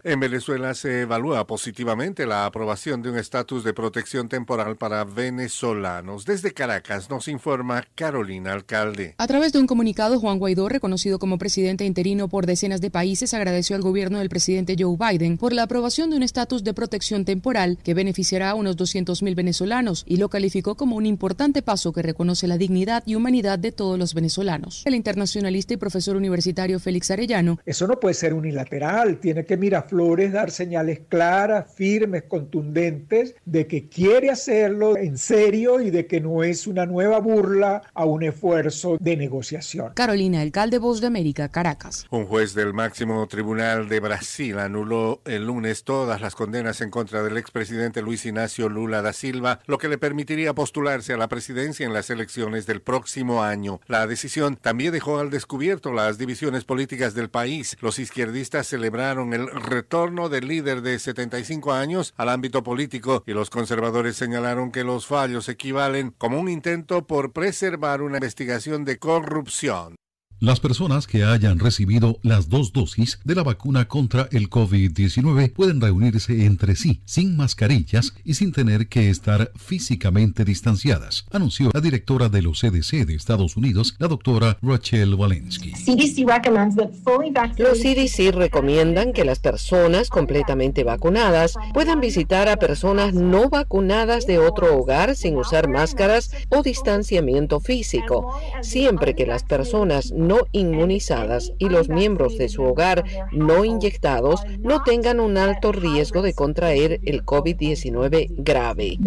En 0.05 0.21
Venezuela 0.21 0.75
se 0.75 1.03
evalúa 1.03 1.47
positivamente 1.47 2.27
la 2.27 2.47
aprobación 2.47 3.03
de 3.03 3.11
un 3.11 3.19
estatus 3.19 3.65
de 3.65 3.75
protección 3.75 4.29
temporal 4.29 4.77
para 4.77 5.05
venezolanos. 5.05 6.25
Desde 6.25 6.53
Caracas 6.53 7.11
nos 7.11 7.27
informa 7.29 7.85
Carolina 7.95 8.53
Alcalde. 8.53 9.15
A 9.19 9.27
través 9.27 9.53
de 9.53 9.59
un 9.59 9.67
comunicado, 9.67 10.21
Juan 10.21 10.39
Guaidó, 10.39 10.69
reconocido 10.69 11.19
como 11.19 11.39
presidente 11.39 11.85
interino 11.85 12.29
por 12.29 12.47
decenas 12.47 12.81
de 12.81 12.91
países, 12.91 13.35
agradeció 13.35 13.75
al 13.75 13.83
gobierno 13.83 14.19
del 14.19 14.29
presidente 14.29 14.77
Joe 14.79 14.97
Biden 14.97 15.37
por 15.37 15.53
la 15.53 15.65
aprobación 15.65 16.11
de 16.11 16.17
un 16.17 16.23
estatus 16.23 16.63
de 16.65 16.75
protección 16.75 17.25
temporal 17.25 17.79
que 17.83 17.95
beneficiará 17.95 18.51
a 18.51 18.55
unos 18.55 18.77
200.000 18.77 19.35
venezolanos 19.35 20.05
y 20.07 20.19
lo 20.19 20.29
calificó 20.29 20.77
como 20.77 20.97
un 20.97 21.07
importante 21.07 21.63
paso 21.63 21.93
que 21.93 22.03
reconoce 22.03 22.47
la 22.47 22.59
dignidad 22.59 23.03
y 23.07 23.15
humanidad 23.15 23.59
de 23.59 23.73
todos 23.73 23.99
los 23.99 24.15
venezolanos. 24.15 24.83
El 24.85 24.95
internacionalista 24.95 25.75
y 25.75 25.77
profesor 25.77 26.17
universitario 26.17 26.79
Félix 26.79 27.11
Arellano. 27.11 27.59
Eso 27.67 27.87
no 27.87 27.99
puede 27.99 28.15
ser 28.15 28.35
unilateral, 28.35 29.19
tiene 29.19 29.45
que 29.45 29.57
mirar 29.57 29.88
Flores 29.89 30.33
dar 30.33 30.51
señales 30.51 31.01
claras, 31.09 31.73
firmes, 31.75 32.25
contundentes 32.25 33.35
de 33.45 33.67
que 33.67 33.89
quiere 33.89 34.31
hacerlo 34.31 34.97
en 34.97 35.19
serio 35.19 35.81
y 35.81 35.91
de 35.91 36.07
que 36.07 36.21
no 36.21 36.43
es 36.43 36.67
una 36.67 36.87
nueva 36.87 37.19
burla 37.21 37.83
a 37.95 38.05
un 38.05 38.23
esfuerzo 38.23 38.97
de 39.01 39.17
negociación. 39.17 39.93
Carolina, 39.95 40.41
alcalde 40.41 40.79
Voz 40.79 41.01
de 41.01 41.07
América, 41.07 41.49
Caracas. 41.49 42.07
Un 42.11 42.27
juez 42.27 42.55
del 42.55 42.75
máximo 42.75 43.27
tribunal 43.27 43.89
de 43.89 44.01
Brasil 44.01 44.59
anuló 44.59 45.21
el 45.25 45.47
lunes 45.47 45.85
todas 45.85 46.21
las 46.21 46.35
condenas 46.35 46.81
en 46.81 46.91
contra 46.91 47.23
del 47.23 47.37
expresidente 47.37 48.03
Luis 48.03 48.27
Ignacio 48.27 48.69
Lula 48.69 49.03
da 49.03 49.13
Silva, 49.13 49.61
lo 49.67 49.79
que 49.79 49.89
le 49.89 49.99
permitiría 49.99 50.55
postularse 50.55 51.13
a 51.13 51.17
la 51.17 51.29
presidencia 51.29 51.87
en 51.87 51.93
las 51.93 52.11
elecciones 52.11 52.67
del 52.67 52.83
próximo 52.83 53.43
año. 53.43 53.81
La 53.87 54.07
decisión 54.07 54.57
también 54.57 54.93
dejó 54.93 55.19
al 55.19 55.31
descubierto 55.31 55.93
las 55.93 56.19
divisiones 56.19 56.65
políticas 56.65 57.15
del 57.15 57.31
país. 57.31 57.77
Los 57.81 57.99
izquierdistas 57.99 58.67
celebraron 58.67 59.33
el 59.35 59.49
retorno 59.79 60.29
del 60.29 60.49
líder 60.49 60.83
de 60.83 60.99
75 60.99 61.73
años 61.73 62.13
al 62.17 62.31
ámbito 62.31 62.65
político 62.65 63.23
y 63.27 63.33
los 63.33 63.49
conservadores 63.49 64.17
señalaron 64.17 64.73
que 64.73 64.83
los 64.83 65.07
fallos 65.07 65.49
equivalen 65.49 66.11
como 66.19 66.41
un 66.41 66.49
intento 66.49 67.07
por 67.07 67.33
preservar 67.33 68.03
una 68.03 68.17
investigación 68.17 68.85
de 68.85 68.99
corrupción. 68.99 69.95
Las 70.41 70.61
personas 70.61 71.09
que 71.09 71.25
hayan 71.25 71.59
recibido 71.59 72.21
las 72.23 72.49
dos 72.49 72.73
dosis 72.73 73.19
de 73.25 73.35
la 73.35 73.43
vacuna 73.43 73.89
contra 73.89 74.29
el 74.31 74.49
COVID-19 74.49 75.53
pueden 75.53 75.81
reunirse 75.81 76.47
entre 76.47 76.77
sí 76.77 77.03
sin 77.07 77.37
mascarillas 77.37 78.15
y 78.25 78.35
sin 78.35 78.53
tener 78.53 78.87
que 78.87 79.11
estar 79.11 79.51
físicamente 79.57 80.45
distanciadas, 80.45 81.27
anunció 81.33 81.71
la 81.75 81.81
directora 81.81 82.29
de 82.29 82.43
los 82.43 82.61
CDC 82.61 83.05
de 83.05 83.17
Estados 83.17 83.57
Unidos, 83.57 83.97
la 83.99 84.07
doctora 84.07 84.59
Rachel 84.63 85.13
Walensky. 85.15 85.73
Los 87.57 87.81
CDC 87.81 88.33
recomiendan 88.33 89.13
que 89.13 89.25
las 89.25 89.41
personas 89.41 90.09
completamente 90.09 90.85
vacunadas 90.85 91.55
puedan 91.75 91.99
visitar 91.99 92.49
a 92.49 92.59
personas 92.59 93.13
no 93.13 93.49
vacunadas 93.49 94.25
de 94.29 94.39
otro 94.39 94.79
hogar 94.79 95.17
sin 95.17 95.37
usar 95.37 95.69
máscaras 95.69 96.31
o 96.49 96.63
distanciamiento 96.63 97.59
físico, 97.59 98.41
siempre 98.63 99.17
que 99.17 99.27
las 99.27 99.43
personas 99.43 100.13
no 100.13 100.28
inmunizadas 100.53 101.53
y 101.59 101.69
los 101.69 101.89
miembros 101.89 102.37
de 102.37 102.49
su 102.49 102.63
hogar 102.63 103.05
no 103.33 103.65
inyectados 103.65 104.43
no 104.61 104.83
tengan 104.83 105.21
un 105.21 105.39
alto 105.39 105.73
riesgo 105.73 106.23
de 106.23 106.35
contraer 106.35 107.01
el 107.05 107.25
COVID-19 107.25 108.35
grave. 108.37 108.99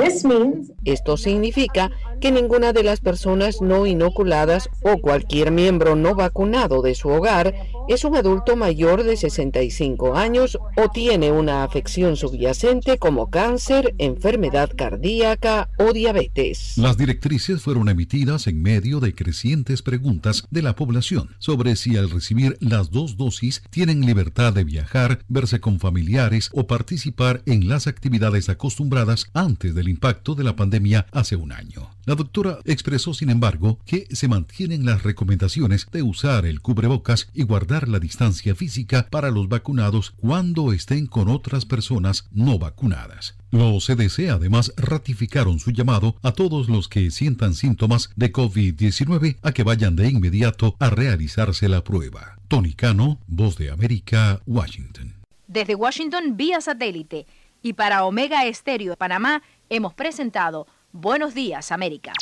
Esto 0.85 1.18
significa 1.18 1.91
que 2.19 2.31
ninguna 2.31 2.73
de 2.73 2.84
las 2.84 2.99
personas 2.99 3.61
no 3.61 3.85
inoculadas 3.85 4.69
o 4.81 4.98
cualquier 4.99 5.52
miembro 5.52 5.95
no 5.95 6.15
vacunado 6.15 6.81
de 6.81 6.95
su 6.95 7.10
hogar 7.10 7.53
es 7.88 8.06
un 8.06 8.15
adulto 8.15 8.56
mayor 8.56 9.03
de 9.03 9.18
65 9.18 10.15
años 10.15 10.57
o 10.77 10.89
tiene 10.89 11.31
una 11.31 11.64
afección 11.64 12.15
subyacente 12.15 12.98
como 12.98 13.30
cáncer, 13.30 13.95
enfermedad 13.98 14.72
cardíaca 14.76 15.69
o 15.77 15.91
diabetes. 15.91 16.77
Las 16.77 16.98
directrices 16.98 17.61
fueron 17.61 17.89
emitidas 17.89 18.48
en 18.48 18.61
medio 18.61 18.99
de 18.99 19.14
crecientes 19.14 19.81
preguntas 19.81 20.45
de 20.49 20.61
la 20.61 20.76
población 20.76 21.10
sobre 21.39 21.75
si 21.75 21.97
al 21.97 22.09
recibir 22.09 22.57
las 22.59 22.91
dos 22.91 23.17
dosis 23.17 23.63
tienen 23.69 24.05
libertad 24.05 24.53
de 24.53 24.63
viajar, 24.63 25.23
verse 25.27 25.59
con 25.59 25.79
familiares 25.79 26.49
o 26.53 26.67
participar 26.67 27.41
en 27.45 27.67
las 27.67 27.88
actividades 27.88 28.49
acostumbradas 28.49 29.25
antes 29.33 29.75
del 29.75 29.89
impacto 29.89 30.35
de 30.35 30.43
la 30.43 30.55
pandemia 30.55 31.07
hace 31.11 31.35
un 31.35 31.51
año. 31.51 31.89
La 32.05 32.15
doctora 32.15 32.59
expresó, 32.65 33.13
sin 33.13 33.29
embargo, 33.29 33.79
que 33.85 34.07
se 34.11 34.27
mantienen 34.27 34.85
las 34.85 35.03
recomendaciones 35.03 35.88
de 35.91 36.01
usar 36.01 36.45
el 36.45 36.61
cubrebocas 36.61 37.29
y 37.33 37.43
guardar 37.43 37.88
la 37.88 37.99
distancia 37.99 38.55
física 38.55 39.07
para 39.09 39.31
los 39.31 39.49
vacunados 39.49 40.11
cuando 40.11 40.73
estén 40.73 41.07
con 41.07 41.27
otras 41.27 41.65
personas 41.65 42.25
no 42.31 42.57
vacunadas. 42.57 43.35
Los 43.52 43.86
CDC 43.86 44.30
además 44.30 44.73
ratificaron 44.78 45.60
su 45.60 45.72
llamado 45.72 46.15
a 46.23 46.32
todos 46.32 46.69
los 46.69 46.88
que 46.88 47.11
sientan 47.11 47.53
síntomas 47.53 48.10
de 48.15 48.32
COVID-19 48.32 49.40
a 49.41 49.52
que 49.52 49.64
vayan 49.64 49.98
de 49.98 50.07
inmediato 50.10 50.78
a 50.80 50.90
realizarse 50.90 51.68
la 51.68 51.84
prueba. 51.84 52.38
Tony 52.48 52.73
Cano, 52.73 53.19
Voz 53.28 53.57
de 53.57 53.69
América, 53.69 54.40
Washington. 54.45 55.15
Desde 55.48 55.76
Washington 55.76 56.38
vía 56.38 56.61
satélite 56.61 57.28
y 57.61 57.73
para 57.73 58.06
Omega 58.06 58.45
Estéreo 58.45 58.91
de 58.91 58.98
Panamá 58.98 59.44
hemos 59.69 59.94
presentado 59.94 60.65
Buenos 60.94 61.34
Días 61.34 61.73
América. 61.73 62.14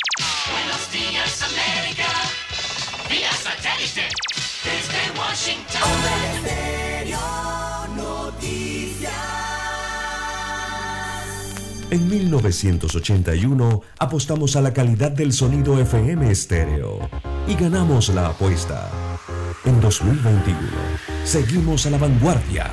Buenos 0.50 0.92
días 0.92 1.42
América, 1.42 2.08
vía 3.08 3.30
satélite 3.30 4.08
desde 4.64 5.16
Washington. 5.16 5.82
En 11.90 12.08
1981 12.08 13.82
apostamos 13.98 14.54
a 14.54 14.60
la 14.60 14.72
calidad 14.72 15.10
del 15.10 15.32
sonido 15.32 15.76
FM 15.80 16.30
estéreo 16.30 17.00
y 17.48 17.54
ganamos 17.54 18.10
la 18.10 18.28
apuesta. 18.28 18.88
En 19.64 19.80
2021 19.80 20.56
seguimos 21.24 21.86
a 21.86 21.90
la 21.90 21.98
vanguardia. 21.98 22.70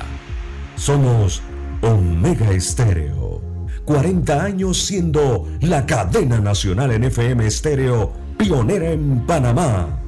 Somos 0.76 1.42
Omega 1.82 2.52
Estéreo. 2.52 3.42
40 3.84 4.40
años 4.40 4.84
siendo 4.84 5.48
la 5.62 5.84
cadena 5.84 6.38
nacional 6.38 6.92
en 6.92 7.02
FM 7.02 7.44
estéreo, 7.44 8.12
pionera 8.36 8.92
en 8.92 9.26
Panamá. 9.26 10.07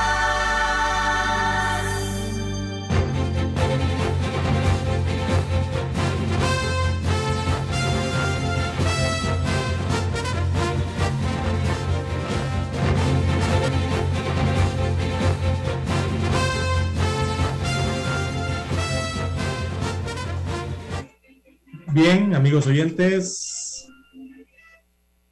Bien, 21.93 22.33
amigos 22.35 22.67
oyentes, 22.67 23.85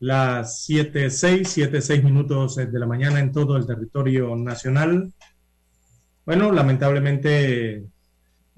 las 0.02 0.68
7.6, 0.68 1.72
7.6 1.72 2.04
minutos 2.04 2.58
de 2.58 2.80
la 2.80 2.86
mañana 2.86 3.22
en 3.22 3.32
todo 3.32 3.56
el 3.56 3.66
territorio 3.66 4.36
nacional. 4.36 5.14
Bueno, 6.26 6.52
lamentablemente 6.52 7.86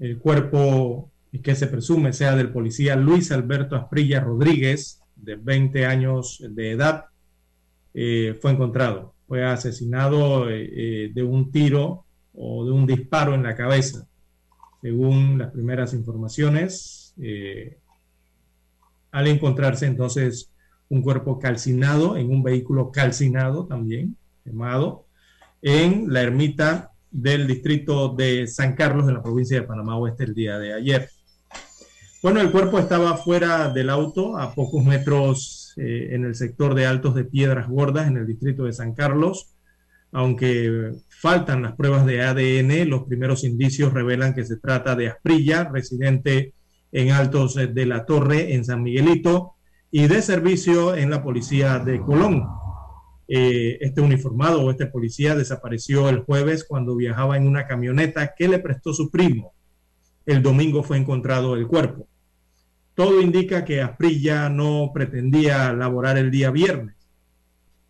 el 0.00 0.18
cuerpo 0.18 1.12
que 1.44 1.54
se 1.54 1.68
presume 1.68 2.12
sea 2.12 2.34
del 2.34 2.50
policía 2.50 2.96
Luis 2.96 3.30
Alberto 3.30 3.76
Asprilla 3.76 4.18
Rodríguez, 4.18 5.00
de 5.14 5.36
20 5.36 5.86
años 5.86 6.42
de 6.50 6.72
edad, 6.72 7.04
eh, 7.94 8.36
fue 8.42 8.50
encontrado. 8.50 9.14
Fue 9.28 9.44
asesinado 9.44 10.50
eh, 10.50 10.70
eh, 10.72 11.10
de 11.14 11.22
un 11.22 11.52
tiro 11.52 12.04
o 12.34 12.64
de 12.64 12.72
un 12.72 12.84
disparo 12.84 13.34
en 13.36 13.44
la 13.44 13.54
cabeza, 13.54 14.08
según 14.80 15.38
las 15.38 15.52
primeras 15.52 15.94
informaciones 15.94 16.98
al 19.12 19.28
encontrarse 19.28 19.86
entonces 19.86 20.50
un 20.88 21.02
cuerpo 21.02 21.38
calcinado 21.38 22.16
en 22.16 22.30
un 22.30 22.42
vehículo 22.42 22.90
calcinado 22.90 23.66
también, 23.66 24.16
quemado, 24.44 25.06
en 25.62 26.12
la 26.12 26.22
ermita 26.22 26.90
del 27.10 27.46
distrito 27.46 28.08
de 28.08 28.46
San 28.46 28.74
Carlos 28.74 29.06
de 29.06 29.12
la 29.12 29.22
provincia 29.22 29.60
de 29.60 29.66
Panamá 29.66 29.96
Oeste 29.96 30.24
el 30.24 30.34
día 30.34 30.58
de 30.58 30.74
ayer. 30.74 31.08
Bueno, 32.22 32.40
el 32.40 32.50
cuerpo 32.50 32.78
estaba 32.78 33.16
fuera 33.16 33.68
del 33.70 33.90
auto 33.90 34.38
a 34.38 34.54
pocos 34.54 34.84
metros 34.84 35.74
eh, 35.76 36.10
en 36.12 36.24
el 36.24 36.34
sector 36.34 36.74
de 36.74 36.86
Altos 36.86 37.14
de 37.14 37.24
Piedras 37.24 37.68
Gordas 37.68 38.08
en 38.08 38.16
el 38.16 38.26
distrito 38.26 38.64
de 38.64 38.72
San 38.72 38.94
Carlos. 38.94 39.54
Aunque 40.12 40.92
faltan 41.08 41.62
las 41.62 41.74
pruebas 41.74 42.06
de 42.06 42.22
ADN, 42.22 42.88
los 42.88 43.04
primeros 43.04 43.44
indicios 43.44 43.92
revelan 43.92 44.34
que 44.34 44.44
se 44.44 44.56
trata 44.56 44.94
de 44.94 45.08
Asprilla, 45.08 45.64
residente 45.64 46.54
en 46.92 47.10
Altos 47.10 47.54
de 47.54 47.86
la 47.86 48.04
Torre, 48.04 48.54
en 48.54 48.64
San 48.64 48.82
Miguelito, 48.82 49.54
y 49.90 50.06
de 50.06 50.22
servicio 50.22 50.94
en 50.94 51.10
la 51.10 51.22
policía 51.22 51.78
de 51.78 52.00
Colón. 52.00 52.46
Eh, 53.28 53.78
este 53.80 54.00
uniformado 54.00 54.62
o 54.62 54.70
este 54.70 54.86
policía 54.86 55.34
desapareció 55.34 56.08
el 56.08 56.20
jueves 56.20 56.64
cuando 56.64 56.94
viajaba 56.94 57.36
en 57.36 57.46
una 57.46 57.66
camioneta 57.66 58.34
que 58.36 58.48
le 58.48 58.58
prestó 58.58 58.92
su 58.92 59.10
primo. 59.10 59.54
El 60.26 60.42
domingo 60.42 60.82
fue 60.82 60.98
encontrado 60.98 61.56
el 61.56 61.66
cuerpo. 61.66 62.06
Todo 62.94 63.20
indica 63.22 63.64
que 63.64 63.80
Asprilla 63.80 64.50
no 64.50 64.90
pretendía 64.92 65.72
laborar 65.72 66.18
el 66.18 66.30
día 66.30 66.50
viernes, 66.50 66.96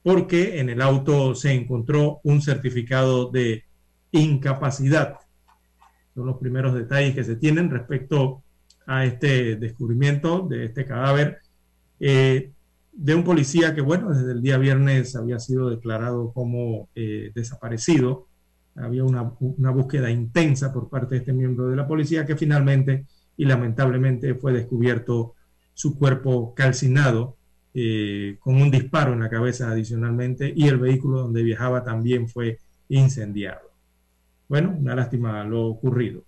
porque 0.03 0.61
en 0.61 0.71
el 0.71 0.81
auto 0.81 1.35
se 1.35 1.53
encontró 1.53 2.21
un 2.23 2.41
certificado 2.41 3.31
de 3.31 3.65
incapacidad. 4.13 5.17
Son 6.15 6.27
los 6.27 6.39
primeros 6.39 6.75
detalles 6.75 7.15
que 7.15 7.25
se 7.25 7.37
tienen 7.37 7.71
respecto 7.71 8.42
a 8.87 9.05
este 9.05 9.57
descubrimiento 9.57 10.47
de 10.49 10.67
este 10.67 10.85
cadáver 10.85 11.39
eh, 12.01 12.51
de 12.93 13.15
un 13.15 13.25
policía 13.25 13.75
que, 13.75 13.81
bueno, 13.81 14.11
desde 14.11 14.33
el 14.33 14.43
día 14.43 14.59
viernes 14.59 15.17
había 15.17 15.39
sido 15.39 15.71
declarado 15.71 16.33
como 16.33 16.89
eh, 16.95 17.31
desaparecido. 17.35 18.27
Había 18.75 19.05
una, 19.05 19.33
una, 19.41 19.71
búsqueda 19.71 20.11
intensa 20.11 20.73
por 20.73 20.89
parte 20.89 21.15
de 21.15 21.21
este 21.21 21.33
miembro 21.33 21.69
de 21.69 21.77
la 21.77 21.87
policía 21.87 22.27
que 22.27 22.37
finalmente 22.37 23.07
y 23.37 23.45
lamentablemente 23.45 24.35
fue 24.35 24.53
descubierto 24.53 25.35
su 25.75 25.99
cuerpo 25.99 26.55
calcinado 26.55 27.37
eh, 27.75 28.37
con 28.41 28.57
un 28.61 28.71
disparo 28.71 29.13
en 29.13 29.21
la 29.21 29.31
cabeza 29.31 29.71
adicionalmente 29.71 30.53
y 30.55 30.69
el 30.69 30.79
vehículo 30.79 31.21
donde 31.21 31.43
viajaba 31.43 31.85
también 31.85 32.29
fue 32.29 32.59
incendiado. 32.89 33.71
Bueno, 34.49 34.75
una 34.79 34.95
lástima 34.95 35.45
lo 35.45 35.67
ocurrido 35.67 36.25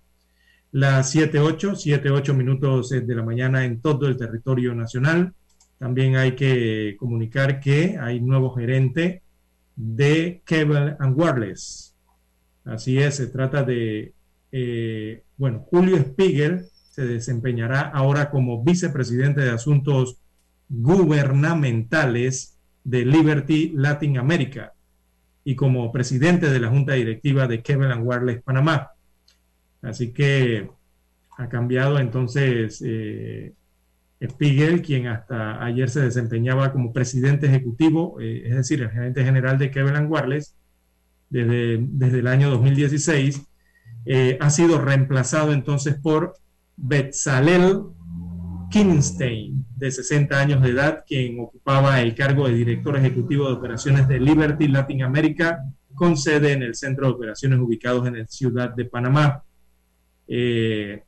las 0.75 1.15
7.8, 1.15 1.77
7.8 2.01 2.33
minutos 2.33 2.89
de 2.89 3.15
la 3.15 3.23
mañana 3.23 3.63
en 3.63 3.79
todo 3.79 4.07
el 4.07 4.17
territorio 4.17 4.75
nacional. 4.75 5.33
También 5.79 6.17
hay 6.17 6.35
que 6.35 6.97
comunicar 6.99 7.61
que 7.61 7.97
hay 7.97 8.19
nuevo 8.19 8.53
gerente 8.53 9.21
de 9.77 10.41
Cable 10.43 10.97
and 10.99 11.17
Wireless. 11.17 11.95
Así 12.65 12.97
es, 12.99 13.15
se 13.15 13.27
trata 13.27 13.63
de, 13.63 14.11
eh, 14.51 15.23
bueno, 15.37 15.59
Julio 15.59 15.95
Spiegel 15.95 16.65
se 16.91 17.05
desempeñará 17.05 17.79
ahora 17.79 18.29
como 18.29 18.61
vicepresidente 18.61 19.39
de 19.39 19.51
asuntos 19.51 20.17
gubernamentales 20.67 22.57
de 22.83 23.05
Liberty 23.05 23.71
Latin 23.77 24.17
America 24.17 24.73
y 25.45 25.55
como 25.55 25.89
presidente 25.93 26.49
de 26.49 26.59
la 26.59 26.67
junta 26.67 26.95
directiva 26.95 27.47
de 27.47 27.61
Cable 27.63 27.93
and 27.93 28.05
Wireless 28.05 28.43
Panamá. 28.43 28.91
Así 29.85 30.11
que 30.11 30.69
ha 31.37 31.49
cambiado 31.49 31.99
entonces 31.99 32.81
eh, 32.85 33.53
Spiegel, 34.21 34.81
quien 34.81 35.07
hasta 35.07 35.63
ayer 35.63 35.89
se 35.89 36.01
desempeñaba 36.01 36.71
como 36.71 36.93
presidente 36.93 37.47
ejecutivo, 37.47 38.19
eh, 38.19 38.43
es 38.47 38.55
decir, 38.55 38.81
el 38.81 38.89
gerente 38.89 39.23
general 39.23 39.57
de 39.57 39.71
Kevin 39.71 40.07
Wireless, 40.07 40.55
desde, 41.29 41.79
desde 41.81 42.19
el 42.19 42.27
año 42.27 42.49
2016, 42.49 43.41
eh, 44.05 44.37
ha 44.39 44.49
sido 44.49 44.79
reemplazado 44.79 45.51
entonces 45.53 45.95
por 45.95 46.33
Betzalel 46.77 47.83
Kinstein, 48.71 49.65
de 49.75 49.91
60 49.91 50.39
años 50.39 50.61
de 50.61 50.69
edad, 50.69 51.03
quien 51.07 51.39
ocupaba 51.39 52.01
el 52.01 52.15
cargo 52.15 52.47
de 52.47 52.55
director 52.55 52.97
ejecutivo 52.97 53.47
de 53.47 53.53
operaciones 53.53 54.07
de 54.07 54.19
Liberty 54.19 54.67
Latin 54.67 55.03
America, 55.03 55.63
con 55.93 56.17
sede 56.17 56.53
en 56.53 56.63
el 56.63 56.75
centro 56.75 57.07
de 57.07 57.13
operaciones 57.13 57.59
ubicados 57.59 58.07
en 58.07 58.19
la 58.19 58.27
ciudad 58.27 58.73
de 58.73 58.85
Panamá. 58.85 59.43
Eh, 60.27 61.03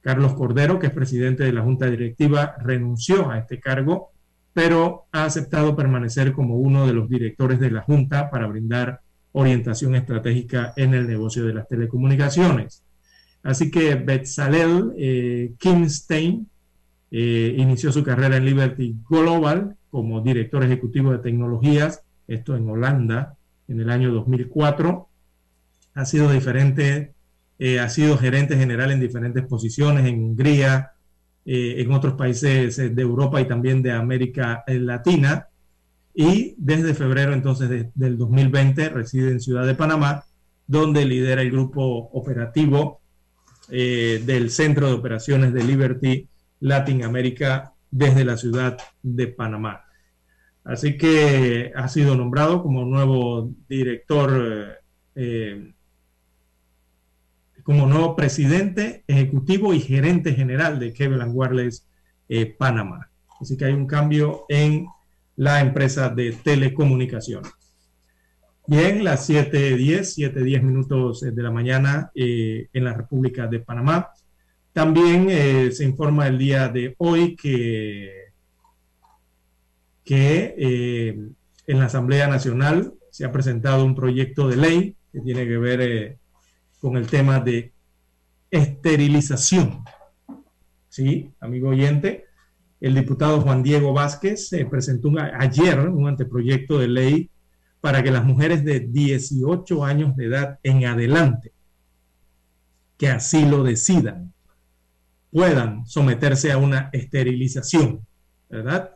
Carlos 0.00 0.34
Cordero, 0.34 0.78
que 0.78 0.88
es 0.88 0.92
presidente 0.92 1.44
de 1.44 1.52
la 1.52 1.62
Junta 1.62 1.86
Directiva, 1.86 2.56
renunció 2.60 3.30
a 3.30 3.38
este 3.38 3.58
cargo, 3.58 4.10
pero 4.52 5.06
ha 5.12 5.24
aceptado 5.24 5.74
permanecer 5.74 6.32
como 6.32 6.58
uno 6.58 6.86
de 6.86 6.92
los 6.92 7.08
directores 7.08 7.58
de 7.58 7.70
la 7.70 7.82
Junta 7.82 8.30
para 8.30 8.46
brindar 8.46 9.00
orientación 9.32 9.94
estratégica 9.94 10.72
en 10.76 10.94
el 10.94 11.06
negocio 11.06 11.44
de 11.44 11.54
las 11.54 11.68
telecomunicaciones. 11.68 12.82
Así 13.42 13.70
que 13.70 13.94
Betzalel 13.94 14.92
eh, 14.96 15.54
Kimstein 15.58 16.48
eh, 17.10 17.54
inició 17.58 17.92
su 17.92 18.02
carrera 18.02 18.36
en 18.36 18.44
Liberty 18.44 18.96
Global 19.08 19.76
como 19.90 20.20
director 20.20 20.64
ejecutivo 20.64 21.12
de 21.12 21.18
tecnologías, 21.18 22.02
esto 22.26 22.56
en 22.56 22.68
Holanda, 22.68 23.36
en 23.68 23.80
el 23.80 23.90
año 23.90 24.12
2004. 24.12 25.08
Ha 25.94 26.04
sido 26.04 26.30
diferente 26.30 27.12
eh, 27.58 27.78
ha 27.78 27.88
sido 27.88 28.18
gerente 28.18 28.56
general 28.56 28.90
en 28.90 29.00
diferentes 29.00 29.44
posiciones 29.46 30.06
en 30.06 30.22
Hungría, 30.22 30.92
eh, 31.44 31.76
en 31.78 31.92
otros 31.92 32.14
países 32.14 32.76
de 32.76 33.02
Europa 33.02 33.40
y 33.40 33.46
también 33.46 33.82
de 33.82 33.92
América 33.92 34.64
Latina. 34.66 35.48
Y 36.14 36.54
desde 36.58 36.94
febrero 36.94 37.32
entonces 37.32 37.86
del 37.94 38.18
2020 38.18 38.88
reside 38.88 39.30
en 39.30 39.40
Ciudad 39.40 39.66
de 39.66 39.74
Panamá, 39.74 40.24
donde 40.66 41.04
lidera 41.04 41.42
el 41.42 41.50
grupo 41.50 41.82
operativo 42.12 43.00
eh, 43.70 44.22
del 44.24 44.50
Centro 44.50 44.88
de 44.88 44.94
Operaciones 44.94 45.52
de 45.52 45.64
Liberty 45.64 46.28
Latin 46.60 47.04
America 47.04 47.72
desde 47.90 48.24
la 48.24 48.36
ciudad 48.36 48.76
de 49.02 49.28
Panamá. 49.28 49.84
Así 50.64 50.96
que 50.96 51.72
ha 51.76 51.88
sido 51.88 52.16
nombrado 52.16 52.62
como 52.62 52.84
nuevo 52.84 53.50
director 53.68 54.80
como 57.64 57.86
nuevo 57.86 58.14
presidente 58.14 59.02
ejecutivo 59.08 59.74
y 59.74 59.80
gerente 59.80 60.34
general 60.34 60.78
de 60.78 60.92
Cable 60.92 61.24
Wireless 61.24 61.86
eh, 62.28 62.46
Panamá. 62.46 63.10
Así 63.40 63.56
que 63.56 63.64
hay 63.64 63.72
un 63.72 63.86
cambio 63.86 64.44
en 64.48 64.86
la 65.36 65.60
empresa 65.60 66.08
de 66.08 66.32
telecomunicaciones. 66.32 67.52
Bien, 68.66 69.04
las 69.04 69.28
7.10, 69.28 70.32
7.10 70.32 70.62
minutos 70.62 71.20
de 71.20 71.42
la 71.42 71.50
mañana 71.50 72.10
eh, 72.14 72.68
en 72.72 72.84
la 72.84 72.94
República 72.94 73.46
de 73.46 73.60
Panamá. 73.60 74.10
También 74.72 75.26
eh, 75.28 75.70
se 75.70 75.84
informa 75.84 76.26
el 76.26 76.38
día 76.38 76.68
de 76.68 76.94
hoy 76.98 77.36
que, 77.36 78.32
que 80.02 80.54
eh, 80.56 81.28
en 81.66 81.78
la 81.78 81.86
Asamblea 81.86 82.26
Nacional 82.26 82.94
se 83.10 83.26
ha 83.26 83.32
presentado 83.32 83.84
un 83.84 83.94
proyecto 83.94 84.48
de 84.48 84.56
ley 84.56 84.96
que 85.12 85.20
tiene 85.20 85.46
que 85.46 85.58
ver 85.58 86.18
con 86.84 86.98
el 86.98 87.06
tema 87.06 87.40
de 87.40 87.72
esterilización. 88.50 89.84
Sí, 90.90 91.32
amigo 91.40 91.70
oyente, 91.70 92.26
el 92.78 92.94
diputado 92.94 93.40
Juan 93.40 93.62
Diego 93.62 93.94
Vázquez 93.94 94.50
presentó 94.68 95.10
ayer 95.18 95.80
un 95.80 96.06
anteproyecto 96.06 96.78
de 96.78 96.88
ley 96.88 97.30
para 97.80 98.02
que 98.02 98.10
las 98.10 98.26
mujeres 98.26 98.66
de 98.66 98.80
18 98.80 99.82
años 99.82 100.14
de 100.14 100.26
edad 100.26 100.58
en 100.62 100.84
adelante, 100.84 101.52
que 102.98 103.08
así 103.08 103.46
lo 103.46 103.64
decidan, 103.64 104.34
puedan 105.32 105.86
someterse 105.86 106.52
a 106.52 106.58
una 106.58 106.90
esterilización, 106.92 108.06
¿verdad? 108.50 108.90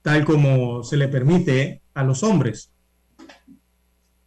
Tal 0.00 0.24
como 0.24 0.84
se 0.84 0.96
le 0.96 1.08
permite 1.08 1.82
a 1.92 2.04
los 2.04 2.22
hombres. 2.22 2.70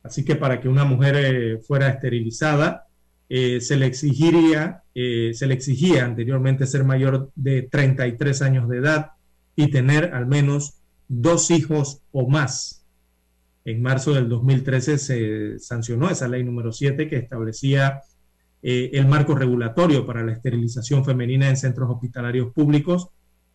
Así 0.04 0.26
que 0.26 0.36
para 0.36 0.60
que 0.60 0.68
una 0.68 0.84
mujer 0.84 1.16
eh, 1.16 1.60
fuera 1.60 1.88
esterilizada, 1.88 2.88
eh, 3.30 3.62
se 3.62 3.78
le 3.78 3.86
exigiría, 3.86 4.84
eh, 4.96 5.32
se 5.34 5.48
le 5.48 5.54
exigía 5.54 6.04
anteriormente 6.04 6.66
ser 6.66 6.84
mayor 6.84 7.32
de 7.36 7.64
33 7.64 8.42
años 8.42 8.68
de 8.68 8.78
edad 8.78 9.12
y 9.56 9.70
tener 9.70 10.14
al 10.14 10.26
menos 10.26 10.80
dos 11.08 11.52
hijos 11.52 12.02
o 12.12 12.28
más 12.28 12.80
en 13.66 13.82
marzo 13.82 14.14
del 14.14 14.30
2013 14.30 14.98
se 14.98 15.60
sancionó 15.60 16.10
esa 16.10 16.28
ley 16.28 16.44
número 16.44 16.72
7 16.72 17.08
que 17.08 17.18
establecía 17.18 18.02
eh, 18.62 18.92
el 18.94 19.08
marco 19.08 19.36
regulatorio 19.36 20.06
para 20.06 20.24
la 20.24 20.32
esterilización 20.32 21.06
femenina 21.06 21.50
en 21.50 21.58
centros 21.58 21.90
hospitalarios 21.90 22.52
públicos, 22.52 23.10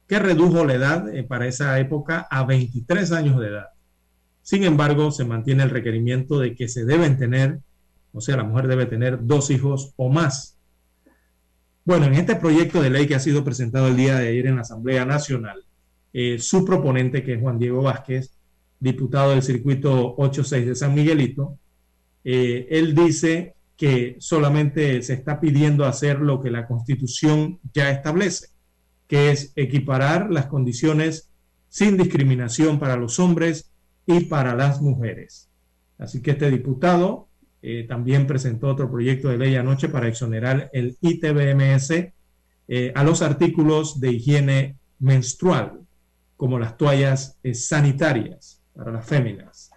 que 0.06 0.18
redujo 0.18 0.64
la 0.64 0.74
edad 0.74 1.06
para 1.26 1.46
esa 1.46 1.78
época 1.80 2.26
a 2.30 2.44
23 2.44 3.10
años 3.12 3.40
de 3.40 3.48
edad. 3.48 3.66
Sin 4.42 4.62
embargo, 4.64 5.10
se 5.10 5.24
mantiene 5.24 5.62
el 5.62 5.70
requerimiento 5.70 6.38
de 6.38 6.54
que 6.54 6.68
se 6.68 6.84
deben 6.84 7.18
tener, 7.18 7.60
o 8.14 8.20
sea, 8.20 8.36
la 8.36 8.44
mujer 8.44 8.68
debe 8.68 8.86
tener 8.86 9.26
dos 9.26 9.50
hijos 9.50 9.92
o 9.96 10.08
más. 10.08 10.56
Bueno, 11.84 12.06
en 12.06 12.14
este 12.14 12.36
proyecto 12.36 12.80
de 12.80 12.88
ley 12.88 13.06
que 13.06 13.16
ha 13.16 13.20
sido 13.20 13.44
presentado 13.44 13.88
el 13.88 13.96
día 13.96 14.16
de 14.16 14.28
ayer 14.28 14.46
en 14.46 14.54
la 14.56 14.62
Asamblea 14.62 15.04
Nacional, 15.04 15.64
eh, 16.12 16.38
su 16.38 16.64
proponente, 16.64 17.24
que 17.24 17.34
es 17.34 17.40
Juan 17.40 17.58
Diego 17.58 17.82
Vázquez, 17.82 18.30
diputado 18.78 19.32
del 19.32 19.42
circuito 19.42 20.14
86 20.16 20.66
de 20.66 20.74
San 20.76 20.94
Miguelito, 20.94 21.58
eh, 22.22 22.68
él 22.70 22.94
dice 22.94 23.54
que 23.76 24.16
solamente 24.20 25.02
se 25.02 25.14
está 25.14 25.40
pidiendo 25.40 25.84
hacer 25.84 26.20
lo 26.20 26.40
que 26.40 26.50
la 26.50 26.66
constitución 26.66 27.58
ya 27.74 27.90
establece, 27.90 28.46
que 29.08 29.32
es 29.32 29.52
equiparar 29.56 30.30
las 30.30 30.46
condiciones 30.46 31.28
sin 31.68 31.96
discriminación 31.96 32.78
para 32.78 32.96
los 32.96 33.18
hombres 33.18 33.72
y 34.06 34.20
para 34.20 34.54
las 34.54 34.80
mujeres. 34.80 35.48
Así 35.98 36.22
que 36.22 36.30
este 36.30 36.50
diputado 36.50 37.28
eh, 37.64 37.86
también 37.88 38.26
presentó 38.26 38.68
otro 38.68 38.90
proyecto 38.90 39.28
de 39.28 39.38
ley 39.38 39.56
anoche 39.56 39.88
para 39.88 40.08
exonerar 40.08 40.70
el 40.72 40.96
ITBMS 41.00 42.12
eh, 42.68 42.92
a 42.94 43.02
los 43.02 43.22
artículos 43.22 44.00
de 44.00 44.12
higiene 44.12 44.76
menstrual, 44.98 45.80
como 46.36 46.58
las 46.58 46.76
toallas 46.76 47.38
sanitarias 47.52 48.60
para 48.74 48.92
las 48.92 49.06
féminas. 49.06 49.70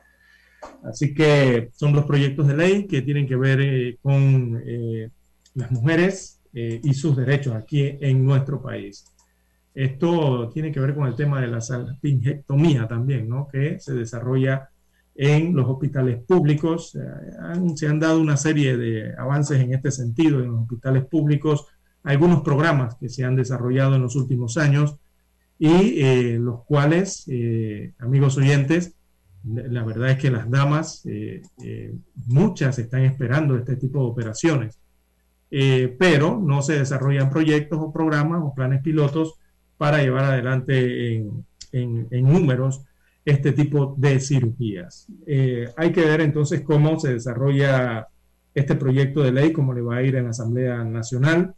Así 0.83 1.13
que 1.13 1.69
son 1.73 1.93
dos 1.93 2.05
proyectos 2.05 2.47
de 2.47 2.55
ley 2.55 2.87
que 2.87 3.01
tienen 3.01 3.27
que 3.27 3.35
ver 3.35 3.61
eh, 3.61 3.97
con 4.01 4.61
eh, 4.65 5.09
las 5.55 5.71
mujeres 5.71 6.39
eh, 6.53 6.79
y 6.83 6.93
sus 6.93 7.15
derechos 7.15 7.55
aquí 7.55 7.97
en 7.99 8.23
nuestro 8.23 8.61
país. 8.61 9.05
Esto 9.73 10.49
tiene 10.53 10.71
que 10.71 10.79
ver 10.79 10.95
con 10.95 11.07
el 11.07 11.15
tema 11.15 11.39
de 11.41 11.47
la 11.47 11.61
salpingectomía 11.61 12.87
también, 12.87 13.29
¿no? 13.29 13.47
que 13.47 13.79
se 13.79 13.93
desarrolla 13.93 14.69
en 15.17 15.55
los 15.55 15.67
hospitales 15.67 16.23
públicos. 16.23 16.95
se 17.75 17.87
han 17.87 17.99
dado 17.99 18.21
una 18.21 18.37
serie 18.37 18.77
de 18.77 19.13
avances 19.17 19.59
en 19.59 19.73
este 19.73 19.91
sentido 19.91 20.39
en 20.39 20.51
los 20.51 20.61
hospitales 20.61 21.05
públicos, 21.05 21.65
algunos 22.03 22.41
programas 22.41 22.95
que 22.95 23.09
se 23.09 23.25
han 23.25 23.35
desarrollado 23.35 23.95
en 23.95 24.03
los 24.03 24.15
últimos 24.15 24.57
años 24.57 24.99
y 25.59 26.01
eh, 26.01 26.37
los 26.39 26.63
cuales, 26.65 27.25
eh, 27.27 27.93
amigos 27.97 28.37
oyentes, 28.37 28.93
la 29.43 29.83
verdad 29.83 30.11
es 30.11 30.17
que 30.19 30.29
las 30.29 30.49
damas, 30.49 31.03
eh, 31.05 31.41
muchas 32.27 32.77
están 32.77 33.01
esperando 33.01 33.57
este 33.57 33.75
tipo 33.75 33.99
de 33.99 34.05
operaciones, 34.05 34.79
pero 35.49 36.37
no 36.37 36.61
se 36.61 36.77
desarrollan 36.77 37.29
proyectos 37.29 37.79
o 37.81 37.93
programas 37.93 38.41
o 38.43 38.53
planes 38.53 38.81
pilotos 38.81 39.35
para 39.77 40.01
llevar 40.01 40.25
adelante 40.25 41.15
en, 41.15 41.45
en 41.71 42.23
números 42.23 42.83
este 43.27 43.51
tipo 43.51 43.95
de 43.97 44.19
cirugías. 44.19 45.07
hay 45.75 45.91
que 45.91 46.05
ver 46.05 46.21
entonces 46.21 46.61
cómo 46.61 46.99
se 46.99 47.13
desarrolla 47.13 48.07
este 48.55 48.75
proyecto 48.75 49.21
de 49.21 49.31
ley, 49.31 49.51
cómo 49.51 49.73
le 49.73 49.81
va 49.81 49.97
a 49.97 50.03
ir 50.03 50.15
en 50.15 50.25
la 50.25 50.29
Asamblea 50.29 50.83
Nacional 50.83 51.53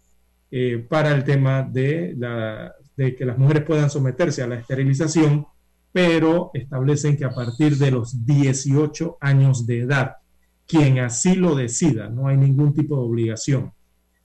para 0.90 1.12
el 1.14 1.24
tema 1.24 1.62
de 1.62 2.16
la 2.18 2.74
de 3.00 3.16
que 3.16 3.26
las 3.26 3.38
mujeres 3.38 3.64
puedan 3.64 3.90
someterse 3.90 4.44
a 4.44 4.48
la 4.48 4.56
esterilización, 4.56 5.48
pero 5.94 6.52
establecen 6.54 7.16
que 7.16 7.24
a 7.24 7.30
partir 7.30 7.78
de 7.78 7.92
los 7.92 8.26
18 8.26 9.18
años 9.22 9.66
de 9.66 9.80
edad, 9.80 10.18
quien 10.68 11.00
así 11.00 11.36
lo 11.36 11.56
decida, 11.56 12.10
no 12.10 12.28
hay 12.28 12.36
ningún 12.36 12.74
tipo 12.74 12.98
de 12.98 13.02
obligación 13.04 13.72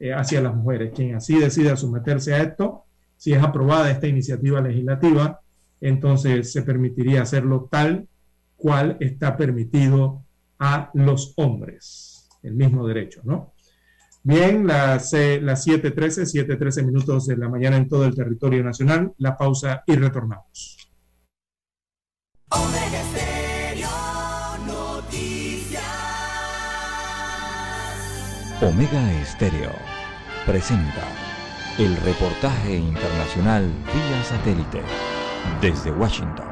eh, 0.01 0.13
hacia 0.13 0.41
las 0.41 0.57
mujeres, 0.57 0.93
quien 0.93 1.15
así 1.15 1.39
decida 1.39 1.77
someterse 1.77 2.35
a 2.35 2.43
esto, 2.43 2.83
si 3.17 3.33
es 3.33 3.41
aprobada 3.41 3.93
esta 3.93 4.09
iniciativa 4.09 4.61
legislativa, 4.61 5.41
entonces 5.85 6.51
se 6.51 6.63
permitiría 6.63 7.23
hacerlo 7.23 7.69
tal 7.71 8.09
cual 8.57 8.97
está 9.01 9.37
permitido 9.37 10.25
a 10.59 10.91
los 10.95 11.35
hombres, 11.37 12.29
el 12.43 12.55
mismo 12.55 12.87
derecho, 12.87 13.21
¿no? 13.25 13.53
Bien, 14.23 14.67
las, 14.67 15.13
eh, 15.13 15.39
las 15.43 15.67
7.13, 15.67 16.25
7.13 16.25 16.87
minutos 16.87 17.27
de 17.27 17.37
la 17.37 17.51
mañana 17.51 17.77
en 17.77 17.87
todo 17.87 18.07
el 18.07 18.15
territorio 18.15 18.65
nacional. 18.65 19.13
La 19.19 19.37
pausa 19.37 19.83
y 19.87 19.97
retornamos. 19.97 20.89
Omega 22.49 23.03
Estéreo 23.03 23.89
Noticias. 24.67 25.83
Omega 28.63 29.13
Estéreo 29.21 29.73
presenta 30.47 31.05
el 31.79 31.95
reportaje 31.99 32.77
internacional 32.77 33.67
vía 33.93 34.25
satélite 34.25 35.14
desde 35.61 35.91
Washington. 35.91 36.47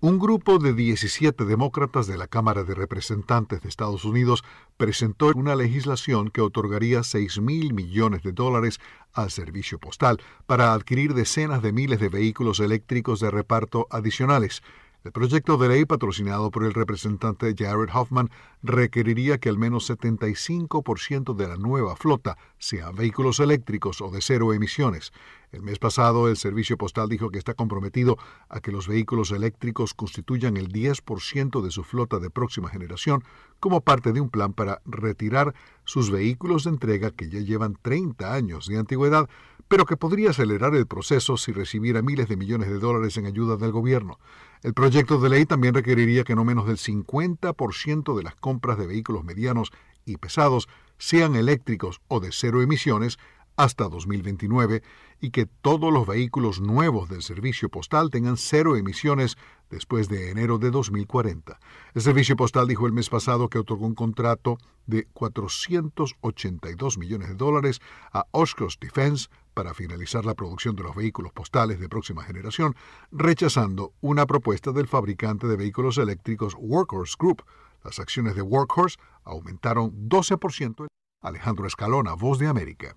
Un 0.00 0.18
grupo 0.18 0.58
de 0.58 0.74
17 0.74 1.46
demócratas 1.46 2.06
de 2.06 2.18
la 2.18 2.26
Cámara 2.26 2.62
de 2.62 2.74
Representantes 2.74 3.62
de 3.62 3.70
Estados 3.70 4.04
Unidos 4.04 4.44
presentó 4.76 5.32
una 5.34 5.56
legislación 5.56 6.28
que 6.28 6.42
otorgaría 6.42 7.02
6 7.02 7.40
mil 7.40 7.72
millones 7.72 8.22
de 8.22 8.32
dólares 8.32 8.80
al 9.14 9.30
servicio 9.30 9.78
postal 9.78 10.20
para 10.44 10.74
adquirir 10.74 11.14
decenas 11.14 11.62
de 11.62 11.72
miles 11.72 12.00
de 12.00 12.10
vehículos 12.10 12.60
eléctricos 12.60 13.18
de 13.20 13.30
reparto 13.30 13.86
adicionales, 13.90 14.62
el 15.04 15.12
proyecto 15.12 15.58
de 15.58 15.68
ley 15.68 15.84
patrocinado 15.84 16.50
por 16.50 16.64
el 16.64 16.72
representante 16.72 17.54
Jared 17.54 17.90
Hoffman 17.92 18.30
requeriría 18.62 19.36
que 19.36 19.50
al 19.50 19.58
menos 19.58 19.90
75% 19.90 21.34
de 21.34 21.46
la 21.46 21.56
nueva 21.56 21.94
flota 21.94 22.38
sean 22.56 22.94
vehículos 22.94 23.38
eléctricos 23.38 24.00
o 24.00 24.10
de 24.10 24.22
cero 24.22 24.54
emisiones. 24.54 25.12
El 25.54 25.62
mes 25.62 25.78
pasado, 25.78 26.28
el 26.28 26.36
Servicio 26.36 26.76
Postal 26.76 27.08
dijo 27.08 27.30
que 27.30 27.38
está 27.38 27.54
comprometido 27.54 28.18
a 28.48 28.58
que 28.58 28.72
los 28.72 28.88
vehículos 28.88 29.30
eléctricos 29.30 29.94
constituyan 29.94 30.56
el 30.56 30.68
10% 30.68 31.62
de 31.62 31.70
su 31.70 31.84
flota 31.84 32.18
de 32.18 32.28
próxima 32.28 32.68
generación 32.68 33.22
como 33.60 33.80
parte 33.80 34.12
de 34.12 34.20
un 34.20 34.30
plan 34.30 34.52
para 34.52 34.82
retirar 34.84 35.54
sus 35.84 36.10
vehículos 36.10 36.64
de 36.64 36.70
entrega 36.70 37.12
que 37.12 37.28
ya 37.28 37.38
llevan 37.38 37.78
30 37.80 38.34
años 38.34 38.66
de 38.66 38.78
antigüedad 38.78 39.28
pero 39.68 39.86
que 39.86 39.96
podría 39.96 40.30
acelerar 40.30 40.74
el 40.74 40.86
proceso 40.86 41.36
si 41.36 41.52
recibiera 41.52 42.02
miles 42.02 42.28
de 42.28 42.36
millones 42.36 42.68
de 42.68 42.78
dólares 42.78 43.16
en 43.16 43.26
ayuda 43.26 43.56
del 43.56 43.72
gobierno. 43.72 44.18
El 44.62 44.74
proyecto 44.74 45.18
de 45.18 45.30
ley 45.30 45.46
también 45.46 45.74
requeriría 45.74 46.24
que 46.24 46.34
no 46.34 46.44
menos 46.44 46.66
del 46.66 46.76
50% 46.76 48.16
de 48.16 48.22
las 48.22 48.34
compras 48.34 48.76
de 48.76 48.86
vehículos 48.86 49.24
medianos 49.24 49.72
y 50.04 50.16
pesados 50.16 50.68
sean 50.98 51.34
eléctricos 51.34 52.00
o 52.08 52.20
de 52.20 52.30
cero 52.32 52.60
emisiones 52.60 53.18
hasta 53.56 53.88
2029 53.88 54.82
y 55.20 55.30
que 55.30 55.46
todos 55.46 55.92
los 55.92 56.06
vehículos 56.06 56.60
nuevos 56.60 57.08
del 57.08 57.22
servicio 57.22 57.68
postal 57.68 58.10
tengan 58.10 58.36
cero 58.36 58.76
emisiones 58.76 59.36
después 59.70 60.08
de 60.08 60.30
enero 60.30 60.58
de 60.58 60.70
2040. 60.70 61.58
El 61.94 62.02
servicio 62.02 62.36
postal 62.36 62.68
dijo 62.68 62.86
el 62.86 62.92
mes 62.92 63.08
pasado 63.08 63.48
que 63.48 63.58
otorgó 63.58 63.86
un 63.86 63.94
contrato 63.94 64.58
de 64.86 65.06
482 65.12 66.98
millones 66.98 67.28
de 67.28 67.34
dólares 67.34 67.80
a 68.12 68.26
Oshkosh 68.32 68.78
Defense 68.78 69.28
para 69.54 69.72
finalizar 69.72 70.24
la 70.24 70.34
producción 70.34 70.76
de 70.76 70.82
los 70.82 70.94
vehículos 70.94 71.32
postales 71.32 71.80
de 71.80 71.88
próxima 71.88 72.24
generación, 72.24 72.74
rechazando 73.10 73.92
una 74.00 74.26
propuesta 74.26 74.72
del 74.72 74.88
fabricante 74.88 75.46
de 75.46 75.56
vehículos 75.56 75.98
eléctricos 75.98 76.54
Workhorse 76.58 77.14
Group. 77.18 77.44
Las 77.82 77.98
acciones 77.98 78.34
de 78.34 78.42
Workhorse 78.42 78.98
aumentaron 79.24 80.08
12%. 80.08 80.86
Alejandro 81.22 81.66
Escalona, 81.66 82.14
Voz 82.14 82.38
de 82.38 82.48
América. 82.48 82.94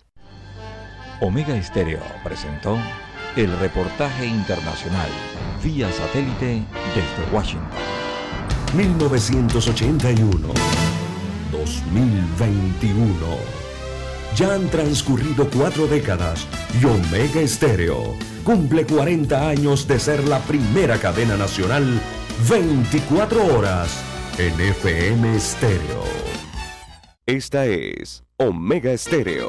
Omega 1.20 1.56
Estéreo 1.56 2.00
presentó 2.22 2.78
el 3.34 3.58
reportaje 3.58 4.26
internacional 4.26 5.08
vía 5.62 5.90
satélite 5.90 6.62
desde 6.94 7.32
Washington. 7.32 7.68
1981. 8.76 10.48
2021. 11.50 13.04
Ya 14.36 14.54
han 14.54 14.68
transcurrido 14.68 15.48
cuatro 15.50 15.88
décadas 15.88 16.46
y 16.80 16.84
Omega 16.84 17.40
Estéreo 17.40 18.14
cumple 18.44 18.86
40 18.86 19.48
años 19.48 19.88
de 19.88 19.98
ser 19.98 20.22
la 20.28 20.38
primera 20.40 20.98
cadena 20.98 21.36
nacional 21.36 22.00
24 22.48 23.56
horas 23.56 24.00
en 24.38 24.60
FM 24.60 25.36
Estéreo. 25.36 26.04
Esta 27.26 27.66
es 27.66 28.22
Omega 28.36 28.92
Estéreo. 28.92 29.48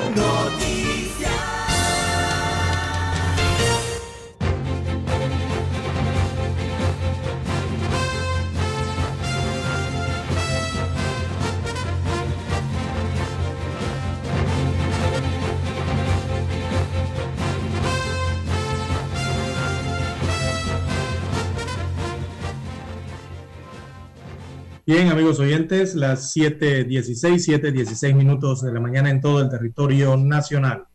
Bien, 24.92 25.08
amigos 25.10 25.40
oyentes, 25.40 25.94
las 25.94 26.36
7.16, 26.36 27.62
7.16 27.62 28.16
minutos 28.16 28.64
de 28.64 28.74
la 28.74 28.80
mañana 28.80 29.12
en 29.12 29.22
todo 29.22 29.40
el 29.40 29.48
territorio 29.48 30.18
nacional. 30.18 30.86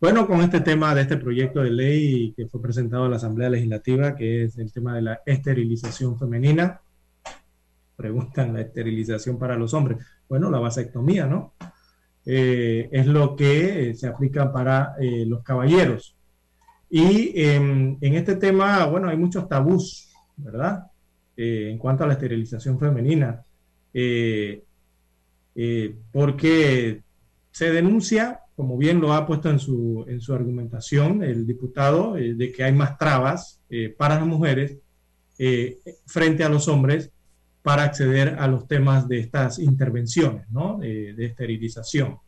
Bueno, 0.00 0.26
con 0.26 0.40
este 0.40 0.62
tema 0.62 0.94
de 0.94 1.02
este 1.02 1.18
proyecto 1.18 1.60
de 1.60 1.70
ley 1.70 2.32
que 2.34 2.46
fue 2.46 2.62
presentado 2.62 3.04
a 3.04 3.08
la 3.10 3.16
Asamblea 3.16 3.50
Legislativa, 3.50 4.16
que 4.16 4.44
es 4.44 4.56
el 4.56 4.72
tema 4.72 4.94
de 4.94 5.02
la 5.02 5.20
esterilización 5.26 6.18
femenina, 6.18 6.80
preguntan 7.96 8.54
la 8.54 8.62
esterilización 8.62 9.38
para 9.38 9.56
los 9.56 9.74
hombres. 9.74 9.98
Bueno, 10.26 10.50
la 10.50 10.60
vasectomía, 10.60 11.26
¿no? 11.26 11.52
Eh, 12.24 12.88
es 12.90 13.06
lo 13.06 13.36
que 13.36 13.94
se 13.94 14.06
aplica 14.06 14.50
para 14.50 14.94
eh, 14.98 15.26
los 15.26 15.42
caballeros. 15.42 16.16
Y 16.88 17.32
en 17.34 17.98
este 18.00 18.36
tema, 18.36 18.86
bueno, 18.86 19.10
hay 19.10 19.18
muchos 19.18 19.46
tabús, 19.46 20.14
¿verdad? 20.38 20.86
Eh, 21.40 21.70
en 21.70 21.78
cuanto 21.78 22.02
a 22.02 22.08
la 22.08 22.14
esterilización 22.14 22.80
femenina, 22.80 23.44
eh, 23.94 24.64
eh, 25.54 25.94
porque 26.10 27.02
se 27.52 27.70
denuncia, 27.70 28.40
como 28.56 28.76
bien 28.76 29.00
lo 29.00 29.12
ha 29.12 29.24
puesto 29.24 29.48
en 29.48 29.60
su, 29.60 30.04
en 30.08 30.20
su 30.20 30.34
argumentación 30.34 31.22
el 31.22 31.46
diputado, 31.46 32.14
de 32.14 32.50
que 32.50 32.64
hay 32.64 32.72
más 32.72 32.98
trabas 32.98 33.60
para 33.96 34.16
las 34.16 34.26
mujeres 34.26 34.78
frente 36.06 36.42
a 36.42 36.48
los 36.48 36.66
hombres 36.66 37.12
para 37.62 37.84
acceder 37.84 38.34
a 38.40 38.48
los 38.48 38.66
temas 38.66 39.06
de 39.06 39.20
estas 39.20 39.60
intervenciones 39.60 40.50
¿no? 40.50 40.78
de 40.78 41.24
esterilización. 41.24 42.18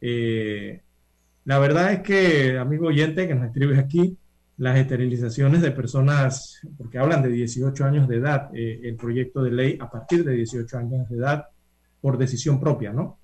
la 0.00 1.58
verdad 1.58 1.92
es 1.94 2.00
que, 2.00 2.58
amigo 2.58 2.88
oyente 2.88 3.26
que 3.26 3.34
nos 3.34 3.46
escribe 3.46 3.78
aquí, 3.78 4.18
las 4.58 4.78
esterilizaciones 4.78 5.62
de 5.62 5.70
personas, 5.70 6.60
porque 6.76 6.98
hablan 6.98 7.22
de 7.22 7.30
18 7.30 7.84
años 7.84 8.08
de 8.08 8.16
edad, 8.16 8.50
eh, 8.54 8.80
el 8.84 8.96
proyecto 8.96 9.42
de 9.42 9.50
ley 9.50 9.78
a 9.80 9.90
partir 9.90 10.24
de 10.24 10.32
18 10.32 10.78
años 10.78 11.08
de 11.08 11.16
edad 11.16 11.46
por 12.00 12.18
decisión 12.18 12.60
propia, 12.60 12.92
¿no? 12.92 13.18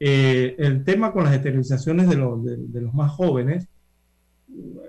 Eh, 0.00 0.54
el 0.58 0.84
tema 0.84 1.12
con 1.12 1.24
las 1.24 1.34
esterilizaciones 1.34 2.08
de, 2.08 2.16
de, 2.16 2.80
los 2.80 2.94
más 2.94 3.10
jóvenes 3.12 3.66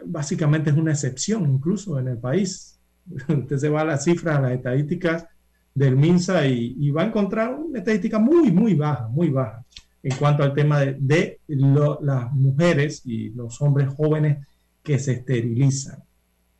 básicamente 0.06 0.70
es 0.70 0.76
una 0.78 0.91
excepción 0.91 1.52
incluso 1.52 2.00
en 2.00 2.10
el 2.10 2.18
país. 2.18 2.80
Usted 3.28 3.58
se 3.58 3.70
va 3.70 3.82
a 3.82 3.86
las 3.86 4.04
cifras, 4.04 4.38
a 4.38 4.41
las 4.41 4.52
estadísticas 4.52 5.26
del 5.74 5.96
MINSA 5.96 6.46
y, 6.48 6.90
va 6.91 7.04
a 7.04 7.06
encontrar 7.08 7.56
una 7.56 7.80
estadística 7.80 8.20
muy, 8.20 8.52
muy 8.52 8.74
baja, 8.76 9.08
muy 9.08 9.30
baja 9.30 9.64
en 10.02 10.16
cuanto 10.18 10.44
al 10.44 10.54
tema 10.54 10.80
de, 10.80 10.98
de 11.00 11.40
las 12.02 12.32
mujeres 12.32 13.02
y 13.06 13.30
los 13.30 13.62
hombres 13.62 13.90
jóvenes 13.90 14.46
que 14.90 14.98
se 14.98 15.11
esterilizan. 15.11 16.03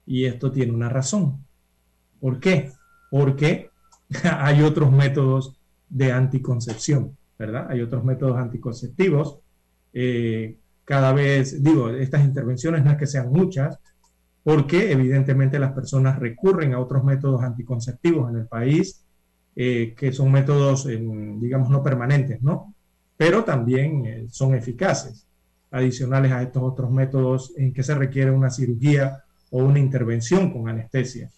Y 0.06 0.26
esto 0.26 0.52
tiene 0.52 0.72
una 0.72 0.88
razón. 0.88 1.44
¿Por 2.20 2.40
qué? 2.40 2.72
Porque 3.10 3.72
hay 4.24 4.62
otros 4.62 4.92
métodos 4.92 5.58
de 5.90 6.12
anticoncepción, 6.12 7.18
¿verdad? 7.40 7.66
Hay 7.72 7.82
otros 7.82 8.04
métodos 8.04 8.38
anticonceptivos. 8.38 9.40
Eh, 9.94 10.60
cada 10.86 11.12
vez, 11.12 11.64
digo, 11.64 11.90
estas 11.90 12.24
intervenciones 12.24 12.86
no 12.86 12.92
es 12.92 12.98
que 12.98 13.08
sean 13.08 13.32
muchas, 13.32 13.80
porque 14.44 14.92
evidentemente 14.92 15.58
las 15.58 15.72
personas 15.72 16.20
recurren 16.20 16.76
a 16.76 16.80
otros 16.80 17.04
métodos 17.04 17.42
anticonceptivos 17.42 18.30
en 18.30 18.42
el 18.42 18.46
país, 18.46 19.04
eh, 19.56 19.96
que 19.98 20.12
son 20.12 20.32
métodos, 20.32 20.86
digamos, 20.86 21.72
no 21.72 21.82
permanentes, 21.82 22.44
¿no? 22.44 22.76
Pero 23.18 23.44
también 23.44 24.06
eh, 24.06 24.28
son 24.30 24.54
eficaces 24.54 25.26
adicionales 25.72 26.32
a 26.32 26.42
estos 26.42 26.64
otros 26.64 26.92
métodos 26.92 27.54
en 27.58 27.74
que 27.74 27.84
se 27.84 27.96
requiere 27.96 28.32
una 28.32 28.50
cirugía 28.50 29.24
o 29.52 29.64
una 29.64 29.80
intervención 29.80 30.52
con 30.52 30.70
anestesia. 30.70 31.30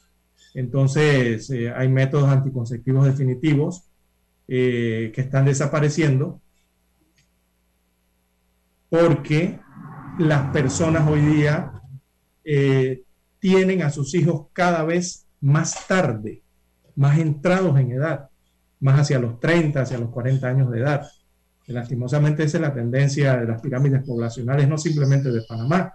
Entonces, 0.53 1.49
eh, 1.49 1.71
hay 1.71 1.87
métodos 1.87 2.29
anticonceptivos 2.29 3.05
definitivos 3.05 3.83
eh, 4.47 5.11
que 5.13 5.21
están 5.21 5.45
desapareciendo 5.45 6.41
porque 8.89 9.59
las 10.19 10.51
personas 10.51 11.07
hoy 11.07 11.21
día 11.21 11.71
eh, 12.43 13.03
tienen 13.39 13.81
a 13.81 13.89
sus 13.89 14.13
hijos 14.13 14.47
cada 14.51 14.83
vez 14.83 15.25
más 15.39 15.87
tarde, 15.87 16.43
más 16.95 17.17
entrados 17.17 17.79
en 17.79 17.91
edad, 17.91 18.29
más 18.81 18.99
hacia 18.99 19.19
los 19.19 19.39
30, 19.39 19.81
hacia 19.81 19.97
los 19.97 20.09
40 20.09 20.47
años 20.47 20.69
de 20.69 20.79
edad. 20.79 21.07
Lastimosamente 21.72 22.43
esa 22.43 22.57
es 22.57 22.61
la 22.61 22.73
tendencia 22.73 23.38
de 23.38 23.48
las 23.48 23.61
pirámides 23.61 24.03
poblacionales, 24.03 24.68
no 24.68 24.77
simplemente 24.77 25.31
de 25.31 25.41
Panamá, 25.41 25.93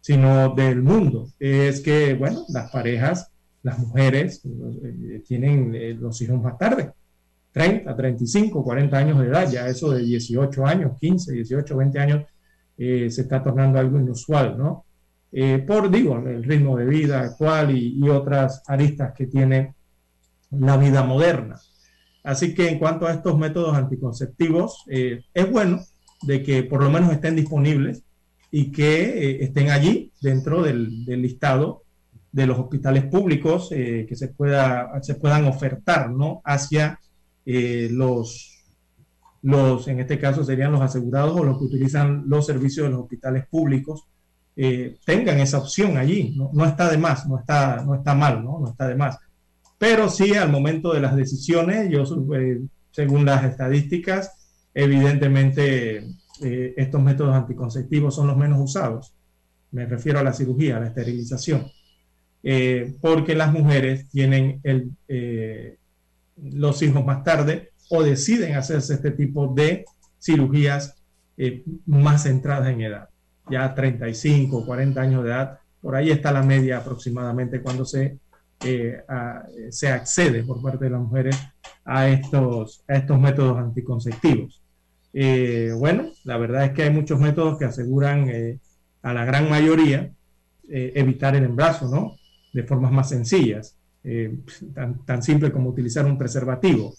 sino 0.00 0.54
del 0.54 0.82
mundo. 0.82 1.30
Es 1.38 1.80
que, 1.80 2.14
bueno, 2.14 2.44
las 2.48 2.70
parejas, 2.70 3.30
las 3.62 3.78
mujeres, 3.78 4.42
eh, 4.44 5.22
tienen 5.26 5.74
eh, 5.74 5.94
los 5.94 6.20
hijos 6.20 6.42
más 6.42 6.58
tarde, 6.58 6.92
30, 7.52 7.96
35, 7.96 8.62
40 8.62 8.96
años 8.96 9.20
de 9.20 9.26
edad, 9.26 9.50
ya 9.50 9.66
eso 9.68 9.90
de 9.92 10.02
18 10.02 10.66
años, 10.66 10.98
15, 11.00 11.32
18, 11.32 11.76
20 11.76 11.98
años, 11.98 12.24
eh, 12.76 13.10
se 13.10 13.22
está 13.22 13.42
tornando 13.42 13.78
algo 13.78 13.98
inusual, 13.98 14.58
¿no? 14.58 14.84
por, 15.66 15.90
digo, 15.90 16.16
el 16.16 16.44
ritmo 16.44 16.76
de 16.76 16.84
vida 16.84 17.20
actual 17.22 17.76
y, 17.76 17.98
y 17.98 18.08
otras 18.08 18.62
aristas 18.68 19.12
que 19.16 19.26
tiene 19.26 19.74
la 20.52 20.76
vida 20.76 21.02
moderna. 21.02 21.58
Así 22.24 22.54
que 22.54 22.70
en 22.70 22.78
cuanto 22.78 23.06
a 23.06 23.12
estos 23.12 23.38
métodos 23.38 23.76
anticonceptivos, 23.76 24.82
eh, 24.88 25.22
es 25.34 25.50
bueno 25.50 25.80
de 26.22 26.42
que 26.42 26.62
por 26.62 26.82
lo 26.82 26.90
menos 26.90 27.12
estén 27.12 27.36
disponibles 27.36 28.02
y 28.50 28.72
que 28.72 29.02
eh, 29.04 29.44
estén 29.44 29.70
allí 29.70 30.10
dentro 30.22 30.62
del, 30.62 31.04
listado 31.04 31.82
de 32.32 32.46
los 32.46 32.58
hospitales 32.58 33.04
públicos 33.04 33.68
eh, 33.72 34.06
que 34.08 34.16
se, 34.16 34.28
pueda, 34.28 34.90
se 35.02 35.16
puedan 35.16 35.44
ofertar 35.44 36.10
¿no? 36.10 36.40
hacia 36.44 36.98
los, 37.44 38.64
los, 39.42 39.86
en 39.86 40.00
este 40.00 40.18
caso 40.18 40.42
serían 40.42 40.72
los 40.72 40.80
asegurados 40.80 41.38
o 41.38 41.44
los 41.44 41.58
que 41.58 41.64
utilizan 41.64 42.24
los 42.26 42.46
servicios 42.46 42.86
de 42.86 42.92
los 42.92 43.02
hospitales 43.02 43.46
públicos, 43.48 44.04
tengan 45.04 45.40
esa 45.40 45.58
opción 45.58 45.98
allí. 45.98 46.34
No, 46.34 46.48
no, 46.54 46.64
está 46.64 46.90
de 46.90 46.96
más, 46.96 47.28
no 47.28 47.38
está, 47.38 47.82
no 47.84 47.94
está 47.94 48.14
mal, 48.14 48.42
¿no? 48.42 48.60
no 48.60 48.70
está 48.70 48.88
de 48.88 48.94
más. 48.94 49.18
Pero 49.78 50.08
sí, 50.08 50.34
al 50.34 50.50
momento 50.50 50.92
de 50.92 51.00
las 51.00 51.16
decisiones, 51.16 51.90
yo, 51.90 52.04
eh, 52.34 52.62
según 52.90 53.24
las 53.24 53.44
estadísticas, 53.44 54.32
evidentemente 54.72 56.06
eh, 56.42 56.74
estos 56.76 57.02
métodos 57.02 57.34
anticonceptivos 57.34 58.14
son 58.14 58.28
los 58.28 58.36
menos 58.36 58.60
usados. 58.60 59.14
Me 59.72 59.86
refiero 59.86 60.20
a 60.20 60.22
la 60.22 60.32
cirugía, 60.32 60.76
a 60.76 60.80
la 60.80 60.86
esterilización. 60.86 61.66
Eh, 62.42 62.94
porque 63.00 63.34
las 63.34 63.52
mujeres 63.52 64.08
tienen 64.10 64.60
el, 64.62 64.92
los 66.36 66.82
hijos 66.82 67.04
más 67.04 67.24
tarde 67.24 67.70
o 67.88 68.02
deciden 68.02 68.54
hacerse 68.54 68.94
este 68.94 69.10
tipo 69.10 69.48
de 69.54 69.84
cirugías 70.20 70.94
más 71.86 72.22
centradas 72.22 72.68
en 72.68 72.82
edad. 72.82 73.08
ya 73.50 73.74
35, 73.74 74.64
40 74.64 75.00
años 75.00 75.24
de 75.24 75.30
edad, 75.30 75.58
por 75.80 75.96
ahí 75.96 76.10
está 76.10 76.32
la 76.32 76.42
media 76.42 76.78
aproximadamente 76.78 77.60
cuando 77.60 77.84
se, 77.84 78.18
eh, 78.62 79.02
se 79.70 79.88
accede 79.88 80.42
por 80.42 80.62
parte 80.62 80.84
de 80.84 80.90
las 80.90 81.00
mujeres 81.00 81.36
a 81.84 82.08
estos, 82.08 82.82
a 82.88 82.94
estos 82.96 83.20
métodos 83.20 83.58
anticonceptivos. 83.58 84.62
Eh, 85.12 85.72
bueno, 85.76 86.10
la 86.24 86.38
verdad 86.38 86.64
es 86.64 86.72
que 86.72 86.84
hay 86.84 86.90
muchos 86.90 87.20
métodos 87.20 87.58
que 87.58 87.66
aseguran 87.66 88.28
eh, 88.30 88.58
a 89.02 89.12
la 89.12 89.24
gran 89.24 89.48
mayoría 89.48 90.10
evitar 90.66 91.36
el 91.36 91.44
embarazo, 91.44 91.88
¿no? 91.88 92.16
De 92.54 92.62
formas 92.62 92.90
más 92.90 93.10
sencillas, 93.10 93.76
tan, 94.72 95.04
tan 95.04 95.22
simple 95.22 95.52
como 95.52 95.68
utilizar 95.68 96.06
un 96.06 96.16
preservativo 96.16 96.94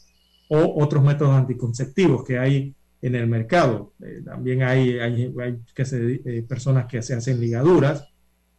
o 0.50 0.84
otros 0.84 1.04
métodos 1.04 1.36
anticonceptivos 1.36 2.24
que 2.24 2.38
hay 2.38 2.76
en 3.02 3.16
el 3.16 3.26
mercado. 3.26 3.94
también 4.24 4.62
hay, 4.62 5.00
hay, 5.00 5.34
que 5.74 5.84
se, 5.84 6.46
personas 6.48 6.86
que 6.86 7.02
se 7.02 7.16
hacen 7.16 7.40
ligaduras, 7.40 8.08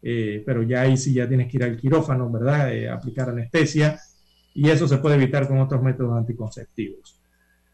eh, 0.02 0.42
pero 0.44 0.62
ya 0.62 0.82
ahí 0.82 0.96
sí 0.96 1.12
ya 1.12 1.28
tienes 1.28 1.50
que 1.50 1.56
ir 1.56 1.64
al 1.64 1.76
quirófano, 1.76 2.30
¿verdad? 2.30 2.72
Eh, 2.72 2.88
aplicar 2.88 3.30
anestesia 3.30 3.98
y 4.54 4.70
eso 4.70 4.88
se 4.88 4.98
puede 4.98 5.16
evitar 5.16 5.48
con 5.48 5.58
otros 5.58 5.82
métodos 5.82 6.16
anticonceptivos. 6.16 7.20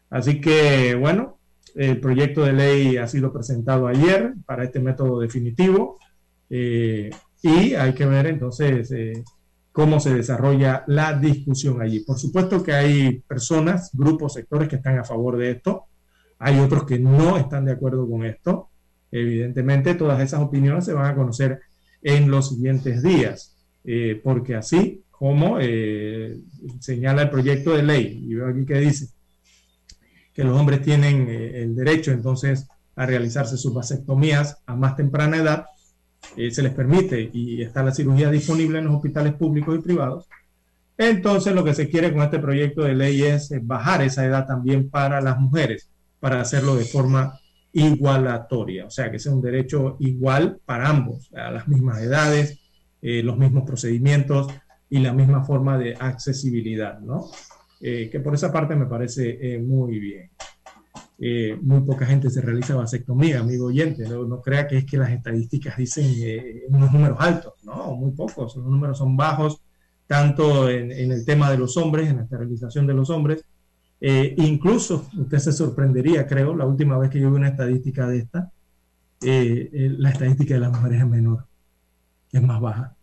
Así 0.09 0.41
que, 0.41 0.95
bueno, 0.95 1.37
el 1.75 1.99
proyecto 1.99 2.43
de 2.43 2.53
ley 2.53 2.97
ha 2.97 3.07
sido 3.07 3.31
presentado 3.31 3.87
ayer 3.87 4.33
para 4.45 4.63
este 4.63 4.79
método 4.79 5.19
definitivo 5.19 5.97
eh, 6.49 7.09
y 7.41 7.73
hay 7.73 7.93
que 7.93 8.05
ver 8.05 8.27
entonces 8.27 8.93
cómo 9.71 9.99
se 9.99 10.13
desarrolla 10.13 10.83
la 10.87 11.13
discusión 11.13 11.81
allí. 11.81 12.01
Por 12.01 12.19
supuesto 12.19 12.63
que 12.63 12.73
hay 12.73 13.19
personas, 13.19 13.89
grupos, 13.93 14.33
sectores 14.33 14.69
que 14.69 14.75
están 14.75 14.99
a 14.99 15.03
favor 15.03 15.37
de 15.37 15.51
esto, 15.51 15.85
hay 16.39 16.59
otros 16.59 16.85
que 16.85 16.99
no 16.99 17.37
están 17.37 17.65
de 17.65 17.71
acuerdo 17.71 18.07
con 18.07 18.25
esto. 18.25 18.69
Evidentemente, 19.11 19.95
todas 19.95 20.19
esas 20.19 20.41
opiniones 20.41 20.83
se 20.83 20.93
van 20.93 21.05
a 21.05 21.15
conocer 21.15 21.61
en 22.03 22.29
los 22.29 22.49
siguientes 22.49 23.01
días, 23.01 23.55
eh, 23.85 24.19
porque 24.23 24.55
así 24.55 25.01
como 25.09 25.57
eh, 25.59 26.37
señala 26.79 27.23
el 27.23 27.29
proyecto 27.29 27.73
de 27.73 27.83
ley, 27.83 28.25
y 28.27 28.35
veo 28.35 28.47
aquí 28.47 28.65
que 28.65 28.79
dice 28.79 29.07
que 30.33 30.43
los 30.43 30.57
hombres 30.57 30.81
tienen 30.81 31.27
eh, 31.29 31.61
el 31.61 31.75
derecho 31.75 32.11
entonces 32.11 32.67
a 32.95 33.05
realizarse 33.05 33.57
sus 33.57 33.73
vasectomías 33.73 34.57
a 34.65 34.75
más 34.75 34.95
temprana 34.95 35.37
edad, 35.37 35.65
se 36.35 36.63
les 36.63 36.73
permite 36.73 37.29
y 37.33 37.61
está 37.61 37.83
la 37.83 37.93
cirugía 37.93 38.29
disponible 38.31 38.79
en 38.79 38.85
los 38.85 38.95
hospitales 38.95 39.33
públicos 39.33 39.77
y 39.77 39.81
privados. 39.81 40.25
Entonces 40.97 41.53
lo 41.53 41.65
que 41.65 41.73
se 41.73 41.89
quiere 41.89 42.13
con 42.13 42.21
este 42.21 42.39
proyecto 42.39 42.83
de 42.83 42.95
ley 42.95 43.23
es 43.23 43.51
bajar 43.63 44.01
esa 44.03 44.25
edad 44.25 44.47
también 44.47 44.89
para 44.89 45.19
las 45.19 45.37
mujeres, 45.37 45.89
para 46.19 46.39
hacerlo 46.39 46.75
de 46.75 46.85
forma 46.85 47.39
igualatoria, 47.73 48.85
o 48.85 48.89
sea, 48.89 49.11
que 49.11 49.19
sea 49.19 49.33
un 49.33 49.41
derecho 49.41 49.97
igual 49.99 50.59
para 50.63 50.87
ambos, 50.87 51.31
a 51.33 51.51
las 51.51 51.67
mismas 51.67 52.01
edades, 52.01 52.59
eh, 53.01 53.23
los 53.23 53.37
mismos 53.37 53.63
procedimientos 53.65 54.47
y 54.89 54.99
la 54.99 55.11
misma 55.11 55.43
forma 55.43 55.77
de 55.77 55.95
accesibilidad, 55.99 56.99
¿no? 56.99 57.31
Eh, 57.81 58.09
que 58.11 58.19
por 58.19 58.35
esa 58.35 58.53
parte 58.53 58.75
me 58.75 58.85
parece 58.85 59.37
eh, 59.41 59.59
muy 59.59 59.99
bien. 59.99 60.29
muy 61.61 61.81
poca 61.81 62.05
gente 62.05 62.29
se 62.29 62.41
realiza 62.41 62.75
vasectomía, 62.75 63.39
amigo 63.39 63.67
oyente, 63.67 64.03
no, 64.07 64.41
crea 64.41 64.67
que 64.67 64.77
es 64.77 64.85
que 64.85 64.97
las 64.97 65.09
estadísticas 65.09 65.77
dicen 65.77 66.05
unos 66.69 66.91
números 66.91 67.17
altos, 67.19 67.53
no, 67.63 67.95
muy 67.95 68.11
pocos, 68.11 68.55
los 68.57 68.65
números 68.65 68.97
son 68.97 69.15
bajos, 69.15 69.61
tanto 70.05 70.69
en, 70.69 70.91
en 70.91 71.11
el 71.11 71.25
tema 71.25 71.49
de 71.49 71.57
los 71.57 71.77
hombres, 71.77 72.09
en 72.09 72.17
la 72.17 72.23
esterilización 72.23 72.87
de 72.87 72.93
los 72.93 73.09
hombres, 73.09 73.45
eh, 74.05 74.35
incluso, 74.35 75.07
usted 75.17 75.37
se 75.37 75.53
sorprendería, 75.53 76.27
creo, 76.27 76.53
la 76.53 76.65
última 76.65 76.97
vez 76.97 77.09
que 77.09 77.21
yo 77.21 77.31
vi 77.31 77.37
una 77.37 77.47
estadística 77.47 78.05
de 78.05 78.17
esta, 78.17 78.51
eh, 79.23 79.69
eh, 79.71 79.95
la 79.97 80.09
estadística 80.09 80.55
de 80.55 80.59
las 80.59 80.73
mujeres 80.73 80.99
es 80.99 81.07
menor, 81.07 81.45
es 82.33 82.43
más 82.43 82.59
baja. 82.59 82.93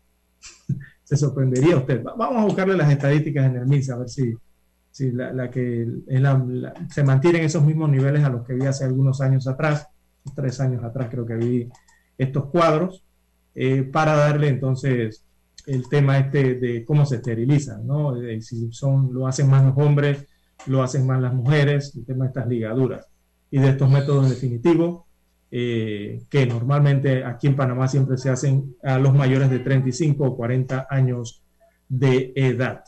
se 1.04 1.16
sorprendería 1.16 1.78
usted. 1.78 2.02
Vamos 2.02 2.42
a 2.42 2.44
buscarle 2.44 2.76
las 2.76 2.92
estadísticas 2.92 3.46
en 3.46 3.56
el 3.56 3.66
MIS 3.66 3.88
a 3.88 3.96
ver 3.96 4.10
si, 4.10 4.34
si 4.90 5.10
la, 5.10 5.50
que 5.50 5.88
se 6.90 7.02
mantienen 7.02 7.44
esos 7.44 7.64
mismos 7.64 7.88
niveles 7.88 8.22
a 8.22 8.28
los 8.28 8.46
que 8.46 8.52
vi 8.52 8.66
hace 8.66 8.84
algunos 8.84 9.22
años 9.22 9.48
atrás, 9.48 9.88
tres 10.36 10.60
años 10.60 10.84
atrás 10.84 11.08
creo 11.10 11.24
que 11.24 11.36
vi 11.36 11.68
estos 12.18 12.44
cuadros, 12.50 13.02
para 13.90 14.16
darle 14.16 14.48
entonces 14.48 15.24
el 15.66 15.88
tema 15.88 16.18
este 16.18 16.56
de 16.56 16.84
cómo 16.84 17.06
se 17.06 17.16
esterilizan, 17.16 17.86
¿no? 17.86 18.14
si 18.42 18.70
son, 18.70 19.14
lo 19.14 19.26
hacen 19.26 19.48
más 19.48 19.64
los 19.64 19.78
hombres, 19.78 20.26
lo 20.66 20.82
hacen 20.82 21.06
más 21.06 21.20
las 21.20 21.34
mujeres, 21.34 21.94
el 21.96 22.04
tema 22.04 22.24
de 22.24 22.28
estas 22.28 22.48
ligaduras 22.48 23.06
y 23.50 23.58
de 23.58 23.70
estos 23.70 23.90
métodos 23.90 24.30
definitivos, 24.30 25.04
eh, 25.50 26.22
que 26.28 26.46
normalmente 26.46 27.24
aquí 27.24 27.48
en 27.48 27.56
Panamá 27.56 27.88
siempre 27.88 28.16
se 28.16 28.30
hacen 28.30 28.76
a 28.82 28.98
los 28.98 29.14
mayores 29.14 29.50
de 29.50 29.58
35 29.58 30.24
o 30.24 30.36
40 30.36 30.86
años 30.88 31.42
de 31.88 32.32
edad. 32.36 32.84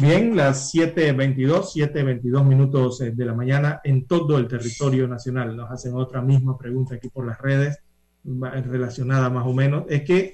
Bien, 0.00 0.36
las 0.36 0.72
7.22, 0.72 1.74
7.22 1.74 2.44
minutos 2.44 3.00
eh, 3.00 3.10
de 3.10 3.24
la 3.24 3.34
mañana 3.34 3.80
en 3.82 4.06
todo 4.06 4.38
el 4.38 4.46
territorio 4.46 5.08
nacional. 5.08 5.56
Nos 5.56 5.70
hacen 5.70 5.94
otra 5.94 6.22
misma 6.22 6.56
pregunta 6.56 6.94
aquí 6.94 7.08
por 7.08 7.26
las 7.26 7.38
redes, 7.40 7.78
relacionada 8.24 9.28
más 9.28 9.46
o 9.46 9.52
menos. 9.52 9.84
Es 9.88 10.02
que 10.02 10.32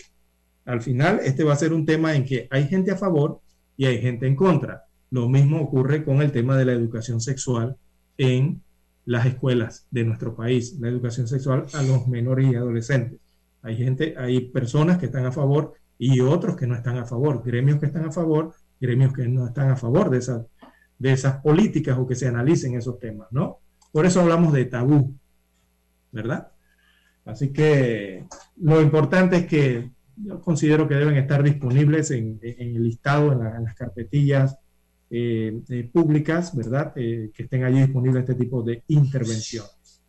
al 0.66 0.82
final 0.82 1.20
este 1.24 1.44
va 1.44 1.54
a 1.54 1.56
ser 1.56 1.72
un 1.72 1.86
tema 1.86 2.14
en 2.14 2.24
que 2.24 2.46
hay 2.50 2.68
gente 2.68 2.90
a 2.90 2.96
favor 2.96 3.40
y 3.76 3.86
hay 3.86 4.00
gente 4.00 4.26
en 4.26 4.36
contra. 4.36 4.84
Lo 5.10 5.28
mismo 5.28 5.60
ocurre 5.60 6.04
con 6.04 6.22
el 6.22 6.32
tema 6.32 6.56
de 6.56 6.64
la 6.64 6.72
educación 6.72 7.20
sexual 7.20 7.76
en 8.18 8.62
las 9.04 9.26
escuelas 9.26 9.86
de 9.90 10.04
nuestro 10.04 10.34
país, 10.34 10.78
la 10.80 10.88
educación 10.88 11.28
sexual 11.28 11.66
a 11.74 11.82
los 11.82 12.08
menores 12.08 12.50
y 12.50 12.54
adolescentes. 12.54 13.20
Hay 13.62 13.76
gente, 13.76 14.14
hay 14.18 14.40
personas 14.40 14.98
que 14.98 15.06
están 15.06 15.26
a 15.26 15.32
favor 15.32 15.74
y 15.98 16.20
otros 16.20 16.56
que 16.56 16.66
no 16.66 16.74
están 16.74 16.98
a 16.98 17.04
favor, 17.04 17.42
gremios 17.44 17.78
que 17.78 17.86
están 17.86 18.04
a 18.06 18.12
favor, 18.12 18.54
gremios 18.80 19.12
que 19.12 19.28
no 19.28 19.46
están 19.46 19.70
a 19.70 19.76
favor 19.76 20.10
de 20.10 20.18
esas, 20.18 20.46
de 20.98 21.12
esas 21.12 21.36
políticas 21.42 21.98
o 21.98 22.06
que 22.06 22.14
se 22.14 22.26
analicen 22.26 22.74
esos 22.76 22.98
temas, 22.98 23.28
¿no? 23.30 23.58
Por 23.92 24.06
eso 24.06 24.20
hablamos 24.20 24.52
de 24.52 24.64
tabú, 24.64 25.14
¿verdad? 26.10 26.48
Así 27.24 27.52
que 27.52 28.26
lo 28.56 28.80
importante 28.82 29.36
es 29.36 29.46
que 29.46 29.90
yo 30.16 30.40
considero 30.40 30.88
que 30.88 30.94
deben 30.94 31.16
estar 31.16 31.42
disponibles 31.42 32.10
en, 32.10 32.38
el 32.42 32.82
listado, 32.82 33.32
en 33.32 33.64
las 33.64 33.74
carpetillas 33.74 34.58
eh, 35.16 35.62
eh, 35.68 35.88
públicas, 35.92 36.56
¿verdad? 36.56 36.92
Eh, 36.96 37.30
que 37.32 37.44
estén 37.44 37.62
allí 37.62 37.78
disponibles 37.78 38.22
este 38.22 38.34
tipo 38.34 38.64
de 38.64 38.82
intervenciones. 38.88 40.02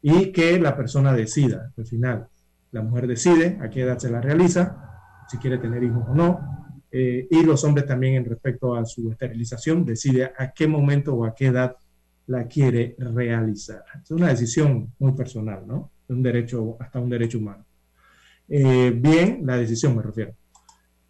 Y 0.00 0.30
que 0.30 0.60
la 0.60 0.76
persona 0.76 1.12
decida, 1.12 1.72
al 1.76 1.84
final, 1.84 2.28
la 2.70 2.82
mujer 2.82 3.08
decide 3.08 3.58
a 3.60 3.68
qué 3.68 3.80
edad 3.80 3.98
se 3.98 4.12
la 4.12 4.20
realiza, 4.20 5.24
si 5.28 5.38
quiere 5.38 5.58
tener 5.58 5.82
hijos 5.82 6.04
o 6.08 6.14
no, 6.14 6.40
y 6.92 7.42
los 7.42 7.64
hombres 7.64 7.86
también 7.86 8.14
en 8.14 8.24
respecto 8.24 8.76
a 8.76 8.84
su 8.84 9.10
esterilización, 9.10 9.84
decide 9.84 10.30
a 10.38 10.52
qué 10.52 10.68
momento 10.68 11.14
o 11.16 11.24
a 11.24 11.34
qué 11.34 11.46
edad 11.46 11.74
la 12.28 12.46
quiere 12.46 12.94
realizar. 12.96 13.82
Es 14.00 14.12
una 14.12 14.28
decisión 14.28 14.92
muy 15.00 15.12
personal, 15.14 15.66
¿no? 15.66 15.90
Un 16.06 16.22
derecho, 16.22 16.76
hasta 16.78 17.00
un 17.00 17.10
derecho 17.10 17.38
humano. 17.38 17.64
bien, 18.46 19.40
la 19.44 19.56
decisión 19.56 19.96
me 19.96 20.02
refiero. 20.02 20.36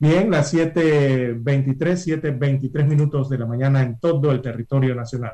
Bien, 0.05 0.31
las 0.31 0.53
7.23, 0.53 1.41
7.23 1.79 2.87
minutos 2.87 3.31
de 3.31 3.39
la 3.39 3.47
mañana 3.47 3.83
en 3.83 3.99
todo 3.99 4.33
el 4.33 4.43
territorio 4.43 4.95
nacional. 4.95 5.33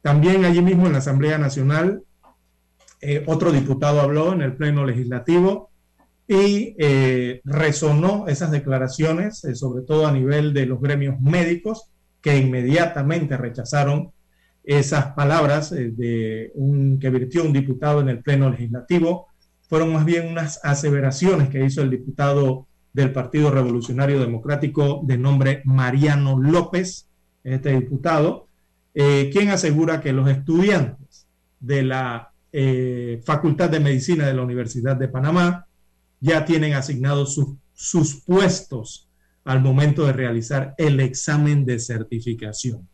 También 0.00 0.46
allí 0.46 0.62
mismo 0.62 0.86
en 0.86 0.92
la 0.92 1.00
Asamblea 1.00 1.36
Nacional, 1.36 2.00
eh, 3.02 3.22
otro 3.26 3.52
diputado 3.52 4.00
habló 4.00 4.32
en 4.32 4.40
el 4.40 4.56
Pleno 4.56 4.86
Legislativo 4.86 5.68
y 6.26 6.74
eh, 6.78 7.42
resonó 7.44 8.26
esas 8.28 8.50
declaraciones, 8.50 9.44
eh, 9.44 9.54
sobre 9.54 9.84
todo 9.84 10.06
a 10.06 10.12
nivel 10.12 10.54
de 10.54 10.64
los 10.64 10.80
gremios 10.80 11.20
médicos, 11.20 11.90
que 12.22 12.38
inmediatamente 12.38 13.36
rechazaron 13.36 14.12
esas 14.64 15.12
palabras 15.12 15.68
de 15.68 16.50
un, 16.54 16.98
que 16.98 17.10
virtió 17.10 17.44
un 17.44 17.52
diputado 17.52 18.00
en 18.00 18.08
el 18.08 18.22
Pleno 18.22 18.48
Legislativo. 18.48 19.26
Fueron 19.68 19.92
más 19.92 20.06
bien 20.06 20.28
unas 20.28 20.64
aseveraciones 20.64 21.50
que 21.50 21.62
hizo 21.62 21.82
el 21.82 21.90
diputado 21.90 22.67
del 22.98 23.12
Partido 23.12 23.52
Revolucionario 23.52 24.18
Democrático 24.18 25.02
de 25.04 25.16
nombre 25.16 25.62
Mariano 25.64 26.36
López, 26.36 27.06
este 27.44 27.70
diputado, 27.70 28.48
eh, 28.92 29.30
quien 29.32 29.50
asegura 29.50 30.00
que 30.00 30.12
los 30.12 30.28
estudiantes 30.28 31.24
de 31.60 31.84
la 31.84 32.32
eh, 32.52 33.22
Facultad 33.24 33.70
de 33.70 33.78
Medicina 33.78 34.26
de 34.26 34.34
la 34.34 34.42
Universidad 34.42 34.96
de 34.96 35.06
Panamá 35.06 35.68
ya 36.18 36.44
tienen 36.44 36.72
asignados 36.72 37.40
sus 37.72 38.16
puestos 38.16 39.06
al 39.44 39.60
momento 39.60 40.04
de 40.04 40.12
realizar 40.12 40.74
el 40.76 40.98
examen 40.98 41.64
de 41.64 41.78
certificación. 41.78 42.88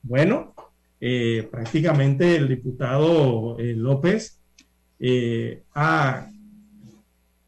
Bueno, 0.00 0.54
eh, 1.00 1.48
prácticamente 1.50 2.36
el 2.36 2.46
diputado 2.46 3.56
López 3.58 4.38
ha 5.74 6.30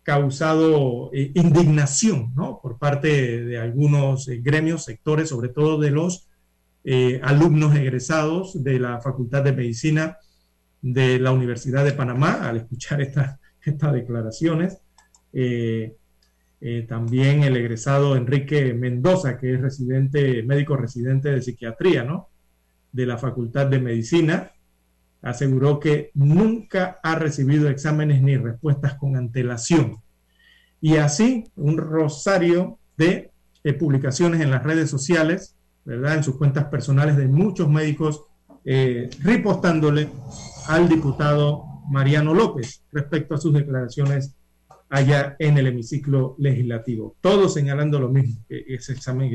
causado 0.08 1.10
eh, 1.12 1.32
indignación 1.34 2.32
¿no? 2.34 2.60
por 2.62 2.78
parte 2.78 3.44
de, 3.44 3.58
algunos 3.58 4.26
eh, 4.28 4.40
gremios, 4.42 4.86
sectores, 4.86 5.28
sobre 5.28 5.50
todo 5.50 5.78
de 5.78 5.90
los 5.90 6.30
eh, 6.82 7.20
alumnos 7.22 7.76
egresados 7.76 8.64
de 8.64 8.78
la 8.78 9.02
Facultad 9.02 9.44
de 9.44 9.52
Medicina 9.52 10.16
de 10.80 11.18
la 11.18 11.30
Universidad 11.30 11.84
de 11.84 11.92
Panamá, 11.92 12.48
al 12.48 12.56
escuchar 12.56 13.02
esta, 13.02 13.38
estas 13.62 13.92
declaraciones. 13.92 14.78
También 16.88 17.42
el 17.42 17.58
egresado 17.58 18.16
Enrique 18.16 18.72
Mendoza, 18.72 19.36
que 19.36 19.52
es 19.52 19.60
residente, 19.60 20.42
médico 20.42 20.74
residente 20.74 21.30
de 21.30 21.42
psiquiatría, 21.42 22.02
¿no? 22.02 22.30
De 22.92 23.04
la 23.04 23.18
Facultad 23.18 23.66
de 23.66 23.78
Medicina, 23.78 24.52
aseguró 25.22 25.80
que 25.80 26.10
nunca 26.14 26.98
ha 27.02 27.14
recibido 27.16 27.68
exámenes 27.68 28.22
ni 28.22 28.36
respuestas 28.36 28.94
con 28.94 29.16
antelación. 29.16 29.96
Y 30.80 30.96
así, 30.96 31.44
un 31.56 31.76
rosario 31.76 32.78
de 32.96 33.30
publicaciones 33.78 34.40
en 34.40 34.50
las 34.50 34.62
redes 34.62 34.88
sociales, 34.88 35.54
¿verdad? 35.84 36.16
En 36.16 36.24
sus 36.24 36.36
cuentas 36.36 36.66
personales 36.66 37.16
de 37.16 37.28
muchos 37.28 37.68
médicos 37.68 38.24
eh, 38.64 39.10
ripostándole 39.20 40.08
al 40.68 40.88
diputado 40.88 41.64
Mariano 41.90 42.34
López 42.34 42.82
respecto 42.92 43.34
a 43.34 43.38
sus 43.38 43.52
declaraciones 43.54 44.34
allá 44.90 45.36
en 45.38 45.58
el 45.58 45.66
hemiciclo 45.66 46.34
legislativo. 46.38 47.16
Todos 47.20 47.54
señalando 47.54 47.98
lo 47.98 48.08
mismo, 48.08 48.40
que 48.48 48.64
ese 48.68 48.92
examen, 48.92 49.30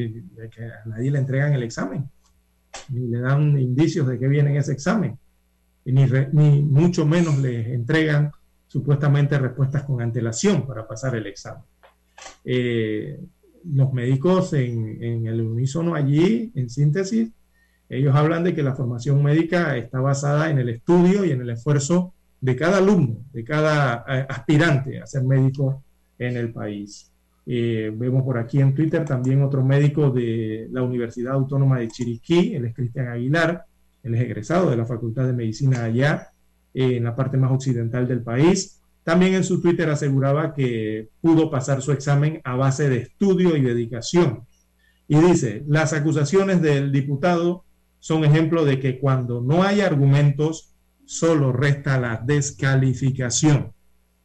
que, 0.52 0.64
a 0.64 0.88
nadie 0.88 1.12
le 1.12 1.20
entregan 1.20 1.54
el 1.54 1.64
examen, 1.64 2.10
ni 2.90 3.08
le 3.08 3.20
dan 3.20 3.58
indicios 3.60 4.08
de 4.08 4.18
que 4.18 4.28
viene 4.28 4.52
en 4.52 4.58
ese 4.58 4.74
examen, 4.74 5.18
ni, 5.86 6.06
ni 6.32 6.62
mucho 6.62 7.06
menos 7.06 7.38
le 7.40 7.74
entregan 7.74 8.32
supuestamente 8.68 9.38
respuestas 9.38 9.84
con 9.84 10.02
antelación 10.02 10.66
para 10.66 10.88
pasar 10.88 11.16
el 11.16 11.28
examen. 11.28 11.64
Eh, 12.44 13.20
los 13.72 13.94
médicos 13.94 14.54
en, 14.54 15.02
en, 15.02 15.28
el 15.28 15.42
unísono 15.42 15.96
allí, 15.96 16.52
en 16.56 16.70
síntesis, 16.70 17.30
ellos 17.90 18.16
hablan 18.16 18.44
de 18.44 18.56
que 18.56 18.64
la 18.64 18.76
formación 18.76 19.22
médica 19.22 19.78
está 19.78 20.00
basada 20.00 20.50
en 20.50 20.58
el 20.58 20.70
estudio 20.70 21.24
y 21.24 21.32
en 21.32 21.42
el 21.42 21.52
esfuerzo 21.52 22.14
de 22.42 22.56
cada 22.56 22.80
alumno, 22.80 23.18
de 23.32 23.44
cada 23.44 24.04
eh, 24.08 24.26
aspirante 24.28 25.00
a 25.00 25.06
ser 25.06 25.24
médico 25.24 25.84
en 26.18 26.36
el 26.36 26.52
país. 26.52 27.12
Eh, 27.46 27.92
vemos 27.94 28.24
por 28.24 28.38
aquí 28.38 28.60
en 28.60 28.74
Twitter 28.74 29.06
también 29.06 29.44
otro 29.44 29.64
médico 29.64 30.10
de 30.10 30.68
la 30.72 30.82
Universidad 30.82 31.34
Autónoma 31.34 31.80
de 31.80 31.90
Chiriquí, 31.90 32.56
él 32.56 32.66
es 32.66 32.74
Cristian 32.74 33.08
Aguilar, 33.10 33.66
él 34.04 34.16
es 34.16 34.22
egresado 34.22 34.70
de 34.70 34.78
la 34.78 34.86
Facultad 34.86 35.26
de 35.26 35.34
Medicina 35.34 35.84
allá, 35.84 36.34
eh, 36.74 36.98
en 36.98 37.06
la 37.06 37.16
parte 37.16 37.38
más 37.38 37.52
occidental 37.52 38.08
del 38.08 38.22
país. 38.22 38.82
También 39.04 39.34
en 39.34 39.44
su 39.44 39.62
Twitter 39.62 39.90
aseguraba 39.90 40.54
que 40.54 41.10
pudo 41.22 41.50
pasar 41.50 41.82
su 41.82 41.92
examen 41.92 42.42
a 42.44 42.56
base 42.56 42.90
de 42.90 42.98
estudio 42.98 43.56
y 43.56 43.62
dedicación. 43.62 44.46
Y 45.08 45.18
dice, 45.18 45.64
las 45.68 45.94
acusaciones 45.94 46.62
del 46.62 46.92
diputado 46.92 47.66
son 48.00 48.24
ejemplo 48.24 48.66
de 48.66 48.80
que 48.80 49.00
cuando 49.00 49.42
no 49.42 49.64
hay 49.64 49.82
argumentos, 49.82 50.74
solo 51.06 51.52
resta 51.52 52.00
la 52.00 52.22
descalificación. 52.26 53.74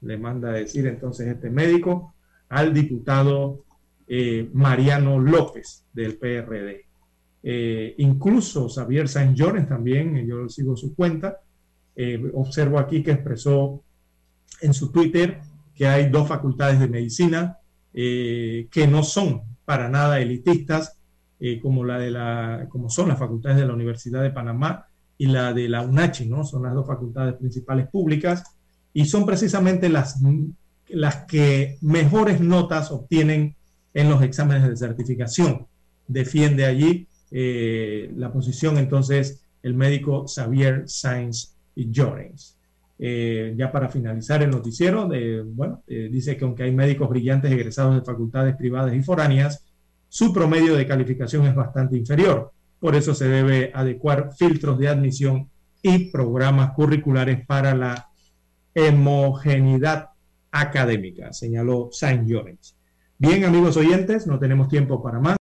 Le 0.00 0.16
manda 0.16 0.50
a 0.50 0.55
decir 0.55 0.86
entonces 0.86 1.26
este 1.28 1.50
médico 1.50 2.14
al 2.48 2.72
diputado 2.72 3.64
eh, 4.06 4.48
Mariano 4.52 5.18
López 5.18 5.84
del 5.92 6.16
PRD. 6.16 6.88
Eh, 7.43 7.94
incluso 7.98 8.69
Xavier 8.69 9.09
Saint 9.09 9.36
Llorens 9.36 9.69
también, 9.69 10.27
yo 10.27 10.48
sigo 10.48 10.77
su 10.77 10.94
cuenta, 10.94 11.39
eh, 11.94 12.20
observo 12.35 12.78
aquí 12.78 13.02
que 13.02 13.12
expresó 13.12 13.82
en 14.60 14.74
su 14.74 14.90
Twitter 14.90 15.40
que 15.74 15.86
hay 15.86 16.09
dos 16.09 16.28
facultades 16.28 16.81
de 16.81 16.89
medicina 16.89 17.59
que 17.93 18.89
no 18.89 19.02
son 19.02 19.43
para 19.65 19.89
nada 19.89 20.20
elitistas 20.20 20.98
eh, 21.40 21.60
como, 21.60 21.85
la 21.85 21.98
de 21.98 22.10
la, 22.10 22.66
como 22.69 22.90
son 22.90 23.09
las 23.09 23.19
facultades 23.19 23.59
de 23.59 23.66
la 23.66 23.73
Universidad 23.73 24.23
de 24.23 24.31
Panamá 24.31 24.86
y 25.16 25.27
la 25.27 25.52
de 25.52 25.69
la 25.69 25.82
UNACHI, 25.82 26.27
¿no? 26.27 26.44
Son 26.44 26.65
las 26.65 26.74
dos 26.74 26.86
facultades 26.86 27.35
principales 27.35 27.86
públicas 27.89 28.43
y 28.93 29.05
son 29.05 29.24
precisamente 29.24 29.89
las, 29.89 30.20
las 30.89 31.27
que 31.27 31.78
mejores 31.81 32.40
notas 32.40 32.90
obtienen 32.90 33.55
en 33.94 34.09
los 34.09 34.23
exámenes 34.23 34.69
de 34.69 34.77
certificación. 34.77 35.66
Defiende 36.09 36.65
allí 36.65 37.06
eh, 37.30 38.12
la 38.16 38.32
posición 38.32 38.78
entonces 38.78 39.42
el 39.62 39.74
médico 39.74 40.26
Xavier 40.26 40.84
Sainz 40.86 41.55
Llorens. 41.74 42.56
Eh, 43.00 43.55
ya 43.56 43.70
para 43.70 43.88
finalizar 43.88 44.42
el 44.42 44.50
noticiero, 44.50 45.09
bueno, 45.46 45.82
dice 45.86 46.36
que 46.36 46.44
aunque 46.44 46.64
hay 46.64 46.72
médicos 46.72 47.09
brillantes 47.09 47.50
egresados 47.50 47.94
de 47.94 48.02
facultades 48.02 48.56
privadas 48.56 48.94
y 48.94 49.02
foráneas, 49.02 49.64
su 50.09 50.32
promedio 50.32 50.74
de 50.74 50.86
calificación 50.86 51.46
es 51.46 51.55
bastante 51.55 51.96
inferior. 51.96 52.52
Por 52.80 52.94
eso 52.94 53.14
se 53.14 53.28
debe 53.28 53.70
adecuar 53.74 54.30
filtros 54.36 54.78
de 54.78 54.88
admisión 54.88 55.48
y 55.82 56.10
programas 56.10 56.72
curriculares 56.72 57.44
para 57.46 57.74
la 57.74 58.09
homogeneidad 58.74 60.10
académica, 60.50 61.32
señaló 61.32 61.88
Saint 61.92 62.26
Llorens. 62.26 62.76
Bien, 63.18 63.44
amigos 63.44 63.76
oyentes, 63.76 64.26
no 64.26 64.38
tenemos 64.38 64.68
tiempo 64.68 65.02
para 65.02 65.18
más. 65.18 65.36